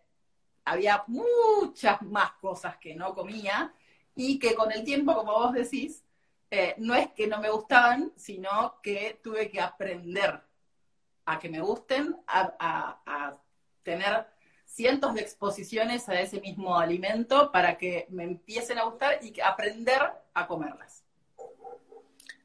había 0.64 1.04
muchas 1.08 2.02
más 2.04 2.32
cosas 2.34 2.78
que 2.78 2.96
no 2.96 3.14
comía 3.14 3.74
y 4.18 4.40
que 4.40 4.56
con 4.56 4.72
el 4.72 4.84
tiempo, 4.84 5.16
como 5.16 5.32
vos 5.34 5.54
decís, 5.54 6.04
eh, 6.50 6.74
no 6.80 6.96
es 6.96 7.10
que 7.12 7.28
no 7.28 7.40
me 7.40 7.52
gustaban, 7.52 8.12
sino 8.16 8.80
que 8.82 9.20
tuve 9.24 9.50
que 9.50 9.62
aprender 9.62 10.42
a 11.26 11.40
que 11.40 11.50
me 11.50 11.62
gusten, 11.62 12.16
a, 12.26 13.38
tener 13.84 14.26
cientos 14.66 15.14
de 15.14 15.22
exposiciones 15.22 16.10
a 16.10 16.20
ese 16.20 16.42
mismo 16.42 16.78
alimento 16.78 17.52
para 17.54 17.78
que 17.78 18.06
me 18.10 18.24
empiecen 18.24 18.78
a 18.80 18.84
gustar 18.84 19.20
y 19.24 19.40
aprender 19.40 20.02
a 20.34 20.46
comerlas. 20.46 21.06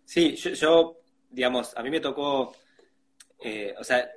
Sí, 0.04 0.36
yo, 0.36 0.98
digamos, 1.30 1.76
a 1.76 1.82
mí 1.82 1.90
me 1.90 1.98
tocó, 1.98 2.54
eh, 3.40 3.74
o 3.76 3.82
sea, 3.82 4.08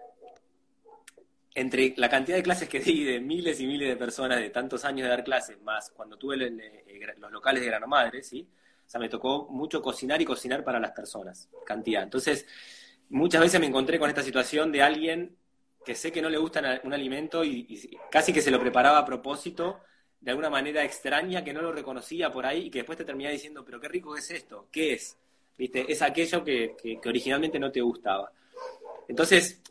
entre 1.56 1.93
la 1.95 2.10
cantidad 2.10 2.36
de 2.38 2.43
clases 2.43 2.68
que 2.68 2.80
di 2.82 3.06
de 3.06 3.20
miles 3.22 3.60
y 3.62 3.66
miles 3.66 3.88
de 3.88 3.95
personas 3.95 4.39
de 4.39 4.49
tantos 4.49 4.84
años 4.86 5.03
de 5.03 5.10
dar 5.10 5.24
clases, 5.24 5.60
más 5.62 5.89
cuando 5.89 6.18
tuve 6.18 6.38
los 6.38 7.32
locales 7.32 7.62
de 7.62 7.68
Grano 7.68 7.88
Madre, 7.88 8.22
¿sí? 8.22 8.47
O 8.86 8.89
sea, 8.89 8.99
me 8.99 9.10
tocó 9.10 9.47
mucho 9.49 9.82
cocinar 9.82 10.22
y 10.22 10.26
cocinar 10.26 10.64
para 10.64 10.80
las 10.80 10.91
personas, 10.91 11.49
cantidad. 11.66 12.03
Entonces, 12.03 12.45
muchas 13.10 13.41
veces 13.41 13.60
me 13.60 13.66
encontré 13.66 13.97
con 13.97 14.10
esta 14.10 14.22
situación 14.22 14.72
de 14.72 14.84
alguien 14.84 15.36
que 15.84 15.95
sé 15.95 16.12
que 16.12 16.22
no 16.22 16.30
le 16.30 16.38
gusta 16.38 16.82
un 16.84 16.93
alimento 16.93 17.43
y, 17.43 17.97
casi 18.12 18.34
que 18.34 18.41
se 18.41 18.51
lo 18.51 18.60
preparaba 18.60 18.99
a 18.99 19.06
propósito, 19.06 19.80
de 20.20 20.32
alguna 20.32 20.49
manera 20.49 20.84
extraña, 20.84 21.43
que 21.43 21.53
no 21.53 21.62
lo 21.62 21.72
reconocía 21.72 22.32
por 22.32 22.45
ahí 22.45 22.66
y 22.66 22.70
que 22.70 22.80
después 22.80 22.97
te 22.97 23.06
terminaba 23.06 23.32
diciendo, 23.32 23.64
pero 23.64 23.80
qué 23.80 23.88
rico 23.88 24.18
es 24.18 24.30
esto, 24.32 24.68
¿qué 24.72 24.93
es? 24.93 25.18
¿Viste? 25.58 25.91
Es 25.91 26.01
aquello 26.01 26.43
que, 26.43 26.76
originalmente 27.06 27.60
no 27.60 27.72
te 27.72 27.82
gustaba. 27.82 28.32
Entonces, 29.08 29.62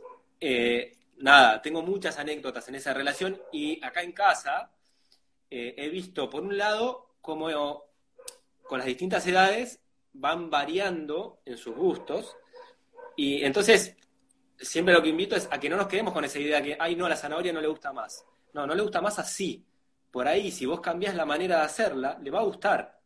eh, 0.41 0.93
nada, 1.19 1.63
tengo 1.63 1.83
muchas 1.83 2.19
anécdotas 2.19 2.69
en 2.69 2.77
esa 2.77 2.93
relación 2.95 3.41
y 3.53 3.85
acá 3.85 4.03
en 4.03 4.13
casa 4.13 4.71
eh, 5.51 5.75
he 5.77 5.89
visto, 5.89 6.29
por 6.29 6.43
un 6.43 6.57
lado, 6.57 7.17
cómo 7.21 7.49
con 8.63 8.79
las 8.79 8.87
distintas 8.87 9.27
edades 9.27 9.81
van 10.13 10.51
variando 10.51 11.41
en 11.45 11.57
sus 11.57 11.75
gustos 11.75 12.37
y 13.17 13.45
entonces 13.45 13.97
siempre 14.59 14.95
lo 14.95 15.03
que 15.03 15.09
invito 15.09 15.37
es 15.37 15.49
a 15.51 15.59
que 15.59 15.69
no 15.69 15.77
nos 15.77 15.89
quedemos 15.89 16.13
con 16.13 16.25
esa 16.25 16.39
idea 16.39 16.63
que, 16.63 16.77
ay, 16.79 16.97
no, 16.97 17.09
la 17.09 17.17
zanahoria 17.17 17.53
no 17.53 17.61
le 17.61 17.69
gusta 17.69 17.93
más. 17.93 18.25
No, 18.53 18.67
no 18.67 18.75
le 18.75 18.83
gusta 18.83 19.01
más 19.01 19.19
así. 19.19 19.65
Por 20.11 20.29
ahí, 20.29 20.51
si 20.51 20.67
vos 20.67 20.81
cambiás 20.81 21.15
la 21.15 21.25
manera 21.25 21.59
de 21.59 21.65
hacerla, 21.65 22.19
le 22.23 22.31
va 22.31 22.41
a 22.41 22.45
gustar. 22.45 23.01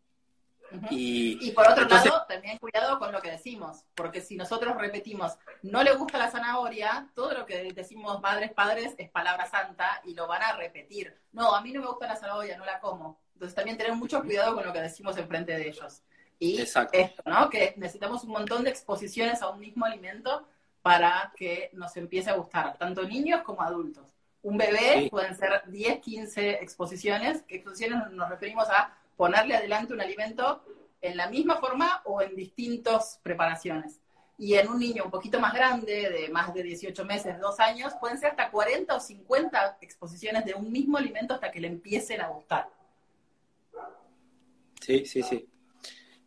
Y, 0.91 1.51
por 1.53 1.69
otro 1.69 1.87
lado, 1.87 2.25
también 2.29 2.59
cuidado 2.59 2.99
con 2.99 3.13
lo 3.13 3.21
que 3.21 3.31
decimos, 3.31 3.85
porque 3.95 4.21
si 4.21 4.37
nosotros 4.37 4.77
repetimos, 4.77 5.39
no 5.63 5.83
le 5.83 5.95
gusta 5.95 6.19
la 6.19 6.31
zanahoria, 6.31 7.09
todo 7.15 7.33
lo 7.33 7.47
que 7.47 7.73
decimos 7.73 8.21
madres, 8.21 8.53
padres 8.53 8.95
es 8.99 9.11
palabra 9.11 9.47
santa 9.47 10.03
y 10.05 10.15
lo 10.15 10.27
van 10.27 10.43
a 10.43 10.53
repetir. 10.53 11.17
No, 11.33 11.55
a 11.55 11.61
mí 11.61 11.73
no 11.73 11.81
me 11.81 11.87
gusta 11.87 12.07
la 12.07 12.17
zanahoria, 12.17 12.59
no 12.59 12.65
la 12.65 12.81
como. 12.81 13.19
Entonces 13.35 13.55
también 13.55 13.79
tener 13.79 13.95
mucho 13.95 14.23
cuidado 14.23 14.55
con 14.55 14.67
lo 14.67 14.73
que 14.73 14.81
decimos 14.81 15.17
enfrente 15.17 15.57
de 15.57 15.69
ellos. 15.69 16.03
Y 16.39 16.61
esto, 16.61 16.87
¿no? 17.25 17.49
Que 17.51 17.75
necesitamos 17.77 18.25
un 18.25 18.31
montón 18.31 18.65
de 18.65 18.71
exposiciones 18.71 19.43
a 19.43 19.49
un 19.49 19.59
mismo 19.59 19.85
alimento 19.87 20.47
para 20.83 21.33
que 21.37 21.71
nos 21.73 21.97
empiece 21.97 22.31
a 22.31 22.35
gustar, 22.35 22.77
tanto 22.79 23.03
niños 23.03 23.43
como 23.43 23.63
adultos. 23.63 24.05
Un 24.43 24.57
bebé 24.57 25.09
pueden 25.11 25.37
ser 25.37 25.63
10, 25.67 26.01
15 26.01 26.51
exposiciones, 26.63 27.43
que 27.43 27.57
exposiciones 27.57 28.11
nos 28.13 28.29
referimos 28.29 28.69
a 28.71 28.97
ponerle 29.19 29.57
adelante 29.57 29.93
un 29.93 30.01
alimento 30.01 30.63
en 31.03 31.17
la 31.17 31.29
misma 31.29 31.57
forma 31.57 32.03
o 32.05 32.23
en 32.23 32.37
distintas 32.37 33.21
preparaciones. 33.23 34.01
Y 34.39 34.55
en 34.55 34.69
un 34.69 34.79
niño 34.79 35.03
un 35.05 35.11
poquito 35.11 35.41
más 35.41 35.53
grande, 35.53 36.09
de 36.09 36.29
más 36.29 36.55
de 36.55 36.63
18 36.63 37.05
meses, 37.05 37.41
2 37.41 37.59
años, 37.59 37.93
pueden 38.01 38.17
ser 38.17 38.31
hasta 38.31 38.49
40 38.49 38.95
o 38.95 39.01
50 39.01 39.79
exposiciones 39.81 40.45
de 40.45 40.55
un 40.55 40.71
mismo 40.71 40.97
alimento 40.97 41.35
hasta 41.35 41.51
que 41.51 41.61
le 41.61 41.67
empiecen 41.67 42.21
a 42.21 42.29
gustar. 42.29 42.71
Sí, 44.81 45.05
sí, 45.05 45.23
sí. 45.25 45.49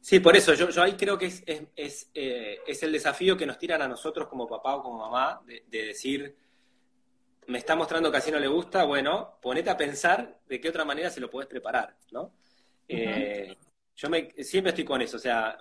Sí, 0.01 0.19
por 0.19 0.35
eso 0.35 0.53
yo, 0.53 0.81
ahí 0.81 0.93
creo 0.97 1.17
que 1.17 1.27
es, 1.27 1.43
es, 1.75 2.09
eh, 2.13 2.59
es, 2.67 2.83
el 2.83 2.91
desafío 2.91 3.37
que 3.37 3.45
nos 3.45 3.57
tiran 3.57 3.81
a 3.81 3.87
nosotros 3.87 4.27
como 4.27 4.47
papá 4.47 4.75
o 4.75 4.83
como 4.83 4.97
mamá, 4.97 5.41
de, 5.45 5.63
decir, 5.69 6.35
me 7.47 7.59
está 7.59 7.75
mostrando 7.75 8.11
que 8.11 8.17
así 8.17 8.31
no 8.31 8.39
le 8.39 8.47
gusta, 8.47 8.83
bueno, 8.83 9.37
ponete 9.41 9.69
a 9.69 9.77
pensar 9.77 10.41
de 10.47 10.59
qué 10.59 10.67
otra 10.67 10.83
manera 10.83 11.09
se 11.09 11.21
lo 11.21 11.29
puedes 11.29 11.47
preparar, 11.47 11.95
¿no? 12.11 12.33
Eh, 12.91 13.57
yo 13.95 14.09
me, 14.09 14.31
siempre 14.43 14.69
estoy 14.69 14.85
con 14.85 15.01
eso, 15.01 15.17
o 15.17 15.19
sea, 15.19 15.57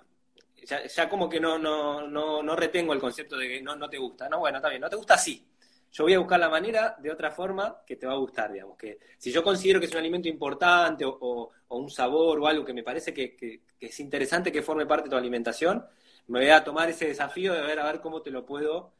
ya, 0.65 0.85
ya 0.85 1.09
como 1.09 1.29
que 1.29 1.39
no, 1.39 1.57
no, 1.57 2.07
no, 2.07 2.41
no, 2.43 2.55
retengo 2.55 2.93
el 2.93 2.99
concepto 2.99 3.37
de 3.37 3.47
que 3.47 3.61
no, 3.61 3.75
no 3.75 3.89
te 3.89 3.97
gusta, 3.97 4.27
no, 4.29 4.39
bueno, 4.39 4.57
está 4.57 4.69
bien, 4.69 4.81
no 4.81 4.89
te 4.89 4.95
gusta 4.95 5.15
así, 5.15 5.51
yo 5.91 6.05
voy 6.05 6.13
a 6.13 6.19
buscar 6.19 6.39
la 6.39 6.49
manera 6.49 6.95
de 6.99 7.11
otra 7.11 7.31
forma 7.31 7.81
que 7.85 7.97
te 7.97 8.07
va 8.07 8.13
a 8.13 8.17
gustar, 8.17 8.51
digamos. 8.51 8.77
Que 8.77 8.97
si 9.17 9.31
yo 9.31 9.43
considero 9.43 9.79
que 9.79 9.87
es 9.87 9.91
un 9.91 9.97
alimento 9.97 10.29
importante 10.29 11.03
o, 11.05 11.51
un 11.67 11.89
sabor 11.89 12.39
o 12.39 12.47
algo 12.47 12.63
que 12.65 12.73
me 12.73 12.83
parece 12.83 13.13
que, 13.13 13.61
es 13.79 13.99
interesante 13.99 14.51
que 14.51 14.61
forme 14.61 14.85
parte 14.85 15.05
de 15.05 15.09
tu 15.09 15.15
alimentación, 15.17 15.85
me 16.27 16.39
voy 16.39 16.49
a 16.49 16.63
tomar 16.63 16.89
ese 16.89 17.07
desafío 17.07 17.53
de 17.53 17.61
ver 17.61 17.79
a 17.79 17.85
ver 17.85 17.99
cómo 17.99 18.21
te 18.21 18.31
lo 18.31 18.45
puedo 18.45 18.93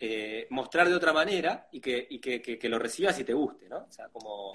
eh, 0.00 0.46
mostrar 0.50 0.88
de 0.88 0.94
otra 0.94 1.12
manera 1.12 1.68
y 1.70 1.80
que, 1.80 2.06
y 2.10 2.18
que, 2.18 2.68
lo 2.68 2.78
recibas 2.78 3.18
y 3.20 3.24
te 3.24 3.34
guste, 3.34 3.68
¿no? 3.68 3.78
O 3.78 3.92
sea, 3.92 4.08
como... 4.08 4.52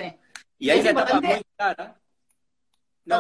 Y 0.58 0.70
hay 0.70 0.80
una 0.82 0.92
etapa 0.92 1.22
muy 1.22 1.42
clara. 1.56 2.02
No, 3.06 3.20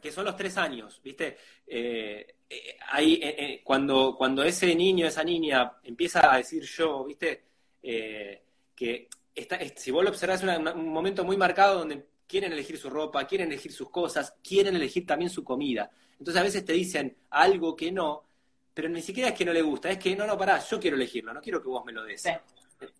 que, 0.00 0.10
son 0.10 0.24
los 0.24 0.36
tres 0.36 0.56
años, 0.56 1.00
¿viste? 1.02 1.36
Eh, 1.66 2.34
eh, 2.50 2.76
ahí, 2.90 3.60
cuando, 3.62 4.16
cuando 4.16 4.42
ese 4.42 4.74
niño, 4.74 5.06
esa 5.06 5.22
niña 5.22 5.74
empieza 5.84 6.32
a 6.32 6.38
decir 6.38 6.64
yo, 6.64 7.04
¿viste? 7.04 7.44
Eh, 7.80 8.42
que 8.74 9.08
está, 9.34 9.58
si 9.76 9.90
vos 9.92 10.02
lo 10.02 10.10
observás, 10.10 10.42
es 10.42 10.58
un 10.58 10.88
momento 10.88 11.24
muy 11.24 11.36
marcado 11.36 11.80
donde 11.80 12.06
quieren 12.26 12.52
elegir 12.52 12.76
su 12.76 12.90
ropa, 12.90 13.26
quieren 13.26 13.48
elegir 13.48 13.72
sus 13.72 13.90
cosas, 13.90 14.34
quieren 14.42 14.74
elegir 14.74 15.06
también 15.06 15.30
su 15.30 15.44
comida. 15.44 15.90
Entonces 16.18 16.40
a 16.40 16.44
veces 16.44 16.64
te 16.64 16.72
dicen 16.72 17.16
algo 17.30 17.76
que 17.76 17.92
no, 17.92 18.24
pero 18.72 18.88
ni 18.88 19.02
siquiera 19.02 19.28
es 19.28 19.34
que 19.36 19.44
no 19.44 19.52
le 19.52 19.62
gusta, 19.62 19.90
es 19.90 19.98
que 19.98 20.16
no, 20.16 20.26
no, 20.26 20.36
pará, 20.36 20.58
yo 20.58 20.80
quiero 20.80 20.96
elegirlo, 20.96 21.32
no 21.32 21.40
quiero 21.40 21.62
que 21.62 21.68
vos 21.68 21.84
me 21.84 21.92
lo 21.92 22.02
des. 22.02 22.24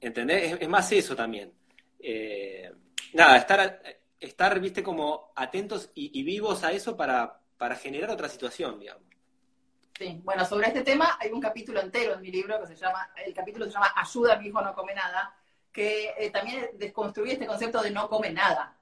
¿Entendés? 0.01 0.59
Es, 0.61 0.69
más 0.69 0.91
eso 0.93 1.17
también. 1.17 1.53
Eh, 1.99 2.71
nada, 3.15 3.39
estar, 3.39 3.83
estar, 4.25 4.59
viste, 4.61 4.83
como 4.83 5.33
atentos 5.35 5.91
y, 5.95 6.23
vivos 6.23 6.65
a 6.65 6.73
eso 6.73 6.97
para, 6.97 7.41
para 7.59 7.77
generar 7.77 8.11
otra 8.11 8.29
situación, 8.29 8.79
digamos. 8.79 9.05
Sí, 9.97 10.21
bueno, 10.25 10.45
sobre 10.45 10.67
este 10.69 10.83
tema 10.83 11.17
hay 11.21 11.31
un 11.31 11.41
capítulo 11.41 11.81
entero 11.81 12.15
en 12.15 12.21
mi 12.21 12.31
libro 12.31 12.61
que 12.61 12.67
se 12.67 12.75
llama, 12.75 13.11
el 13.25 13.33
capítulo 13.33 13.67
se 13.67 13.73
llama 13.73 13.93
Ayuda, 13.95 14.37
mi 14.37 14.49
hijo 14.49 14.61
no 14.61 14.75
come 14.75 14.93
nada, 14.93 15.37
que 15.73 16.15
eh, 16.19 16.31
también 16.31 16.71
desconstruye 16.75 17.35
este 17.35 17.47
concepto 17.47 17.81
de 17.81 17.91
no 17.91 18.09
come 18.09 18.31
nada. 18.31 18.77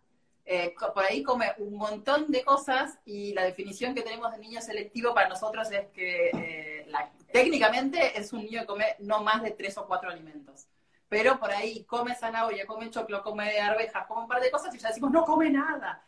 Eh, 0.44 0.74
por 0.94 1.04
ahí 1.04 1.22
come 1.22 1.52
un 1.58 1.74
montón 1.74 2.30
de 2.30 2.42
cosas 2.42 2.98
y 3.04 3.32
la 3.32 3.44
definición 3.44 3.94
que 3.94 4.02
tenemos 4.02 4.32
de 4.32 4.38
niño 4.38 4.60
selectivo 4.60 5.14
para 5.14 5.28
nosotros 5.28 5.70
es 5.70 5.86
que 5.88 6.30
eh, 6.32 6.86
técnicamente 7.32 8.18
es 8.18 8.32
un 8.32 8.40
niño 8.40 8.62
que 8.62 8.66
come 8.66 8.96
no 8.98 9.22
más 9.22 9.42
de 9.42 9.52
tres 9.52 9.78
o 9.78 9.86
cuatro 9.86 10.10
alimentos. 10.10 10.66
Pero 11.12 11.38
por 11.38 11.52
ahí 11.52 11.84
come 11.84 12.14
zanahoria, 12.14 12.64
come 12.64 12.88
choclo, 12.88 13.22
come 13.22 13.60
arvejas, 13.60 14.06
come 14.06 14.22
un 14.22 14.26
par 14.26 14.40
de 14.40 14.50
cosas 14.50 14.74
y 14.74 14.78
ya 14.78 14.88
decimos 14.88 15.10
no 15.10 15.26
come 15.26 15.50
nada. 15.50 16.02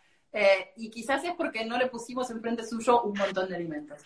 y 0.77 0.89
quizás 0.89 1.23
es 1.25 1.35
porque 1.35 1.63
no 1.67 1.77
le 1.77 1.89
pusimos 1.89 2.31
enfrente 2.31 2.65
suyo 2.65 3.03
un 3.03 3.13
montón 3.13 3.51
de 3.51 3.55
alimentos. 3.55 4.01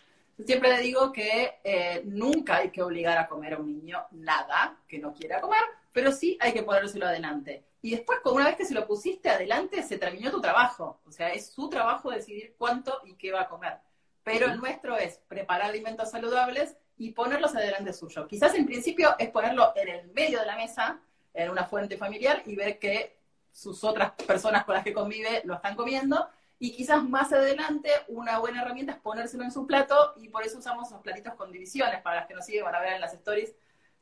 Siempre 0.44 0.70
le 0.70 0.80
digo 0.80 1.12
que 1.12 1.60
eh, 1.62 2.02
nunca 2.04 2.56
hay 2.56 2.70
que 2.70 2.82
obligar 2.82 3.16
a 3.16 3.28
comer 3.28 3.54
a 3.54 3.58
un 3.58 3.72
niño 3.72 4.06
nada 4.10 4.76
que 4.88 4.98
no 4.98 5.14
quiera 5.14 5.40
comer, 5.40 5.62
pero 5.92 6.10
sí 6.10 6.36
hay 6.40 6.52
que 6.52 6.64
ponérselo 6.64 7.06
adelante. 7.06 7.62
Y 7.80 7.92
después, 7.92 8.18
una 8.24 8.46
vez 8.46 8.56
que 8.56 8.64
se 8.64 8.74
lo 8.74 8.84
pusiste 8.84 9.30
adelante, 9.30 9.84
se 9.84 9.98
terminó 9.98 10.32
tu 10.32 10.40
trabajo. 10.40 11.00
O 11.06 11.12
sea, 11.12 11.28
es 11.28 11.46
su 11.46 11.68
trabajo 11.70 12.10
decidir 12.10 12.56
cuánto 12.58 13.02
y 13.04 13.14
qué 13.14 13.30
va 13.30 13.42
a 13.42 13.48
comer. 13.48 13.78
Pero 14.24 14.46
el 14.46 14.58
nuestro 14.58 14.96
es 14.96 15.18
preparar 15.28 15.70
alimentos 15.70 16.10
saludables 16.10 16.76
y 16.98 17.12
ponerlos 17.12 17.54
adelante 17.54 17.92
suyo. 17.92 18.26
Quizás 18.26 18.54
en 18.54 18.66
principio 18.66 19.14
es 19.18 19.30
ponerlo 19.30 19.72
en 19.76 19.88
el 19.88 20.08
medio 20.12 20.40
de 20.40 20.46
la 20.46 20.56
mesa, 20.56 21.00
en 21.32 21.50
una 21.50 21.64
fuente 21.64 21.96
familiar, 21.96 22.42
y 22.46 22.56
ver 22.56 22.78
que 22.78 23.18
sus 23.52 23.82
otras 23.84 24.12
personas 24.26 24.64
con 24.64 24.74
las 24.74 24.84
que 24.84 24.92
convive 24.92 25.42
lo 25.44 25.54
están 25.54 25.76
comiendo, 25.76 26.28
y 26.60 26.72
quizás 26.72 27.04
más 27.04 27.32
adelante 27.32 27.90
una 28.08 28.38
buena 28.40 28.62
herramienta 28.62 28.92
es 28.92 28.98
ponérselo 28.98 29.44
en 29.44 29.52
su 29.52 29.66
plato 29.66 30.14
y 30.16 30.28
por 30.28 30.42
eso 30.42 30.58
usamos 30.58 30.90
los 30.90 31.00
platitos 31.00 31.34
con 31.34 31.52
divisiones. 31.52 32.02
Para 32.02 32.16
las 32.16 32.26
que 32.26 32.34
nos 32.34 32.44
siguen 32.44 32.64
van 32.64 32.74
a 32.74 32.80
ver 32.80 32.94
en 32.94 33.00
las 33.00 33.14
stories 33.14 33.54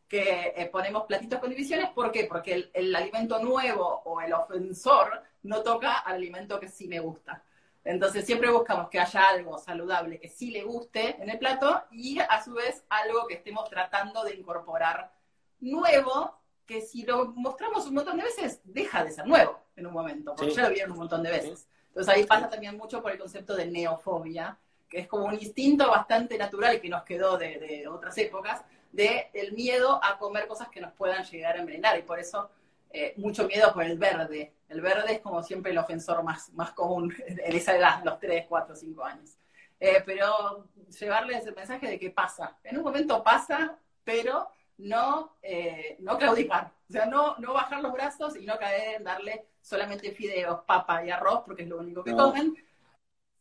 que 0.08 0.54
eh, 0.56 0.66
ponemos 0.66 1.04
platitos 1.04 1.38
con 1.38 1.50
divisiones. 1.50 1.90
¿Por 1.90 2.10
qué? 2.10 2.24
Porque 2.24 2.70
el, 2.72 2.96
alimento 2.96 3.38
nuevo 3.40 4.02
o 4.04 4.22
el 4.22 4.32
ofensor 4.32 5.22
no 5.42 5.62
toca 5.62 5.98
al 5.98 6.16
alimento 6.16 6.58
que 6.58 6.68
sí 6.68 6.88
me 6.88 6.98
gusta. 6.98 7.42
Entonces 7.86 8.26
siempre 8.26 8.50
buscamos 8.50 8.90
que 8.90 8.98
haya 8.98 9.28
algo 9.28 9.58
saludable 9.58 10.18
que 10.18 10.28
sí 10.28 10.50
le 10.50 10.64
guste 10.64 11.22
en 11.22 11.30
el 11.30 11.38
plato 11.38 11.84
y 11.92 12.18
a 12.18 12.42
su 12.42 12.52
vez 12.54 12.84
algo 12.88 13.28
que 13.28 13.34
estemos 13.34 13.70
tratando 13.70 14.24
de 14.24 14.34
incorporar 14.34 15.12
nuevo, 15.60 16.36
que 16.66 16.80
si 16.80 17.04
lo 17.04 17.26
mostramos 17.26 17.86
un 17.86 17.94
montón 17.94 18.16
de 18.16 18.24
veces, 18.24 18.60
deja 18.64 19.04
de 19.04 19.12
ser 19.12 19.24
nuevo 19.28 19.60
en 19.76 19.86
un 19.86 19.92
momento, 19.92 20.34
porque 20.34 20.52
ya 20.52 20.64
lo 20.64 20.70
vieron 20.70 20.92
un 20.92 20.98
montón 20.98 21.22
de 21.22 21.30
veces. 21.30 21.68
Entonces 21.86 22.12
ahí 22.12 22.26
pasa 22.26 22.50
también 22.50 22.76
mucho 22.76 23.00
por 23.00 23.12
el 23.12 23.18
concepto 23.18 23.54
de 23.54 23.66
neofobia, 23.66 24.58
que 24.88 24.98
es 24.98 25.06
como 25.06 25.26
un 25.26 25.34
instinto 25.34 25.88
bastante 25.88 26.36
natural 26.36 26.80
que 26.80 26.88
nos 26.88 27.04
quedó 27.04 27.38
de, 27.38 27.86
otras 27.88 28.18
épocas, 28.18 28.62
de 28.90 29.30
el 29.32 29.52
miedo 29.52 30.00
a 30.02 30.18
comer 30.18 30.48
cosas 30.48 30.68
que 30.70 30.80
nos 30.80 30.92
puedan 30.92 31.24
llegar 31.24 31.54
a 31.54 31.60
envenenar. 31.60 31.96
Y 31.96 32.02
por 32.02 32.18
eso 32.18 32.50
eh, 32.90 33.14
mucho 33.16 33.46
miedo 33.46 33.72
por 33.72 33.84
el 33.84 33.98
verde. 33.98 34.54
El 34.68 34.80
verde 34.80 35.14
es 35.14 35.20
como 35.20 35.42
siempre 35.42 35.72
el 35.72 35.78
ofensor 35.78 36.22
más, 36.22 36.52
más 36.52 36.72
común 36.72 37.14
en 37.26 37.56
esa 37.56 37.76
edad, 37.76 38.02
los 38.04 38.18
3, 38.18 38.46
4, 38.48 38.76
5 38.76 39.04
años. 39.04 39.36
Eh, 39.78 40.02
pero 40.06 40.68
llevarles 40.98 41.46
el 41.46 41.54
mensaje 41.54 41.86
de 41.86 41.98
que 41.98 42.10
pasa. 42.10 42.58
En 42.64 42.78
un 42.78 42.84
momento 42.84 43.22
pasa, 43.22 43.78
pero 44.02 44.48
no, 44.78 45.36
eh, 45.42 45.96
no 46.00 46.16
claudicar. 46.16 46.72
O 46.88 46.92
sea, 46.92 47.06
no, 47.06 47.36
no 47.38 47.52
bajar 47.52 47.82
los 47.82 47.92
brazos 47.92 48.36
y 48.36 48.46
no 48.46 48.58
caer 48.58 48.96
en 48.96 49.04
darle 49.04 49.46
solamente 49.60 50.12
fideos, 50.12 50.60
papa 50.66 51.04
y 51.04 51.10
arroz, 51.10 51.42
porque 51.44 51.62
es 51.62 51.68
lo 51.68 51.78
único 51.78 52.04
que 52.04 52.12
comen, 52.12 52.54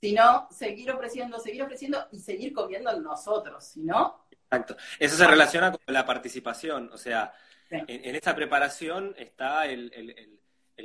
sino 0.01 0.47
seguir 0.51 0.91
ofreciendo, 0.91 1.39
seguir 1.39 1.63
ofreciendo 1.63 2.07
y 2.11 2.19
seguir 2.19 2.53
comiendo 2.53 2.99
nosotros, 2.99 3.63
si 3.63 3.83
no... 3.83 4.25
Exacto. 4.31 4.75
Eso 4.99 5.15
se 5.15 5.27
relaciona 5.27 5.71
con 5.71 5.81
la 5.87 6.05
participación, 6.05 6.89
o 6.93 6.97
sea, 6.97 7.33
en, 7.69 8.15
esta 8.15 8.35
preparación 8.35 9.13
está 9.17 9.65
el, 9.65 9.91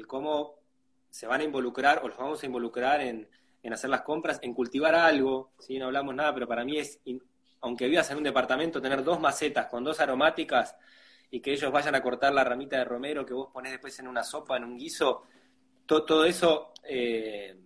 cómo 0.07 0.57
se 1.11 1.26
van 1.26 1.41
a 1.41 1.45
involucrar 1.45 2.01
o 2.03 2.09
los 2.09 2.16
vamos 2.16 2.43
a 2.43 2.47
involucrar 2.47 3.01
en, 3.01 3.28
hacer 3.70 3.91
las 3.91 4.03
compras, 4.03 4.39
en 4.43 4.55
cultivar 4.55 4.95
algo, 4.95 5.53
¿sí? 5.59 5.78
no 5.78 5.87
hablamos 5.87 6.14
nada, 6.14 6.33
pero 6.33 6.49
para 6.49 6.64
mí 6.64 6.78
es, 6.78 7.01
aunque 7.61 7.89
vivas 7.89 8.11
en 8.11 8.18
un 8.18 8.24
departamento, 8.24 8.81
tener 8.81 9.05
dos 9.05 9.20
macetas 9.20 9.66
con 9.66 9.85
dos 9.85 10.01
aromáticas 10.01 10.76
y 11.31 11.41
que 11.41 11.53
ellos 11.53 11.70
vayan 11.70 11.95
a 11.95 12.03
cortar 12.03 12.33
la 12.33 12.45
ramita 12.45 12.78
de 12.78 12.85
romero 12.85 13.24
que 13.24 13.35
vos 13.35 13.51
ponés 13.53 13.72
después 13.72 13.99
en 13.99 14.09
una 14.09 14.24
sopa, 14.24 14.57
en 14.57 14.64
un 14.64 14.76
guiso, 14.76 15.24
todo, 15.87 16.24
eso 16.24 16.72
eh, 16.85 17.57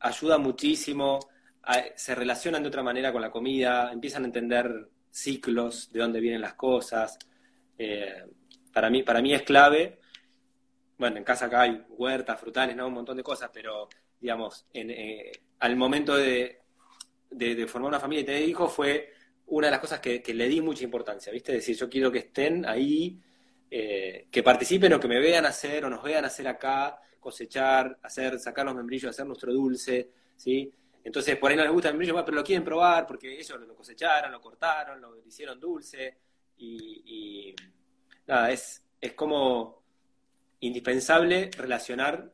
ayuda 0.00 0.38
muchísimo, 0.38 1.20
se 1.94 2.14
relacionan 2.14 2.62
de 2.62 2.68
otra 2.68 2.82
manera 2.82 3.12
con 3.12 3.22
la 3.22 3.30
comida, 3.30 3.92
empiezan 3.92 4.24
a 4.24 4.26
entender 4.26 4.88
ciclos, 5.10 5.90
de 5.92 6.00
dónde 6.00 6.20
vienen 6.20 6.40
las 6.40 6.54
cosas. 6.54 7.18
Eh, 7.78 8.24
para 8.72 8.90
mí, 8.90 9.02
para 9.02 9.22
mí 9.22 9.32
es 9.32 9.42
clave. 9.42 9.98
Bueno, 10.98 11.16
en 11.16 11.24
casa 11.24 11.46
acá 11.46 11.62
hay 11.62 11.82
huertas, 11.88 12.40
frutales, 12.40 12.76
¿no? 12.76 12.86
Un 12.86 12.94
montón 12.94 13.16
de 13.16 13.22
cosas, 13.22 13.50
pero, 13.52 13.88
digamos, 14.20 14.66
en, 14.72 14.90
eh, 14.90 15.32
al 15.60 15.76
momento 15.76 16.16
de, 16.16 16.60
de, 17.30 17.66
formar 17.66 17.88
una 17.88 18.00
familia 18.00 18.22
y 18.22 18.26
tener 18.26 18.48
hijos 18.48 18.72
fue 18.72 19.12
una 19.46 19.66
de 19.66 19.72
las 19.72 19.80
cosas 19.80 20.00
que, 20.00 20.22
le 20.26 20.48
di 20.48 20.60
mucha 20.60 20.84
importancia, 20.84 21.32
¿viste? 21.32 21.52
Decir, 21.52 21.76
yo 21.76 21.88
quiero 21.90 22.10
que 22.10 22.18
estén 22.18 22.64
ahí, 22.66 23.20
eh, 23.70 24.28
que 24.30 24.42
participen 24.42 24.92
o 24.92 25.00
que 25.00 25.08
me 25.08 25.18
vean 25.18 25.46
hacer 25.46 25.84
o 25.84 25.90
nos 25.90 26.02
vean 26.02 26.24
hacer 26.24 26.46
acá, 26.48 26.98
cosechar, 27.18 27.98
hacer, 28.02 28.38
sacar 28.38 28.64
los 28.64 28.74
membrillos, 28.74 29.10
hacer 29.10 29.26
nuestro 29.26 29.52
dulce, 29.52 30.10
¿sí? 30.36 30.72
Entonces, 31.02 31.36
por 31.36 31.50
ahí 31.50 31.56
no 31.56 31.64
les 31.64 31.72
gusta 31.72 31.88
el 31.88 31.94
membrillo, 31.94 32.24
pero 32.24 32.36
lo 32.36 32.44
quieren 32.44 32.64
probar 32.64 33.06
porque 33.06 33.38
ellos 33.38 33.60
lo 33.60 33.74
cosecharon, 33.74 34.32
lo 34.32 34.40
cortaron, 34.40 35.00
lo 35.00 35.18
hicieron 35.26 35.60
dulce 35.60 36.18
y, 36.56 37.54
nada, 38.26 38.50
es, 38.50 38.82
es 39.00 39.12
como 39.12 39.82
indispensable 40.60 41.50
relacionar 41.56 42.32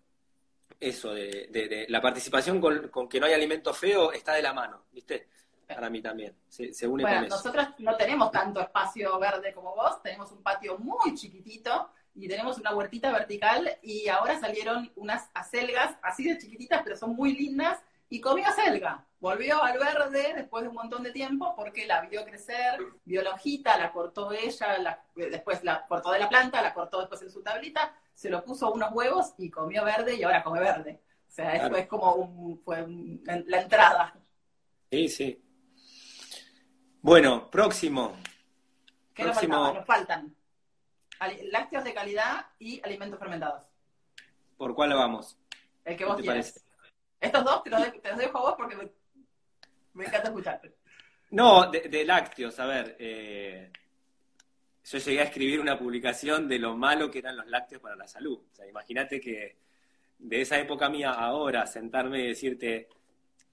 eso 0.78 1.12
de, 1.12 1.86
la 1.88 2.00
participación 2.00 2.60
con, 2.60 3.08
que 3.08 3.20
no 3.20 3.26
hay 3.26 3.34
alimento 3.34 3.74
feo 3.74 4.12
está 4.12 4.34
de 4.34 4.42
la 4.42 4.54
mano, 4.54 4.84
¿viste? 4.92 5.28
Para 5.66 5.90
mí 5.90 6.00
también, 6.00 6.34
se, 6.48 6.88
une 6.88 7.04
bueno, 7.04 7.28
nosotros 7.28 7.68
no 7.78 7.96
tenemos 7.96 8.32
tanto 8.32 8.60
espacio 8.60 9.18
verde 9.20 9.52
como 9.52 9.74
vos, 9.74 10.02
tenemos 10.02 10.32
un 10.32 10.42
patio 10.42 10.78
muy 10.78 11.14
chiquitito 11.14 11.90
y 12.14 12.26
tenemos 12.26 12.58
una 12.58 12.74
huertita 12.74 13.12
vertical 13.12 13.78
y 13.82 14.08
ahora 14.08 14.40
salieron 14.40 14.90
unas 14.96 15.30
acelgas 15.32 15.96
así 16.02 16.24
de 16.24 16.38
chiquititas, 16.38 16.82
pero 16.82 16.96
son 16.96 17.14
muy 17.14 17.36
lindas 17.36 17.78
y 18.10 18.20
comió 18.20 18.46
acelga. 18.46 19.06
Volvió 19.20 19.62
al 19.62 19.78
verde 19.78 20.32
después 20.34 20.62
de 20.62 20.68
un 20.68 20.74
montón 20.74 21.02
de 21.02 21.12
tiempo 21.12 21.54
porque 21.54 21.86
la 21.86 22.02
vio 22.02 22.24
crecer, 22.24 22.80
vio 23.04 23.22
la 23.22 23.34
hojita, 23.34 23.78
la 23.78 23.92
cortó 23.92 24.32
ella, 24.32 25.00
después 25.14 25.62
la 25.62 25.86
cortó 25.86 26.10
de 26.10 26.18
la 26.18 26.28
planta, 26.28 26.60
la 26.60 26.74
cortó 26.74 27.00
después 27.00 27.22
en 27.22 27.30
su 27.30 27.42
tablita, 27.42 27.94
se 28.12 28.28
lo 28.28 28.44
puso 28.44 28.72
unos 28.72 28.92
huevos 28.92 29.34
y 29.38 29.48
comió 29.48 29.84
verde 29.84 30.16
y 30.16 30.24
ahora 30.24 30.42
come 30.42 30.60
verde. 30.60 31.00
O 31.28 31.32
sea, 31.32 31.54
eso 31.54 31.76
es 31.76 31.86
como 31.86 32.14
un, 32.14 32.60
fue 32.64 32.84
la 33.46 33.60
entrada. 33.60 34.14
Sí, 34.90 35.08
sí. 35.08 35.44
Bueno, 37.02 37.48
próximo. 37.48 38.16
¿Qué 39.14 39.22
próximo... 39.22 39.72
nos, 39.72 39.86
faltan? 39.86 40.34
Lácteos 41.52 41.84
de 41.84 41.94
calidad 41.94 42.46
y 42.58 42.80
alimentos 42.82 43.18
fermentados. 43.18 43.64
¿Por 44.56 44.74
cuál 44.74 44.94
vamos? 44.94 45.38
El 45.84 45.96
que 45.96 46.04
vos 46.04 46.20
quieras. 46.20 46.64
Estos 47.20 47.44
dos 47.44 47.62
te 47.62 47.70
los, 47.70 47.82
dejo 48.16 48.38
a 48.38 48.40
vos 48.40 48.54
porque 48.56 48.76
me, 49.92 50.04
encanta 50.04 50.28
escucharte. 50.28 50.74
No, 51.30 51.70
de, 51.70 52.04
lácteos, 52.04 52.58
a 52.58 52.66
ver. 52.66 52.96
Eh, 52.98 53.70
yo 54.84 54.98
llegué 54.98 55.20
a 55.20 55.24
escribir 55.24 55.60
una 55.60 55.78
publicación 55.78 56.48
de 56.48 56.58
lo 56.58 56.76
malo 56.76 57.10
que 57.10 57.18
eran 57.18 57.36
los 57.36 57.46
lácteos 57.46 57.82
para 57.82 57.94
la 57.94 58.08
salud. 58.08 58.40
O 58.50 58.54
sea, 58.54 58.66
imagínate 58.66 59.20
que 59.20 59.58
de 60.18 60.40
esa 60.40 60.58
época 60.58 60.88
mía 60.88 61.10
ahora 61.10 61.66
sentarme 61.66 62.20
y 62.20 62.28
decirte, 62.28 62.88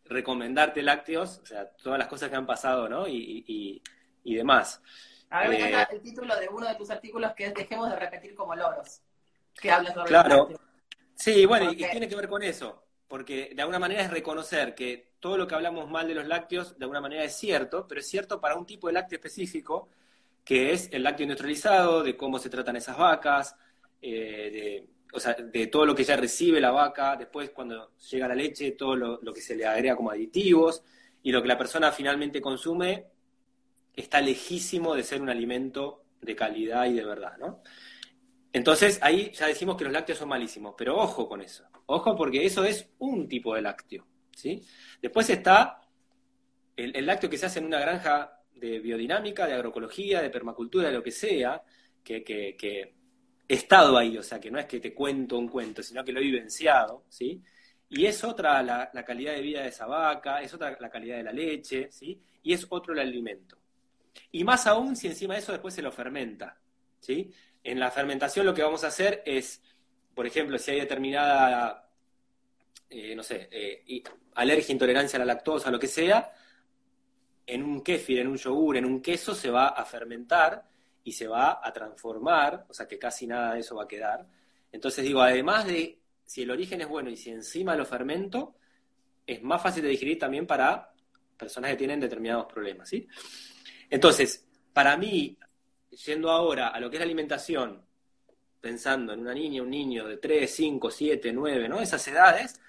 recomendarte 0.05 0.82
lácteos, 0.82 1.39
o 1.39 1.45
sea, 1.45 1.70
todas 1.70 1.99
las 1.99 2.07
cosas 2.07 2.30
que 2.30 2.36
han 2.38 2.47
pasado, 2.47 2.88
¿no? 2.88 3.07
Y, 3.07 3.82
demás. 4.24 4.82
A 5.30 5.43
mí 5.43 5.49
me 5.49 5.57
encanta 5.57 5.93
eh, 5.93 5.95
el 5.95 6.01
título 6.01 6.36
de 6.38 6.47
uno 6.47 6.68
de 6.68 6.76
tus 6.76 6.89
artículos 6.89 7.34
que 7.34 7.47
es 7.47 7.53
Dejemos 7.53 7.89
de 7.89 7.97
repetir 7.97 8.34
como 8.34 8.55
loros, 8.55 9.01
que 9.53 9.70
hablas 9.70 9.93
sobre 9.93 10.07
Claro. 10.07 10.49
Sí, 11.15 11.45
bueno, 11.45 11.72
y 11.72 11.76
tiene 11.76 12.07
que 12.07 12.15
ver 12.15 12.30
con 12.30 12.41
eso 12.43 12.86
porque 13.08 13.51
de 13.55 13.62
alguna 13.62 13.80
manera 13.80 14.01
es 14.01 14.12
reconocer 14.12 14.76
que 14.76 15.12
todo 15.20 15.38
lo 15.38 15.47
que 15.47 15.55
hablamos 15.55 15.89
mal 15.89 16.08
de 16.08 16.16
los 16.16 16.28
lácteos, 16.28 16.78
de 16.78 16.86
alguna 16.86 17.01
manera 17.01 17.24
es 17.24 17.36
cierto, 17.36 17.88
pero 17.88 18.01
es 18.01 18.08
cierto 18.08 18.39
para 18.39 18.55
un 18.55 18.66
tipo 18.66 18.88
de 18.88 18.93
lácteo 18.93 19.18
específico, 19.18 19.89
que 20.43 20.72
es 20.74 20.89
el 20.91 21.03
lácteo 21.03 21.24
industrializado, 21.24 22.03
de 22.03 22.16
cómo 22.16 22.39
se 22.39 22.49
tratan 22.49 22.76
esas 22.76 22.97
vacas, 22.97 23.55
eh, 24.01 24.49
de, 24.51 24.88
o 25.14 25.20
sea, 25.20 25.34
de 25.34 25.68
todo 25.68 25.86
lo 25.86 25.95
que 25.95 26.03
ya 26.03 26.16
recibe 26.16 26.60
la 26.60 26.72
vaca, 26.72 27.16
después 27.16 27.49
cuando 27.51 27.91
llega 28.10 28.28
la 28.28 28.36
leche, 28.36 28.72
todo 28.72 28.95
lo, 28.95 29.20
lo 29.22 29.34
que 29.34 29.41
se 29.41 29.55
le 29.55 29.66
agrega 29.66 29.95
como 29.95 30.12
aditivos, 30.12 30.84
y 31.24 31.32
lo 31.32 31.41
que 31.41 31.47
la 31.47 31.58
persona 31.58 31.91
finalmente 31.91 32.39
consume 32.39 33.08
está 33.93 34.22
lejísimo 34.22 34.95
de 34.95 35.03
ser 35.03 35.22
un 35.22 35.30
alimento 35.30 36.03
de 36.22 36.36
calidad 36.36 36.86
y 36.86 36.93
de 36.93 37.03
verdad, 37.03 37.38
¿no? 37.38 37.62
Entonces 38.54 39.00
ahí 39.02 39.32
ya 39.32 39.48
decimos 39.48 39.76
que 39.76 39.84
los 39.84 39.93
lácteos 39.93 40.20
son 40.20 40.30
malísimos, 40.30 40.76
pero 40.78 40.98
ojo 40.98 41.28
con 41.28 41.41
eso. 41.41 41.66
Ojo 41.88 42.16
porque 42.16 42.45
eso 42.45 42.64
es 42.64 42.89
un 43.00 43.28
tipo 43.28 43.56
de 43.56 43.62
lácteo. 43.62 44.06
¿sí? 44.36 44.64
Después 45.02 45.30
está 45.30 45.82
el, 46.76 47.06
lácteo 47.06 47.30
que 47.30 47.38
se 47.38 47.48
hace 47.48 47.60
en 47.60 47.66
una 47.66 47.80
granja 47.80 48.39
de 48.54 48.80
biodinámica, 48.80 49.48
de 49.48 49.54
agroecología, 49.54 50.22
de 50.22 50.30
permacultura, 50.30 50.88
de 50.88 50.93
lo 50.93 51.04
que 51.04 51.12
sea, 51.12 51.62
que, 52.04 52.93
he 53.50 53.54
estado 53.54 53.98
ahí, 53.98 54.18
o 54.18 54.24
sea, 54.24 54.39
que 54.39 54.52
no 54.52 54.60
es 54.60 54.66
que 54.66 54.80
te 54.80 54.93
cuento 54.93 55.38
un 55.38 55.48
cuento, 55.48 55.82
sino 55.82 56.04
que 56.04 56.12
lo 56.12 56.20
he 56.20 56.24
vivenciado, 56.24 57.06
¿sí? 57.08 57.41
Y 57.89 58.06
es 58.06 58.24
otra 58.24 58.62
la, 58.62 58.89
la, 58.93 59.06
calidad 59.06 59.34
de 59.34 59.41
vida 59.41 59.62
de 59.62 59.70
esa 59.70 59.86
vaca, 59.86 60.41
es 60.41 60.54
otra 60.54 60.78
la 60.80 60.89
calidad 60.89 61.18
de 61.18 61.24
la 61.24 61.32
leche, 61.32 61.88
¿sí? 61.89 62.22
Y 62.43 62.54
es 62.54 62.66
otro 62.70 62.93
el 62.93 63.00
alimento. 63.00 63.58
Y 64.32 64.43
más 64.43 64.68
aún 64.68 64.95
si 64.95 65.08
encima 65.08 65.36
de 65.36 65.39
eso 65.39 65.54
después 65.54 65.74
se 65.74 65.82
lo 65.82 65.91
fermenta, 65.91 66.60
¿sí? 67.00 67.32
En 67.68 67.80
la 67.80 67.91
fermentación 67.91 68.45
lo 68.45 68.53
que 68.53 68.63
vamos 68.63 68.84
a 68.84 68.88
hacer 68.88 69.24
es 69.26 69.61
por 70.18 70.26
ejemplo, 70.26 70.57
si 70.57 70.72
hay 70.72 70.80
determinada, 70.80 71.91
eh, 72.89 73.15
no 73.15 73.22
sé, 73.22 73.47
eh, 73.51 74.03
alergia, 74.34 74.74
intolerancia 74.74 75.18
a 75.18 75.20
la 75.20 75.26
lactosa, 75.26 75.70
lo 75.70 75.78
que 75.78 75.86
sea, 75.86 76.34
en 77.45 77.61
un 77.61 77.84
kéfir, 77.84 78.18
en 78.18 78.28
un 78.28 78.36
yogur, 78.36 78.78
en 78.78 78.86
un 78.86 78.99
queso, 78.99 79.36
se 79.36 79.51
va 79.51 79.68
a 79.68 79.86
fermentar 79.86 80.68
y 81.03 81.11
se 81.11 81.28
va 81.28 81.59
a 81.63 81.72
transformar, 81.72 82.65
o 82.68 82.74
sea 82.74 82.88
que 82.88 82.97
casi 82.97 83.28
nada 83.28 83.53
de 83.53 83.59
eso 83.59 83.76
va 83.76 83.84
a 83.84 83.88
quedar. 83.88 84.26
Entonces 84.72 85.05
digo, 85.05 85.22
además 85.22 85.68
de 85.68 85.99
si 86.26 86.41
el 86.41 86.49
origen 86.49 86.82
es 86.82 86.88
bueno 86.88 87.11
y 87.11 87.15
si 87.15 87.30
encima 87.30 87.76
lo 87.76 87.86
fermento, 87.86 88.55
es 89.28 89.43
más 89.43 89.61
fácil 89.61 89.84
de 89.84 89.89
digerir 89.89 90.18
también 90.18 90.47
para 90.47 90.93
personas 91.38 91.70
que 91.70 91.78
tienen 91.78 91.99
determinados 91.99 92.51
problemas, 92.51 92.89
¿sí? 92.89 93.07
Entonces, 93.88 94.47
para 94.74 94.97
mí, 94.97 95.38
yendo 96.06 96.30
ahora 96.30 96.70
a 96.70 96.80
lo 96.80 96.89
que 96.89 96.98
es 96.98 97.00
la 97.00 97.06
alimentación, 97.06 97.82
pensando 98.62 99.14
en 99.14 99.20
una 99.20 99.34
niña, 99.34 99.62
un 99.62 99.70
niño 99.70 100.08
de 100.08 100.18
3, 100.18 100.50
5, 100.50 100.91
7, 100.91 101.34
9, 101.34 101.70
¿no? 101.70 101.80
Esas 101.80 102.08
edades, 102.08 102.60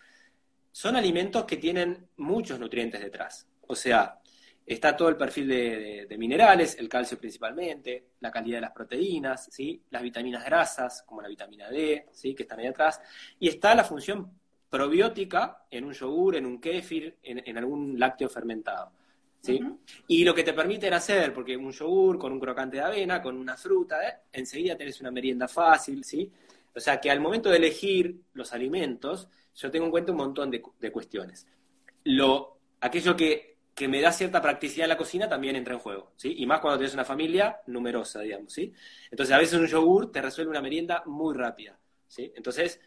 son 0.72 0.96
alimentos 0.96 1.44
que 1.44 1.56
tienen 1.56 2.08
muchos 2.18 2.58
nutrientes 2.58 3.00
detrás. 3.00 3.46
O 3.66 3.74
sea, 3.74 4.20
está 4.64 4.96
todo 4.96 5.08
el 5.08 5.16
perfil 5.16 5.48
de, 5.48 6.16
minerales, 6.18 6.76
el 6.78 6.88
calcio 6.88 7.18
principalmente, 7.18 8.10
la 8.20 8.30
calidad 8.30 8.58
de 8.58 8.62
las 8.62 8.72
proteínas, 8.72 9.48
¿sí? 9.50 9.82
las 9.90 10.02
vitaminas 10.02 10.44
grasas, 10.44 11.02
como 11.02 11.22
la 11.22 11.28
vitamina 11.28 11.68
D, 11.68 12.06
¿sí? 12.12 12.34
que 12.34 12.44
están 12.44 12.60
ahí 12.60 12.66
atrás, 12.66 13.00
y 13.40 13.48
está 13.48 13.74
la 13.74 13.84
función 13.84 14.30
probiótica 14.70 15.64
en 15.70 15.84
un 15.84 15.94
yogur, 15.94 16.36
en 16.36 16.46
un 16.46 16.60
kéfir, 16.60 17.16
en 17.22 17.58
algún 17.58 17.98
lácteo 17.98 18.28
fermentado. 18.28 18.92
¿Sí? 19.40 19.60
Y 20.06 20.24
lo 20.24 20.34
que 20.34 20.42
te 20.42 20.52
permiten 20.52 20.92
hacer, 20.94 21.32
porque 21.32 21.56
un 21.56 21.72
yogur 21.72 22.18
con 22.18 22.32
un 22.32 22.40
crocante 22.40 22.78
de 22.78 22.82
avena, 22.82 23.22
con 23.22 23.36
una 23.36 23.56
fruta, 23.56 24.06
¿eh? 24.06 24.14
enseguida 24.32 24.76
tenés 24.76 25.00
una 25.00 25.10
merienda 25.10 25.48
fácil, 25.48 26.04
¿sí? 26.04 26.30
O 26.74 26.80
sea 26.80 27.00
que 27.00 27.10
al 27.10 27.20
momento 27.20 27.50
de 27.50 27.56
elegir 27.56 28.20
los 28.34 28.52
alimentos, 28.52 29.28
yo 29.54 29.70
tengo 29.70 29.86
en 29.86 29.90
cuenta 29.90 30.12
un 30.12 30.18
montón 30.18 30.50
de, 30.50 30.60
cuestiones. 30.92 31.46
Lo, 32.04 32.58
aquello 32.80 33.16
que, 33.16 33.56
me 33.88 34.00
da 34.00 34.10
cierta 34.10 34.42
practicidad 34.42 34.84
en 34.84 34.90
la 34.90 34.96
cocina 34.96 35.28
también 35.28 35.54
entra 35.54 35.74
en 35.74 35.80
juego, 35.80 36.12
¿sí? 36.16 36.34
Y 36.38 36.46
más 36.46 36.60
cuando 36.60 36.78
tienes 36.78 36.94
una 36.94 37.04
familia 37.04 37.60
numerosa, 37.66 38.20
digamos, 38.20 38.52
¿sí? 38.52 38.72
Entonces 39.10 39.34
a 39.34 39.38
veces 39.38 39.58
un 39.58 39.66
yogur 39.66 40.10
te 40.10 40.20
resuelve 40.20 40.50
una 40.50 40.60
merienda 40.60 41.04
muy 41.06 41.34
rápida, 41.34 41.78
¿sí? 42.08 42.32
Entonces, 42.34 42.80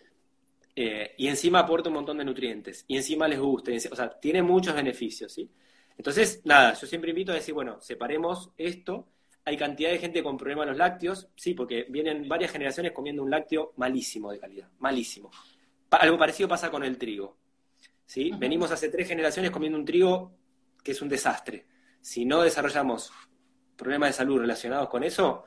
eh, 0.75 1.15
y 1.17 1.27
encima 1.27 1.59
aporta 1.59 1.89
un 1.89 1.95
montón 1.95 2.17
de 2.17 2.25
nutrientes, 2.25 2.83
y 2.87 2.97
encima 2.97 3.27
les 3.27 3.39
gusta, 3.39 3.71
o 3.89 3.95
sea, 3.95 4.09
tiene 4.19 4.41
muchos 4.41 4.75
beneficios, 4.75 5.31
¿sí? 5.31 5.49
Entonces, 5.97 6.41
nada, 6.45 6.73
yo 6.73 6.87
siempre 6.87 7.11
invito 7.11 7.31
a 7.31 7.35
decir, 7.35 7.53
bueno, 7.53 7.79
separemos 7.81 8.51
esto. 8.57 9.07
Hay 9.45 9.57
cantidad 9.57 9.89
de 9.89 9.97
gente 9.97 10.23
con 10.23 10.37
problemas 10.37 10.63
en 10.63 10.69
los 10.69 10.77
lácteos, 10.77 11.29
sí, 11.35 11.53
porque 11.53 11.85
vienen 11.89 12.27
varias 12.27 12.51
generaciones 12.51 12.91
comiendo 12.91 13.23
un 13.23 13.29
lácteo 13.29 13.73
malísimo 13.77 14.31
de 14.31 14.39
calidad, 14.39 14.69
malísimo. 14.79 15.31
algo 15.91 16.17
parecido 16.17 16.47
pasa 16.47 16.69
con 16.69 16.83
el 16.83 16.97
trigo. 16.97 17.37
¿sí? 18.05 18.31
Venimos 18.37 18.71
hace 18.71 18.89
tres 18.89 19.07
generaciones 19.07 19.51
comiendo 19.51 19.77
un 19.77 19.85
trigo 19.85 20.37
que 20.83 20.91
es 20.91 21.01
un 21.01 21.09
desastre. 21.09 21.65
Si 22.01 22.25
no 22.25 22.41
desarrollamos 22.41 23.11
problemas 23.75 24.09
de 24.09 24.13
salud 24.13 24.39
relacionados 24.39 24.89
con 24.89 25.03
eso, 25.03 25.43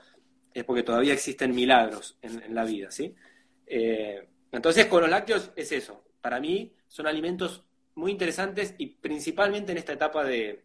es 0.52 0.64
porque 0.64 0.82
todavía 0.82 1.12
existen 1.12 1.54
milagros 1.54 2.18
en, 2.22 2.54
la 2.54 2.64
vida, 2.64 2.90
¿sí? 2.90 3.14
Eh, 3.66 4.28
entonces, 4.52 4.86
con 4.86 5.00
los 5.02 5.10
lácteos 5.10 5.52
es 5.56 5.72
eso. 5.72 6.04
Para 6.20 6.40
mí 6.40 6.72
son 6.86 7.06
alimentos 7.06 7.64
muy 7.94 8.12
interesantes 8.12 8.74
y 8.78 8.86
principalmente 8.86 9.72
en 9.72 9.78
esta 9.78 9.92
etapa 9.92 10.24
de, 10.24 10.64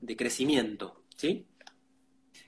de 0.00 0.16
crecimiento, 0.16 1.02
¿sí? 1.16 1.46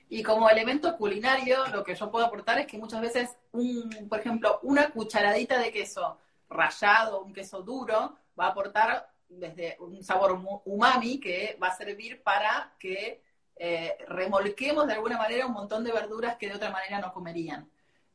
Y 0.09 0.23
como 0.23 0.49
elemento 0.49 0.95
culinario, 0.95 1.67
lo 1.67 1.83
que 1.83 1.95
yo 1.95 2.09
puedo 2.09 2.25
aportar 2.25 2.59
es 2.59 2.67
que 2.67 2.77
muchas 2.77 3.01
veces, 3.01 3.29
un, 3.51 4.07
por 4.09 4.19
ejemplo, 4.19 4.59
una 4.63 4.89
cucharadita 4.89 5.59
de 5.59 5.71
queso 5.71 6.17
rallado, 6.49 7.21
un 7.23 7.33
queso 7.33 7.61
duro, 7.61 8.17
va 8.39 8.45
a 8.45 8.49
aportar 8.49 9.09
desde 9.27 9.75
un 9.79 10.01
sabor 10.03 10.41
umami 10.65 11.19
que 11.19 11.57
va 11.61 11.67
a 11.67 11.75
servir 11.75 12.23
para 12.23 12.73
que 12.79 13.21
eh, 13.57 13.97
remolquemos 14.07 14.87
de 14.87 14.93
alguna 14.93 15.17
manera 15.17 15.45
un 15.45 15.53
montón 15.53 15.83
de 15.83 15.91
verduras 15.91 16.37
que 16.37 16.47
de 16.47 16.55
otra 16.55 16.69
manera 16.69 16.99
no 16.99 17.11
comerían. 17.11 17.69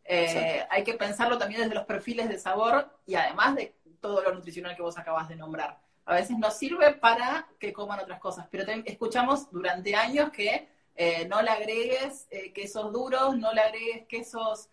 Eh, 0.04 0.64
hay 0.70 0.82
que 0.82 0.94
pensarlo 0.94 1.38
también 1.38 1.60
desde 1.60 1.74
los 1.74 1.84
perfiles 1.84 2.28
de 2.28 2.38
sabor 2.38 2.90
y 3.06 3.14
además 3.14 3.54
de 3.54 3.74
todo 4.02 4.20
lo 4.20 4.34
nutricional 4.34 4.76
que 4.76 4.82
vos 4.82 4.98
acabas 4.98 5.30
de 5.30 5.36
nombrar. 5.36 5.80
A 6.04 6.16
veces 6.16 6.36
nos 6.36 6.58
sirve 6.58 6.92
para 6.92 7.48
que 7.58 7.72
coman 7.72 8.00
otras 8.00 8.20
cosas, 8.20 8.46
pero 8.50 8.70
escuchamos 8.84 9.50
durante 9.50 9.94
años 9.94 10.30
que 10.30 10.68
eh, 10.94 11.26
no 11.26 11.40
le 11.40 11.48
agregues 11.48 12.28
quesos 12.52 12.92
duros, 12.92 13.34
no 13.38 13.54
le 13.54 13.62
agregues 13.62 14.06
quesos 14.06 14.68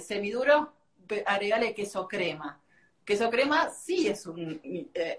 semiduros, 0.00 0.66
agregale 1.26 1.74
queso 1.74 2.08
crema. 2.08 2.60
Queso 3.04 3.30
crema 3.30 3.70
sí 3.70 4.08
es 4.08 4.26
un 4.26 4.60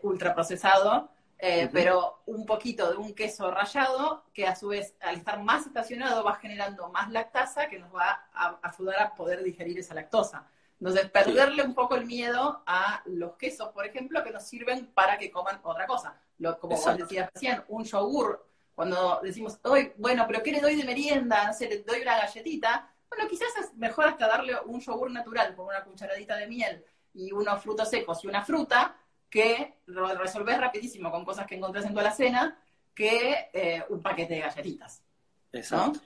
ultraprocesado, 0.01 1.09
eh, 1.43 1.67
pero 1.73 2.21
un 2.27 2.45
poquito 2.45 2.91
de 2.91 2.97
un 2.97 3.15
queso 3.15 3.49
rallado 3.49 4.25
que 4.31 4.45
a 4.45 4.55
su 4.55 4.67
vez 4.67 4.93
al 5.01 5.15
estar 5.15 5.41
más 5.41 5.65
estacionado 5.65 6.23
va 6.23 6.35
generando 6.35 6.87
más 6.89 7.09
lactasa 7.09 7.67
que 7.67 7.79
nos 7.79 7.91
va 7.91 8.27
a 8.31 8.59
ayudar 8.61 9.01
a 9.01 9.15
poder 9.15 9.41
digerir 9.41 9.79
esa 9.79 9.95
lactosa. 9.95 10.45
Entonces, 10.81 11.11
perderle 11.11 11.61
un 11.61 11.75
poco 11.75 11.93
el 11.93 12.07
miedo 12.07 12.63
a 12.65 13.03
los 13.05 13.35
quesos, 13.35 13.69
por 13.69 13.85
ejemplo, 13.85 14.23
que 14.23 14.31
nos 14.31 14.47
sirven 14.47 14.87
para 14.87 15.15
que 15.15 15.29
coman 15.29 15.59
otra 15.61 15.85
cosa. 15.85 16.19
Lo, 16.39 16.59
como 16.59 16.75
vos 16.75 16.97
decías 16.97 17.29
recién, 17.31 17.63
un 17.67 17.83
yogur, 17.83 18.43
cuando 18.73 19.19
decimos, 19.21 19.59
hoy, 19.61 19.93
bueno, 19.97 20.25
pero 20.25 20.41
¿qué 20.41 20.51
le 20.51 20.59
doy 20.59 20.73
de 20.73 20.83
merienda? 20.83 21.45
No 21.45 21.53
sé, 21.53 21.69
le 21.69 21.83
doy 21.83 22.01
una 22.01 22.17
galletita. 22.17 22.91
Bueno, 23.07 23.29
quizás 23.29 23.49
es 23.59 23.75
mejor 23.75 24.07
hasta 24.07 24.27
darle 24.27 24.55
un 24.65 24.79
yogur 24.79 25.11
natural 25.11 25.55
con 25.55 25.67
una 25.67 25.83
cucharadita 25.83 26.35
de 26.35 26.47
miel 26.47 26.83
y 27.13 27.31
unos 27.31 27.61
frutos 27.61 27.87
secos 27.87 28.23
y 28.23 28.27
una 28.27 28.43
fruta, 28.43 28.97
que 29.29 29.81
lo 29.85 30.11
resolvés 30.15 30.59
rapidísimo 30.59 31.11
con 31.11 31.23
cosas 31.23 31.45
que 31.45 31.57
encontrás 31.57 31.85
en 31.85 31.91
toda 31.91 32.05
la 32.05 32.11
cena 32.11 32.59
que 32.95 33.51
eh, 33.53 33.85
un 33.89 34.01
paquete 34.01 34.33
de 34.33 34.39
galletitas. 34.39 35.03
Exacto. 35.51 35.99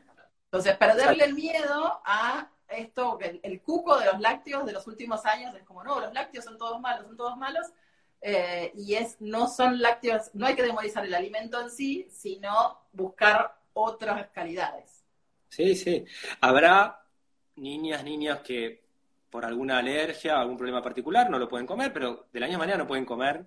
Entonces, 0.52 0.76
perderle 0.76 1.24
el 1.24 1.34
miedo 1.34 2.02
a 2.04 2.50
esto, 2.68 3.20
el, 3.22 3.40
el, 3.44 3.62
cuco 3.62 3.98
de 4.00 4.06
los 4.06 4.20
lácteos 4.20 4.66
de 4.66 4.74
los 4.74 4.88
últimos 4.88 5.26
años 5.26 5.56
es 5.56 5.64
como, 5.64 5.84
no, 5.84 6.00
los 6.00 6.14
lácteos 6.14 6.46
son 6.46 6.58
todos 6.58 6.80
malos, 6.80 7.06
son 7.06 7.18
todos 7.18 7.38
malos, 7.38 7.68
eh, 8.22 8.72
y 8.76 8.96
es, 8.96 9.18
no 9.20 9.48
son 9.48 9.80
lácteos, 9.80 10.32
no 10.34 10.48
hay 10.48 10.56
que 10.56 10.64
demonizar 10.64 11.06
el 11.06 11.14
alimento 11.14 11.62
en 11.62 11.70
sí, 11.70 12.08
sino 12.10 12.80
buscar 12.92 13.56
otras 13.74 14.30
calidades. 14.32 15.04
Sí, 15.50 15.76
sí. 15.76 16.06
Habrá 16.42 17.04
niñas, 17.58 18.04
niñas 18.04 18.40
que 18.40 18.84
por 19.30 19.46
alguna 19.46 19.78
alergia 19.78 20.40
algún 20.40 20.58
problema 20.58 20.82
particular 20.82 21.30
no 21.30 21.38
lo 21.38 21.48
pueden 21.48 21.68
comer, 21.68 21.94
pero 21.94 22.28
de 22.32 22.40
la 22.40 22.48
misma 22.48 22.60
manera 22.60 22.78
no 22.78 22.88
pueden 22.88 23.06
comer 23.06 23.46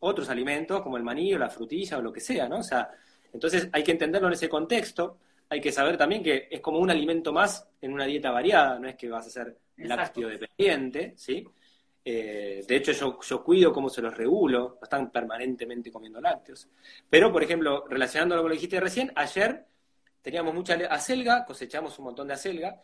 otros 0.00 0.28
alimentos 0.28 0.80
como 0.82 0.96
el 0.96 1.02
maní 1.02 1.34
o 1.34 1.38
la 1.38 1.50
frutilla 1.50 1.98
o 1.98 2.02
lo 2.02 2.12
que 2.12 2.20
sea, 2.20 2.48
¿no? 2.48 2.58
O 2.58 2.62
sea, 2.62 2.90
entonces 3.32 3.68
hay 3.72 3.82
que 3.82 3.92
entenderlo 3.92 4.28
en 4.28 4.34
ese 4.34 4.48
contexto, 4.48 5.18
hay 5.50 5.60
que 5.60 5.72
saber 5.72 5.96
también 5.96 6.22
que 6.22 6.48
es 6.48 6.60
como 6.60 6.78
un 6.78 6.90
alimento 6.90 7.32
más 7.32 7.68
en 7.80 7.92
una 7.92 8.06
dieta 8.06 8.30
variada, 8.30 8.78
no 8.78 8.88
es 8.88 8.94
que 8.94 9.08
vas 9.08 9.26
a 9.26 9.30
ser 9.30 9.58
lácteo 9.78 10.28
dependiente, 10.28 11.14
¿sí? 11.16 11.44
Eh, 12.04 12.64
de 12.66 12.76
hecho, 12.76 12.92
yo, 12.92 13.18
yo 13.20 13.42
cuido 13.42 13.72
cómo 13.72 13.90
se 13.90 14.00
los 14.00 14.16
regulo, 14.16 14.78
no 14.80 14.84
están 14.84 15.10
permanentemente 15.10 15.90
comiendo 15.90 16.20
lácteos. 16.20 16.68
Pero, 17.08 17.32
por 17.32 17.42
ejemplo, 17.42 17.84
relacionándolo 17.88 18.42
con 18.42 18.50
lo 18.50 18.54
que 18.54 18.58
dijiste 18.58 18.80
recién, 18.80 19.12
ayer 19.16 19.66
teníamos 20.22 20.54
mucha 20.54 20.74
acelga, 20.88 21.44
cosechamos 21.44 21.98
un 21.98 22.06
montón 22.06 22.28
de 22.28 22.34
acelga, 22.34 22.80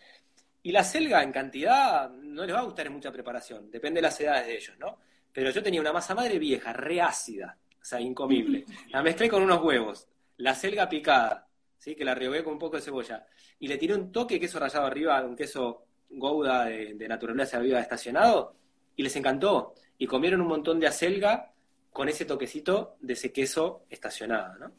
y 0.63 0.73
la 0.73 0.83
selga 0.83 1.23
en 1.23 1.31
cantidad 1.31 2.11
no 2.11 2.45
les 2.45 2.55
va 2.55 2.61
a 2.61 2.65
gustar 2.65 2.89
en 2.89 2.95
mucha 2.95 3.13
preparación, 3.13 3.71
depende 3.71 3.99
de 3.99 4.03
las 4.03 4.21
edades 4.21 4.47
de 4.47 4.57
ellos, 4.57 4.77
¿no? 4.79 4.99
Pero 5.33 5.51
yo 5.51 5.63
tenía 5.63 5.81
una 5.81 5.93
masa 5.93 6.17
madre 6.17 6.41
vieja, 6.41 6.73
reácida, 6.73 7.57
o 7.81 7.85
sea, 7.85 8.01
incomible. 8.01 8.65
La 8.91 9.03
mezclé 9.03 9.29
con 9.29 9.43
unos 9.43 9.63
huevos, 9.63 10.09
la 10.39 10.55
selga 10.55 10.89
picada, 10.89 11.46
¿sí? 11.79 11.95
Que 11.95 12.05
la 12.05 12.15
rehogué 12.15 12.43
con 12.43 12.55
un 12.55 12.59
poco 12.59 12.77
de 12.77 12.83
cebolla. 12.83 13.27
Y 13.59 13.69
le 13.69 13.79
tiré 13.79 13.95
un 13.95 14.13
toque 14.13 14.35
de 14.35 14.41
queso 14.41 14.59
rallado 14.59 14.87
arriba, 14.87 15.23
un 15.23 15.37
queso 15.37 15.85
gouda 16.11 16.67
de, 16.67 16.95
de 16.95 17.09
naturaleza 17.09 17.59
viva 17.59 17.81
estacionado, 17.81 18.57
y 18.97 19.03
les 19.03 19.15
encantó. 19.17 19.75
Y 19.99 20.07
comieron 20.07 20.41
un 20.41 20.49
montón 20.49 20.79
de 20.81 20.87
acelga 20.87 21.53
con 21.93 22.09
ese 22.09 22.25
toquecito 22.25 22.97
de 23.01 23.15
ese 23.15 23.33
queso 23.33 23.87
estacionado, 23.89 24.59
¿no? 24.59 24.73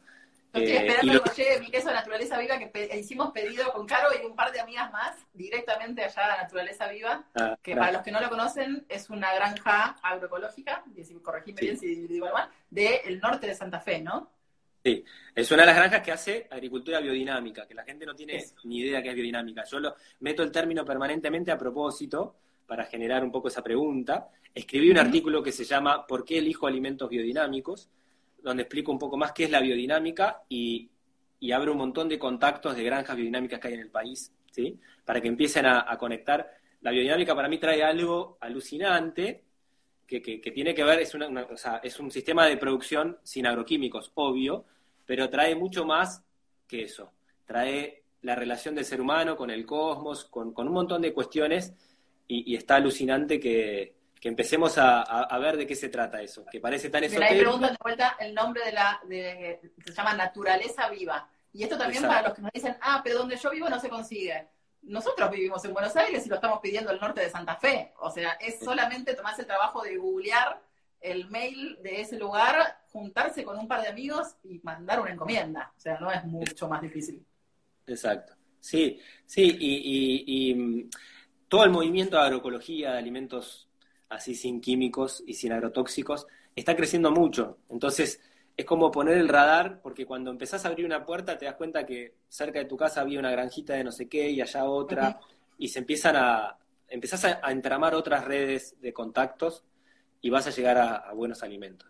estoy 0.53 0.76
eh, 0.76 0.88
esperando 0.88 1.24
que 1.24 1.30
llegue 1.44 1.60
mi 1.60 1.72
queso 1.72 1.88
de 1.90 1.94
naturaleza 1.94 2.38
viva 2.38 2.57
que 2.57 2.98
hicimos 2.98 3.32
pedido 3.32 3.72
con 3.74 3.86
Caro 3.86 4.10
y 4.22 4.26
un 4.26 4.36
par 4.36 4.52
de 4.52 4.60
amigas 4.60 4.91
más 4.91 5.15
directamente 5.34 6.03
allá 6.03 6.34
a 6.34 6.44
Naturaleza 6.44 6.88
Viva, 6.88 7.26
ah, 7.36 7.57
que 7.61 7.76
para 7.76 7.91
los 7.91 8.02
que 8.02 8.11
no 8.11 8.22
lo 8.22 8.30
conocen 8.30 8.86
es 8.90 9.10
una 9.10 9.34
granja 9.34 9.95
agroecológica, 10.02 10.84
corregime 11.22 11.61
bien 11.61 11.78
si 11.78 12.07
digo 12.07 12.30
mal, 12.32 12.49
del 12.69 13.19
norte 13.19 13.48
de 13.48 13.56
Santa 13.56 13.80
Fe, 13.80 14.02
¿no? 14.02 14.32
Sí, 14.88 15.04
es 15.36 15.52
una 15.52 15.64
de 15.64 15.66
las 15.66 15.76
granjas 15.76 16.02
que 16.02 16.14
hace 16.14 16.48
agricultura 16.50 17.02
biodinámica, 17.02 17.68
que 17.68 17.74
la 17.74 17.84
gente 17.84 18.06
no 18.06 18.16
tiene 18.16 18.42
ni 18.64 18.80
idea 18.80 19.04
que 19.04 19.10
es 19.10 19.16
biodinámica. 19.16 19.66
Yo 19.66 19.82
lo 19.82 19.96
meto 20.22 20.44
el 20.44 20.50
término 20.50 20.86
permanentemente 20.86 21.52
a 21.52 21.58
propósito 21.58 22.38
para 22.66 22.86
generar 22.86 23.22
un 23.22 23.30
poco 23.30 23.50
esa 23.50 23.62
pregunta. 23.62 24.30
Escribí 24.56 24.90
un 24.90 24.98
artículo 24.98 25.44
que 25.44 25.52
se 25.52 25.66
llama 25.66 26.08
¿Por 26.08 26.24
qué 26.24 26.38
elijo 26.38 26.68
alimentos 26.68 27.10
biodinámicos? 27.10 27.90
donde 28.42 28.64
explico 28.64 28.94
un 28.94 28.98
poco 28.98 29.18
más 29.18 29.34
qué 29.34 29.44
es 29.44 29.52
la 29.52 29.60
biodinámica 29.60 30.44
y, 30.48 30.90
y 31.42 31.52
abro 31.52 31.74
un 31.74 31.80
montón 31.80 32.08
de 32.08 32.18
contactos 32.18 32.74
de 32.74 32.86
granjas 32.86 33.18
biodinámicas 33.18 33.60
que 33.60 33.68
hay 33.68 33.74
en 33.74 33.82
el 33.82 33.92
país, 33.92 34.32
¿sí? 34.50 34.80
Para 35.04 35.20
que 35.20 35.28
empiecen 35.28 35.66
a, 35.66 35.98
conectar. 35.98 36.50
La 36.80 36.92
biodinámica 36.92 37.36
para 37.36 37.50
mí 37.50 37.58
trae 37.58 37.84
algo 37.84 38.38
alucinante 38.40 39.44
que, 40.08 40.22
tiene 40.22 40.74
que 40.74 40.86
ver, 40.86 41.02
es, 41.02 41.14
es 41.84 42.00
un 42.00 42.10
sistema 42.10 42.46
de 42.46 42.56
producción 42.56 43.18
sin 43.24 43.46
agroquímicos, 43.48 44.14
obvio, 44.16 44.64
pero 45.08 45.32
trae 45.32 45.56
mucho 45.56 45.86
más 45.86 46.22
que 46.68 46.84
eso. 46.84 47.12
Trae 47.46 48.04
la 48.22 48.36
relación 48.36 48.76
del 48.76 48.86
ser 48.86 49.02
humano 49.02 49.36
con 49.36 49.50
el 49.50 49.66
cosmos, 49.66 50.26
con, 50.26 50.54
un 50.56 50.72
montón 50.72 51.02
de 51.02 51.14
cuestiones, 51.14 51.74
y 52.28 52.56
está 52.56 52.76
alucinante 52.76 53.40
que, 53.40 53.98
que 54.20 54.30
empecemos 54.30 54.78
a, 54.78 55.38
ver 55.40 55.58
de 55.58 55.68
qué 55.68 55.76
se 55.76 55.90
trata 55.90 56.22
eso, 56.22 56.46
que 56.46 56.60
parece 56.60 56.90
tan 56.90 57.04
esotérico. 57.04 57.34
Me 57.34 57.42
preguntan 57.42 57.72
de 57.72 57.78
vuelta 57.82 58.16
el 58.20 58.34
nombre 58.34 58.66
de 58.66 58.72
la, 58.72 59.00
de, 59.08 59.60
se 59.86 59.94
llama 59.94 60.14
naturaleza 60.14 60.90
viva. 60.90 61.30
Y 61.54 61.64
esto 61.64 61.78
también 61.78 62.04
para 62.04 62.22
los 62.24 62.34
que 62.34 62.42
nos 62.42 62.52
dicen, 62.52 62.78
ah, 62.82 63.02
pero 63.04 63.20
donde 63.20 63.38
yo 63.38 63.50
vivo 63.52 63.70
no 63.70 63.80
se 63.80 63.90
consigue. 63.90 64.48
Nosotros 64.84 65.30
vivimos 65.32 65.64
en 65.66 65.74
Buenos 65.74 65.96
Aires 65.96 66.26
y 66.26 66.30
lo 66.30 66.36
estamos 66.36 66.60
pidiendo 66.62 66.92
el 66.92 67.00
norte 67.00 67.22
de 67.22 67.30
Santa 67.30 67.56
Fe. 67.56 67.94
O 68.00 68.10
sea, 68.10 68.32
es 68.34 68.60
solamente 68.60 69.14
tomarse 69.14 69.42
el 69.42 69.48
trabajo 69.48 69.82
de 69.82 69.98
googlear 69.98 70.62
el 71.02 71.30
mail 71.30 71.78
de 71.82 72.02
ese 72.02 72.18
lugar, 72.18 72.80
juntarse 72.91 73.44
con 73.44 73.57
un 73.57 73.68
par 73.68 73.82
de 73.82 73.90
amigos 73.90 74.36
y 74.44 74.60
mandar 74.64 74.99
una 74.99 75.11
encomienda. 75.11 75.74
O 75.76 75.80
sea, 75.80 75.99
no 75.99 76.11
es 76.11 76.24
mucho 76.26 76.68
más 76.68 76.82
difícil. 76.82 77.24
Exacto. 77.86 78.34
Sí, 78.60 78.99
sí, 79.26 79.56
y, 79.60 80.49
y 80.49 80.56
mm, 80.56 80.90
todo 81.48 81.64
el 81.64 81.69
movimiento 81.69 82.18
de 82.18 82.24
agroecología, 82.24 82.91
de 82.91 82.98
alimentos 82.98 83.69
así 84.10 84.36
sin 84.36 84.61
químicos 84.61 85.24
y 85.26 85.34
sin 85.34 85.52
agrotóxicos, 85.52 86.28
está 86.56 86.76
creciendo 86.76 87.11
mucho. 87.11 87.60
Entonces, 87.69 88.19
es 88.57 88.65
como 88.65 88.90
poner 88.91 89.18
el 89.18 89.30
radar, 89.30 89.80
porque 89.82 90.06
cuando 90.06 90.32
empezás 90.32 90.65
a 90.65 90.69
abrir 90.69 90.86
una 90.86 91.06
puerta 91.06 91.38
te 91.38 91.45
das 91.45 91.56
cuenta 91.56 91.86
que 91.86 92.15
cerca 92.28 92.60
de 92.60 92.65
tu 92.65 92.76
casa 92.76 93.02
había 93.02 93.19
una 93.19 93.32
granjita 93.32 93.74
de 93.74 93.84
no 93.84 93.91
sé 93.91 94.10
qué 94.10 94.32
y 94.32 94.41
allá 94.41 94.65
otra, 94.65 95.19
y 95.60 95.68
se 95.68 95.80
empiezan 95.80 96.15
a, 96.15 96.57
empezás 96.88 97.24
a, 97.26 97.52
entramar 97.52 97.94
otras 97.94 98.26
redes 98.26 98.76
de 98.82 98.94
contactos 98.94 99.64
y 100.22 100.30
vas 100.30 100.48
a 100.48 100.52
llegar 100.52 100.77
a, 100.77 101.11
buenos 101.14 101.44
alimentos. 101.44 101.88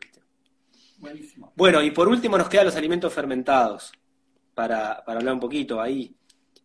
Buenísimo. 0.97 1.53
Bueno, 1.55 1.81
y 1.81 1.91
por 1.91 2.07
último 2.07 2.37
nos 2.37 2.49
quedan 2.49 2.65
los 2.65 2.75
alimentos 2.75 3.13
fermentados, 3.13 3.91
para, 4.53 4.93
hablar 5.05 5.33
un 5.33 5.39
poquito 5.39 5.79
ahí. 5.79 6.15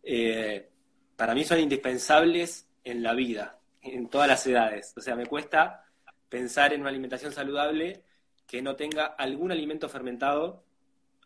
Eh, 0.02 0.70
para 1.14 1.34
mí 1.34 1.44
son 1.44 1.60
indispensables 1.60 2.68
en 2.82 3.02
la 3.02 3.14
vida 3.14 3.58
en 3.82 4.08
todas 4.08 4.28
las 4.28 4.46
edades. 4.46 4.94
O 4.96 5.00
sea, 5.00 5.16
me 5.16 5.26
cuesta 5.26 5.84
pensar 6.28 6.72
en 6.72 6.80
una 6.80 6.90
alimentación 6.90 7.32
saludable 7.32 8.04
que 8.46 8.62
no 8.62 8.76
tenga 8.76 9.06
algún 9.06 9.52
alimento 9.52 9.88
fermentado 9.88 10.64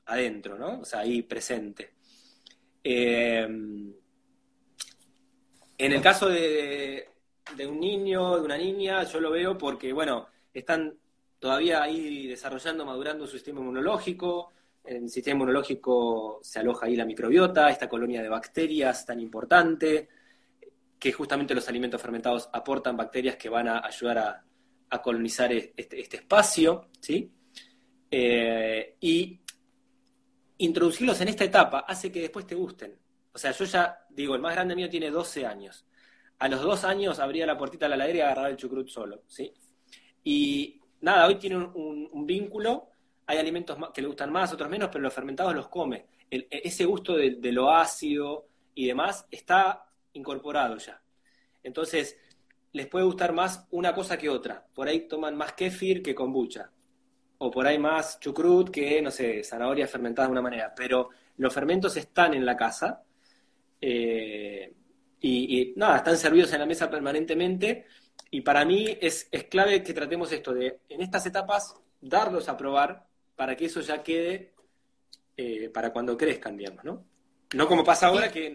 adentro, 0.07 0.59
¿no? 0.59 0.81
O 0.81 0.85
sea, 0.85 1.01
ahí 1.01 1.23
presente. 1.23 1.95
Eh, 2.83 3.43
en 5.79 5.93
el 5.93 6.01
caso 6.01 6.29
de, 6.29 7.11
de, 7.55 7.67
un 7.67 7.79
niño, 7.79 8.37
de 8.37 8.43
una 8.43 8.57
niña, 8.57 9.05
yo 9.05 9.21
lo 9.21 9.31
veo 9.31 9.57
porque, 9.57 9.93
bueno, 9.93 10.29
están 10.53 10.99
todavía 11.39 11.83
ahí 11.83 12.27
desarrollando, 12.27 12.85
madurando 12.85 13.27
su 13.27 13.37
sistema 13.37 13.61
inmunológico. 13.61 14.53
En 14.85 15.05
el 15.05 15.11
sistema 15.11 15.35
inmunológico 15.35 16.41
se 16.43 16.61
aloja 16.61 16.87
ahí 16.87 16.97
la 16.97 17.05
microbiota, 17.05 17.71
esta 17.71 17.89
colonia 17.89 18.23
de 18.23 18.29
bacterias 18.29 19.05
tan 19.05 19.21
importante 19.21 20.09
que 20.99 21.13
justamente 21.13 21.55
los 21.55 21.69
alimentos 21.69 22.01
fermentados 22.01 22.49
aportan 22.53 22.97
bacterias 22.97 23.37
que 23.37 23.49
van 23.49 23.69
a 23.69 23.87
ayudar 23.87 24.19
a, 24.19 25.03
colonizar 25.03 25.53
este, 25.53 26.01
este, 26.01 26.17
espacio, 26.17 26.89
¿sí? 27.01 27.31
Eh, 28.11 28.97
y 29.01 29.41
introducirlos 30.59 31.21
en 31.21 31.29
esta 31.29 31.45
etapa 31.45 31.81
hace 31.81 32.11
que 32.11 32.23
después 32.23 32.47
te 32.47 32.55
gusten. 32.55 32.97
O 33.33 33.39
sea, 33.39 33.51
yo 33.51 33.65
ya 33.67 34.07
digo, 34.09 34.35
el 34.35 34.41
más 34.41 34.55
grande 34.55 34.75
mío 34.75 34.89
tiene 34.89 35.11
12 35.11 35.45
años. 35.45 35.86
A 36.39 36.49
los 36.49 36.61
dos 36.61 36.85
años 36.85 37.19
abría 37.19 37.47
la 37.47 37.57
puertita 37.57 37.87
de 37.87 37.91
la 37.91 37.97
ladera 37.97 38.19
y 38.19 38.21
agarraba 38.21 38.49
el 38.49 38.57
chucrut 38.57 38.89
solo, 38.89 39.23
¿sí? 39.27 39.53
Y 40.25 40.81
nada, 41.01 41.27
hoy 41.27 41.37
tiene 41.37 41.57
un, 41.57 42.27
vínculo 42.27 42.89
hay 43.27 43.39
alimentos 43.39 43.77
que 43.93 44.01
le 44.01 44.09
gustan 44.09 44.31
más, 44.31 44.53
otros 44.53 44.71
menos, 44.71 44.89
pero 44.89 45.03
los 45.03 45.13
fermentados 45.13 45.55
los 45.55 45.69
come. 45.69 46.07
E, 46.31 46.47
ese 46.51 46.85
gusto 46.85 47.17
de, 47.17 47.53
lo 47.53 47.71
ácido 47.71 48.49
y 48.75 48.87
demás 48.87 49.27
está 49.31 49.85
incorporado 50.13 50.77
ya. 50.77 51.03
Entonces, 51.63 52.17
les 52.73 52.87
puede 52.87 53.05
gustar 53.05 53.33
más 53.33 53.67
una 53.71 53.93
cosa 53.95 54.17
que 54.17 54.29
otra. 54.29 54.65
Por 54.73 54.87
ahí 54.87 55.09
toman 55.09 55.37
más 55.37 55.55
kefir 55.55 56.03
que 56.03 56.15
kombucha. 56.15 56.71
O 57.39 57.51
por 57.51 57.67
ahí 57.67 57.79
más 57.79 58.21
chucrut 58.21 58.71
que, 58.71 59.03
no 59.03 59.11
sé, 59.11 59.43
zanahoria 59.43 59.89
fermentada 59.89 60.29
de 60.29 60.33
una 60.33 60.43
manera. 60.43 60.73
Pero 60.75 61.11
los 61.37 61.53
fermentos 61.53 61.97
están 61.97 62.33
en 62.35 62.47
la 62.47 62.57
casa. 62.57 63.03
Eh, 63.81 64.73
y, 65.21 65.73
nada, 65.77 65.99
están 65.99 66.17
servidos 66.17 66.53
en 66.53 66.61
la 66.61 66.67
mesa 66.67 66.91
permanentemente. 66.91 67.87
Y 68.31 68.41
para 68.43 68.65
mí 68.65 68.97
es, 69.01 69.29
es 69.31 69.45
clave 69.45 69.83
que 69.83 69.95
tratemos 69.95 70.31
esto 70.33 70.53
de, 70.53 70.81
en 70.89 71.01
estas 71.01 71.27
etapas, 71.27 71.75
darlos 72.01 72.49
a 72.49 72.57
probar 72.57 73.07
para 73.35 73.57
que 73.57 73.67
eso 73.67 73.81
ya 73.81 74.03
quede 74.03 74.53
eh, 75.37 75.71
para 75.71 75.93
cuando 75.93 76.17
crezcan, 76.17 76.57
digamos, 76.57 76.85
¿no? 76.85 77.05
No 77.55 77.69
como 77.69 77.85
pasa 77.85 78.09
ahora 78.09 78.31
que 78.31 78.55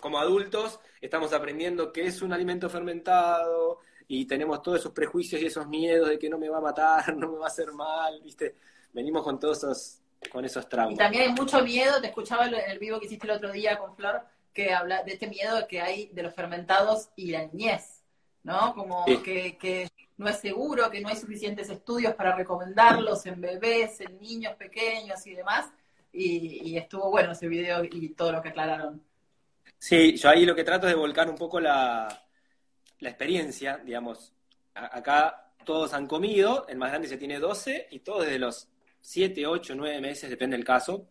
como 0.00 0.18
adultos 0.18 0.80
estamos 1.00 1.32
aprendiendo 1.32 1.92
qué 1.92 2.06
es 2.06 2.22
un 2.22 2.32
alimento 2.32 2.68
fermentado 2.68 3.80
y 4.08 4.26
tenemos 4.26 4.62
todos 4.62 4.80
esos 4.80 4.92
prejuicios 4.92 5.40
y 5.42 5.46
esos 5.46 5.66
miedos 5.66 6.08
de 6.08 6.18
que 6.18 6.28
no 6.28 6.38
me 6.38 6.48
va 6.48 6.58
a 6.58 6.62
matar, 6.62 7.14
no 7.16 7.30
me 7.32 7.38
va 7.38 7.44
a 7.46 7.48
hacer 7.48 7.72
mal, 7.72 8.20
¿viste? 8.22 8.56
Venimos 8.92 9.22
con 9.22 9.38
todos 9.38 9.58
esos, 9.58 10.00
con 10.30 10.44
esos 10.44 10.68
traumas. 10.68 10.94
Y 10.94 10.96
también 10.96 11.22
hay 11.24 11.32
mucho 11.32 11.62
miedo, 11.62 12.00
te 12.00 12.08
escuchaba 12.08 12.46
en 12.46 12.54
el 12.54 12.78
vivo 12.78 12.98
que 12.98 13.06
hiciste 13.06 13.26
el 13.26 13.32
otro 13.32 13.52
día 13.52 13.78
con 13.78 13.94
Flor, 13.94 14.22
que 14.56 14.72
habla 14.72 15.02
de 15.02 15.12
este 15.12 15.26
miedo 15.26 15.68
que 15.68 15.82
hay 15.82 16.06
de 16.14 16.22
los 16.22 16.34
fermentados 16.34 17.10
y 17.14 17.30
la 17.30 17.44
niñez, 17.44 18.02
¿no? 18.42 18.74
Como 18.74 19.04
que, 19.04 19.58
que 19.58 19.86
no 20.16 20.28
es 20.28 20.38
seguro, 20.38 20.90
que 20.90 21.02
no 21.02 21.10
hay 21.10 21.16
suficientes 21.16 21.68
estudios 21.68 22.14
para 22.14 22.34
recomendarlos 22.34 23.26
en 23.26 23.38
bebés, 23.38 24.00
en 24.00 24.18
niños 24.18 24.54
pequeños 24.56 25.26
y 25.26 25.34
demás. 25.34 25.66
Y, 26.10 26.70
y, 26.70 26.78
estuvo 26.78 27.10
bueno 27.10 27.32
ese 27.32 27.46
video 27.46 27.84
y 27.84 28.08
todo 28.14 28.32
lo 28.32 28.40
que 28.40 28.48
aclararon. 28.48 29.02
Sí, 29.78 30.16
yo 30.16 30.30
ahí 30.30 30.46
lo 30.46 30.54
que 30.54 30.64
trato 30.64 30.86
es 30.86 30.94
de 30.94 30.98
volcar 30.98 31.28
un 31.28 31.36
poco 31.36 31.60
la, 31.60 32.08
la 33.00 33.08
experiencia, 33.10 33.76
digamos. 33.84 34.32
acá 34.72 35.52
todos 35.66 35.92
han 35.92 36.06
comido, 36.06 36.66
el 36.68 36.78
más 36.78 36.88
grande 36.88 37.08
se 37.08 37.18
tiene 37.18 37.38
12 37.38 37.88
y 37.90 37.98
todos 37.98 38.24
desde 38.24 38.38
los 38.38 38.68
7, 39.02 39.46
8, 39.46 39.74
9 39.76 40.00
meses, 40.00 40.30
depende 40.30 40.56
del 40.56 40.64
caso. 40.64 41.08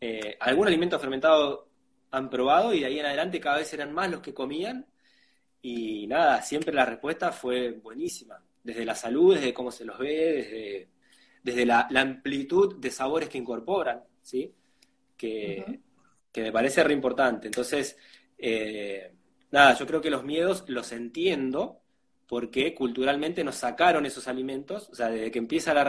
Eh, 0.00 0.38
algún 0.40 0.66
alimento 0.66 0.98
fermentado 0.98 1.69
han 2.10 2.30
probado 2.30 2.74
y 2.74 2.80
de 2.80 2.86
ahí 2.86 2.98
en 2.98 3.06
adelante 3.06 3.40
cada 3.40 3.58
vez 3.58 3.72
eran 3.72 3.92
más 3.92 4.10
los 4.10 4.20
que 4.20 4.34
comían. 4.34 4.86
Y 5.62 6.06
nada, 6.06 6.42
siempre 6.42 6.74
la 6.74 6.86
respuesta 6.86 7.32
fue 7.32 7.72
buenísima. 7.72 8.42
Desde 8.62 8.84
la 8.84 8.94
salud, 8.94 9.34
desde 9.34 9.54
cómo 9.54 9.70
se 9.70 9.84
los 9.84 9.98
ve, 9.98 10.32
desde, 10.32 10.88
desde 11.42 11.66
la, 11.66 11.88
amplitud 11.96 12.76
de 12.76 12.90
sabores 12.90 13.28
que 13.28 13.38
incorporan, 13.38 14.02
¿sí? 14.22 14.54
Que, 15.16 15.80
que 16.32 16.42
me 16.42 16.52
parece 16.52 16.82
re 16.84 16.92
importante. 16.92 17.48
Entonces, 17.48 17.96
eh, 18.38 19.12
nada, 19.50 19.74
yo 19.74 19.86
creo 19.86 20.00
que 20.00 20.10
los 20.10 20.24
miedos 20.24 20.64
los 20.68 20.92
entiendo 20.92 21.80
porque 22.26 22.74
culturalmente 22.74 23.42
nos 23.42 23.56
sacaron 23.56 24.06
esos 24.06 24.28
alimentos, 24.28 24.88
o 24.90 24.94
sea, 24.94 25.08
desde 25.08 25.30
que 25.32 25.38
empieza 25.40 25.74
la, 25.74 25.84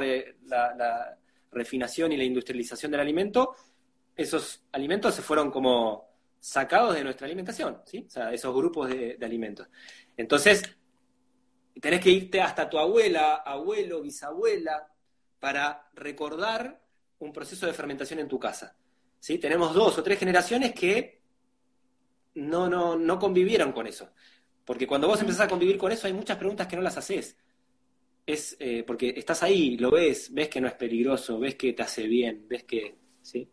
la, 0.48 1.18
refinación 1.52 2.14
y 2.14 2.18
la 2.18 2.24
industrialización 2.24 2.92
del 2.92 3.02
alimento, 3.02 3.56
esos 4.16 4.64
alimentos 4.72 5.14
se 5.14 5.22
fueron 5.22 5.52
como 5.52 6.11
sacados 6.42 6.96
de 6.96 7.06
nuestra 7.06 7.28
alimentación, 7.28 7.82
¿sí? 7.86 8.04
O 8.06 8.10
sea, 8.10 8.34
esos 8.34 8.54
grupos 8.54 8.90
de, 8.90 9.16
de 9.16 9.26
alimentos. 9.26 9.70
Entonces, 10.18 10.64
tenés 11.80 12.02
que 12.02 12.10
irte 12.10 12.42
hasta 12.42 12.70
tu 12.70 12.78
abuela, 12.78 13.36
abuelo, 13.36 14.02
bisabuela, 14.02 14.92
para 15.40 15.90
recordar 15.94 16.82
un 17.20 17.32
proceso 17.32 17.66
de 17.66 17.74
fermentación 17.74 18.20
en 18.20 18.28
tu 18.28 18.40
casa. 18.40 18.76
¿sí? 19.20 19.38
Tenemos 19.38 19.74
dos 19.74 19.98
o 19.98 20.04
tres 20.04 20.20
generaciones 20.20 20.74
que 20.74 21.22
no, 22.36 22.70
no, 22.70 22.98
no 22.98 23.20
convivieron 23.20 23.72
con 23.72 23.88
eso. 23.88 24.12
Porque 24.66 24.88
cuando 24.88 25.08
vos 25.08 25.20
empezás 25.20 25.42
a 25.42 25.48
convivir 25.48 25.78
con 25.78 25.92
eso 25.92 26.08
hay 26.08 26.14
muchas 26.14 26.38
preguntas 26.38 26.68
que 26.68 26.76
no 26.76 26.82
las 26.82 26.98
haces. 26.98 27.38
Es 28.26 28.56
eh, 28.60 28.84
porque 28.86 29.14
estás 29.18 29.42
ahí, 29.44 29.78
lo 29.78 29.90
ves, 29.90 30.32
ves 30.34 30.48
que 30.48 30.62
no 30.62 30.68
es 30.68 30.74
peligroso, 30.74 31.40
ves 31.40 31.56
que 31.56 31.74
te 31.74 31.82
hace 31.82 32.08
bien, 32.08 32.46
ves 32.48 32.64
que, 32.64 32.96
¿sí? 33.22 33.50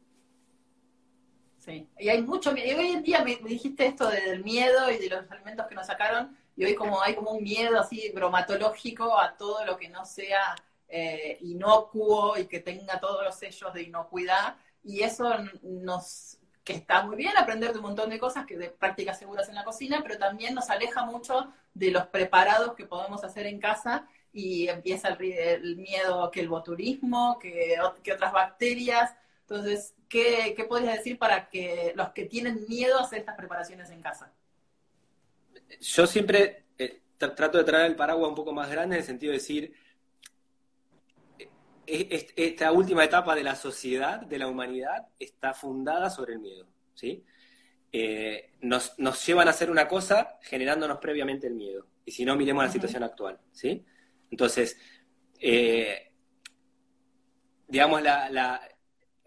Sí, 1.68 1.86
y 1.98 2.08
hay 2.08 2.22
mucho 2.22 2.56
Y 2.56 2.72
hoy 2.72 2.92
en 2.92 3.02
día 3.02 3.22
me, 3.22 3.36
dijiste 3.36 3.84
esto 3.84 4.08
del 4.08 4.42
miedo 4.42 4.90
y 4.90 4.96
de 4.96 5.10
los 5.10 5.30
alimentos 5.30 5.66
que 5.66 5.74
nos 5.74 5.86
sacaron, 5.86 6.34
y 6.56 6.64
hoy 6.64 6.74
como 6.74 7.02
hay 7.02 7.14
como 7.14 7.32
un 7.32 7.42
miedo 7.42 7.78
así 7.78 8.10
bromatológico 8.14 9.18
a 9.18 9.36
todo 9.36 9.66
lo 9.66 9.76
que 9.76 9.90
no 9.90 10.06
sea 10.06 10.54
eh, 10.88 11.36
inocuo 11.42 12.38
y 12.38 12.46
que 12.46 12.60
tenga 12.60 12.98
todos 12.98 13.22
los 13.22 13.34
sellos 13.34 13.74
de 13.74 13.82
inocuidad, 13.82 14.56
y 14.82 15.02
eso 15.02 15.28
nos, 15.62 16.38
que 16.64 16.72
está 16.72 17.02
muy 17.02 17.16
bien 17.16 17.36
aprender 17.36 17.72
de 17.72 17.80
un 17.80 17.84
montón 17.84 18.08
de 18.08 18.18
cosas, 18.18 18.46
que 18.46 18.56
de 18.56 18.70
prácticas 18.70 19.18
seguras 19.18 19.50
en 19.50 19.54
la 19.54 19.64
cocina, 19.64 20.00
pero 20.02 20.16
también 20.16 20.54
nos 20.54 20.70
aleja 20.70 21.04
mucho 21.04 21.52
de 21.74 21.90
los 21.90 22.06
preparados 22.06 22.76
que 22.76 22.86
podemos 22.86 23.22
hacer 23.24 23.44
en 23.44 23.60
casa 23.60 24.08
y 24.32 24.68
empieza 24.68 25.08
el, 25.08 25.76
miedo 25.76 26.30
que 26.30 26.40
el 26.40 26.48
botulismo, 26.48 27.38
que, 27.38 27.76
que, 28.02 28.12
otras 28.14 28.32
bacterias. 28.32 29.14
Entonces, 29.48 29.94
¿qué, 30.10 30.52
¿qué 30.54 30.64
podrías 30.64 30.98
decir 30.98 31.18
para 31.18 31.48
que 31.48 31.92
los 31.96 32.10
que 32.10 32.26
tienen 32.26 32.66
miedo 32.68 32.98
a 32.98 33.02
hacer 33.02 33.20
estas 33.20 33.36
preparaciones 33.36 33.88
en 33.90 34.02
casa? 34.02 34.30
Yo 35.80 36.06
siempre 36.06 36.66
eh, 36.76 37.00
trato 37.16 37.56
de 37.56 37.64
traer 37.64 37.86
el 37.86 37.96
paraguas 37.96 38.28
un 38.28 38.34
poco 38.34 38.52
más 38.52 38.70
grande 38.70 38.96
en 38.96 39.00
el 39.00 39.06
sentido 39.06 39.30
de 39.32 39.38
decir, 39.38 39.74
esta 41.86 42.72
última 42.72 43.02
etapa 43.02 43.34
de 43.34 43.42
la 43.42 43.54
sociedad, 43.54 44.20
de 44.20 44.38
la 44.38 44.48
humanidad, 44.48 45.08
está 45.18 45.54
fundada 45.54 46.10
sobre 46.10 46.34
el 46.34 46.40
miedo, 46.40 46.68
¿sí? 46.94 47.24
Eh, 47.90 48.50
nos, 48.60 48.94
llevan 49.26 49.48
a 49.48 49.52
hacer 49.52 49.70
una 49.70 49.88
cosa 49.88 50.38
generándonos 50.42 50.98
previamente 50.98 51.46
el 51.46 51.54
miedo. 51.54 51.86
Y 52.04 52.12
si 52.12 52.26
no, 52.26 52.36
miremos 52.36 52.64
la 52.64 52.70
situación 52.70 53.02
actual, 53.02 53.40
¿sí? 53.50 53.82
Entonces, 54.30 54.78
eh, 55.40 56.12
digamos, 57.66 58.02
la, 58.02 58.60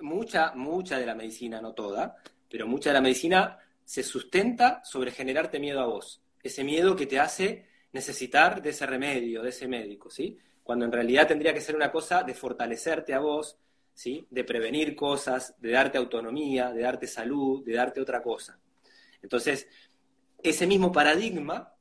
mucha, 0.02 0.53
mucha 0.56 0.98
de 0.98 1.06
la 1.06 1.15
medicina, 1.15 1.61
no 1.61 1.73
toda, 1.73 2.15
pero 2.49 2.68
mucha 2.68 2.90
de 2.90 2.95
la 2.95 3.02
medicina 3.02 3.57
se 3.84 4.03
sustenta 4.03 4.82
sobre 4.84 5.11
generarte 5.11 5.60
miedo 5.60 5.82
a 5.82 5.86
vos. 5.86 6.22
Ese 6.41 6.64
miedo 6.64 6.95
que 6.95 7.07
te 7.07 7.19
hace 7.19 7.65
necesitar 7.94 8.61
de 8.61 8.69
ese 8.69 8.86
remedio, 8.86 9.41
de 9.41 9.49
ese 9.49 9.68
médico, 9.68 10.10
¿sí? 10.10 10.38
cuando 10.64 10.86
en 10.86 10.91
realidad 10.91 11.28
tendría 11.28 11.53
que 11.53 11.61
ser 11.61 11.76
una 11.76 11.91
cosa 11.91 12.23
de 12.23 12.34
fortalecerte 12.34 13.14
a 13.14 13.19
vos, 13.19 13.57
¿sí? 13.94 14.26
de 14.30 14.44
prevenir 14.44 14.95
cosas, 14.95 15.56
de 15.60 15.72
darte 15.72 15.98
autonomía, 15.98 16.72
de 16.72 16.82
darte 16.82 17.07
salud, 17.07 17.65
de 17.65 17.73
darte 17.73 18.02
otra 18.02 18.22
cosa. 18.22 18.60
Entonces, 19.22 19.68
ese 20.41 20.65
mismo 20.65 20.91
paradigma 20.91 21.73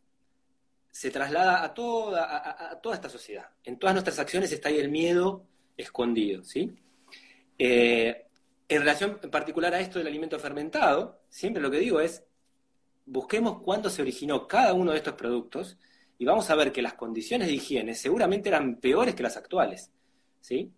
se 0.90 1.10
traslada 1.10 1.62
a 1.62 1.72
toda, 1.72 2.72
a, 2.72 2.80
toda 2.80 2.96
esta 2.96 3.08
sociedad. 3.08 3.48
En 3.64 3.78
todas 3.78 3.94
nuestras 3.94 4.18
acciones 4.18 4.50
está 4.52 4.68
ahí 4.68 4.78
el 4.78 4.90
miedo 4.90 5.46
escondido. 5.76 6.42
¿sí? 6.42 6.76
Eh, 7.62 8.24
en 8.70 8.80
relación 8.80 9.18
en 9.22 9.30
particular 9.30 9.74
a 9.74 9.80
esto 9.80 9.98
del 9.98 10.08
alimento 10.08 10.38
fermentado, 10.38 11.20
siempre 11.28 11.62
lo 11.62 11.70
que 11.70 11.78
digo 11.78 12.00
es, 12.00 12.24
busquemos 13.04 13.60
cuándo 13.60 13.90
se 13.90 14.00
originó 14.00 14.48
cada 14.48 14.72
uno 14.72 14.92
de 14.92 14.96
estos 14.96 15.12
productos 15.12 15.76
y 16.16 16.24
vamos 16.24 16.48
a 16.48 16.54
ver 16.54 16.72
que 16.72 16.80
las 16.80 16.94
condiciones 16.94 17.48
de 17.48 17.54
higiene 17.54 17.94
seguramente 17.94 18.48
eran 18.48 18.76
peores 18.76 19.14
que 19.14 19.22
las 19.22 19.36
actuales, 19.36 19.90
¿sí? 20.40 20.72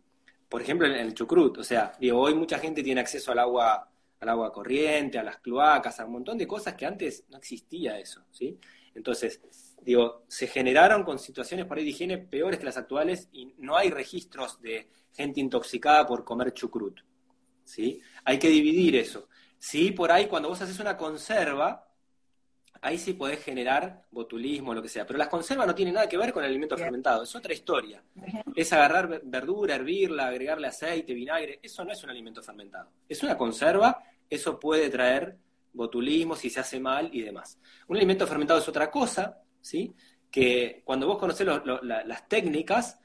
Por 0.48 0.60
ejemplo, 0.60 0.88
en 0.88 0.94
el 0.94 1.14
chucrut, 1.14 1.58
o 1.58 1.62
sea, 1.62 1.92
digo, 2.00 2.18
hoy 2.18 2.34
mucha 2.34 2.58
gente 2.58 2.82
tiene 2.82 3.00
acceso 3.00 3.30
al 3.30 3.38
agua, 3.38 3.88
al 4.18 4.28
agua 4.28 4.52
corriente, 4.52 5.20
a 5.20 5.22
las 5.22 5.36
cloacas, 5.36 6.00
a 6.00 6.04
un 6.04 6.12
montón 6.14 6.36
de 6.36 6.48
cosas 6.48 6.74
que 6.74 6.84
antes 6.84 7.26
no 7.30 7.38
existía 7.38 7.96
eso, 7.96 8.24
¿sí? 8.32 8.58
Entonces, 8.92 9.40
digo, 9.84 10.24
se 10.28 10.46
generaron 10.46 11.02
con 11.04 11.18
situaciones 11.18 11.66
por 11.66 11.78
ahí 11.78 11.84
de 11.84 11.90
higiene 11.90 12.18
peores 12.18 12.58
que 12.58 12.66
las 12.66 12.76
actuales 12.76 13.28
y 13.32 13.54
no 13.58 13.76
hay 13.76 13.90
registros 13.90 14.60
de 14.60 14.88
gente 15.12 15.40
intoxicada 15.40 16.06
por 16.06 16.24
comer 16.24 16.52
chucrut, 16.54 17.00
¿sí? 17.64 18.00
Hay 18.24 18.38
que 18.38 18.48
dividir 18.48 18.96
eso. 18.96 19.28
Sí, 19.58 19.92
por 19.92 20.10
ahí 20.10 20.26
cuando 20.26 20.48
vos 20.48 20.60
haces 20.60 20.78
una 20.80 20.96
conserva, 20.96 21.88
ahí 22.80 22.98
sí 22.98 23.12
podés 23.14 23.42
generar 23.42 24.06
botulismo, 24.10 24.74
lo 24.74 24.82
que 24.82 24.88
sea. 24.88 25.06
Pero 25.06 25.18
las 25.18 25.28
conservas 25.28 25.66
no 25.66 25.74
tienen 25.74 25.94
nada 25.94 26.08
que 26.08 26.16
ver 26.16 26.32
con 26.32 26.42
el 26.42 26.50
alimento 26.50 26.76
fermentado, 26.76 27.22
es 27.22 27.34
otra 27.34 27.52
historia. 27.52 28.02
Es 28.54 28.72
agarrar 28.72 29.22
verdura, 29.24 29.76
hervirla, 29.76 30.26
agregarle 30.26 30.68
aceite, 30.68 31.14
vinagre, 31.14 31.60
eso 31.62 31.84
no 31.84 31.92
es 31.92 32.02
un 32.02 32.10
alimento 32.10 32.42
fermentado. 32.42 32.90
Es 33.08 33.22
una 33.22 33.36
conserva, 33.36 34.02
eso 34.28 34.58
puede 34.58 34.90
traer 34.90 35.36
botulismo 35.72 36.36
si 36.36 36.50
se 36.50 36.60
hace 36.60 36.80
mal 36.80 37.08
y 37.12 37.22
demás. 37.22 37.58
Un 37.88 37.96
alimento 37.96 38.26
fermentado 38.26 38.60
es 38.60 38.68
otra 38.68 38.90
cosa, 38.90 39.41
¿sí? 39.62 39.94
Que 40.30 40.82
cuando 40.84 41.06
vos 41.06 41.16
conocés 41.18 41.46
las 41.46 42.28
técnicas, 42.28 42.98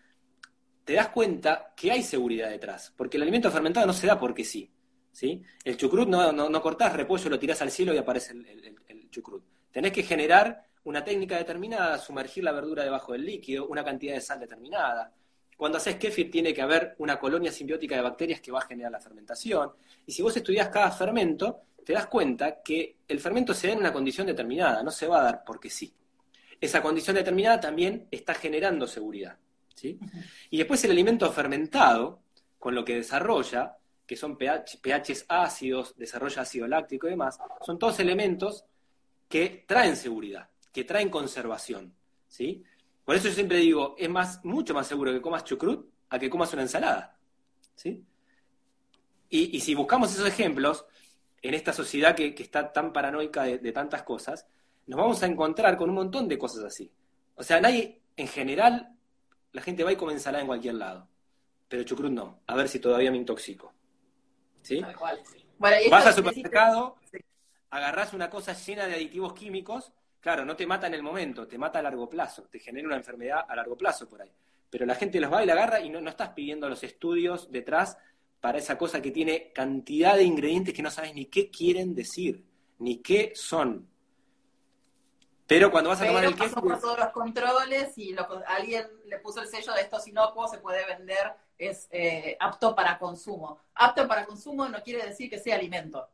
te 0.83 0.93
das 0.93 1.07
cuenta 1.09 1.73
que 1.75 1.91
hay 1.91 2.03
seguridad 2.03 2.49
detrás, 2.49 2.93
porque 2.97 3.15
el 3.15 3.23
alimento 3.23 3.49
fermentado 3.49 3.87
no 3.87 3.93
se 3.93 4.07
da 4.07 4.19
porque 4.19 4.43
sí. 4.43 4.69
¿sí? 5.11 5.41
El 5.63 5.77
chucrut 5.77 6.09
no, 6.09 6.33
no, 6.33 6.61
cortás 6.61 6.93
repollo, 6.93 7.29
lo 7.29 7.39
tirás 7.39 7.61
al 7.61 7.71
cielo 7.71 7.93
y 7.93 7.97
aparece 7.97 8.33
el 8.33 9.09
chucrut. 9.09 9.43
Tenés 9.71 9.91
que 9.91 10.03
generar 10.03 10.67
una 10.85 11.03
técnica 11.03 11.37
determinada, 11.37 11.97
sumergir 11.97 12.43
la 12.43 12.51
verdura 12.51 12.83
debajo 12.83 13.11
del 13.11 13.25
líquido, 13.25 13.67
una 13.67 13.83
cantidad 13.83 14.13
de 14.13 14.21
sal 14.21 14.39
determinada, 14.39 15.13
cuando 15.57 15.79
haces 15.79 15.95
kefir 15.95 16.31
tiene 16.31 16.53
que 16.53 16.61
haber 16.61 16.95
una 16.99 17.19
colonia 17.19 17.51
simbiótica 17.51 17.95
de 17.95 18.01
bacterias 18.01 18.39
que 18.39 18.51
va 18.51 18.59
a 18.59 18.67
generar 18.67 18.91
la 18.91 18.99
fermentación. 18.99 19.71
Y 20.05 20.11
si 20.11 20.21
vos 20.21 20.37
estudias 20.37 20.69
cada 20.69 20.91
fermento, 20.91 21.63
te 21.83 21.93
das 21.93 22.07
cuenta 22.07 22.61
que 22.61 22.97
el 23.07 23.19
fermento 23.19 23.53
se 23.53 23.67
da 23.67 23.73
en 23.73 23.79
una 23.79 23.91
condición 23.91 24.27
determinada, 24.27 24.83
no 24.83 24.91
se 24.91 25.07
va 25.07 25.19
a 25.19 25.23
dar 25.23 25.43
porque 25.43 25.69
sí. 25.69 25.91
Esa 26.59 26.81
condición 26.81 27.15
determinada 27.15 27.59
también 27.59 28.07
está 28.11 28.33
generando 28.33 28.87
seguridad. 28.87 29.37
¿sí? 29.75 29.99
Y 30.49 30.57
después 30.57 30.83
el 30.83 30.91
alimento 30.91 31.31
fermentado, 31.31 32.21
con 32.57 32.73
lo 32.73 32.83
que 32.83 32.95
desarrolla, 32.95 33.77
que 34.05 34.15
son 34.15 34.37
pH, 34.37 34.79
pHs 34.81 35.25
ácidos, 35.27 35.95
desarrolla 35.97 36.41
ácido 36.41 36.67
láctico 36.67 37.07
y 37.07 37.11
demás, 37.11 37.37
son 37.65 37.77
todos 37.77 37.99
elementos 37.99 38.65
que 39.27 39.65
traen 39.67 39.95
seguridad, 39.95 40.49
que 40.71 40.85
traen 40.85 41.09
conservación. 41.09 41.93
¿sí? 42.27 42.63
Por 43.03 43.15
eso 43.15 43.27
yo 43.27 43.33
siempre 43.33 43.57
digo, 43.57 43.95
es 43.97 44.09
más, 44.09 44.43
mucho 44.43 44.73
más 44.73 44.87
seguro 44.87 45.11
que 45.11 45.21
comas 45.21 45.43
chucrut 45.43 45.89
a 46.09 46.17
que 46.17 46.29
comas 46.29 46.53
una 46.53 46.63
ensalada. 46.63 47.17
¿sí? 47.75 48.03
Y, 49.29 49.59
si 49.59 49.75
buscamos 49.75 50.13
esos 50.13 50.27
ejemplos, 50.27 50.85
en 51.41 51.53
esta 51.53 51.73
sociedad 51.73 52.15
que, 52.15 52.33
está 52.37 52.71
tan 52.71 52.93
paranoica 52.93 53.43
de, 53.43 53.57
de, 53.59 53.71
tantas 53.73 54.03
cosas, 54.03 54.47
nos 54.87 54.97
vamos 54.97 55.21
a 55.21 55.27
encontrar 55.27 55.77
con 55.77 55.89
un 55.89 55.95
montón 55.95 56.27
de 56.27 56.37
cosas 56.37 56.63
así. 56.63 56.91
O 57.35 57.43
sea, 57.43 57.59
nadie, 57.59 58.01
en 58.15 58.27
general, 58.27 58.95
la 59.51 59.61
gente 59.61 59.83
va 59.83 59.91
y 59.91 59.95
come 59.95 60.13
ensalada 60.13 60.41
en 60.41 60.47
cualquier 60.47 60.75
lado. 60.75 61.07
Pero 61.67 61.83
chucrut 61.83 62.11
no. 62.11 62.39
A 62.47 62.55
ver 62.55 62.69
si 62.69 62.79
todavía 62.79 63.11
me 63.11 63.17
intoxico. 63.17 63.73
¿Sí? 64.61 64.81
Vas 65.59 66.05
al 66.05 66.13
supermercado, 66.13 66.97
agarrás 67.69 68.13
una 68.13 68.29
cosa 68.29 68.53
llena 68.53 68.85
de 68.85 68.95
aditivos 68.95 69.33
químicos, 69.33 69.91
claro, 70.19 70.45
no 70.45 70.55
te 70.55 70.67
mata 70.67 70.87
en 70.87 70.93
el 70.93 71.03
momento, 71.03 71.47
te 71.47 71.57
mata 71.57 71.79
a 71.79 71.81
largo 71.81 72.09
plazo, 72.09 72.43
te 72.43 72.59
genera 72.59 72.87
una 72.87 72.97
enfermedad 72.97 73.45
a 73.47 73.55
largo 73.55 73.77
plazo 73.77 74.07
por 74.07 74.21
ahí. 74.21 74.31
Pero 74.69 74.85
la 74.85 74.95
gente 74.95 75.19
los 75.19 75.31
va 75.31 75.43
y 75.43 75.45
la 75.45 75.53
agarra 75.53 75.79
y 75.79 75.89
no, 75.89 76.01
no 76.01 76.09
estás 76.09 76.29
pidiendo 76.29 76.69
los 76.69 76.83
estudios 76.83 77.51
detrás 77.51 77.97
para 78.39 78.57
esa 78.57 78.77
cosa 78.77 79.01
que 79.01 79.11
tiene 79.11 79.51
cantidad 79.53 80.15
de 80.15 80.23
ingredientes 80.23 80.73
que 80.73 80.83
no 80.83 80.91
sabes 80.91 81.13
ni 81.15 81.25
qué 81.25 81.49
quieren 81.49 81.95
decir, 81.95 82.43
ni 82.79 82.97
qué 83.01 83.31
son. 83.35 83.87
Pero 85.47 85.71
cuando 85.71 85.89
vas 85.89 86.01
a 86.01 86.05
tomar 86.05 86.25
el 86.25 86.35
queso... 86.35 86.55
Pasó 86.55 86.61
por 86.61 86.79
todos 86.79 86.99
los 86.99 87.09
controles 87.09 87.97
y 87.97 88.13
alguien 88.47 88.85
le 89.05 89.17
puso 89.19 89.41
el 89.41 89.47
sello 89.47 89.73
de 89.73 89.81
esto 89.81 89.97
inocuo, 90.05 90.47
se 90.47 90.57
puede 90.57 90.85
vender, 90.85 91.33
es 91.57 91.87
eh, 91.89 92.35
apto 92.39 92.75
para 92.75 92.99
consumo. 92.99 93.61
Apto 93.75 94.05
para 94.07 94.25
consumo 94.25 94.67
no 94.67 94.83
quiere 94.83 95.05
decir 95.05 95.29
que 95.29 95.39
sea 95.39 95.55
alimento. 95.55 96.09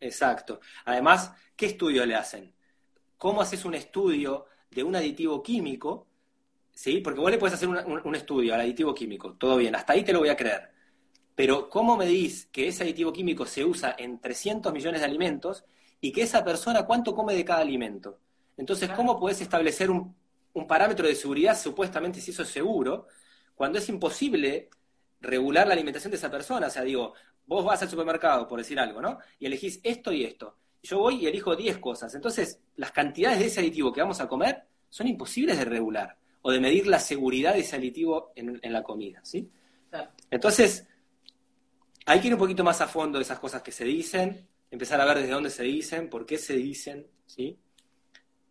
Exacto. 0.00 0.60
Además, 0.86 1.32
¿qué 1.54 1.66
estudio 1.66 2.06
le 2.06 2.14
hacen? 2.14 2.54
¿Cómo 3.18 3.42
haces 3.42 3.64
un 3.66 3.74
estudio 3.74 4.46
de 4.70 4.82
un 4.82 4.96
aditivo 4.96 5.42
químico? 5.42 6.06
¿Sí? 6.72 7.00
Porque 7.00 7.20
vos 7.20 7.30
le 7.30 7.38
puedes 7.38 7.54
hacer 7.54 7.68
un, 7.68 8.14
estudio 8.14 8.54
al 8.54 8.62
aditivo 8.62 8.94
químico, 8.94 9.34
todo 9.34 9.56
bien, 9.56 9.76
hasta 9.76 9.92
ahí 9.92 10.02
te 10.02 10.12
lo 10.12 10.18
voy 10.20 10.30
a 10.30 10.36
creer. 10.36 10.72
Pero 11.34 11.68
¿cómo 11.68 11.96
me 11.96 12.06
medís 12.06 12.46
que 12.46 12.68
ese 12.68 12.82
aditivo 12.82 13.12
químico 13.12 13.44
se 13.46 13.64
usa 13.64 13.94
en 13.98 14.20
300 14.20 14.72
millones 14.72 15.00
de 15.00 15.06
alimentos 15.06 15.64
y 16.00 16.12
que 16.12 16.22
esa 16.22 16.44
persona 16.44 16.84
cuánto 16.84 17.14
come 17.14 17.34
de 17.34 17.44
cada 17.44 17.60
alimento? 17.60 18.20
Entonces, 18.56 18.90
¿cómo 18.90 19.18
puedes 19.18 19.40
establecer 19.40 19.90
un, 19.90 20.14
parámetro 20.68 21.06
de 21.06 21.14
seguridad 21.14 21.58
supuestamente 21.58 22.20
si 22.20 22.30
eso 22.30 22.42
es 22.42 22.48
seguro, 22.48 23.08
cuando 23.54 23.78
es 23.78 23.88
imposible 23.88 24.70
regular 25.20 25.66
la 25.66 25.74
alimentación 25.74 26.10
de 26.10 26.16
esa 26.16 26.30
persona? 26.30 26.68
O 26.68 26.70
sea, 26.70 26.82
digo, 26.82 27.14
vos 27.46 27.64
vas 27.64 27.82
al 27.82 27.90
supermercado, 27.90 28.46
por 28.46 28.58
decir 28.58 28.78
algo, 28.78 29.02
¿no? 29.02 29.18
Y 29.38 29.46
elegís 29.46 29.80
esto 29.82 30.12
y 30.12 30.24
esto. 30.24 30.56
Yo 30.82 30.98
voy 30.98 31.16
y 31.16 31.26
elijo 31.26 31.56
10 31.56 31.78
cosas. 31.78 32.14
Entonces, 32.14 32.60
las 32.76 32.92
cantidades 32.92 33.38
de 33.38 33.46
ese 33.46 33.60
aditivo 33.60 33.92
que 33.92 34.02
vamos 34.02 34.20
a 34.20 34.28
comer 34.28 34.64
son 34.88 35.08
imposibles 35.08 35.58
de 35.58 35.64
regular 35.64 36.16
o 36.42 36.52
de 36.52 36.60
medir 36.60 36.86
la 36.86 37.00
seguridad 37.00 37.54
de 37.54 37.60
ese 37.60 37.76
aditivo 37.76 38.32
en, 38.36 38.60
la 38.72 38.82
comida, 38.82 39.20
¿sí? 39.24 39.50
Entonces, 40.30 40.86
hay 42.04 42.20
que 42.20 42.26
ir 42.26 42.34
un 42.34 42.38
poquito 42.38 42.62
más 42.62 42.80
a 42.82 42.86
fondo 42.86 43.18
de 43.18 43.22
esas 43.24 43.38
cosas 43.38 43.62
que 43.62 43.72
se 43.72 43.84
dicen, 43.84 44.46
empezar 44.70 45.00
a 45.00 45.06
ver 45.06 45.18
desde 45.18 45.32
dónde 45.32 45.50
se 45.50 45.62
dicen, 45.62 46.10
por 46.10 46.26
qué 46.26 46.36
se 46.36 46.54
dicen, 46.54 47.06
¿sí? 47.24 47.58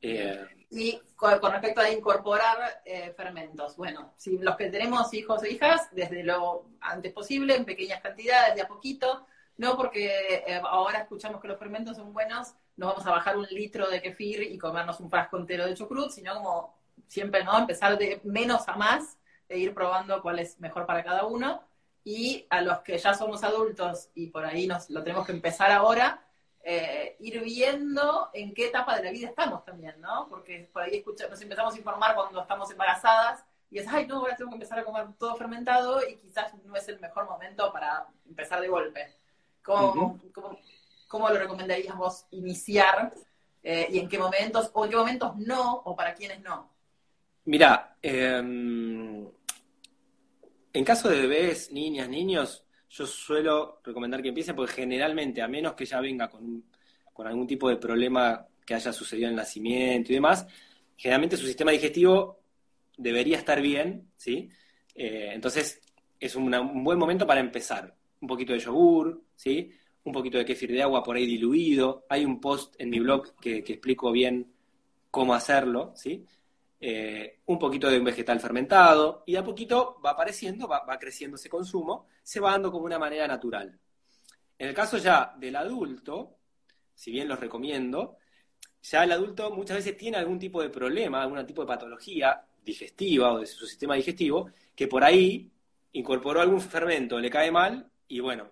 Eh, 0.04 0.46
y 0.70 1.00
con, 1.16 1.40
respecto 1.40 1.80
a 1.82 1.90
incorporar 1.90 2.82
eh, 2.84 3.14
fermentos, 3.16 3.78
bueno, 3.78 4.14
si 4.18 4.38
los 4.38 4.58
que 4.58 4.70
tenemos 4.70 5.14
hijos 5.14 5.44
e 5.44 5.52
hijas, 5.52 5.88
desde 5.92 6.24
lo 6.24 6.66
antes 6.82 7.14
posible, 7.14 7.56
en 7.56 7.64
pequeñas 7.64 8.02
cantidades, 8.02 8.56
de 8.56 8.62
a 8.62 8.68
poquito, 8.68 9.26
no 9.58 9.78
porque 9.78 10.44
eh, 10.46 10.62
ahora 10.64 11.00
escuchamos 11.00 11.40
que 11.40 11.48
los 11.48 11.58
fermentos 11.60 11.96
son 11.96 12.12
buenos, 12.12 12.54
no 12.76 12.88
vamos 12.88 13.06
a 13.06 13.12
bajar 13.12 13.38
un 13.38 13.46
litro 13.46 13.90
de 13.90 14.02
kefir 14.02 14.42
y 14.44 14.58
comernos 14.58 15.00
un 15.00 15.10
frasco 15.10 15.38
entero 15.38 15.66
de 15.66 15.76
chucrut, 15.76 16.12
sino 16.12 16.34
como 16.34 16.76
siempre, 17.08 17.44
¿no? 17.44 17.58
Empezar 17.58 17.98
de 17.98 18.20
menos 18.24 18.68
a 18.68 18.76
más, 18.76 19.18
e 19.48 19.60
ir 19.60 19.74
probando 19.74 20.22
cuál 20.22 20.40
es 20.40 20.60
mejor 20.60 20.86
para 20.86 21.04
cada 21.04 21.26
uno. 21.26 21.64
Y 22.04 22.46
a 22.50 22.62
los 22.62 22.80
que 22.80 22.98
ya 22.98 23.14
somos 23.14 23.44
adultos 23.44 24.10
y 24.16 24.28
por 24.28 24.44
ahí 24.44 24.68
nos 24.68 24.90
lo 24.90 25.04
tenemos 25.04 25.26
que 25.26 25.32
empezar 25.32 25.72
ahora, 25.72 26.26
eh, 26.66 27.18
ir 27.20 27.42
viendo 27.42 28.30
en 28.34 28.54
qué 28.54 28.68
etapa 28.68 28.96
de 28.96 29.04
la 29.04 29.12
vida 29.12 29.28
estamos 29.28 29.66
también, 29.66 30.00
¿no? 30.00 30.28
Porque 30.30 30.70
por 30.72 30.84
ahí 30.84 30.96
escucha, 30.96 31.28
nos 31.28 31.42
empezamos 31.42 31.76
a 31.76 31.78
informar 31.78 32.16
cuando 32.16 32.42
estamos 32.42 32.72
embarazadas 32.72 33.44
y 33.70 33.80
es, 33.80 33.88
ay, 33.88 34.08
no, 34.08 34.20
ahora 34.20 34.38
tengo 34.38 34.50
que 34.52 34.56
empezar 34.56 34.80
a 34.80 34.86
comer 34.86 35.08
todo 35.20 35.36
fermentado 35.36 36.08
y 36.08 36.16
quizás 36.18 36.54
no 36.64 36.76
es 36.76 36.88
el 36.88 37.00
mejor 37.02 37.26
momento 37.26 37.74
para 37.74 38.08
empezar 38.26 38.62
de 38.62 38.70
golpe. 38.70 39.14
¿Cómo, 39.62 40.20
lo 41.12 41.38
recomendarías 41.38 41.98
vos 41.98 42.26
iniciar 42.32 43.14
eh, 43.62 43.88
y 43.90 44.00
en 44.00 44.08
qué 44.08 44.18
momentos, 44.18 44.72
o 44.74 44.86
en 44.86 44.92
qué 44.92 44.98
momentos 44.98 45.36
no, 45.38 45.82
o 45.86 45.96
para 45.96 46.14
quiénes 46.14 46.40
no? 46.42 46.70
Mira, 47.46 47.98
em, 48.02 49.28
en 50.72 50.86
caso 50.86 51.10
de 51.10 51.22
bebés, 51.22 51.72
niñas, 51.72 52.08
niños, 52.08 52.63
yo 52.96 53.08
suelo 53.08 53.80
recomendar 53.84 54.22
que 54.22 54.30
empiecen 54.30 54.56
porque 54.56 54.74
generalmente, 54.74 55.42
a 55.42 55.48
menos 55.48 55.74
que 55.74 55.86
ya 55.86 56.00
venga 56.00 56.30
con, 56.30 56.64
con 57.12 57.26
algún 57.26 57.48
tipo 57.48 57.68
de 57.68 57.78
problema 57.78 58.46
que 58.64 58.76
haya 58.76 58.94
sucedido 58.94 59.28
en 59.28 59.32
el 59.32 59.38
nacimiento 59.38 60.12
y 60.12 60.16
demás, 60.16 60.46
generalmente 60.96 61.36
su 61.36 61.48
sistema 61.48 61.72
digestivo 61.72 62.40
debería 62.96 63.38
estar 63.38 63.60
bien, 63.62 64.12
¿sí? 64.16 64.48
Eh, 64.94 65.32
entonces, 65.34 65.82
es 66.20 66.36
un 66.36 66.84
buen 66.84 67.00
momento 67.00 67.26
para 67.26 67.40
empezar. 67.40 67.96
Un 68.22 68.28
poquito 68.28 68.54
de 68.54 68.60
yogur, 68.60 69.24
¿sí? 69.36 69.72
Un 70.04 70.14
poquito 70.14 70.38
de 70.38 70.46
kéfir 70.46 70.72
de 70.72 70.84
agua 70.84 71.02
por 71.04 71.16
ahí 71.16 71.26
diluido. 71.26 72.06
Hay 72.10 72.24
un 72.24 72.40
post 72.40 72.76
en 72.78 72.92
mi 72.92 73.00
blog 73.00 73.36
que, 73.42 73.64
que 73.64 73.74
explico 73.74 74.12
bien 74.12 74.54
cómo 75.10 75.34
hacerlo, 75.34 75.94
¿sí? 75.96 76.24
Eh, 76.86 77.40
un 77.46 77.58
poquito 77.58 77.90
de 77.90 77.98
un 77.98 78.04
vegetal 78.04 78.42
fermentado, 78.42 79.24
y 79.26 79.38
a 79.38 79.44
poquito 79.44 80.02
va 80.06 80.10
apareciendo, 80.10 80.68
va, 80.68 80.84
creciendo 81.00 81.38
ese 81.38 81.48
consumo, 81.48 82.08
se 82.22 82.42
va 82.42 82.52
dando 82.52 82.74
como 82.74 82.84
una 82.84 83.00
manera 83.00 83.26
natural. 83.26 83.80
En 84.58 84.68
el 84.68 84.74
caso 84.76 84.98
ya 84.98 85.34
del 85.38 85.56
adulto, 85.56 86.40
si 86.94 87.10
bien 87.10 87.30
los 87.30 87.40
recomiendo, 87.40 88.18
ya 88.82 89.06
el 89.06 89.14
adulto 89.14 89.50
muchas 89.52 89.78
veces 89.78 89.96
tiene 89.96 90.18
algún 90.18 90.38
tipo 90.38 90.62
de 90.62 90.70
problema, 90.70 91.24
algún 91.24 91.46
tipo 91.46 91.62
de 91.62 91.70
patología 91.70 92.44
digestiva 92.66 93.32
o 93.32 93.40
de 93.40 93.46
su 93.46 93.66
sistema 93.66 93.96
digestivo, 93.96 94.52
que 94.76 94.90
por 94.90 95.06
ahí 95.06 95.50
incorporó 95.94 96.42
algún 96.42 96.60
fermento, 96.60 97.18
le 97.18 97.30
cae 97.30 97.50
mal, 97.50 97.90
y 98.10 98.20
bueno, 98.20 98.52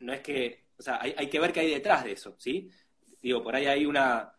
no 0.00 0.12
es 0.12 0.20
que, 0.20 0.64
o 0.76 0.82
sea, 0.82 0.98
hay, 1.00 1.14
hay 1.16 1.28
que 1.28 1.38
ver 1.38 1.52
qué 1.52 1.60
hay 1.60 1.70
detrás 1.70 2.02
de 2.02 2.10
eso, 2.10 2.34
¿sí? 2.38 2.68
Digo, 3.22 3.40
por 3.40 3.54
ahí 3.54 3.66
hay 3.66 3.86
una, 3.86 4.32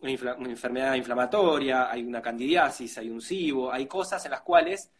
una, 0.00 0.12
enfermedad 0.50 0.94
inflamatoria, 0.94 1.90
hay 1.90 2.02
una 2.02 2.22
candidiasis, 2.22 2.98
hay 2.98 3.10
un 3.10 3.20
SIBO, 3.20 3.72
hay 3.72 3.86
cosas 3.86 4.24
en 4.24 4.30
las 4.30 4.40
cuales 4.40 4.90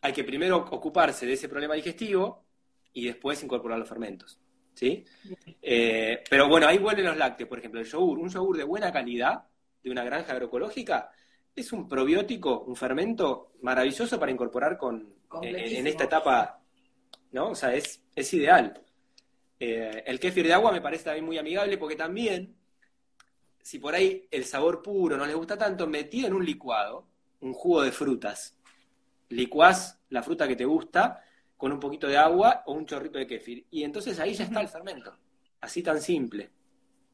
hay 0.00 0.12
que 0.12 0.24
primero 0.24 0.58
ocuparse 0.58 1.26
de 1.26 1.32
ese 1.32 1.48
problema 1.48 1.74
digestivo 1.74 2.44
y 2.92 3.06
después 3.06 3.42
incorporar 3.42 3.78
los 3.78 3.88
fermentos. 3.88 4.38
¿sí? 4.74 5.04
Eh, 5.60 6.22
pero 6.28 6.48
bueno, 6.48 6.68
ahí 6.68 6.78
vuelven 6.78 7.06
los 7.06 7.16
lácteos, 7.16 7.48
por 7.48 7.58
ejemplo, 7.58 7.80
el 7.80 7.86
yogur. 7.86 8.18
Un 8.18 8.28
yogur 8.28 8.56
de 8.56 8.64
buena 8.64 8.92
calidad, 8.92 9.44
de 9.82 9.90
una 9.90 10.04
granja 10.04 10.32
agroecológica, 10.32 11.10
es 11.54 11.72
un 11.72 11.88
probiótico, 11.88 12.60
un 12.60 12.76
fermento 12.76 13.54
maravilloso 13.62 14.20
para 14.20 14.30
incorporar 14.30 14.78
con, 14.78 15.14
en, 15.42 15.86
esta 15.86 16.04
etapa, 16.04 16.60
¿no? 17.32 17.50
O 17.50 17.54
sea, 17.56 17.74
es, 17.74 18.00
es 18.14 18.34
ideal. 18.34 18.80
Eh, 19.58 20.04
el 20.06 20.20
kéfir 20.20 20.46
de 20.46 20.52
agua 20.52 20.70
me 20.70 20.80
parece 20.80 21.04
también 21.04 21.26
muy 21.26 21.38
amigable 21.38 21.76
porque 21.76 21.96
también 21.96 22.57
si 23.68 23.78
por 23.78 23.94
ahí 23.94 24.26
el 24.30 24.46
sabor 24.46 24.80
puro 24.80 25.18
no 25.18 25.26
les 25.26 25.36
gusta 25.36 25.58
tanto, 25.58 25.86
metido 25.86 26.26
en 26.26 26.32
un 26.32 26.42
licuado, 26.42 27.06
un 27.40 27.52
jugo 27.52 27.82
de 27.82 27.92
frutas. 27.92 28.56
Licuás 29.28 30.00
la 30.08 30.22
fruta 30.22 30.48
que 30.48 30.56
te 30.56 30.64
gusta 30.64 31.22
con 31.54 31.70
un 31.72 31.78
poquito 31.78 32.06
de 32.06 32.16
agua 32.16 32.62
o 32.64 32.72
un 32.72 32.86
chorrito 32.86 33.18
de 33.18 33.26
kéfir. 33.26 33.66
Y 33.70 33.84
entonces 33.84 34.18
ahí 34.20 34.32
ya 34.32 34.44
está 34.44 34.62
el 34.62 34.68
fermento. 34.70 35.14
Así 35.60 35.82
tan 35.82 36.00
simple. 36.00 36.50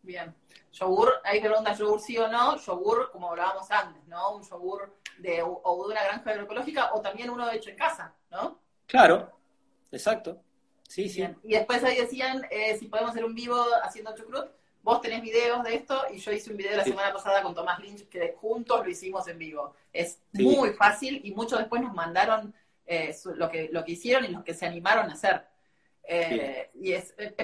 Bien. 0.00 0.32
Yogur, 0.70 1.14
hay 1.24 1.40
preguntas 1.40 1.76
yogur 1.76 2.00
sí 2.00 2.16
o 2.18 2.28
no. 2.28 2.56
Yogur, 2.56 3.10
como 3.10 3.30
hablábamos 3.30 3.68
antes, 3.72 4.06
¿no? 4.06 4.36
Un 4.36 4.44
yogur 4.44 4.94
de, 5.18 5.42
o 5.42 5.86
de 5.88 5.92
una 5.92 6.04
granja 6.04 6.30
agroecológica 6.30 6.94
o 6.94 7.00
también 7.00 7.30
uno 7.30 7.50
hecho 7.50 7.70
en 7.70 7.76
casa, 7.76 8.14
¿no? 8.30 8.60
Claro, 8.86 9.28
exacto. 9.90 10.40
Sí, 10.86 11.08
sí. 11.08 11.26
Y 11.42 11.54
después 11.54 11.82
ahí 11.82 11.96
decían 11.96 12.46
eh, 12.48 12.78
si 12.78 12.86
podemos 12.86 13.10
hacer 13.10 13.24
un 13.24 13.34
vivo 13.34 13.60
haciendo 13.82 14.14
chucrut. 14.14 14.52
Vos 14.84 15.00
tenés 15.00 15.22
videos 15.22 15.64
de 15.64 15.76
esto 15.76 15.98
y 16.12 16.18
yo 16.18 16.30
hice 16.30 16.50
un 16.50 16.58
video 16.58 16.76
la 16.76 16.84
semana 16.84 17.10
pasada 17.10 17.42
con 17.42 17.54
Tomás 17.54 17.78
Lynch 17.78 18.06
que 18.06 18.36
juntos 18.38 18.84
lo 18.84 18.90
hicimos 18.90 19.26
en 19.28 19.38
vivo. 19.38 19.74
Es 19.90 20.20
muy 20.34 20.74
fácil 20.74 21.22
y 21.24 21.32
muchos 21.32 21.58
después 21.58 21.80
nos 21.80 21.94
mandaron 21.94 22.54
eh, 22.84 23.16
lo, 23.36 23.48
que, 23.48 23.70
lo 23.72 23.82
que 23.82 23.92
hicieron 23.92 24.26
y 24.26 24.28
lo 24.28 24.44
que 24.44 24.52
se 24.52 24.66
animaron 24.66 25.08
a 25.08 25.14
hacer. 25.14 25.42
Eh, 26.06 26.70
y 26.74 26.92
es, 26.92 27.14
eh, 27.16 27.34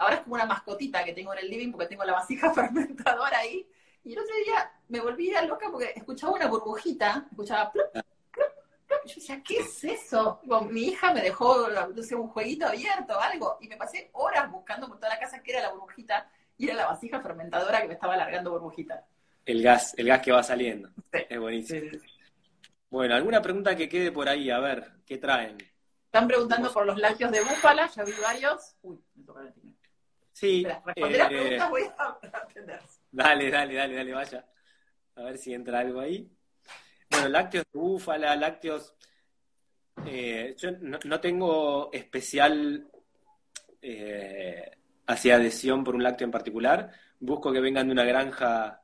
ahora 0.00 0.14
es 0.14 0.20
como 0.22 0.36
una 0.36 0.46
mascotita 0.46 1.04
que 1.04 1.12
tengo 1.12 1.34
en 1.34 1.40
el 1.40 1.50
living 1.50 1.70
porque 1.70 1.86
tengo 1.86 2.02
la 2.02 2.14
vasija 2.14 2.50
fermentadora 2.54 3.40
ahí. 3.40 3.68
Y 4.02 4.14
el 4.14 4.18
otro 4.18 4.34
día 4.36 4.72
me 4.88 5.00
volví 5.00 5.34
a 5.34 5.42
loca 5.42 5.68
porque 5.70 5.92
escuchaba 5.94 6.32
una 6.32 6.46
burbujita, 6.46 7.26
escuchaba 7.30 7.72
plup, 7.72 7.92
plup, 7.92 8.06
plup. 8.32 9.04
Yo 9.04 9.14
decía, 9.16 9.42
¿qué 9.46 9.58
es 9.58 9.84
eso? 9.84 10.40
mi 10.70 10.84
hija 10.84 11.12
me 11.12 11.20
dejó 11.20 11.68
no 11.68 12.02
sé, 12.02 12.14
un 12.14 12.28
jueguito 12.28 12.66
abierto 12.66 13.18
o 13.18 13.20
algo. 13.20 13.58
Y 13.60 13.68
me 13.68 13.76
pasé 13.76 14.08
horas 14.14 14.50
buscando 14.50 14.88
por 14.88 14.96
toda 14.96 15.10
la 15.10 15.20
casa 15.20 15.42
qué 15.42 15.52
era 15.52 15.60
la 15.60 15.72
burbujita. 15.72 16.30
Y 16.58 16.66
era 16.66 16.74
la 16.74 16.86
vasija 16.86 17.20
fermentadora 17.20 17.82
que 17.82 17.88
me 17.88 17.94
estaba 17.94 18.14
alargando 18.14 18.50
burbujita. 18.50 19.04
El 19.44 19.62
gas, 19.62 19.94
el 19.96 20.06
gas 20.08 20.22
que 20.22 20.32
va 20.32 20.42
saliendo. 20.42 20.90
es 21.12 21.38
buenísimo. 21.38 21.90
bueno, 22.90 23.14
¿alguna 23.14 23.40
pregunta 23.42 23.76
que 23.76 23.88
quede 23.88 24.10
por 24.10 24.28
ahí? 24.28 24.50
A 24.50 24.58
ver, 24.58 24.92
¿qué 25.04 25.18
traen? 25.18 25.56
Están 26.06 26.28
preguntando 26.28 26.72
por 26.72 26.86
los 26.86 26.98
lácteos 26.98 27.30
de 27.30 27.40
búfala, 27.40 27.88
ya 27.88 28.04
vi 28.04 28.12
varios. 28.22 28.74
Uy, 28.82 28.98
me 29.14 29.24
toca 29.24 29.42
la 29.42 29.52
Sí. 30.32 30.64
responder 30.84 31.18
las 31.18 31.30
eh, 31.30 31.34
preguntas 31.36 31.70
voy 31.70 31.82
a 31.96 32.18
atender. 32.38 32.80
Dale, 33.10 33.50
dale, 33.50 33.74
dale, 33.74 33.94
dale, 33.94 34.12
vaya. 34.12 34.46
A 35.14 35.22
ver 35.22 35.38
si 35.38 35.54
entra 35.54 35.78
algo 35.80 36.00
ahí. 36.00 36.30
Bueno, 37.10 37.28
lácteos 37.28 37.64
de 37.72 37.78
búfala, 37.78 38.36
lácteos. 38.36 38.94
Eh, 40.04 40.54
yo 40.58 40.72
no, 40.72 41.20
tengo 41.20 41.90
especial 41.92 42.86
eh, 43.80 44.70
hacia 45.06 45.36
adhesión 45.36 45.84
por 45.84 45.94
un 45.94 46.02
lácteo 46.02 46.24
en 46.24 46.30
particular. 46.30 46.92
Busco 47.20 47.52
que 47.52 47.60
vengan 47.60 47.86
de 47.86 47.92
una 47.92 48.04
granja 48.04 48.82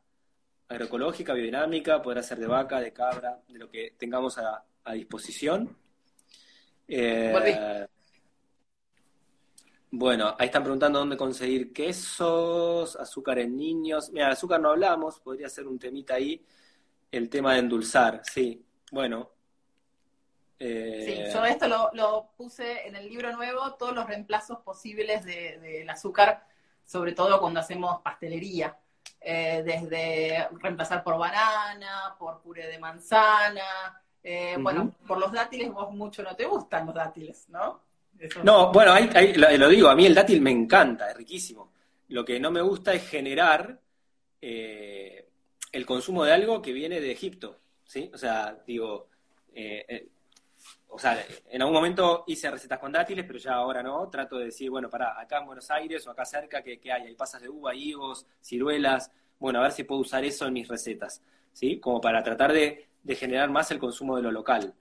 agroecológica, 0.68 1.34
biodinámica, 1.34 2.00
podrá 2.00 2.22
ser 2.22 2.38
de 2.38 2.46
vaca, 2.46 2.80
de 2.80 2.92
cabra, 2.92 3.40
de 3.48 3.58
lo 3.58 3.70
que 3.70 3.94
tengamos 3.98 4.38
a, 4.38 4.64
disposición. 4.94 5.76
Eh, 6.88 7.86
bueno, 9.90 10.34
ahí 10.38 10.46
están 10.46 10.62
preguntando 10.62 10.98
dónde 10.98 11.16
conseguir 11.16 11.72
quesos, 11.72 12.96
azúcar 12.96 13.38
en 13.40 13.56
niños. 13.56 14.10
Mira, 14.10 14.30
azúcar 14.30 14.60
no 14.60 14.70
hablamos, 14.70 15.20
podría 15.20 15.48
ser 15.48 15.66
un 15.66 15.78
temita 15.78 16.14
ahí. 16.14 16.42
El 17.10 17.28
tema 17.28 17.52
de 17.52 17.58
endulzar, 17.60 18.22
sí. 18.24 18.64
Bueno. 18.90 19.41
Eh, 20.64 21.02
sí, 21.04 21.32
yo 21.32 21.44
esto 21.44 21.66
lo, 21.66 22.30
puse 22.36 22.86
en 22.86 22.94
el 22.94 23.08
libro 23.08 23.32
nuevo, 23.32 23.74
todos 23.74 23.92
los 23.92 24.06
reemplazos 24.06 24.60
posibles 24.60 25.24
del 25.24 25.90
azúcar, 25.90 26.46
sobre 26.84 27.12
todo 27.12 27.40
cuando 27.40 27.58
hacemos 27.58 28.00
pastelería. 28.00 28.76
Eh, 29.20 29.62
desde 29.64 30.48
reemplazar 30.60 31.02
por 31.02 31.18
banana, 31.18 32.14
por 32.18 32.40
puré 32.40 32.68
de 32.68 32.78
manzana. 32.78 34.00
Eh, 34.22 34.56
bueno, 34.58 34.94
por 35.06 35.18
los 35.18 35.32
dátiles 35.32 35.72
vos 35.72 35.92
mucho 35.92 36.22
no 36.22 36.36
te 36.36 36.44
gustan 36.44 36.86
los 36.86 36.94
dátiles, 36.94 37.48
¿no? 37.48 37.80
No, 38.44 38.70
bueno, 38.72 38.92
ahí, 38.92 39.32
lo, 39.34 39.68
digo, 39.68 39.88
a 39.88 39.96
mí 39.96 40.06
el 40.06 40.14
dátil 40.14 40.40
me 40.40 40.52
encanta, 40.52 41.10
es 41.10 41.16
riquísimo. 41.16 41.72
Lo 42.08 42.24
que 42.24 42.38
no 42.38 42.52
me 42.52 42.60
gusta 42.60 42.92
es 42.92 43.08
generar 43.08 43.80
eh, 44.40 45.28
el 45.72 45.86
consumo 45.86 46.24
de 46.24 46.32
algo 46.32 46.62
que 46.62 46.72
viene 46.72 47.00
de 47.00 47.10
Egipto, 47.10 47.58
¿sí? 47.84 48.10
O 48.14 48.18
sea, 48.18 48.56
digo, 48.64 49.08
o 50.94 50.98
sea, 50.98 51.24
en 51.48 51.62
algún 51.62 51.74
momento 51.74 52.24
hice 52.26 52.50
recetas 52.50 52.78
con 52.78 52.92
dátiles, 52.92 53.24
pero 53.26 53.38
ya 53.38 53.54
ahora 53.54 53.82
no. 53.82 54.08
Trato 54.10 54.36
de 54.36 54.46
decir, 54.46 54.68
bueno, 54.68 54.90
para 54.90 55.18
acá 55.18 55.38
en 55.38 55.46
Buenos 55.46 55.70
Aires 55.70 56.06
o 56.06 56.10
acá 56.10 56.26
cerca, 56.26 56.62
¿qué, 56.62 56.78
hay? 56.92 57.06
Hay 57.06 57.14
pasas 57.14 57.40
de 57.40 57.48
uva, 57.48 57.74
higos, 57.74 58.26
ciruelas. 58.42 59.10
Bueno, 59.38 59.60
a 59.60 59.62
ver 59.62 59.72
si 59.72 59.84
puedo 59.84 60.02
usar 60.02 60.22
eso 60.22 60.46
en 60.46 60.52
mis 60.52 60.68
recetas, 60.68 61.22
¿sí? 61.50 61.80
Como 61.80 61.98
para 61.98 62.22
tratar 62.22 62.52
de, 62.52 62.88
generar 63.16 63.48
más 63.48 63.70
el 63.70 63.78
consumo 63.78 64.16
de 64.16 64.22
lo 64.22 64.30
local. 64.30 64.74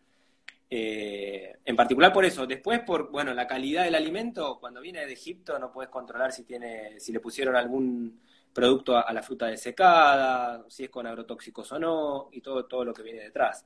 Eh, 0.70 1.58
en 1.64 1.76
particular 1.78 2.12
por 2.12 2.26
eso. 2.26 2.46
Después, 2.46 2.82
por, 2.82 3.10
bueno, 3.10 3.34
la 3.34 3.48
calidad 3.48 3.86
del 3.86 3.96
alimento, 3.96 4.60
cuando 4.60 4.82
viene 4.82 5.06
de 5.06 5.14
Egipto 5.14 5.58
no 5.60 5.72
puedes 5.72 5.90
controlar 5.90 6.34
si 6.34 6.44
tiene, 6.44 7.00
si 7.00 7.14
le 7.14 7.22
pusieron 7.22 7.56
algún 7.56 8.20
producto 8.54 8.98
a, 8.98 9.14
la 9.14 9.24
fruta 9.24 9.48
desecada, 9.48 10.66
si 10.68 10.84
es 10.84 10.90
con 10.90 11.08
agrotóxicos 11.08 11.72
o 11.72 11.80
no, 11.80 12.30
y 12.34 12.42
todo, 12.42 12.66
todo 12.66 12.84
lo 12.84 12.94
que 12.94 13.04
viene 13.04 13.22
detrás. 13.22 13.66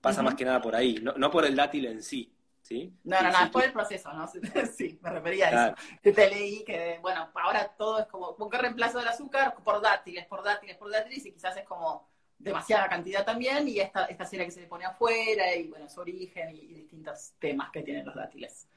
Pasa 0.00 0.22
más 0.22 0.34
que 0.34 0.44
nada 0.44 0.60
por 0.60 0.74
ahí, 0.74 1.02
no, 1.02 1.30
por 1.30 1.44
el 1.44 1.56
dátil 1.56 1.86
en 1.86 2.02
sí. 2.02 2.32
¿Sí? 2.60 2.92
No, 3.04 3.22
no, 3.22 3.30
no, 3.30 3.44
es 3.44 3.50
por 3.50 3.64
el 3.64 3.72
proceso, 3.72 4.12
¿no? 4.12 4.28
Sí, 4.76 4.98
me 5.00 5.08
refería 5.08 5.48
a 5.48 5.68
eso. 5.68 5.76
Que 6.02 6.12
te 6.12 6.28
leí 6.28 6.64
que, 6.64 6.98
bueno, 7.00 7.30
ahora 7.34 7.66
todo 7.78 8.00
es 8.00 8.06
como, 8.06 8.36
buscar 8.36 8.60
reemplazo 8.60 8.98
del 8.98 9.08
azúcar 9.08 9.54
por 9.64 9.80
dátiles, 9.80 10.26
por 10.26 10.44
dátiles, 10.44 10.76
por 10.76 10.90
dátiles, 10.90 11.24
y 11.24 11.32
quizás 11.32 11.56
es 11.56 11.64
como 11.64 12.06
demasiada 12.38 12.86
cantidad 12.88 13.24
también, 13.24 13.66
y 13.68 13.80
esta, 13.80 14.04
esta 14.04 14.26
cera 14.26 14.44
que 14.44 14.50
se 14.50 14.60
le 14.60 14.66
pone 14.66 14.84
afuera, 14.84 15.56
y 15.56 15.68
bueno, 15.68 15.88
su 15.88 16.00
origen 16.00 16.50
y, 16.54 16.74
distintos 16.74 17.32
temas 17.38 17.70
que 17.70 17.82
tienen 17.82 18.04
los 18.04 18.14
dátiles. 18.14 18.68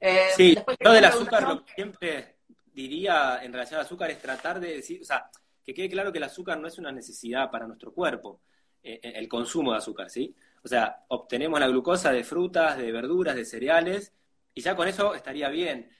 Eh, 0.00 0.28
sí, 0.34 0.56
lo 0.80 0.92
del 0.92 1.04
azúcar, 1.04 1.42
lo 1.42 1.64
que 1.64 1.74
siempre 1.74 2.36
diría 2.72 3.40
en 3.42 3.52
relación 3.52 3.78
al 3.78 3.86
azúcar 3.86 4.10
es 4.10 4.20
tratar 4.20 4.58
de 4.58 4.76
decir, 4.76 5.02
o 5.02 5.04
sea, 5.04 5.30
que 5.64 5.72
quede 5.72 5.88
claro 5.88 6.12
que 6.12 6.18
el 6.18 6.24
azúcar 6.24 6.58
no 6.58 6.68
es 6.68 6.78
una 6.78 6.92
necesidad 6.92 7.50
para 7.50 7.66
nuestro 7.66 7.92
cuerpo, 7.92 8.40
eh, 8.82 9.00
el 9.02 9.28
consumo 9.28 9.72
de 9.72 9.78
azúcar, 9.78 10.10
¿sí? 10.10 10.34
O 10.64 10.68
sea, 10.68 11.04
obtenemos 11.08 11.60
la 11.60 11.68
glucosa 11.68 12.10
de 12.10 12.24
frutas, 12.24 12.78
de 12.78 12.90
verduras, 12.90 13.36
de 13.36 13.44
cereales, 13.44 14.14
y 14.54 14.62
ya 14.62 14.74
con 14.74 14.88
eso 14.88 15.14
estaría 15.14 15.50
bien. 15.50 15.90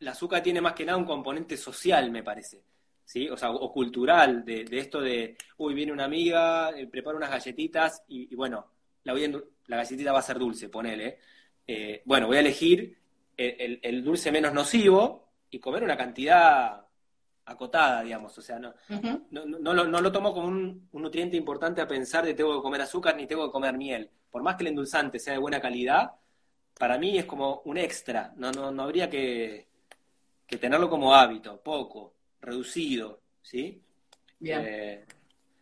El 0.00 0.08
azúcar 0.08 0.42
tiene 0.42 0.62
más 0.62 0.72
que 0.72 0.86
nada 0.86 0.96
un 0.96 1.04
componente 1.04 1.58
social, 1.58 2.10
me 2.10 2.22
parece, 2.22 2.64
¿sí? 3.04 3.28
O 3.28 3.36
sea, 3.36 3.50
o 3.50 3.70
cultural, 3.70 4.44
de, 4.44 4.64
esto 4.72 5.00
de, 5.00 5.36
uy, 5.58 5.74
viene 5.74 5.92
una 5.92 6.04
amiga, 6.04 6.70
eh, 6.70 6.86
prepara 6.86 7.18
unas 7.18 7.30
galletitas, 7.30 8.02
y, 8.08 8.34
bueno, 8.34 8.66
la, 9.04 9.12
voy 9.12 9.30
la 9.66 9.76
galletita 9.76 10.12
va 10.12 10.20
a 10.20 10.22
ser 10.22 10.38
dulce, 10.38 10.70
ponele. 10.70 11.18
Eh, 11.66 12.02
bueno, 12.06 12.26
voy 12.28 12.38
a 12.38 12.40
elegir 12.40 12.98
el, 13.36 14.04
dulce 14.04 14.32
menos 14.32 14.54
nocivo 14.54 15.32
y 15.50 15.58
comer 15.58 15.82
una 15.82 15.96
cantidad 15.96 16.86
acotada, 17.44 18.02
digamos, 18.02 18.36
o 18.36 18.42
sea, 18.42 18.58
no, 18.58 18.74
no, 19.30 19.44
no, 19.44 19.74
lo, 19.74 19.84
no, 19.84 20.00
lo, 20.00 20.12
tomo 20.12 20.32
como 20.32 20.48
un, 20.48 20.88
nutriente 20.92 21.36
importante 21.36 21.80
a 21.80 21.88
pensar 21.88 22.24
de 22.24 22.34
tengo 22.34 22.56
que 22.56 22.62
comer 22.62 22.82
azúcar 22.82 23.16
ni 23.16 23.26
tengo 23.26 23.46
que 23.46 23.52
comer 23.52 23.76
miel. 23.76 24.10
Por 24.30 24.42
más 24.42 24.56
que 24.56 24.62
el 24.62 24.68
endulzante 24.68 25.18
sea 25.18 25.34
de 25.34 25.38
buena 25.38 25.60
calidad, 25.60 26.12
para 26.78 26.98
mí 26.98 27.18
es 27.18 27.24
como 27.24 27.62
un 27.64 27.78
extra, 27.78 28.32
no, 28.36 28.50
no, 28.52 28.70
no 28.70 28.82
habría 28.84 29.10
que, 29.10 29.66
que 30.46 30.56
tenerlo 30.56 30.88
como 30.88 31.14
hábito, 31.14 31.60
poco, 31.60 32.14
reducido, 32.40 33.20
¿sí? 33.42 33.82
Eh, 34.40 35.04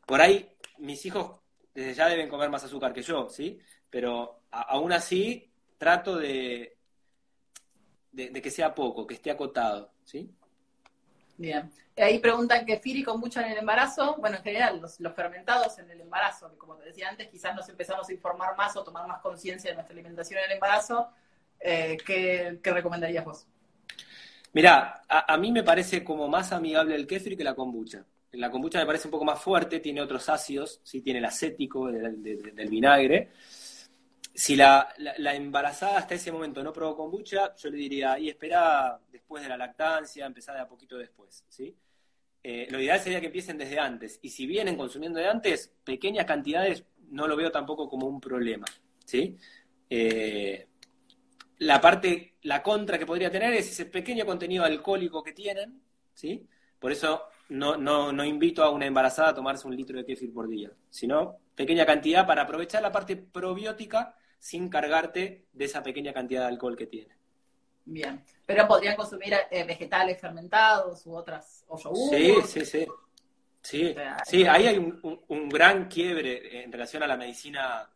por 0.07 0.21
ahí 0.21 0.49
mis 0.79 1.05
hijos 1.05 1.41
desde 1.75 1.95
ya 1.95 2.09
deben 2.09 2.29
comer 2.29 2.51
más 2.51 2.65
azúcar 2.65 2.93
que 2.93 3.03
yo, 3.03 3.29
¿sí? 3.29 3.59
Pero 3.89 4.43
aún 4.51 4.93
así 4.93 5.51
trato 5.79 6.17
de, 6.17 6.77
de, 8.13 8.31
de 8.31 8.43
que 8.43 8.51
sea 8.51 8.75
poco, 8.75 9.07
que 9.07 9.15
esté 9.15 9.31
acotado, 9.31 9.93
¿sí? 10.05 10.35
Bien. 11.41 11.73
Ahí 11.97 12.19
preguntan 12.19 12.67
que 12.67 12.79
y 12.85 13.03
kombucha 13.03 13.41
en 13.41 13.53
el 13.53 13.59
embarazo. 13.59 14.17
Bueno, 14.19 14.37
en 14.37 14.43
general, 14.43 14.79
los, 14.79 14.99
fermentados 15.15 15.79
en 15.79 15.91
el 15.91 16.03
embarazo, 16.03 16.51
que 16.51 16.59
como 16.59 16.77
te 16.77 16.85
decía 16.85 17.09
antes, 17.09 17.29
quizás 17.29 17.57
nos 17.57 17.67
empezamos 17.71 18.07
a 18.07 18.13
informar 18.13 18.55
más 18.59 18.77
o 18.77 18.85
tomar 18.85 19.09
más 19.09 19.23
conciencia 19.23 19.71
de 19.71 19.77
nuestra 19.77 19.95
alimentación 19.95 20.39
en 20.39 20.45
el 20.45 20.53
embarazo. 20.53 21.09
Eh, 21.59 21.97
¿qué, 22.05 22.61
recomendarías 22.63 23.25
vos? 23.25 23.47
Mirá, 24.53 25.03
a, 25.09 25.37
mí 25.39 25.51
me 25.51 25.63
parece 25.63 26.05
como 26.05 26.29
más 26.29 26.53
amigable 26.53 26.95
el 26.95 27.07
kéfir 27.07 27.39
que 27.39 27.45
la 27.45 27.55
kombucha. 27.55 28.05
La 28.33 28.51
kombucha 28.51 28.79
me 28.79 28.87
parece 28.87 29.09
un 29.09 29.13
poco 29.13 29.25
más 29.25 29.41
fuerte, 29.41 29.81
tiene 29.81 30.03
otros 30.03 30.29
ácidos, 30.29 30.81
sí 30.83 31.01
tiene 31.01 31.21
el 31.21 31.25
acético 31.25 31.87
del 31.91 32.69
vinagre 32.69 33.31
si 34.41 34.57
la, 34.57 34.89
embarazada 35.35 35.99
hasta 35.99 36.15
ese 36.15 36.33
momento 36.33 36.63
no 36.63 36.73
probó 36.73 36.97
kombucha, 36.97 37.55
yo 37.57 37.69
le 37.69 37.77
diría, 37.77 38.19
y 38.19 38.31
espera 38.31 38.99
después 39.13 39.43
de 39.43 39.51
la 39.51 39.57
lactancia, 39.59 40.25
empezar 40.25 40.55
de 40.55 40.63
a 40.63 40.67
poquito 40.67 40.97
después, 40.97 41.45
¿sí? 41.47 41.77
Eh, 42.43 42.67
lo 42.71 42.81
ideal 42.81 42.99
sería 43.01 43.21
que 43.21 43.27
empiecen 43.27 43.59
desde 43.59 43.79
antes, 43.79 44.19
y 44.23 44.31
si 44.31 44.47
vienen 44.47 44.79
consumiendo 44.79 45.19
de 45.19 45.27
antes, 45.27 45.71
pequeñas 45.85 46.25
cantidades 46.25 46.85
no 47.11 47.29
lo 47.29 47.37
veo 47.37 47.51
tampoco 47.51 47.87
como 47.87 48.07
un 48.07 48.19
problema, 48.19 48.65
¿sí? 49.05 49.37
Eh, 49.91 50.69
la 51.59 51.79
parte, 51.79 52.37
la 52.45 52.63
contra 52.63 52.99
que 52.99 53.05
podría 53.05 53.31
tener 53.31 53.53
es 53.53 53.71
ese 53.71 53.85
pequeño 53.85 54.25
contenido 54.25 54.65
alcohólico 54.65 55.23
que 55.23 55.35
tienen, 55.35 55.83
¿sí? 56.15 56.49
Por 56.79 56.93
eso 56.93 57.25
no, 57.51 57.77
no, 57.77 58.11
no 58.11 58.25
invito 58.25 58.65
a 58.65 58.71
una 58.71 58.87
embarazada 58.87 59.29
a 59.29 59.35
tomarse 59.35 59.69
un 59.69 59.77
litro 59.77 59.99
de 59.99 60.07
kéfir 60.07 60.33
por 60.33 60.49
día, 60.49 60.73
sino 60.89 61.37
pequeña 61.55 61.85
cantidad 61.85 62.27
para 62.27 62.41
aprovechar 62.41 62.81
la 62.81 62.91
parte 62.91 63.17
probiótica 63.17 64.17
sin 64.41 64.71
cargarte 64.71 65.45
de 65.53 65.65
esa 65.67 65.83
pequeña 65.83 66.13
cantidad 66.15 66.41
de 66.41 66.49
alcohol 66.49 66.77
que 66.77 66.87
tiene. 66.87 67.15
Bien, 67.85 68.25
pero 68.47 68.67
podrían 68.67 68.97
consumir 68.97 69.35
eh, 69.51 69.65
vegetales 69.65 70.19
fermentados 70.19 71.07
u 71.07 71.15
otras, 71.15 71.65
o 71.69 71.79
Sí, 72.11 72.35
sí, 72.47 72.65
sí. 72.65 72.87
Sí, 73.63 73.95
sí 74.27 74.47
ahí 74.47 74.67
hay 74.67 74.79
un, 74.79 75.49
gran 75.51 75.87
quiebre 75.87 76.63
en 76.63 76.73
relación 76.73 77.03
a 77.03 77.07
la 77.07 77.19
medicina 77.19 77.87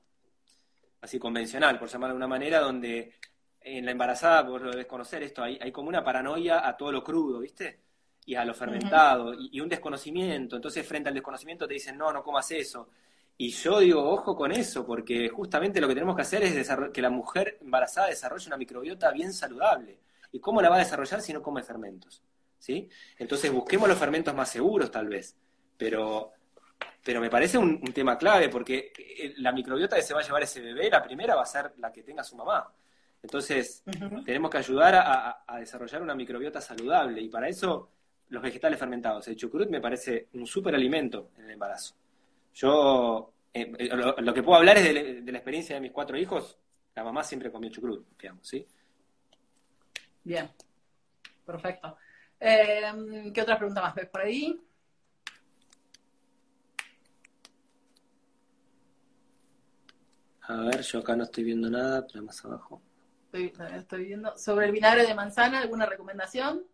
así 1.00 1.18
convencional, 1.18 1.78
por 1.78 1.88
llamarlo 1.88 2.14
de 2.14 2.18
una 2.18 2.28
manera, 2.28 2.60
donde 2.60 3.14
en 3.60 3.86
la 3.86 3.92
embarazada, 3.92 4.46
por 4.46 4.74
desconocer 4.76 5.22
esto, 5.22 5.42
hay, 5.42 5.58
hay 5.60 5.72
como 5.72 5.88
una 5.88 6.04
paranoia 6.04 6.68
a 6.68 6.76
todo 6.76 6.92
lo 6.92 7.02
crudo, 7.02 7.40
¿viste? 7.40 7.80
Y 8.26 8.34
a 8.34 8.44
lo 8.44 8.52
fermentado, 8.52 9.32
y, 9.32 9.48
y, 9.52 9.60
un 9.60 9.68
desconocimiento. 9.70 10.56
Entonces, 10.56 10.86
frente 10.86 11.08
al 11.08 11.14
desconocimiento 11.14 11.66
te 11.66 11.74
dicen, 11.74 11.96
no, 11.96 12.12
no 12.12 12.22
comas 12.22 12.50
eso. 12.50 12.90
Y 13.36 13.50
yo 13.50 13.80
digo, 13.80 14.02
ojo 14.08 14.36
con 14.36 14.52
eso, 14.52 14.86
porque 14.86 15.28
justamente 15.28 15.80
lo 15.80 15.88
que 15.88 15.94
tenemos 15.94 16.14
que 16.14 16.22
hacer 16.22 16.44
es 16.44 16.70
que 16.92 17.02
la 17.02 17.10
mujer 17.10 17.58
embarazada 17.60 18.06
desarrolle 18.06 18.46
una 18.46 18.56
microbiota 18.56 19.10
bien 19.10 19.32
saludable. 19.32 19.98
¿Y 20.30 20.38
cómo 20.38 20.62
la 20.62 20.68
va 20.68 20.76
a 20.76 20.80
desarrollar 20.80 21.20
si 21.20 21.32
no 21.32 21.42
come 21.42 21.62
fermentos? 21.62 22.22
¿Sí? 22.58 22.88
Entonces 23.18 23.52
busquemos 23.52 23.88
los 23.88 23.98
fermentos 23.98 24.34
más 24.34 24.50
seguros 24.50 24.90
tal 24.90 25.08
vez, 25.08 25.36
pero, 25.76 26.32
pero 27.02 27.20
me 27.20 27.28
parece 27.28 27.58
un, 27.58 27.80
tema 27.92 28.16
clave, 28.16 28.48
porque 28.48 28.92
eh, 28.96 29.34
la 29.38 29.52
microbiota 29.52 29.96
que 29.96 30.02
se 30.02 30.14
va 30.14 30.20
a 30.20 30.24
llevar 30.24 30.42
ese 30.44 30.60
bebé, 30.60 30.88
la 30.88 31.02
primera 31.02 31.34
va 31.34 31.42
a 31.42 31.46
ser 31.46 31.72
la 31.78 31.92
que 31.92 32.02
tenga 32.02 32.22
su 32.22 32.36
mamá. 32.36 32.72
Entonces, 33.22 33.82
tenemos 34.24 34.50
que 34.50 34.58
ayudar 34.58 34.94
a, 34.96 35.58
desarrollar 35.58 36.02
una 36.02 36.14
microbiota 36.14 36.60
saludable, 36.60 37.20
y 37.20 37.28
para 37.28 37.48
eso 37.48 37.90
los 38.28 38.42
vegetales 38.42 38.78
fermentados. 38.78 39.26
El 39.28 39.36
chucrut 39.36 39.70
me 39.70 39.80
parece 39.80 40.28
un 40.34 40.46
súper 40.46 40.74
alimento 40.74 41.30
en 41.38 41.44
el 41.44 41.52
embarazo. 41.52 41.94
Yo, 42.54 43.34
eh, 43.52 43.72
eh, 43.78 43.88
lo, 43.88 44.32
que 44.32 44.42
puedo 44.42 44.58
hablar 44.58 44.78
es 44.78 44.84
de, 45.24 45.32
la 45.32 45.38
experiencia 45.38 45.74
de 45.74 45.80
mis 45.80 45.90
cuatro 45.90 46.16
hijos. 46.16 46.56
La 46.94 47.02
mamá 47.02 47.24
siempre 47.24 47.50
comió 47.50 47.68
chucrut, 47.70 48.06
digamos, 48.16 48.46
¿sí? 48.46 48.66
Bien, 50.22 50.48
perfecto. 51.44 51.98
Em, 52.38 53.32
¿Qué 53.32 53.42
otra 53.42 53.58
pregunta 53.58 53.82
más 53.82 53.94
ves 53.96 54.08
por 54.08 54.20
ahí? 54.20 54.60
A 60.42 60.56
ver, 60.56 60.82
yo 60.82 61.00
acá 61.00 61.16
no 61.16 61.24
estoy 61.24 61.42
viendo 61.42 61.68
nada, 61.68 62.06
pero 62.06 62.22
más 62.22 62.44
abajo. 62.44 62.80
Estoy, 63.24 63.52
estoy 63.76 64.04
viendo. 64.04 64.38
Sobre 64.38 64.66
el 64.66 64.72
vinagre 64.72 65.04
de 65.04 65.14
manzana, 65.14 65.58
¿alguna 65.58 65.86
recomendación? 65.86 66.64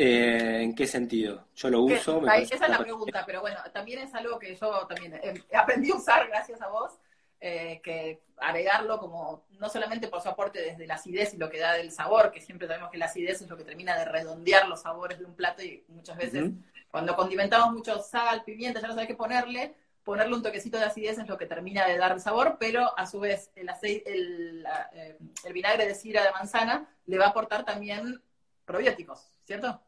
Eh, 0.00 0.62
¿En 0.62 0.76
qué 0.76 0.86
sentido? 0.86 1.48
Yo 1.56 1.70
lo 1.70 1.82
uso. 1.82 2.24
esa 2.28 2.54
es 2.54 2.60
la 2.68 2.78
pregunta, 2.78 3.24
pero 3.26 3.40
bueno, 3.40 3.58
también 3.72 3.98
es 3.98 4.14
algo 4.14 4.38
que 4.38 4.54
yo 4.54 4.86
también 4.86 5.20
aprendí 5.52 5.90
a 5.90 5.96
usar 5.96 6.28
gracias 6.28 6.62
a 6.62 6.68
vos, 6.68 6.92
eh, 7.40 7.80
que 7.82 8.20
agregarlo 8.36 9.00
como 9.00 9.46
no 9.58 9.68
solamente 9.68 10.06
por 10.06 10.20
su 10.22 10.28
aporte 10.28 10.60
desde 10.60 10.86
la 10.86 10.94
acidez 10.94 11.34
y 11.34 11.36
lo 11.36 11.50
que 11.50 11.58
da 11.58 11.72
del 11.72 11.90
sabor, 11.90 12.30
que 12.30 12.40
siempre 12.40 12.68
sabemos 12.68 12.90
que 12.90 12.98
la 12.98 13.06
acidez 13.06 13.42
es 13.42 13.48
lo 13.48 13.56
que 13.56 13.64
termina 13.64 13.98
de 13.98 14.04
redondear 14.04 14.68
los 14.68 14.82
sabores 14.82 15.18
de 15.18 15.24
un 15.24 15.34
plato 15.34 15.64
y 15.64 15.84
muchas 15.88 16.16
veces 16.16 16.52
cuando 16.92 17.16
condimentamos 17.16 17.72
mucho 17.72 18.00
sal, 18.00 18.44
pimienta, 18.44 18.80
ya 18.80 18.86
no 18.86 18.94
sabes 18.94 19.08
qué 19.08 19.16
ponerle, 19.16 19.74
ponerle 20.04 20.34
un 20.36 20.42
toquecito 20.44 20.78
de 20.78 20.84
acidez 20.84 21.18
es 21.18 21.26
lo 21.26 21.36
que 21.36 21.46
termina 21.46 21.86
de 21.86 21.98
dar 21.98 22.12
el 22.12 22.20
sabor, 22.20 22.56
pero 22.60 22.96
a 22.96 23.04
su 23.04 23.18
vez 23.18 23.50
el, 23.56 23.68
aceite, 23.68 24.12
el, 24.12 24.64
eh, 24.92 25.18
el 25.44 25.52
vinagre 25.52 25.86
de 25.86 25.94
sidra 25.96 26.22
de 26.22 26.30
manzana 26.30 26.88
le 27.06 27.18
va 27.18 27.26
a 27.26 27.30
aportar 27.30 27.64
también 27.64 28.22
probióticos, 28.64 29.28
¿cierto? 29.44 29.80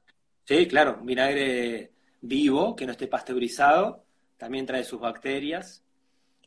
Sí, 0.51 0.67
claro, 0.67 0.99
vinagre 1.01 1.93
vivo, 2.23 2.75
que 2.75 2.85
no 2.85 2.91
esté 2.91 3.07
pasteurizado, 3.07 4.05
también 4.37 4.67
trae 4.67 4.83
sus 4.83 4.99
bacterias. 4.99 5.85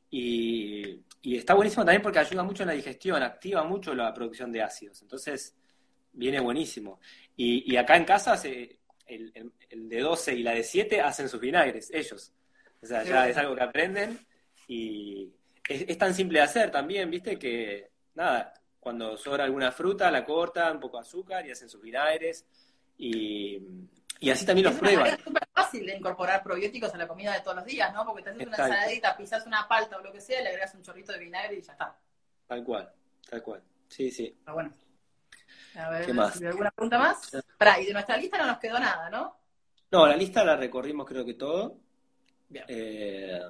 Y, 0.09 0.99
está 1.23 1.53
buenísimo 1.53 1.85
también 1.85 2.01
porque 2.01 2.19
ayuda 2.19 2.43
mucho 2.43 2.63
en 2.63 2.67
la 2.67 2.75
digestión, 2.75 3.23
activa 3.23 3.63
mucho 3.63 3.95
la 3.95 4.13
producción 4.13 4.51
de 4.51 4.61
ácidos. 4.61 5.01
Entonces, 5.03 5.55
viene 6.11 6.41
buenísimo. 6.41 6.99
Y, 7.38 7.77
acá 7.77 7.95
en 7.95 8.03
casa, 8.03 8.38
el, 8.43 9.53
de 9.71 9.99
12 10.01 10.34
y 10.34 10.43
la 10.43 10.51
de 10.51 10.63
7 10.63 10.99
hacen 10.99 11.30
sus 11.30 11.39
vinagres, 11.39 11.89
ellos. 11.93 12.34
O 12.81 12.85
sea, 12.85 13.03
ya 13.05 13.30
es 13.30 13.38
algo 13.38 13.55
que 13.55 13.63
aprenden 13.63 14.19
y 14.67 15.31
es, 15.69 15.85
es, 15.88 15.97
tan 15.97 16.13
simple 16.13 16.39
de 16.39 16.43
hacer 16.43 16.71
también, 16.71 17.09
¿viste? 17.09 17.39
Que, 17.39 17.89
nada, 18.15 18.53
cuando 18.81 19.15
sobra 19.15 19.45
alguna 19.45 19.71
fruta, 19.71 20.11
la 20.11 20.25
cortan, 20.25 20.73
un 20.73 20.81
poco 20.81 20.97
de 20.97 21.03
azúcar 21.03 21.47
y 21.47 21.51
hacen 21.51 21.69
sus 21.69 21.81
vinagres. 21.81 22.45
Y, 22.97 23.61
así 24.31 24.45
también 24.45 24.65
los 24.65 24.75
prueban. 24.75 25.07
Es 25.07 25.21
súper 25.21 25.47
fácil 25.53 25.85
de 25.85 25.97
incorporar 25.97 26.43
probióticos 26.43 26.93
a 26.93 26.97
la 26.97 27.07
comida 27.07 27.33
de 27.33 27.41
todos 27.41 27.57
los 27.57 27.65
días, 27.65 27.93
¿no? 27.93 28.05
Porque 28.05 28.23
te 28.23 28.29
haces 28.29 28.47
una 28.47 28.57
ensaladita, 28.57 29.17
pisas 29.17 29.45
una 29.45 29.67
palta 29.67 29.97
o 29.97 30.01
lo 30.01 30.11
que 30.11 30.21
sea, 30.21 30.41
le 30.41 30.49
agregas 30.49 30.73
un 30.75 30.81
chorrito 30.81 31.11
de 31.11 31.19
vinagre 31.19 31.55
y 31.55 31.61
ya 31.61 31.73
está. 31.73 31.97
Tal 32.47 32.63
cual, 32.63 32.91
tal 33.29 33.41
cual. 33.41 33.63
Sí, 33.87 34.11
sí. 34.11 34.35
Está 34.37 34.53
bueno. 34.53 34.71
A 35.75 35.89
ver, 35.89 36.05
¿Qué 36.05 36.13
más? 36.13 36.41
¿alguna 36.41 36.71
pregunta 36.71 36.99
más? 36.99 37.31
Pará, 37.57 37.79
y 37.81 37.85
de 37.85 37.93
nuestra 37.93 38.17
lista 38.17 38.37
no 38.37 38.45
nos 38.45 38.59
quedó 38.59 38.79
nada, 38.79 39.09
¿no? 39.09 39.35
No, 39.91 40.07
la 40.07 40.15
lista 40.15 40.43
la 40.43 40.55
recorrimos 40.55 41.07
creo 41.07 41.25
que 41.25 41.33
todo. 41.33 41.77
Bien. 42.49 42.65
Eh, 42.67 43.41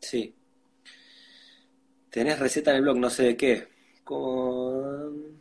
sí. 0.00 0.34
Tenés 2.10 2.38
receta 2.38 2.70
en 2.70 2.76
el 2.76 2.82
blog, 2.82 2.96
no 2.96 3.10
sé 3.10 3.22
de 3.24 3.36
qué. 3.36 3.68
Con 4.04 5.40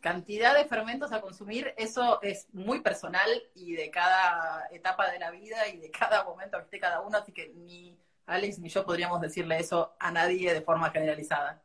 cantidad 0.00 0.54
de 0.54 0.64
fermentos 0.64 1.12
a 1.12 1.20
consumir, 1.20 1.74
eso 1.76 2.20
es 2.22 2.48
muy 2.52 2.80
personal 2.80 3.28
y 3.54 3.74
de 3.74 3.90
cada 3.90 4.66
etapa 4.72 5.10
de 5.10 5.18
la 5.18 5.30
vida 5.30 5.68
y 5.68 5.78
de 5.78 5.90
cada 5.90 6.24
momento 6.24 6.58
que 6.58 6.64
esté 6.64 6.80
cada 6.80 7.00
uno, 7.00 7.18
así 7.18 7.32
que 7.32 7.52
ni 7.54 7.96
Alex 8.26 8.58
ni 8.58 8.68
yo 8.68 8.84
podríamos 8.84 9.20
decirle 9.20 9.58
eso 9.58 9.94
a 9.98 10.10
nadie 10.10 10.52
de 10.54 10.62
forma 10.62 10.90
generalizada. 10.90 11.62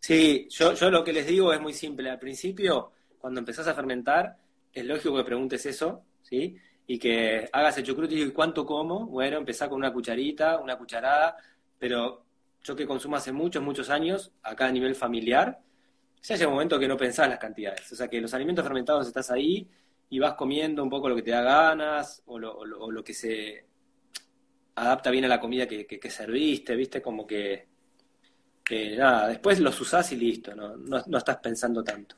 Sí, 0.00 0.46
yo, 0.50 0.74
yo 0.74 0.90
lo 0.90 1.02
que 1.02 1.12
les 1.12 1.26
digo 1.26 1.52
es 1.52 1.60
muy 1.60 1.72
simple. 1.72 2.08
Al 2.08 2.18
principio, 2.18 2.92
cuando 3.18 3.40
empezás 3.40 3.66
a 3.66 3.74
fermentar, 3.74 4.36
es 4.72 4.84
lógico 4.84 5.16
que 5.16 5.24
preguntes 5.24 5.66
eso, 5.66 6.04
¿sí? 6.22 6.56
Y 6.86 6.98
que 6.98 7.48
hagas 7.52 7.76
el 7.78 7.84
chucrut 7.84 8.10
y 8.12 8.30
cuánto 8.30 8.64
como. 8.64 9.06
Bueno, 9.06 9.38
empezá 9.38 9.68
con 9.68 9.78
una 9.78 9.92
cucharita, 9.92 10.58
una 10.58 10.78
cucharada, 10.78 11.36
pero 11.78 12.24
yo 12.62 12.76
que 12.76 12.86
consumo 12.86 13.16
hace 13.16 13.32
muchos, 13.32 13.62
muchos 13.62 13.90
años, 13.90 14.32
acá 14.42 14.66
a 14.66 14.72
nivel 14.72 14.94
familiar, 14.94 15.60
se 16.20 16.36
llega 16.36 16.48
un 16.48 16.54
momento 16.54 16.78
que 16.78 16.88
no 16.88 16.96
pensás 16.96 17.28
las 17.28 17.38
cantidades. 17.38 17.90
O 17.92 17.96
sea, 17.96 18.08
que 18.08 18.20
los 18.20 18.32
alimentos 18.34 18.64
fermentados 18.64 19.06
estás 19.06 19.30
ahí 19.30 19.68
y 20.10 20.18
vas 20.18 20.34
comiendo 20.34 20.82
un 20.82 20.90
poco 20.90 21.08
lo 21.08 21.16
que 21.16 21.22
te 21.22 21.30
da 21.30 21.42
ganas 21.42 22.22
o 22.26 22.38
lo, 22.38 23.04
que 23.04 23.14
se 23.14 23.64
adapta 24.74 25.10
bien 25.10 25.24
a 25.24 25.28
la 25.28 25.40
comida 25.40 25.66
que, 25.66 26.10
serviste, 26.10 26.74
¿viste? 26.76 27.02
Como 27.02 27.26
que, 27.26 27.66
nada, 28.96 29.28
después 29.28 29.60
los 29.60 29.80
usás 29.80 30.12
y 30.12 30.16
listo, 30.16 30.54
no, 30.54 30.76
no, 30.76 31.18
estás 31.18 31.36
pensando 31.38 31.82
tanto. 31.82 32.16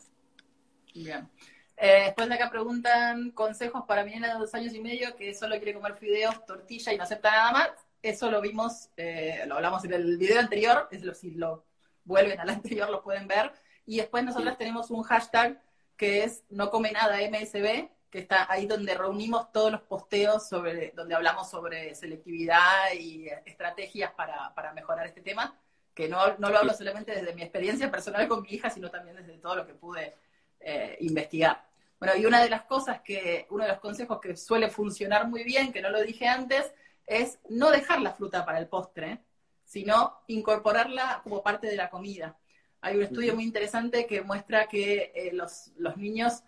Bien. 0.95 1.29
Eh, 1.77 2.03
después 2.07 2.29
de 2.29 2.35
acá 2.35 2.51
preguntan 2.51 3.31
consejos 3.31 3.85
para 3.87 4.05
mi 4.05 4.11
nena 4.11 4.35
de 4.35 4.41
dos 4.41 4.55
años 4.55 4.75
y 4.75 4.81
medio 4.81 5.17
que 5.17 5.33
solo 5.33 5.57
quiere 5.57 5.73
comer 5.73 5.95
fideos, 5.95 6.45
tortilla 6.45 6.93
y 6.93 6.99
no 6.99 7.05
acepta 7.05 7.31
nada 7.31 7.53
más. 7.53 7.71
Eso 8.03 8.31
lo 8.31 8.41
vimos, 8.41 8.91
eh, 8.97 9.45
lo 9.47 9.57
hablamos 9.57 9.85
en 9.85 9.95
el 9.95 10.19
video 10.19 10.41
anterior, 10.41 10.89
es 10.91 11.03
lo, 11.03 11.15
si 11.15 11.33
lo 11.33 11.65
vuelven 12.05 12.39
al 12.39 12.51
anterior 12.51 12.91
lo 12.91 13.03
pueden 13.03 13.27
ver. 13.27 13.53
Y 13.91 13.97
después 13.97 14.23
nosotros 14.23 14.57
tenemos 14.57 14.89
un 14.93 15.03
hashtag 15.03 15.61
que 15.97 16.23
es 16.23 16.45
no 16.49 16.71
come 16.71 16.93
nada 16.93 17.17
MSB, 17.29 17.89
que 18.09 18.21
está 18.21 18.47
ahí 18.49 18.67
donde 18.67 18.95
reunimos 18.95 19.51
todos 19.51 19.73
los 19.73 19.81
posteos 19.81 20.49
sobre, 20.49 20.93
donde 20.95 21.17
hablamos 21.17 21.51
sobre 21.51 21.93
selectividad 21.97 22.93
y 22.97 23.27
estrategias 23.45 24.13
para, 24.13 24.73
mejorar 24.77 25.09
este 25.09 25.23
tema, 25.23 25.59
que 25.93 26.09
no, 26.09 26.37
lo 26.39 26.57
hablo 26.57 26.73
solamente 26.73 27.11
desde 27.11 27.35
mi 27.35 27.43
experiencia 27.43 27.91
personal 27.91 28.29
con 28.29 28.43
mi 28.43 28.51
hija, 28.51 28.71
sino 28.71 28.93
también 28.93 29.17
desde 29.17 29.39
todo 29.39 29.57
lo 29.57 29.67
que 29.67 29.75
pude 29.75 30.15
eh, 30.61 30.97
investigar. 31.01 31.61
Bueno, 31.99 32.15
y 32.15 32.27
una 32.27 32.45
de 32.45 32.49
las 32.49 32.63
cosas 32.67 33.01
que, 33.01 33.49
uno 33.51 33.65
de 33.65 33.71
los 33.71 33.81
consejos 33.81 34.21
que 34.21 34.37
suele 34.37 34.71
funcionar 34.71 35.27
muy 35.27 35.43
bien, 35.43 35.73
que 35.73 35.83
no 35.83 35.91
lo 35.91 36.01
dije 36.01 36.29
antes, 36.29 36.73
es 37.09 37.41
no 37.49 37.73
dejar 37.73 38.01
la 38.03 38.13
fruta 38.13 38.47
para 38.47 38.61
el 38.61 38.69
postre, 38.69 39.19
sino 39.65 40.21
incorporarla 40.29 41.23
como 41.25 41.43
parte 41.43 41.67
de 41.67 41.75
la 41.75 41.91
comida. 41.91 42.37
Hay 42.83 42.97
un 42.97 43.03
estudio 43.03 43.35
muy 43.35 43.45
interesante 43.45 44.07
que 44.07 44.23
muestra 44.23 44.67
que 44.67 45.13
eh, 45.15 45.33
los, 45.33 45.71
niños 45.97 46.43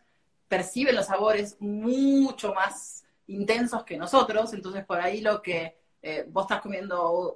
perciben 0.49 0.97
los 0.97 1.07
sabores 1.07 1.57
mucho 1.61 2.55
más 2.55 3.05
intensos 3.27 3.85
que 3.85 3.99
nosotros, 3.99 4.53
entonces 4.55 4.85
por 4.85 5.01
ahí 5.01 5.21
lo 5.21 5.43
que 5.43 5.77
eh, 6.01 6.25
vos 6.29 6.45
estás 6.45 6.63
comiendo 6.63 7.35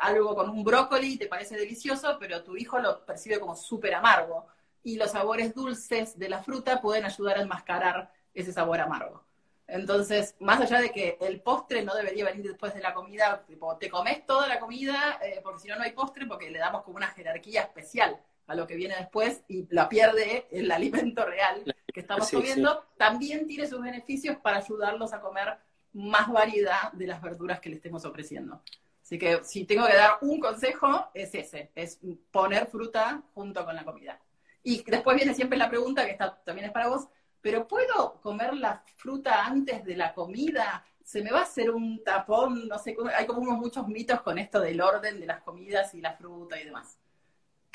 algo 0.00 0.34
con 0.34 0.50
un 0.50 0.64
brócoli 0.64 1.14
y 1.14 1.16
te 1.18 1.26
parece 1.26 1.56
delicioso, 1.56 2.16
pero 2.18 2.42
tu 2.42 2.56
hijo 2.56 2.78
lo 2.78 3.04
percibe 3.04 3.40
como 3.40 3.54
súper 3.54 3.94
amargo. 3.94 4.46
Y 4.84 4.96
los 4.96 5.10
sabores 5.10 5.54
dulces 5.54 6.18
de 6.18 6.28
la 6.28 6.42
fruta 6.42 6.80
pueden 6.80 7.04
ayudar 7.04 7.38
a 7.38 7.42
enmascarar 7.42 8.10
ese 8.32 8.52
sabor 8.52 8.80
amargo. 8.80 9.24
Entonces, 9.66 10.34
más 10.38 10.60
allá 10.60 10.80
de 10.80 10.90
que 10.90 11.18
el 11.20 11.42
postre 11.42 11.82
no 11.82 11.94
debería 11.94 12.24
venir 12.24 12.46
después 12.46 12.72
de 12.72 12.80
la 12.80 12.94
comida, 12.94 13.44
tipo, 13.46 13.76
te 13.76 13.90
comes 13.90 14.24
toda 14.24 14.48
la 14.48 14.58
comida, 14.58 15.18
eh, 15.22 15.40
porque 15.42 15.60
si 15.60 15.68
no, 15.68 15.76
no 15.76 15.82
hay 15.82 15.92
postre, 15.92 16.24
porque 16.26 16.50
le 16.50 16.58
damos 16.58 16.82
como 16.84 16.96
una 16.96 17.08
jerarquía 17.08 17.62
especial 17.62 18.18
a 18.48 18.54
lo 18.54 18.66
que 18.66 18.74
viene 18.74 18.96
después 18.96 19.42
y 19.46 19.66
la 19.70 19.88
pierde 19.88 20.48
el 20.50 20.70
alimento 20.72 21.24
real 21.24 21.64
que 21.92 22.00
estamos 22.00 22.30
comiendo, 22.30 22.84
también 22.96 23.46
tiene 23.46 23.66
sus 23.66 23.80
beneficios 23.80 24.38
para 24.38 24.56
ayudarlos 24.56 25.12
a 25.12 25.20
comer 25.20 25.58
más 25.92 26.32
variedad 26.32 26.92
de 26.92 27.06
las 27.06 27.22
verduras 27.22 27.60
que 27.60 27.68
le 27.68 27.76
estemos 27.76 28.04
ofreciendo. 28.04 28.62
Así 29.02 29.18
que 29.18 29.42
si 29.44 29.64
tengo 29.64 29.86
que 29.86 29.94
dar 29.94 30.18
un 30.22 30.40
consejo, 30.40 31.10
es 31.14 31.34
ese, 31.34 31.70
es 31.74 31.98
poner 32.30 32.66
fruta 32.66 33.22
junto 33.34 33.64
con 33.64 33.74
la 33.74 33.84
comida. 33.84 34.20
Y 34.62 34.82
después 34.82 35.16
viene 35.16 35.34
siempre 35.34 35.58
la 35.58 35.68
pregunta, 35.68 36.04
que 36.04 36.12
está, 36.12 36.34
también 36.44 36.66
es 36.66 36.72
para 36.72 36.88
vos, 36.88 37.08
pero 37.40 37.68
¿puedo 37.68 38.20
comer 38.20 38.54
la 38.54 38.82
fruta 38.96 39.44
antes 39.46 39.84
de 39.84 39.96
la 39.96 40.12
comida? 40.12 40.84
¿Se 41.02 41.22
me 41.22 41.30
va 41.30 41.40
a 41.40 41.44
hacer 41.44 41.70
un 41.70 42.02
tapón? 42.02 42.66
No 42.68 42.78
sé, 42.78 42.96
hay 43.16 43.26
como 43.26 43.40
unos 43.40 43.58
muchos 43.58 43.86
mitos 43.88 44.20
con 44.22 44.38
esto 44.38 44.60
del 44.60 44.80
orden 44.80 45.20
de 45.20 45.26
las 45.26 45.42
comidas 45.42 45.94
y 45.94 46.00
la 46.00 46.14
fruta 46.14 46.60
y 46.60 46.64
demás. 46.64 46.97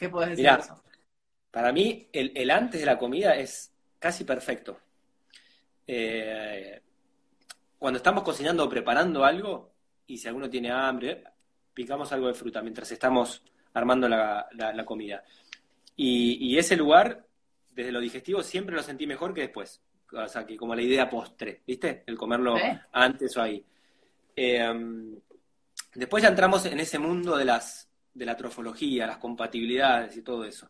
¿Qué 0.04 0.10
puedes 0.10 0.32
decir 0.32 0.48
eso? 0.60 0.84
Para 1.50 1.72
mí, 1.72 2.10
el, 2.12 2.52
antes 2.52 2.82
de 2.82 2.86
la 2.86 2.98
comida 2.98 3.38
es 3.38 3.72
casi 3.98 4.26
perfecto. 4.26 4.78
Eh, 5.88 6.82
cuando 7.80 7.98
estamos 7.98 8.22
cocinando 8.22 8.66
o 8.66 8.70
preparando 8.70 9.24
algo, 9.24 9.72
y 10.06 10.18
si 10.18 10.28
alguno 10.28 10.50
tiene 10.50 10.72
hambre, 10.72 11.24
picamos 11.74 12.12
algo 12.12 12.28
de 12.28 12.34
fruta 12.34 12.62
mientras 12.62 12.92
estamos 12.92 13.46
armando 13.76 14.10
la, 14.10 14.84
comida. 14.86 15.24
Y, 15.96 16.58
ese 16.58 16.76
lugar, 16.76 17.26
desde 17.72 17.94
lo 17.94 18.02
digestivo, 18.02 18.44
siempre 18.44 18.76
lo 18.76 18.84
sentí 18.84 19.08
mejor 19.08 19.34
que 19.34 19.42
después. 19.42 19.82
O 20.12 20.28
sea, 20.28 20.46
que 20.46 20.58
como 20.58 20.76
la 20.76 20.82
idea 20.82 21.10
postre, 21.10 21.62
¿viste? 21.66 22.04
El 22.06 22.18
comerlo 22.18 22.56
antes 22.92 23.38
o 23.38 23.42
ahí. 23.42 23.64
Eh, 24.36 25.16
después 25.96 26.22
ya 26.22 26.28
entramos 26.28 26.66
en 26.66 26.82
ese 26.82 27.00
mundo 27.00 27.38
de 27.38 27.46
las 27.46 27.88
de 28.14 28.26
la 28.26 28.38
trofología, 28.38 29.08
las 29.08 29.18
compatibilidades 29.18 30.16
y 30.18 30.22
todo 30.22 30.46
eso. 30.46 30.70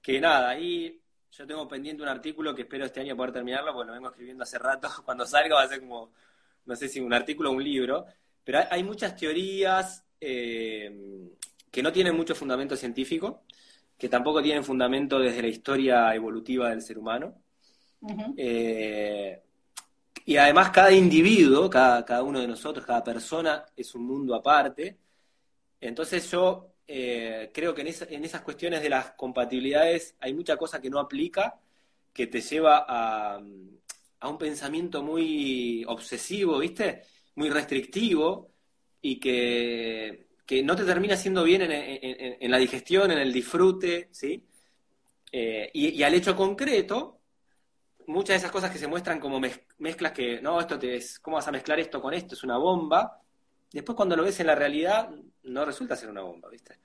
Que 0.00 0.20
nada, 0.20 0.50
ahí 0.50 1.00
yo 1.32 1.46
tengo 1.46 1.68
pendiente 1.68 2.02
un 2.02 2.08
artículo 2.08 2.54
que 2.54 2.62
espero 2.62 2.84
este 2.84 3.00
año 3.00 3.16
poder 3.16 3.32
terminarlo, 3.32 3.72
porque 3.72 3.86
lo 3.88 3.92
vengo 3.94 4.08
escribiendo 4.08 4.42
hace 4.42 4.58
rato. 4.58 4.88
Cuando 5.04 5.24
salga 5.26 5.56
va 5.56 5.62
a 5.62 5.68
ser 5.68 5.80
como, 5.80 6.12
no 6.66 6.76
sé 6.76 6.88
si 6.88 7.00
un 7.00 7.12
artículo 7.12 7.50
o 7.50 7.54
un 7.54 7.64
libro. 7.64 8.06
Pero 8.42 8.60
hay, 8.70 8.82
muchas 8.82 9.16
teorías 9.16 10.04
eh, 10.20 11.30
que 11.70 11.82
no 11.82 11.92
tienen 11.92 12.16
mucho 12.16 12.34
fundamento 12.34 12.74
científico, 12.74 13.44
que 13.96 14.08
tampoco 14.08 14.42
tienen 14.42 14.64
fundamento 14.64 15.18
desde 15.18 15.42
la 15.42 15.48
historia 15.48 16.14
evolutiva 16.14 16.70
del 16.70 16.82
ser 16.82 16.98
humano. 16.98 17.34
Eh, 18.36 19.40
y 20.24 20.36
además 20.36 20.70
cada 20.70 20.90
individuo, 20.90 21.68
cada, 21.68 22.04
cada, 22.04 22.22
uno 22.22 22.40
de 22.40 22.48
nosotros, 22.48 22.84
cada 22.84 23.04
persona 23.04 23.64
es 23.76 23.94
un 23.94 24.06
mundo 24.06 24.34
aparte. 24.34 24.98
Entonces 25.80 26.28
yo 26.30 26.69
eh, 26.92 27.52
creo 27.54 27.72
que 27.72 27.82
en, 27.82 28.24
esas 28.24 28.40
cuestiones 28.40 28.82
de 28.82 28.88
las 28.88 29.12
compatibilidades 29.12 30.16
hay 30.18 30.34
mucha 30.34 30.56
cosa 30.56 30.80
que 30.80 30.90
no 30.90 30.98
aplica, 30.98 31.60
que 32.12 32.26
te 32.26 32.40
lleva 32.40 32.84
a, 32.88 33.38
un 33.38 34.38
pensamiento 34.38 35.00
muy 35.00 35.84
obsesivo, 35.86 36.58
¿viste? 36.58 37.02
Muy 37.36 37.48
restrictivo 37.48 38.50
y 39.00 39.20
que, 39.20 40.26
no 40.64 40.74
te 40.74 40.84
termina 40.84 41.16
siendo 41.16 41.44
bien 41.44 41.62
en, 41.62 42.50
la 42.50 42.58
digestión, 42.58 43.12
en 43.12 43.18
el 43.18 43.32
disfrute, 43.32 44.08
¿sí? 44.10 44.44
Eh, 45.30 45.70
y, 45.72 46.02
al 46.02 46.14
hecho 46.14 46.34
concreto, 46.34 47.20
muchas 48.08 48.34
de 48.34 48.38
esas 48.38 48.50
cosas 48.50 48.72
que 48.72 48.78
se 48.78 48.88
muestran 48.88 49.20
como 49.20 49.40
mezclas 49.78 50.10
que, 50.10 50.42
no, 50.42 50.58
esto 50.60 50.76
te 50.76 50.96
es, 50.96 51.20
¿cómo 51.20 51.36
vas 51.36 51.46
a 51.46 51.52
mezclar 51.52 51.78
esto 51.78 52.02
con 52.02 52.14
esto? 52.14 52.34
Es 52.34 52.42
una 52.42 52.56
bomba. 52.58 53.22
Después 53.72 53.96
cuando 53.96 54.16
lo 54.16 54.24
ves 54.24 54.40
en 54.40 54.48
la 54.48 54.54
realidad, 54.54 55.10
no 55.44 55.64
resulta 55.64 55.96
ser 55.96 56.10
una 56.10 56.22
bomba, 56.22 56.48
¿viste? 56.48 56.78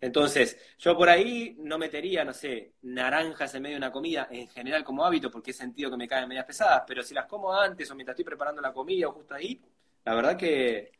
Entonces, 0.00 0.56
yo 0.78 0.96
por 0.96 1.08
ahí 1.08 1.56
no 1.58 1.76
metería, 1.76 2.24
no 2.24 2.32
sé, 2.32 2.74
naranjas 2.82 3.54
en 3.54 3.62
medio 3.62 3.74
de 3.74 3.78
una 3.78 3.90
comida, 3.90 4.28
en 4.30 4.46
general 4.48 4.84
como 4.84 5.04
hábito, 5.04 5.30
porque 5.30 5.50
he 5.50 5.54
sentido 5.54 5.90
que 5.90 5.96
me 5.96 6.06
caen 6.06 6.28
medias 6.28 6.44
pesadas, 6.44 6.84
pero 6.86 7.02
si 7.02 7.14
las 7.14 7.26
como 7.26 7.52
antes 7.52 7.90
o 7.90 7.96
mientras 7.96 8.14
estoy 8.14 8.24
preparando 8.24 8.62
la 8.62 8.72
comida 8.72 9.08
o 9.08 9.12
justo 9.12 9.34
ahí, 9.34 9.60
la 10.04 10.14
verdad 10.14 10.36
que 10.36 10.92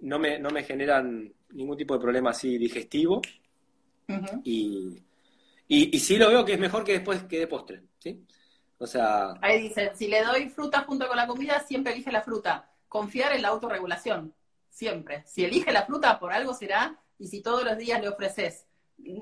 no 0.00 0.18
me, 0.18 0.38
no 0.38 0.50
me 0.50 0.62
generan 0.62 1.30
ningún 1.50 1.76
tipo 1.76 1.94
de 1.94 2.00
problema 2.00 2.30
así 2.30 2.56
digestivo. 2.56 3.20
y, 4.44 4.98
y, 5.68 5.98
sí 5.98 6.16
lo 6.16 6.28
veo 6.28 6.44
que 6.44 6.54
es 6.54 6.58
mejor 6.58 6.84
que 6.84 6.92
después 6.92 7.24
que 7.24 7.38
de 7.38 7.46
postre, 7.46 7.82
¿sí? 7.98 8.24
O 8.78 8.86
sea... 8.86 9.34
Ahí 9.42 9.62
dicen, 9.62 9.90
si 9.94 10.08
le 10.08 10.22
doy 10.22 10.48
fruta 10.48 10.84
junto 10.84 11.06
con 11.06 11.16
la 11.16 11.26
comida, 11.26 11.60
siempre 11.60 11.92
elige 11.92 12.10
la 12.10 12.22
fruta. 12.22 12.68
Confiar 12.88 13.32
en 13.32 13.42
la 13.42 13.48
autorregulación 13.48 14.34
siempre. 14.72 15.22
Si 15.26 15.44
elige 15.44 15.70
la 15.70 15.84
fruta, 15.84 16.18
por 16.18 16.32
algo 16.32 16.54
será, 16.54 16.98
y 17.18 17.28
si 17.28 17.42
todos 17.42 17.62
los 17.62 17.76
días 17.76 18.00
le 18.00 18.08
ofreces 18.08 18.66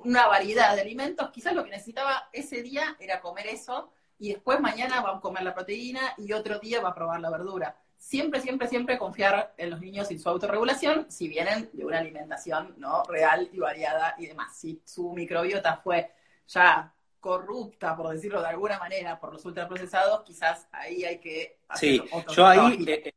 una 0.05 0.27
variedad 0.27 0.74
de 0.74 0.81
alimentos, 0.81 1.31
quizás 1.31 1.55
lo 1.55 1.64
que 1.64 1.70
necesitaba 1.70 2.28
ese 2.32 2.62
día 2.62 2.97
era 3.01 3.20
comer 3.20 3.47
eso, 3.48 3.93
y 4.18 4.32
después 4.32 4.60
mañana 4.60 5.01
va 5.01 5.16
a 5.16 5.20
comer 5.20 5.43
la 5.43 5.55
proteína 5.55 6.01
y 6.18 6.32
otro 6.32 6.59
día 6.59 6.81
va 6.81 6.90
a 6.90 6.94
probar 6.94 7.20
la 7.20 7.31
verdura. 7.31 7.77
Siempre, 7.97 8.40
siempre, 8.40 8.68
siempre 8.68 8.98
confiar 8.98 9.55
en 9.56 9.70
los 9.70 9.81
niños 9.81 10.10
y 10.10 10.18
su 10.18 10.28
autorregulación 10.28 11.06
si 11.10 11.28
vienen 11.28 11.70
de 11.72 11.85
una 11.85 11.98
alimentación 11.98 12.74
no 12.78 13.02
real 13.05 13.48
y 13.52 13.59
variada 13.59 14.14
y 14.18 14.27
demás. 14.27 14.56
Si 14.59 14.82
su 14.85 15.12
microbiota 15.12 15.77
fue 15.78 16.12
ya 16.47 16.94
corrupta, 17.18 17.97
por 17.97 18.12
decirlo 18.14 18.40
de 18.40 18.48
alguna 18.48 18.78
manera, 18.78 19.18
por 19.18 19.32
los 19.32 19.44
ultraprocesados, 19.44 20.22
quizás 20.22 20.68
ahí 20.72 21.05
hay 21.05 21.18
que 21.18 21.59
hacer 21.68 21.90
Sí, 21.90 22.02
yo 22.35 22.47
ahí, 22.47 22.85
eh, 22.89 23.12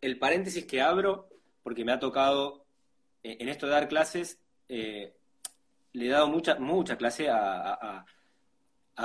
el 0.00 0.18
paréntesis 0.18 0.64
que 0.64 0.80
abro 0.80 1.28
porque 1.62 1.84
me 1.84 1.92
ha 1.92 1.98
tocado, 1.98 2.64
eh, 3.22 3.36
en 3.40 3.48
esto 3.48 3.66
de 3.66 3.72
dar 3.72 3.88
clases, 3.88 4.40
eh, 4.68 5.14
le 5.92 6.06
he 6.06 6.08
dado 6.08 6.28
mucha, 6.28 6.56
mucha 6.58 6.96
clase 6.96 7.28
a, 7.30 8.04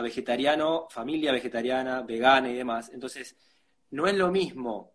vegetariano, 0.01 0.87
familia 0.89 1.31
vegetariana, 1.31 2.01
vegana 2.01 2.49
y 2.49 2.55
demás. 2.55 2.89
Entonces, 2.93 3.37
no 3.91 4.07
es 4.07 4.15
lo 4.15 4.31
mismo 4.31 4.93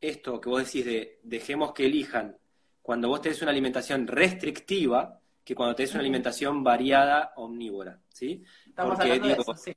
esto 0.00 0.40
que 0.40 0.48
vos 0.48 0.64
decís 0.64 0.84
de 0.84 1.20
dejemos 1.22 1.72
que 1.72 1.86
elijan 1.86 2.36
cuando 2.82 3.08
vos 3.08 3.20
tenés 3.20 3.40
una 3.42 3.50
alimentación 3.50 4.06
restrictiva 4.06 5.20
que 5.42 5.54
cuando 5.54 5.76
tenés 5.76 5.92
una 5.92 6.00
alimentación 6.00 6.62
variada, 6.64 7.32
omnívora, 7.36 8.00
¿sí? 8.08 8.42
Estamos 8.66 8.98
eso, 9.00 9.54
sí. 9.54 9.72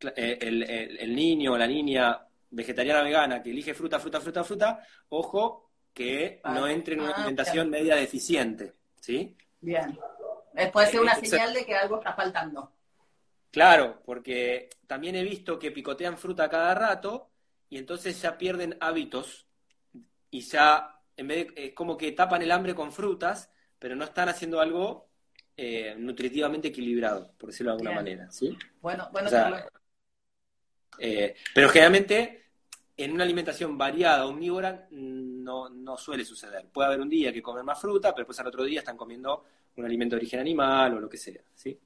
Eh, 0.00 0.38
el, 0.40 0.62
el, 0.62 1.16
niño 1.16 1.54
o 1.54 1.58
la 1.58 1.66
niña 1.66 2.20
vegetariana 2.50 3.02
vegana 3.02 3.42
que 3.42 3.50
elige 3.50 3.74
fruta, 3.74 3.98
fruta, 3.98 4.20
fruta, 4.20 4.44
fruta, 4.44 4.86
ojo, 5.08 5.67
que 5.98 6.40
no 6.44 6.68
entre 6.68 6.94
en 6.94 7.00
una 7.00 7.10
ah, 7.10 7.16
alimentación 7.16 7.68
media 7.68 7.96
deficiente, 7.96 8.72
¿sí? 9.00 9.36
Bien. 9.60 9.98
Puede 10.72 10.92
ser 10.92 11.00
una 11.00 11.16
señal 11.16 11.52
de 11.52 11.66
que 11.66 11.74
algo 11.74 11.98
está 11.98 12.12
faltando. 12.12 12.70
Claro, 13.50 14.00
porque 14.04 14.70
también 14.86 15.16
he 15.16 15.24
visto 15.24 15.58
que 15.58 15.72
picotean 15.72 16.16
fruta 16.16 16.48
cada 16.48 16.72
rato 16.72 17.30
y 17.68 17.78
entonces 17.78 18.22
ya 18.22 18.38
pierden 18.38 18.76
hábitos 18.78 19.46
y 20.30 20.42
ya, 20.42 21.00
en 21.16 21.26
vez 21.26 21.48
de, 21.48 21.66
es 21.66 21.74
como 21.74 21.96
que 21.96 22.12
tapan 22.12 22.42
el 22.42 22.52
hambre 22.52 22.76
con 22.76 22.92
frutas, 22.92 23.50
pero 23.76 23.96
no 23.96 24.04
están 24.04 24.28
haciendo 24.28 24.60
algo 24.60 25.08
eh, 25.56 25.96
nutritivamente 25.98 26.68
equilibrado, 26.68 27.32
por 27.36 27.50
decirlo 27.50 27.72
de 27.72 27.78
alguna 27.78 27.92
manera, 27.96 28.30
¿sí? 28.30 28.56
Bueno, 28.80 29.08
bueno, 29.10 29.28
eh, 31.00 31.34
pero 31.52 31.68
generalmente 31.70 32.44
en 32.96 33.12
una 33.12 33.24
alimentación 33.24 33.78
variada, 33.78 34.26
omnívora, 34.26 34.86
no, 35.48 35.70
no 35.70 35.96
suele 35.96 36.26
suceder. 36.26 36.66
Puede 36.66 36.88
haber 36.88 37.00
un 37.00 37.08
día 37.08 37.32
que 37.32 37.40
comen 37.40 37.64
más 37.64 37.80
fruta, 37.80 38.10
pero 38.12 38.24
después 38.24 38.38
al 38.40 38.48
otro 38.48 38.64
día 38.64 38.80
están 38.80 38.98
comiendo 38.98 39.44
un 39.76 39.84
alimento 39.86 40.14
de 40.14 40.20
origen 40.20 40.40
animal 40.40 40.94
o 40.94 41.00
lo 41.00 41.08
que 41.08 41.16
sea, 41.16 41.40
¿sí? 41.54 41.78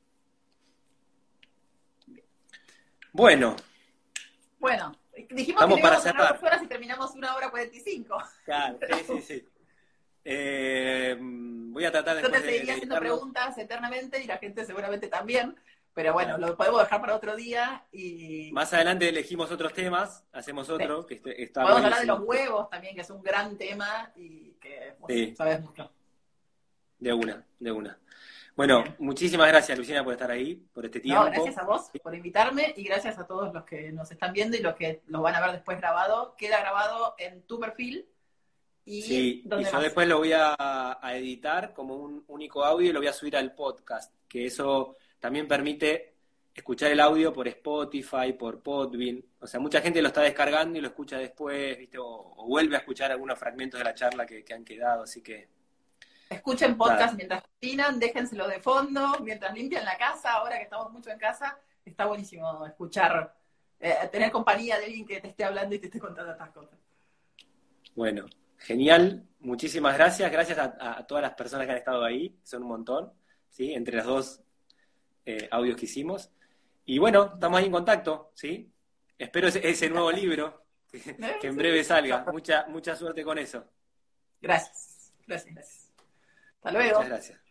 Bueno. 3.12 3.54
Bueno, 4.58 4.96
dijimos 5.30 5.60
Vamos 5.62 5.76
que 5.76 5.82
para 5.82 6.00
cerrar. 6.00 6.34
dos 6.34 6.42
horas 6.42 6.62
y 6.62 6.66
terminamos 6.66 7.14
una 7.14 7.36
hora 7.36 7.50
cuarenta 7.50 7.76
y 7.76 7.80
cinco. 7.80 8.20
Claro, 8.44 8.78
sí, 8.80 9.04
sí, 9.06 9.22
sí. 9.22 9.48
Eh, 10.24 11.16
voy 11.20 11.84
a 11.84 11.92
tratar 11.92 12.16
de... 12.16 12.22
Yo 12.22 12.30
te 12.30 12.40
seguiría 12.40 12.74
haciendo 12.74 12.98
preguntas 12.98 13.58
eternamente 13.58 14.20
y 14.22 14.26
la 14.26 14.38
gente 14.38 14.64
seguramente 14.64 15.06
también. 15.06 15.54
Pero 15.94 16.14
bueno, 16.14 16.38
lo 16.38 16.56
podemos 16.56 16.80
dejar 16.80 17.00
para 17.00 17.16
otro 17.16 17.36
día 17.36 17.84
y... 17.92 18.50
Más 18.52 18.72
adelante 18.72 19.08
elegimos 19.08 19.50
otros 19.50 19.74
temas, 19.74 20.24
hacemos 20.32 20.68
otro 20.70 21.04
que 21.04 21.20
está 21.36 21.62
Podemos 21.62 21.84
hablar 21.84 22.00
de 22.00 22.06
los 22.06 22.20
huevos 22.20 22.70
también, 22.70 22.94
que 22.94 23.02
es 23.02 23.10
un 23.10 23.22
gran 23.22 23.58
tema 23.58 24.10
y 24.16 24.52
que 24.52 25.34
sabes 25.36 25.60
mucho. 25.60 25.90
De 26.98 27.12
una, 27.12 27.44
de 27.58 27.72
una. 27.72 27.98
Bueno, 28.54 28.84
muchísimas 28.98 29.48
gracias 29.48 29.76
Luciana 29.78 30.04
por 30.04 30.12
estar 30.12 30.30
ahí, 30.30 30.54
por 30.72 30.84
este 30.84 31.00
tiempo. 31.00 31.24
No, 31.24 31.30
gracias 31.30 31.58
a 31.58 31.64
vos 31.64 31.90
por 32.02 32.14
invitarme 32.14 32.72
y 32.76 32.84
gracias 32.84 33.18
a 33.18 33.26
todos 33.26 33.52
los 33.52 33.64
que 33.64 33.92
nos 33.92 34.10
están 34.10 34.32
viendo 34.32 34.56
y 34.56 34.60
los 34.60 34.74
que 34.74 35.02
los 35.08 35.22
van 35.22 35.34
a 35.34 35.40
ver 35.40 35.52
después 35.52 35.78
grabado. 35.78 36.34
Queda 36.36 36.60
grabado 36.60 37.14
en 37.18 37.42
tu 37.42 37.58
perfil. 37.58 38.06
Y, 38.84 39.02
sí, 39.02 39.42
y 39.44 39.64
yo 39.64 39.80
después 39.80 40.08
lo 40.08 40.18
voy 40.18 40.32
a, 40.32 40.56
a 40.58 41.16
editar 41.16 41.72
como 41.72 41.94
un 41.96 42.24
único 42.28 42.64
audio 42.64 42.90
y 42.90 42.92
lo 42.92 42.98
voy 43.00 43.06
a 43.06 43.12
subir 43.12 43.36
al 43.36 43.54
podcast, 43.54 44.12
que 44.28 44.46
eso 44.46 44.96
también 45.22 45.46
permite 45.46 46.14
escuchar 46.52 46.90
el 46.90 46.98
audio 46.98 47.32
por 47.32 47.46
Spotify, 47.46 48.32
por 48.36 48.60
Podbean. 48.60 49.24
O 49.38 49.46
sea, 49.46 49.60
mucha 49.60 49.80
gente 49.80 50.02
lo 50.02 50.08
está 50.08 50.20
descargando 50.20 50.76
y 50.76 50.82
lo 50.82 50.88
escucha 50.88 51.16
después, 51.16 51.78
¿viste? 51.78 51.96
O, 51.96 52.44
vuelve 52.48 52.74
a 52.74 52.80
escuchar 52.80 53.12
algunos 53.12 53.38
fragmentos 53.38 53.78
de 53.78 53.84
la 53.84 53.94
charla 53.94 54.26
que, 54.26 54.44
han 54.52 54.64
quedado, 54.64 55.04
así 55.04 55.22
que... 55.22 55.48
Escuchen 56.28 56.76
podcast 56.76 57.14
mientras 57.14 57.44
cocinan, 57.44 58.00
déjenselo 58.00 58.48
de 58.48 58.58
fondo, 58.58 59.20
mientras 59.20 59.54
limpian 59.54 59.84
la 59.84 59.96
casa, 59.96 60.32
ahora 60.32 60.56
que 60.56 60.64
estamos 60.64 60.90
mucho 60.90 61.10
en 61.10 61.18
casa, 61.20 61.56
está 61.84 62.06
buenísimo 62.06 62.66
escuchar, 62.66 63.32
eh, 63.78 63.94
tener 64.10 64.32
compañía 64.32 64.76
de 64.76 64.86
alguien 64.86 65.06
que 65.06 65.20
te 65.20 65.28
esté 65.28 65.44
hablando 65.44 65.76
y 65.76 65.78
te 65.78 65.86
esté 65.86 66.00
contando 66.00 66.32
estas 66.32 66.50
cosas. 66.50 66.76
Bueno, 67.94 68.26
genial, 68.58 69.24
muchísimas 69.38 69.94
gracias, 69.94 70.32
gracias 70.32 70.58
a, 70.58 70.98
a 70.98 71.06
todas 71.06 71.22
las 71.22 71.34
personas 71.34 71.66
que 71.66 71.72
han 71.72 71.78
estado 71.78 72.04
ahí, 72.04 72.36
son 72.42 72.62
un 72.62 72.68
montón, 72.70 73.12
¿sí? 73.50 73.72
Entre 73.72 73.96
las 73.96 74.06
dos 74.06 74.42
eh, 75.24 75.48
audios 75.50 75.76
que 75.76 75.86
hicimos. 75.86 76.30
Y 76.84 76.98
bueno, 76.98 77.32
estamos 77.34 77.58
ahí 77.58 77.66
en 77.66 77.72
contacto, 77.72 78.32
¿sí? 78.34 78.72
Espero 79.18 79.48
ese, 79.48 79.88
nuevo 79.88 80.10
libro 80.12 80.64
que, 80.90 81.46
en 81.46 81.56
breve 81.56 81.84
salga. 81.84 82.24
Mucha, 82.32 82.66
mucha 82.68 82.96
suerte 82.96 83.22
con 83.22 83.38
eso. 83.38 83.64
Gracias. 84.40 85.12
Gracias, 85.26 85.54
gracias. 85.54 85.92
Hasta 86.56 86.72
luego. 86.72 86.96
Muchas 86.96 87.08
gracias. 87.08 87.41